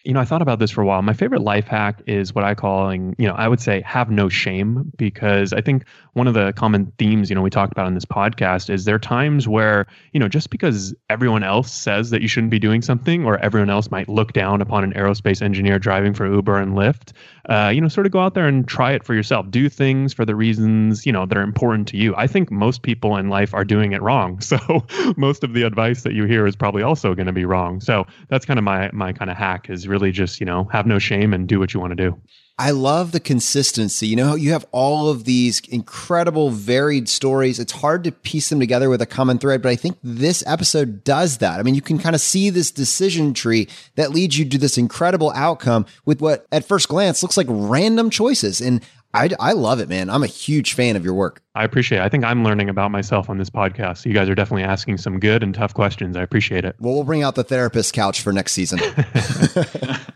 you 0.08 0.14
know, 0.14 0.22
I 0.22 0.26
thought 0.26 0.42
about 0.42 0.60
this 0.60 0.72
for 0.72 0.82
a 0.82 0.86
while. 0.86 1.02
My 1.02 1.12
favorite 1.12 1.42
life 1.42 1.68
hack 1.68 2.02
is 2.08 2.34
what 2.34 2.46
I 2.46 2.56
call, 2.56 2.96
you 2.96 3.14
know, 3.20 3.34
I 3.34 3.50
would 3.50 3.60
say 3.60 3.82
have 3.82 4.10
no 4.10 4.30
shame 4.30 4.90
because 4.96 5.52
I 5.52 5.60
think 5.60 5.84
one 6.18 6.28
of 6.28 6.34
the 6.34 6.52
common 6.54 6.92
themes, 6.98 7.30
you 7.30 7.36
know, 7.36 7.44
we 7.44 7.50
talked 7.52 7.72
about 7.72 7.88
in 7.88 7.94
this 7.94 8.04
podcast 8.04 8.72
is 8.72 8.86
there 8.86 8.96
are 8.96 9.00
times 9.00 9.48
where, 9.48 9.86
you 10.14 10.20
know, 10.20 10.28
just 10.28 10.50
because 10.50 10.94
everyone 11.12 11.44
else 11.44 11.72
says 11.72 12.10
that 12.10 12.24
you 12.24 12.28
shouldn't 12.28 12.50
be 12.50 12.58
doing 12.58 12.82
something 12.82 13.24
or 13.24 13.38
everyone 13.38 13.70
else 13.70 13.92
might 13.92 14.10
look 14.10 14.34
down 14.34 14.60
upon 14.60 14.84
an 14.84 14.94
aerospace 14.94 15.44
engineer 15.44 15.78
driving 15.78 16.16
for 16.16 16.26
Uber 16.26 16.60
and 16.60 16.74
Lyft, 16.74 17.14
uh, 17.50 17.70
you 17.70 17.80
know, 17.80 17.88
sort 17.88 18.08
of 18.08 18.12
go 18.12 18.20
out 18.20 18.34
there 18.34 18.48
and 18.48 18.68
try 18.68 18.92
it 18.94 19.04
for 19.04 19.14
yourself. 19.14 19.50
Do 19.52 19.70
things 19.70 20.12
for 20.12 20.26
the 20.26 20.36
reasons, 20.36 21.06
you 21.06 21.12
know, 21.12 21.28
that 21.28 21.38
are 21.38 21.44
important 21.44 21.88
to 21.90 21.98
you. 21.98 22.16
I 22.16 22.26
think 22.26 22.50
most 22.50 22.82
people 22.82 23.16
in 23.16 23.30
life 23.30 23.54
are 23.54 23.64
doing 23.64 23.94
it 23.94 24.02
wrong. 24.02 24.42
So 24.48 24.88
most 25.18 25.44
of 25.44 25.54
the 25.54 25.64
advice 25.64 26.04
that 26.04 26.14
you 26.14 26.24
hear 26.24 26.48
is 26.48 26.56
probably 26.56 26.82
also 26.82 27.14
going 27.14 27.28
to 27.28 27.34
be 27.34 27.44
wrong. 27.44 27.82
So 27.82 28.08
that's 28.30 28.46
kind 28.46 28.58
of 28.58 28.64
my 28.64 28.90
my 28.94 29.12
kind 29.12 29.30
of 29.30 29.36
hack 29.36 29.70
is 29.70 29.90
really 29.90 30.12
just, 30.12 30.40
you 30.40 30.46
know, 30.46 30.64
have 30.72 30.88
no 30.88 31.00
shame 31.00 31.34
and 31.34 31.50
do 31.50 31.60
what 31.60 31.74
you 31.74 31.82
want 31.82 31.92
to 31.92 31.96
do. 31.96 32.18
I 32.60 32.72
love 32.72 33.12
the 33.12 33.20
consistency. 33.20 34.08
You 34.08 34.16
know, 34.16 34.34
you 34.34 34.52
have 34.52 34.66
all 34.72 35.10
of 35.10 35.26
these 35.26 35.62
incredible, 35.70 36.50
varied 36.50 37.08
stories. 37.08 37.60
It's 37.60 37.72
hard 37.72 38.04
to 38.06 38.12
piece 38.12 38.50
them 38.50 38.60
together 38.60 38.90
with 38.90 39.00
a 39.00 39.06
common 39.06 39.38
thread, 39.38 39.62
but 39.62 39.70
I 39.70 39.76
think 39.76 39.98
this 40.04 40.44
episode 40.48 41.04
does 41.04 41.38
that. 41.38 41.60
I 41.60 41.64
mean, 41.64 41.76
you 41.76 41.84
can 41.84 42.00
kind 42.00 42.16
of 42.16 42.22
see 42.22 42.50
this 42.50 42.72
decision 42.72 43.36
tree 43.36 43.68
that 43.94 44.10
leads 44.10 44.40
you 44.40 44.46
to 44.50 44.58
this 44.58 44.76
incredible 44.76 45.32
outcome 45.36 45.86
with 46.06 46.20
what 46.20 46.48
at 46.52 46.66
first 46.66 46.90
glance 46.90 47.22
looks 47.22 47.38
like 47.38 47.46
random 47.48 48.10
choices. 48.10 48.60
And 48.60 48.84
I, 49.14 49.30
I 49.40 49.52
love 49.54 49.80
it, 49.80 49.88
man. 49.88 50.10
I'm 50.10 50.24
a 50.24 50.28
huge 50.28 50.74
fan 50.74 50.96
of 50.96 51.06
your 51.06 51.14
work. 51.14 51.44
I 51.54 51.64
appreciate 51.64 52.00
it. 52.00 52.04
I 52.04 52.10
think 52.10 52.24
I'm 52.24 52.44
learning 52.44 52.70
about 52.70 52.90
myself 52.90 53.30
on 53.30 53.38
this 53.38 53.52
podcast. 53.52 54.04
You 54.04 54.14
guys 54.14 54.30
are 54.30 54.36
definitely 54.36 54.64
asking 54.64 54.98
some 54.98 55.20
good 55.20 55.44
and 55.44 55.54
tough 55.54 55.76
questions. 55.76 56.18
I 56.18 56.24
appreciate 56.24 56.66
it. 56.66 56.76
Well, 56.80 56.96
we'll 56.96 57.04
bring 57.04 57.22
out 57.22 57.36
the 57.36 57.44
therapist 57.44 57.94
couch 57.94 58.22
for 58.22 58.34
next 58.34 58.54
season. 58.54 58.80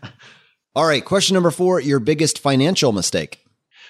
All 0.74 0.86
right, 0.86 1.04
question 1.04 1.34
number 1.34 1.50
four 1.50 1.80
your 1.80 2.00
biggest 2.00 2.38
financial 2.38 2.92
mistake. 2.92 3.41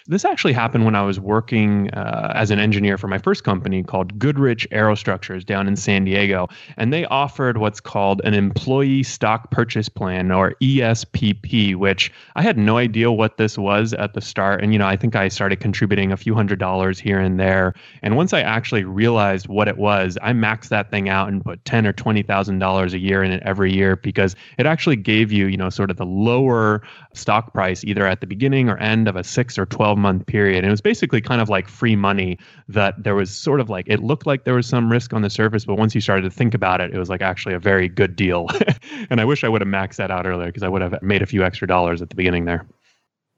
This 0.09 0.25
actually 0.25 0.53
happened 0.53 0.85
when 0.85 0.97
I 0.97 1.03
was 1.03 1.21
working 1.21 1.89
uh, 1.91 2.33
as 2.35 2.51
an 2.51 2.59
engineer 2.59 2.99
for 2.99 3.07
my 3.07 3.19
first 3.19 3.45
company 3.45 3.85
called 3.85 4.19
Goodrich 4.19 4.69
Aerostructures 4.73 5.47
down 5.47 5.69
in 5.69 5.77
San 5.77 6.05
Diego. 6.05 6.49
And 6.77 6.93
they 6.93 7.05
offered 7.07 7.59
what's 7.59 7.81
called 7.81 8.21
an 8.25 8.35
employee 8.35 9.05
stock 9.05 9.53
purchase 9.53 9.89
plan 9.89 10.33
or 10.33 10.55
ESPP, 10.61 11.77
which 11.77 12.13
I 12.35 12.43
had 12.43 12.59
no 12.59 12.79
idea 12.79 13.13
what 13.13 13.37
this 13.37 13.57
was 13.57 13.93
at 13.93 14.15
the 14.15 14.21
start. 14.21 14.63
And, 14.63 14.73
you 14.73 14.79
know, 14.79 14.89
I 14.89 14.97
think 14.97 15.15
I 15.15 15.29
started 15.29 15.61
contributing 15.61 16.11
a 16.11 16.17
few 16.17 16.35
hundred 16.35 16.59
dollars 16.59 16.99
here 16.99 17.21
and 17.21 17.39
there. 17.39 17.73
And 18.03 18.17
once 18.17 18.33
I 18.33 18.41
actually 18.41 18.83
realized 18.83 19.47
what 19.47 19.69
it 19.69 19.79
was, 19.79 20.19
I 20.21 20.33
maxed 20.33 20.69
that 20.71 20.91
thing 20.91 21.09
out 21.09 21.29
and 21.29 21.45
put 21.45 21.65
ten 21.65 21.87
or 21.87 21.93
twenty 21.93 22.23
thousand 22.23 22.59
dollars 22.59 22.93
a 22.93 22.99
year 22.99 23.23
in 23.23 23.31
it 23.31 23.43
every 23.45 23.73
year 23.73 23.95
because 23.95 24.35
it 24.59 24.67
actually 24.67 24.97
gave 24.97 25.31
you, 25.31 25.47
you 25.47 25.57
know, 25.57 25.71
sort 25.71 25.93
of 25.93 25.97
the 25.97 26.07
lower 26.07 26.83
stock 27.15 27.53
price 27.53 27.85
either 27.85 28.05
at 28.07 28.21
the 28.21 28.27
beginning 28.27 28.69
or 28.69 28.77
end 28.79 29.07
of 29.07 29.15
a 29.15 29.23
six 29.23 29.59
or 29.59 29.67
12 29.67 29.92
month 29.97 30.27
period. 30.27 30.59
And 30.59 30.67
it 30.67 30.71
was 30.71 30.81
basically 30.81 31.21
kind 31.21 31.41
of 31.41 31.49
like 31.49 31.69
free 31.69 31.97
money 31.97 32.39
that 32.69 33.03
there 33.03 33.15
was 33.15 33.31
sort 33.31 33.61
of 33.61 33.71
like, 33.71 33.87
it 33.89 34.03
looked 34.03 34.27
like 34.27 34.45
there 34.45 34.55
was 34.55 34.67
some 34.67 34.91
risk 34.91 35.13
on 35.13 35.23
the 35.23 35.31
surface, 35.31 35.65
but 35.65 35.77
once 35.77 35.95
you 35.95 36.01
started 36.01 36.23
to 36.23 36.31
think 36.31 36.55
about 36.55 36.81
it, 36.81 36.93
it 36.93 36.99
was 36.99 37.09
like 37.09 37.23
actually 37.23 37.55
a 37.55 37.59
very 37.59 37.89
good 37.89 38.17
deal. 38.17 38.47
and 39.11 39.21
I 39.21 39.25
wish 39.25 39.45
I 39.45 39.49
would 39.49 39.61
have 39.61 39.69
maxed 39.69 39.97
that 39.97 40.11
out 40.11 40.27
earlier 40.27 40.47
because 40.47 40.63
I 40.63 40.69
would 40.69 40.83
have 40.83 41.01
made 41.03 41.23
a 41.23 41.27
few 41.27 41.43
extra 41.45 41.67
dollars 41.67 42.03
at 42.03 42.11
the 42.11 42.17
beginning 42.17 42.45
there. 42.45 42.67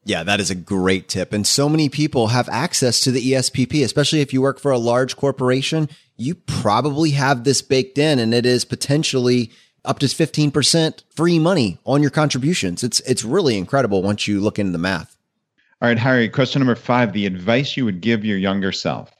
Yeah, 0.06 0.22
that 0.22 0.38
is 0.38 0.50
a 0.50 0.54
great 0.54 1.08
tip. 1.08 1.32
And 1.32 1.46
so 1.46 1.68
many 1.68 1.88
people 1.88 2.28
have 2.28 2.48
access 2.50 3.00
to 3.00 3.10
the 3.10 3.32
ESPP, 3.32 3.82
especially 3.82 4.20
if 4.20 4.32
you 4.34 4.42
work 4.42 4.60
for 4.60 4.70
a 4.70 4.78
large 4.78 5.16
corporation. 5.16 5.88
You 6.16 6.34
probably 6.34 7.12
have 7.12 7.44
this 7.44 7.62
baked 7.62 7.96
in 7.96 8.18
and 8.18 8.34
it 8.34 8.44
is 8.44 8.64
potentially 8.66 9.50
up 9.84 9.98
to 10.00 10.06
15% 10.06 11.02
free 11.10 11.38
money 11.38 11.78
on 11.84 12.02
your 12.02 12.10
contributions. 12.10 12.82
It's 12.82 13.00
it's 13.00 13.24
really 13.24 13.56
incredible 13.56 14.02
once 14.02 14.26
you 14.26 14.40
look 14.40 14.58
into 14.58 14.72
the 14.72 14.78
math. 14.78 15.13
All 15.84 15.88
right, 15.88 15.98
Harry, 15.98 16.30
question 16.30 16.60
number 16.60 16.76
5, 16.76 17.12
the 17.12 17.26
advice 17.26 17.76
you 17.76 17.84
would 17.84 18.00
give 18.00 18.24
your 18.24 18.38
younger 18.38 18.72
self. 18.72 19.14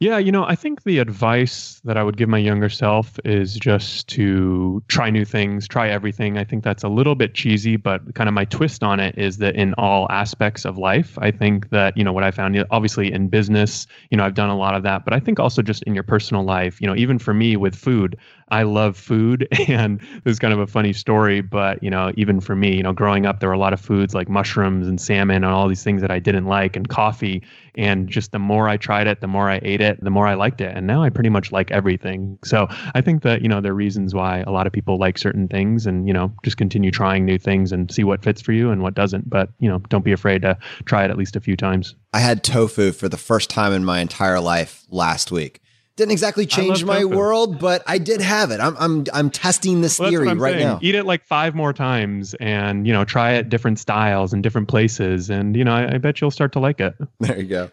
Yeah, 0.00 0.18
you 0.18 0.32
know, 0.32 0.42
I 0.42 0.56
think 0.56 0.82
the 0.82 0.98
advice 0.98 1.80
that 1.84 1.96
I 1.96 2.02
would 2.02 2.16
give 2.16 2.28
my 2.28 2.38
younger 2.38 2.68
self 2.68 3.20
is 3.24 3.54
just 3.54 4.08
to 4.08 4.82
try 4.88 5.10
new 5.10 5.24
things, 5.24 5.68
try 5.68 5.88
everything. 5.88 6.36
I 6.36 6.42
think 6.42 6.64
that's 6.64 6.82
a 6.82 6.88
little 6.88 7.14
bit 7.14 7.34
cheesy, 7.34 7.76
but 7.76 8.12
kind 8.16 8.28
of 8.28 8.34
my 8.34 8.44
twist 8.44 8.82
on 8.82 8.98
it 8.98 9.16
is 9.16 9.36
that 9.38 9.54
in 9.54 9.72
all 9.74 10.08
aspects 10.10 10.64
of 10.64 10.78
life, 10.78 11.16
I 11.20 11.30
think 11.30 11.70
that, 11.70 11.96
you 11.96 12.02
know, 12.02 12.12
what 12.12 12.24
I 12.24 12.32
found, 12.32 12.60
obviously 12.72 13.12
in 13.12 13.28
business, 13.28 13.86
you 14.10 14.16
know, 14.16 14.24
I've 14.24 14.34
done 14.34 14.50
a 14.50 14.56
lot 14.56 14.74
of 14.74 14.82
that, 14.82 15.04
but 15.04 15.14
I 15.14 15.20
think 15.20 15.38
also 15.38 15.62
just 15.62 15.84
in 15.84 15.94
your 15.94 16.02
personal 16.02 16.42
life, 16.42 16.80
you 16.80 16.88
know, 16.88 16.96
even 16.96 17.20
for 17.20 17.34
me 17.34 17.56
with 17.56 17.76
food, 17.76 18.16
I 18.50 18.62
love 18.62 18.96
food. 18.96 19.46
And 19.70 20.00
this 20.24 20.32
is 20.32 20.38
kind 20.38 20.52
of 20.52 20.58
a 20.58 20.66
funny 20.66 20.92
story, 20.92 21.42
but, 21.42 21.80
you 21.82 21.90
know, 21.90 22.12
even 22.16 22.40
for 22.40 22.56
me, 22.56 22.76
you 22.76 22.82
know, 22.82 22.92
growing 22.92 23.24
up, 23.24 23.38
there 23.38 23.48
were 23.48 23.54
a 23.54 23.58
lot 23.58 23.72
of 23.72 23.80
foods 23.80 24.14
like 24.14 24.28
mushrooms 24.28 24.88
and 24.88 25.00
salmon 25.00 25.36
and 25.36 25.44
all 25.44 25.68
these 25.68 25.84
things 25.84 26.00
that 26.00 26.10
I 26.10 26.18
didn't 26.18 26.46
like 26.46 26.74
and 26.74 26.88
coffee. 26.88 27.42
And 27.76 28.08
just 28.08 28.32
the 28.32 28.40
more 28.40 28.68
I 28.68 28.76
tried 28.76 29.06
it, 29.06 29.20
the 29.20 29.28
more 29.28 29.48
I 29.48 29.60
ate 29.62 29.80
it, 29.80 30.02
the 30.02 30.10
more 30.10 30.26
I 30.26 30.34
liked 30.34 30.60
it. 30.60 30.76
And 30.76 30.86
now 30.86 31.02
I 31.02 31.10
pretty 31.10 31.28
much 31.28 31.52
like 31.52 31.70
everything. 31.70 32.38
So 32.42 32.66
I 32.94 33.00
think 33.00 33.22
that, 33.22 33.42
you 33.42 33.48
know, 33.48 33.60
there 33.60 33.72
are 33.72 33.76
reasons 33.76 34.12
why 34.12 34.40
a 34.40 34.50
lot 34.50 34.66
of 34.66 34.72
people 34.72 34.98
like 34.98 35.18
certain 35.18 35.46
things 35.46 35.86
and, 35.86 36.08
you 36.08 36.12
know, 36.12 36.32
just 36.42 36.56
continue 36.56 36.90
trying 36.90 37.24
new 37.24 37.38
things 37.38 37.70
and 37.70 37.92
see 37.92 38.02
what 38.02 38.24
fits 38.24 38.42
for 38.42 38.52
you 38.52 38.70
and 38.70 38.82
what 38.82 38.94
doesn't. 38.94 39.30
But, 39.30 39.50
you 39.60 39.68
know, 39.68 39.78
don't 39.88 40.04
be 40.04 40.12
afraid 40.12 40.42
to 40.42 40.58
try 40.84 41.04
it 41.04 41.10
at 41.10 41.16
least 41.16 41.36
a 41.36 41.40
few 41.40 41.56
times. 41.56 41.94
I 42.12 42.20
had 42.20 42.42
tofu 42.42 42.90
for 42.92 43.08
the 43.08 43.18
first 43.18 43.50
time 43.50 43.72
in 43.72 43.84
my 43.84 44.00
entire 44.00 44.40
life 44.40 44.84
last 44.90 45.30
week. 45.30 45.60
Didn't 46.00 46.12
exactly 46.12 46.46
change 46.46 46.82
my 46.82 47.02
tofu. 47.02 47.14
world, 47.14 47.58
but 47.58 47.82
I 47.86 47.98
did 47.98 48.22
have 48.22 48.52
it. 48.52 48.58
I'm 48.58 48.74
I'm 48.78 49.04
I'm 49.12 49.28
testing 49.28 49.82
this 49.82 49.98
well, 49.98 50.08
theory 50.08 50.28
right 50.32 50.54
saying. 50.54 50.66
now. 50.66 50.78
Eat 50.80 50.94
it 50.94 51.04
like 51.04 51.26
five 51.26 51.54
more 51.54 51.74
times, 51.74 52.32
and 52.40 52.86
you 52.86 52.92
know, 52.94 53.04
try 53.04 53.32
it 53.32 53.50
different 53.50 53.78
styles 53.78 54.32
and 54.32 54.42
different 54.42 54.68
places, 54.68 55.28
and 55.28 55.54
you 55.54 55.62
know, 55.62 55.74
I, 55.74 55.96
I 55.96 55.98
bet 55.98 56.22
you'll 56.22 56.30
start 56.30 56.52
to 56.52 56.58
like 56.58 56.80
it. 56.80 56.94
There 57.20 57.38
you 57.38 57.44
go. 57.44 57.70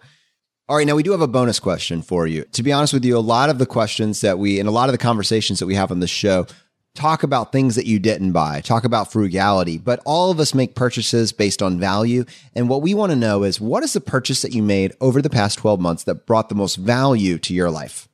All 0.68 0.76
right, 0.76 0.86
now 0.86 0.96
we 0.96 1.04
do 1.04 1.12
have 1.12 1.22
a 1.22 1.28
bonus 1.30 1.62
question 1.62 2.02
for 2.02 2.28
you. 2.28 2.44
To 2.52 2.64
be 2.64 2.74
honest 2.74 2.92
with 2.92 3.06
you, 3.06 3.18
a 3.18 3.20
lot 3.20 3.50
of 3.50 3.60
the 3.60 3.66
questions 3.66 4.20
that 4.20 4.38
we 4.40 4.60
and 4.60 4.68
a 4.68 4.74
lot 4.74 4.90
of 4.90 4.92
the 4.92 4.98
conversations 4.98 5.60
that 5.60 5.66
we 5.66 5.76
have 5.76 5.90
on 5.90 6.02
the 6.02 6.08
show 6.08 6.48
talk 6.96 7.24
about 7.24 7.54
things 7.54 7.76
that 7.76 7.86
you 7.86 7.98
didn't 7.98 8.34
buy, 8.34 8.60
talk 8.60 8.84
about 8.84 9.10
frugality, 9.10 9.78
but 9.78 10.02
all 10.04 10.32
of 10.32 10.40
us 10.42 10.54
make 10.54 10.76
purchases 10.76 11.32
based 11.32 11.62
on 11.62 11.80
value. 11.80 12.26
And 12.54 12.68
what 12.68 12.82
we 12.82 12.94
want 12.94 13.14
to 13.14 13.16
know 13.16 13.44
is 13.44 13.62
what 13.62 13.84
is 13.84 13.94
the 13.94 14.02
purchase 14.02 14.42
that 14.42 14.54
you 14.54 14.62
made 14.62 14.92
over 15.00 15.22
the 15.22 15.30
past 15.30 15.60
12 15.60 15.80
months 15.80 16.04
that 16.04 16.26
brought 16.26 16.50
the 16.50 16.56
most 16.56 16.76
value 16.76 17.38
to 17.38 17.54
your 17.54 17.72
life? 17.72 18.10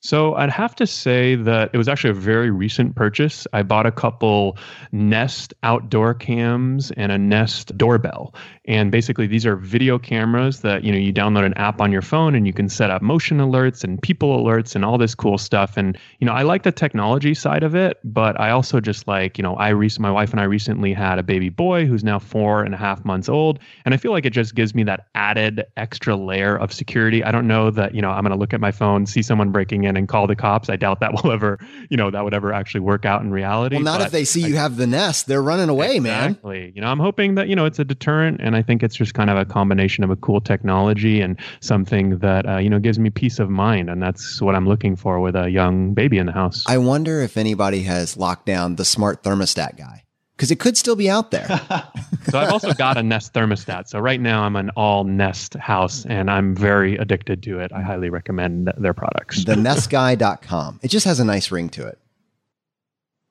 So 0.00 0.34
I'd 0.34 0.50
have 0.50 0.76
to 0.76 0.86
say 0.86 1.34
that 1.36 1.70
it 1.72 1.78
was 1.78 1.88
actually 1.88 2.10
a 2.10 2.14
very 2.14 2.50
recent 2.50 2.94
purchase. 2.94 3.46
I 3.52 3.62
bought 3.62 3.86
a 3.86 3.92
couple 3.92 4.58
Nest 4.92 5.54
outdoor 5.62 6.14
cams 6.14 6.92
and 6.92 7.10
a 7.10 7.18
Nest 7.18 7.76
doorbell. 7.76 8.34
And 8.66 8.90
basically 8.90 9.26
these 9.26 9.44
are 9.44 9.56
video 9.56 9.98
cameras 9.98 10.60
that, 10.60 10.84
you 10.84 10.92
know, 10.92 10.98
you 10.98 11.12
download 11.12 11.44
an 11.44 11.54
app 11.54 11.80
on 11.80 11.92
your 11.92 12.02
phone 12.02 12.34
and 12.34 12.46
you 12.46 12.52
can 12.52 12.68
set 12.68 12.90
up 12.90 13.02
motion 13.02 13.38
alerts 13.38 13.84
and 13.84 14.00
people 14.00 14.42
alerts 14.42 14.74
and 14.74 14.84
all 14.84 14.98
this 14.98 15.14
cool 15.14 15.38
stuff. 15.38 15.76
And, 15.76 15.98
you 16.20 16.26
know, 16.26 16.32
I 16.32 16.42
like 16.42 16.62
the 16.62 16.72
technology 16.72 17.34
side 17.34 17.62
of 17.62 17.74
it, 17.74 17.98
but 18.04 18.38
I 18.40 18.50
also 18.50 18.80
just 18.80 19.06
like, 19.06 19.36
you 19.36 19.42
know, 19.42 19.56
I 19.56 19.68
recently 19.70 20.06
my 20.06 20.12
wife 20.12 20.30
and 20.30 20.40
I 20.40 20.44
recently 20.44 20.92
had 20.92 21.18
a 21.18 21.22
baby 21.22 21.48
boy 21.48 21.84
who's 21.84 22.04
now 22.04 22.18
four 22.18 22.62
and 22.62 22.74
a 22.74 22.76
half 22.76 23.04
months 23.04 23.28
old. 23.28 23.58
And 23.84 23.92
I 23.92 23.96
feel 23.96 24.12
like 24.12 24.24
it 24.24 24.32
just 24.32 24.54
gives 24.54 24.74
me 24.74 24.84
that 24.84 25.08
added 25.16 25.64
extra 25.76 26.14
layer 26.14 26.56
of 26.56 26.72
security. 26.72 27.24
I 27.24 27.32
don't 27.32 27.48
know 27.48 27.70
that, 27.72 27.94
you 27.94 28.00
know, 28.00 28.10
I'm 28.10 28.22
gonna 28.22 28.36
look 28.36 28.54
at 28.54 28.60
my 28.60 28.70
phone, 28.70 29.06
see 29.06 29.22
someone 29.22 29.50
breaking 29.50 29.84
in 29.84 29.96
and 29.96 30.06
call 30.06 30.26
the 30.26 30.36
cops. 30.36 30.68
I 30.68 30.76
doubt 30.76 31.00
that 31.00 31.12
will 31.24 31.32
ever, 31.32 31.58
you 31.90 31.96
know, 31.96 32.10
that 32.10 32.22
would 32.22 32.34
ever 32.34 32.52
actually 32.52 32.80
work 32.80 33.04
out 33.04 33.22
in 33.22 33.30
reality. 33.30 33.76
Well, 33.76 33.84
not 33.84 34.00
if 34.00 34.12
they 34.12 34.24
see 34.24 34.44
I, 34.44 34.48
you 34.48 34.56
have 34.56 34.76
the 34.76 34.86
nest. 34.86 35.26
They're 35.26 35.42
running 35.42 35.68
away, 35.68 35.96
exactly. 35.96 36.00
man. 36.00 36.30
Exactly. 36.30 36.72
You 36.76 36.80
know, 36.82 36.88
I'm 36.88 37.00
hoping 37.00 37.34
that, 37.34 37.48
you 37.48 37.56
know, 37.56 37.64
it's 37.64 37.80
a 37.80 37.84
deterrent. 37.84 38.40
And 38.40 38.55
I 38.56 38.62
think 38.62 38.82
it's 38.82 38.96
just 38.96 39.14
kind 39.14 39.30
of 39.30 39.36
a 39.36 39.44
combination 39.44 40.04
of 40.04 40.10
a 40.10 40.16
cool 40.16 40.40
technology 40.40 41.20
and 41.20 41.38
something 41.60 42.18
that, 42.18 42.48
uh, 42.48 42.58
you 42.58 42.70
know, 42.70 42.78
gives 42.78 42.98
me 42.98 43.10
peace 43.10 43.38
of 43.38 43.50
mind. 43.50 43.90
And 43.90 44.02
that's 44.02 44.40
what 44.40 44.54
I'm 44.54 44.66
looking 44.66 44.96
for 44.96 45.20
with 45.20 45.36
a 45.36 45.50
young 45.50 45.94
baby 45.94 46.18
in 46.18 46.26
the 46.26 46.32
house. 46.32 46.64
I 46.66 46.78
wonder 46.78 47.20
if 47.20 47.36
anybody 47.36 47.82
has 47.82 48.16
locked 48.16 48.46
down 48.46 48.76
the 48.76 48.84
smart 48.84 49.22
thermostat 49.22 49.76
guy 49.76 50.04
because 50.36 50.50
it 50.50 50.60
could 50.60 50.76
still 50.76 50.96
be 50.96 51.08
out 51.08 51.30
there. 51.30 51.46
so 52.30 52.38
I've 52.38 52.52
also 52.52 52.72
got 52.74 52.96
a 52.98 53.02
Nest 53.02 53.32
thermostat. 53.32 53.88
So 53.88 53.98
right 53.98 54.20
now 54.20 54.42
I'm 54.42 54.56
an 54.56 54.70
all 54.70 55.04
Nest 55.04 55.54
house 55.54 56.04
and 56.06 56.30
I'm 56.30 56.54
very 56.54 56.96
addicted 56.96 57.42
to 57.44 57.60
it. 57.60 57.72
I 57.72 57.82
highly 57.82 58.10
recommend 58.10 58.72
their 58.76 58.94
products. 58.94 59.44
TheNestGuy.com. 59.44 60.80
It 60.82 60.88
just 60.88 61.06
has 61.06 61.20
a 61.20 61.24
nice 61.24 61.50
ring 61.50 61.68
to 61.70 61.86
it. 61.86 61.98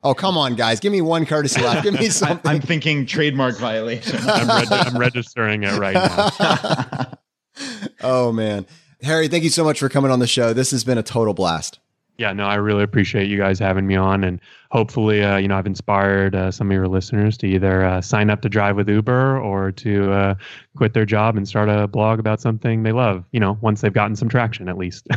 Oh, 0.05 0.13
come 0.13 0.37
on, 0.37 0.53
guys. 0.53 0.79
Give 0.79 0.91
me 0.91 1.01
one 1.01 1.25
courtesy 1.25 1.61
laugh. 1.63 1.83
Give 1.83 1.95
me 1.95 2.09
something. 2.09 2.49
I'm 2.49 2.61
thinking 2.61 3.07
trademark 3.07 3.57
violation. 3.57 4.19
I'm, 4.27 4.47
reg- 4.47 4.71
I'm 4.71 4.97
registering 4.99 5.63
it 5.63 5.79
right 5.79 5.95
now. 5.95 7.11
oh, 8.03 8.31
man. 8.31 8.67
Harry, 9.01 9.27
thank 9.27 9.43
you 9.43 9.49
so 9.49 9.63
much 9.63 9.79
for 9.79 9.89
coming 9.89 10.11
on 10.11 10.19
the 10.19 10.27
show. 10.27 10.53
This 10.53 10.69
has 10.69 10.83
been 10.83 10.99
a 10.99 11.03
total 11.03 11.33
blast. 11.33 11.79
Yeah, 12.19 12.33
no, 12.33 12.45
I 12.45 12.55
really 12.55 12.83
appreciate 12.83 13.27
you 13.27 13.37
guys 13.37 13.57
having 13.57 13.87
me 13.87 13.95
on, 13.95 14.23
and 14.23 14.39
hopefully, 14.69 15.23
uh, 15.23 15.37
you 15.37 15.47
know, 15.47 15.57
I've 15.57 15.65
inspired 15.65 16.35
uh, 16.35 16.51
some 16.51 16.69
of 16.69 16.73
your 16.73 16.87
listeners 16.87 17.35
to 17.39 17.47
either 17.47 17.83
uh, 17.83 17.99
sign 17.99 18.29
up 18.29 18.41
to 18.43 18.47
drive 18.47 18.75
with 18.75 18.87
Uber 18.87 19.39
or 19.39 19.71
to 19.71 20.11
uh, 20.13 20.35
quit 20.77 20.93
their 20.93 21.05
job 21.05 21.35
and 21.35 21.47
start 21.47 21.67
a 21.67 21.87
blog 21.87 22.19
about 22.19 22.39
something 22.39 22.83
they 22.83 22.91
love. 22.93 23.25
You 23.31 23.39
know, 23.39 23.57
once 23.59 23.81
they've 23.81 23.91
gotten 23.91 24.15
some 24.15 24.29
traction, 24.29 24.69
at 24.69 24.77
least. 24.77 25.07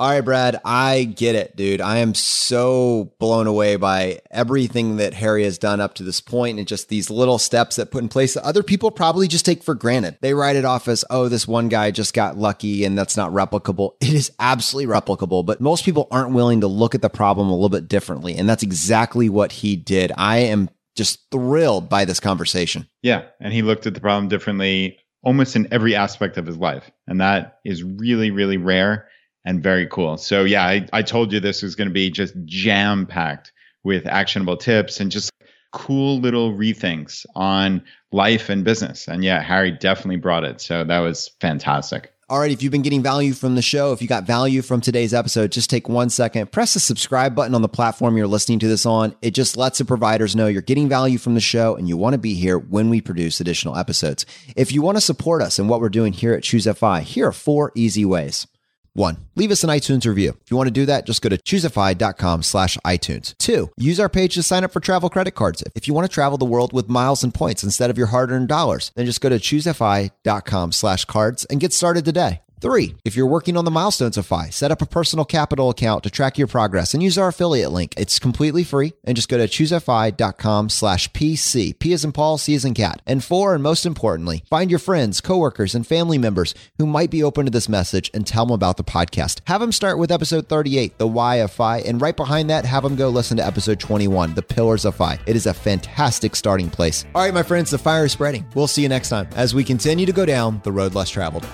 All 0.00 0.08
right, 0.08 0.22
Brad, 0.22 0.58
I 0.64 1.04
get 1.04 1.34
it, 1.34 1.56
dude. 1.56 1.82
I 1.82 1.98
am 1.98 2.14
so 2.14 3.12
blown 3.18 3.46
away 3.46 3.76
by 3.76 4.20
everything 4.30 4.96
that 4.96 5.12
Harry 5.12 5.44
has 5.44 5.58
done 5.58 5.78
up 5.78 5.92
to 5.96 6.02
this 6.02 6.22
point 6.22 6.58
and 6.58 6.66
just 6.66 6.88
these 6.88 7.10
little 7.10 7.36
steps 7.36 7.76
that 7.76 7.90
put 7.90 8.02
in 8.02 8.08
place 8.08 8.32
that 8.32 8.42
other 8.42 8.62
people 8.62 8.90
probably 8.90 9.28
just 9.28 9.44
take 9.44 9.62
for 9.62 9.74
granted. 9.74 10.16
They 10.22 10.32
write 10.32 10.56
it 10.56 10.64
off 10.64 10.88
as, 10.88 11.04
oh, 11.10 11.28
this 11.28 11.46
one 11.46 11.68
guy 11.68 11.90
just 11.90 12.14
got 12.14 12.38
lucky 12.38 12.86
and 12.86 12.96
that's 12.96 13.14
not 13.14 13.30
replicable. 13.30 13.96
It 14.00 14.14
is 14.14 14.32
absolutely 14.40 14.90
replicable, 14.90 15.44
but 15.44 15.60
most 15.60 15.84
people 15.84 16.08
aren't 16.10 16.32
willing 16.32 16.62
to 16.62 16.66
look 16.66 16.94
at 16.94 17.02
the 17.02 17.10
problem 17.10 17.50
a 17.50 17.54
little 17.54 17.68
bit 17.68 17.86
differently. 17.86 18.34
And 18.36 18.48
that's 18.48 18.62
exactly 18.62 19.28
what 19.28 19.52
he 19.52 19.76
did. 19.76 20.12
I 20.16 20.38
am 20.38 20.70
just 20.96 21.30
thrilled 21.30 21.90
by 21.90 22.06
this 22.06 22.20
conversation. 22.20 22.88
Yeah. 23.02 23.24
And 23.38 23.52
he 23.52 23.60
looked 23.60 23.86
at 23.86 23.92
the 23.92 24.00
problem 24.00 24.28
differently 24.28 24.96
almost 25.22 25.56
in 25.56 25.68
every 25.70 25.94
aspect 25.94 26.38
of 26.38 26.46
his 26.46 26.56
life. 26.56 26.90
And 27.06 27.20
that 27.20 27.58
is 27.66 27.84
really, 27.84 28.30
really 28.30 28.56
rare 28.56 29.09
and 29.44 29.62
very 29.62 29.86
cool. 29.86 30.16
So 30.16 30.44
yeah, 30.44 30.64
I, 30.64 30.86
I 30.92 31.02
told 31.02 31.32
you 31.32 31.40
this 31.40 31.62
was 31.62 31.74
going 31.74 31.88
to 31.88 31.94
be 31.94 32.10
just 32.10 32.34
jam 32.44 33.06
packed 33.06 33.52
with 33.84 34.06
actionable 34.06 34.56
tips 34.56 35.00
and 35.00 35.10
just 35.10 35.30
cool 35.72 36.18
little 36.18 36.52
rethinks 36.52 37.24
on 37.34 37.82
life 38.12 38.48
and 38.48 38.64
business. 38.64 39.08
And 39.08 39.24
yeah, 39.24 39.40
Harry 39.40 39.70
definitely 39.70 40.16
brought 40.16 40.44
it. 40.44 40.60
So 40.60 40.84
that 40.84 40.98
was 40.98 41.28
fantastic. 41.40 42.12
All 42.28 42.38
right, 42.38 42.52
if 42.52 42.62
you've 42.62 42.70
been 42.70 42.82
getting 42.82 43.02
value 43.02 43.32
from 43.32 43.56
the 43.56 43.62
show, 43.62 43.92
if 43.92 44.00
you 44.00 44.06
got 44.06 44.22
value 44.22 44.62
from 44.62 44.80
today's 44.80 45.12
episode, 45.12 45.50
just 45.50 45.68
take 45.68 45.88
one 45.88 46.08
second, 46.10 46.52
press 46.52 46.74
the 46.74 46.80
subscribe 46.80 47.34
button 47.34 47.56
on 47.56 47.62
the 47.62 47.68
platform 47.68 48.16
you're 48.16 48.28
listening 48.28 48.60
to 48.60 48.68
this 48.68 48.86
on. 48.86 49.16
It 49.20 49.32
just 49.32 49.56
lets 49.56 49.78
the 49.78 49.84
providers 49.84 50.36
know 50.36 50.46
you're 50.46 50.62
getting 50.62 50.88
value 50.88 51.18
from 51.18 51.34
the 51.34 51.40
show 51.40 51.74
and 51.74 51.88
you 51.88 51.96
want 51.96 52.14
to 52.14 52.18
be 52.18 52.34
here 52.34 52.56
when 52.56 52.88
we 52.88 53.00
produce 53.00 53.40
additional 53.40 53.76
episodes. 53.76 54.26
If 54.54 54.70
you 54.70 54.80
want 54.80 54.96
to 54.96 55.00
support 55.00 55.42
us 55.42 55.58
and 55.58 55.68
what 55.68 55.80
we're 55.80 55.88
doing 55.88 56.12
here 56.12 56.32
at 56.32 56.44
Choose 56.44 56.68
FI, 56.72 57.00
here 57.00 57.26
are 57.26 57.32
four 57.32 57.72
easy 57.74 58.04
ways. 58.04 58.46
One, 58.92 59.18
leave 59.36 59.50
us 59.50 59.62
an 59.62 59.70
iTunes 59.70 60.06
review. 60.06 60.36
If 60.42 60.50
you 60.50 60.56
want 60.56 60.66
to 60.66 60.72
do 60.72 60.86
that, 60.86 61.06
just 61.06 61.22
go 61.22 61.28
to 61.28 61.38
choosefi.com 61.38 62.42
slash 62.42 62.76
iTunes. 62.84 63.36
Two, 63.38 63.70
use 63.76 64.00
our 64.00 64.08
page 64.08 64.34
to 64.34 64.42
sign 64.42 64.64
up 64.64 64.72
for 64.72 64.80
travel 64.80 65.08
credit 65.08 65.32
cards. 65.32 65.62
If 65.74 65.86
you 65.86 65.94
want 65.94 66.10
to 66.10 66.14
travel 66.14 66.38
the 66.38 66.44
world 66.44 66.72
with 66.72 66.88
miles 66.88 67.22
and 67.22 67.32
points 67.32 67.62
instead 67.62 67.90
of 67.90 67.96
your 67.96 68.08
hard-earned 68.08 68.48
dollars, 68.48 68.90
then 68.96 69.06
just 69.06 69.20
go 69.20 69.28
to 69.28 69.38
choosefi.com 69.38 70.72
slash 70.72 71.04
cards 71.04 71.44
and 71.46 71.60
get 71.60 71.72
started 71.72 72.04
today. 72.04 72.40
Three, 72.60 72.96
if 73.06 73.16
you're 73.16 73.26
working 73.26 73.56
on 73.56 73.64
the 73.64 73.70
milestones 73.70 74.18
of 74.18 74.26
FI, 74.26 74.50
set 74.50 74.70
up 74.70 74.82
a 74.82 74.86
personal 74.86 75.24
capital 75.24 75.70
account 75.70 76.02
to 76.02 76.10
track 76.10 76.36
your 76.36 76.46
progress 76.46 76.92
and 76.92 77.02
use 77.02 77.16
our 77.16 77.28
affiliate 77.28 77.72
link. 77.72 77.94
It's 77.96 78.18
completely 78.18 78.64
free 78.64 78.92
and 79.02 79.16
just 79.16 79.30
go 79.30 79.38
to 79.38 79.48
choosefi.com 79.48 80.68
slash 80.68 81.10
PC. 81.12 81.78
P 81.78 81.92
is 81.94 82.04
in 82.04 82.12
Paul, 82.12 82.36
C 82.36 82.52
is 82.52 82.66
in 82.66 82.74
cat. 82.74 83.00
And 83.06 83.24
four, 83.24 83.54
and 83.54 83.62
most 83.62 83.86
importantly, 83.86 84.44
find 84.50 84.68
your 84.68 84.78
friends, 84.78 85.22
coworkers, 85.22 85.74
and 85.74 85.86
family 85.86 86.18
members 86.18 86.54
who 86.76 86.84
might 86.84 87.10
be 87.10 87.22
open 87.22 87.46
to 87.46 87.50
this 87.50 87.66
message 87.66 88.10
and 88.12 88.26
tell 88.26 88.44
them 88.44 88.54
about 88.54 88.76
the 88.76 88.84
podcast. 88.84 89.40
Have 89.46 89.62
them 89.62 89.72
start 89.72 89.96
with 89.96 90.12
episode 90.12 90.46
38, 90.46 90.98
The 90.98 91.06
Why 91.06 91.36
of 91.36 91.50
FI, 91.52 91.78
and 91.78 92.02
right 92.02 92.16
behind 92.16 92.50
that, 92.50 92.66
have 92.66 92.82
them 92.82 92.94
go 92.94 93.08
listen 93.08 93.38
to 93.38 93.46
episode 93.46 93.80
21, 93.80 94.34
The 94.34 94.42
Pillars 94.42 94.84
of 94.84 94.96
FI. 94.96 95.18
It 95.24 95.34
is 95.34 95.46
a 95.46 95.54
fantastic 95.54 96.36
starting 96.36 96.68
place. 96.68 97.06
All 97.14 97.22
right, 97.22 97.32
my 97.32 97.42
friends, 97.42 97.70
the 97.70 97.78
fire 97.78 98.04
is 98.04 98.12
spreading. 98.12 98.44
We'll 98.54 98.66
see 98.66 98.82
you 98.82 98.90
next 98.90 99.08
time 99.08 99.30
as 99.34 99.54
we 99.54 99.64
continue 99.64 100.04
to 100.04 100.12
go 100.12 100.26
down 100.26 100.60
the 100.62 100.72
road 100.72 100.94
less 100.94 101.08
traveled. 101.08 101.46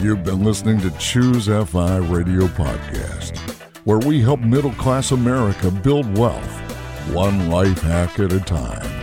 You've 0.00 0.24
been 0.24 0.42
listening 0.42 0.80
to 0.80 0.90
Choose 0.92 1.46
FI 1.46 1.98
Radio 1.98 2.46
Podcast, 2.46 3.36
where 3.84 3.98
we 3.98 4.22
help 4.22 4.40
middle 4.40 4.72
class 4.72 5.10
America 5.10 5.70
build 5.70 6.16
wealth, 6.16 6.50
one 7.12 7.50
life 7.50 7.82
hack 7.82 8.18
at 8.18 8.32
a 8.32 8.40
time. 8.40 8.99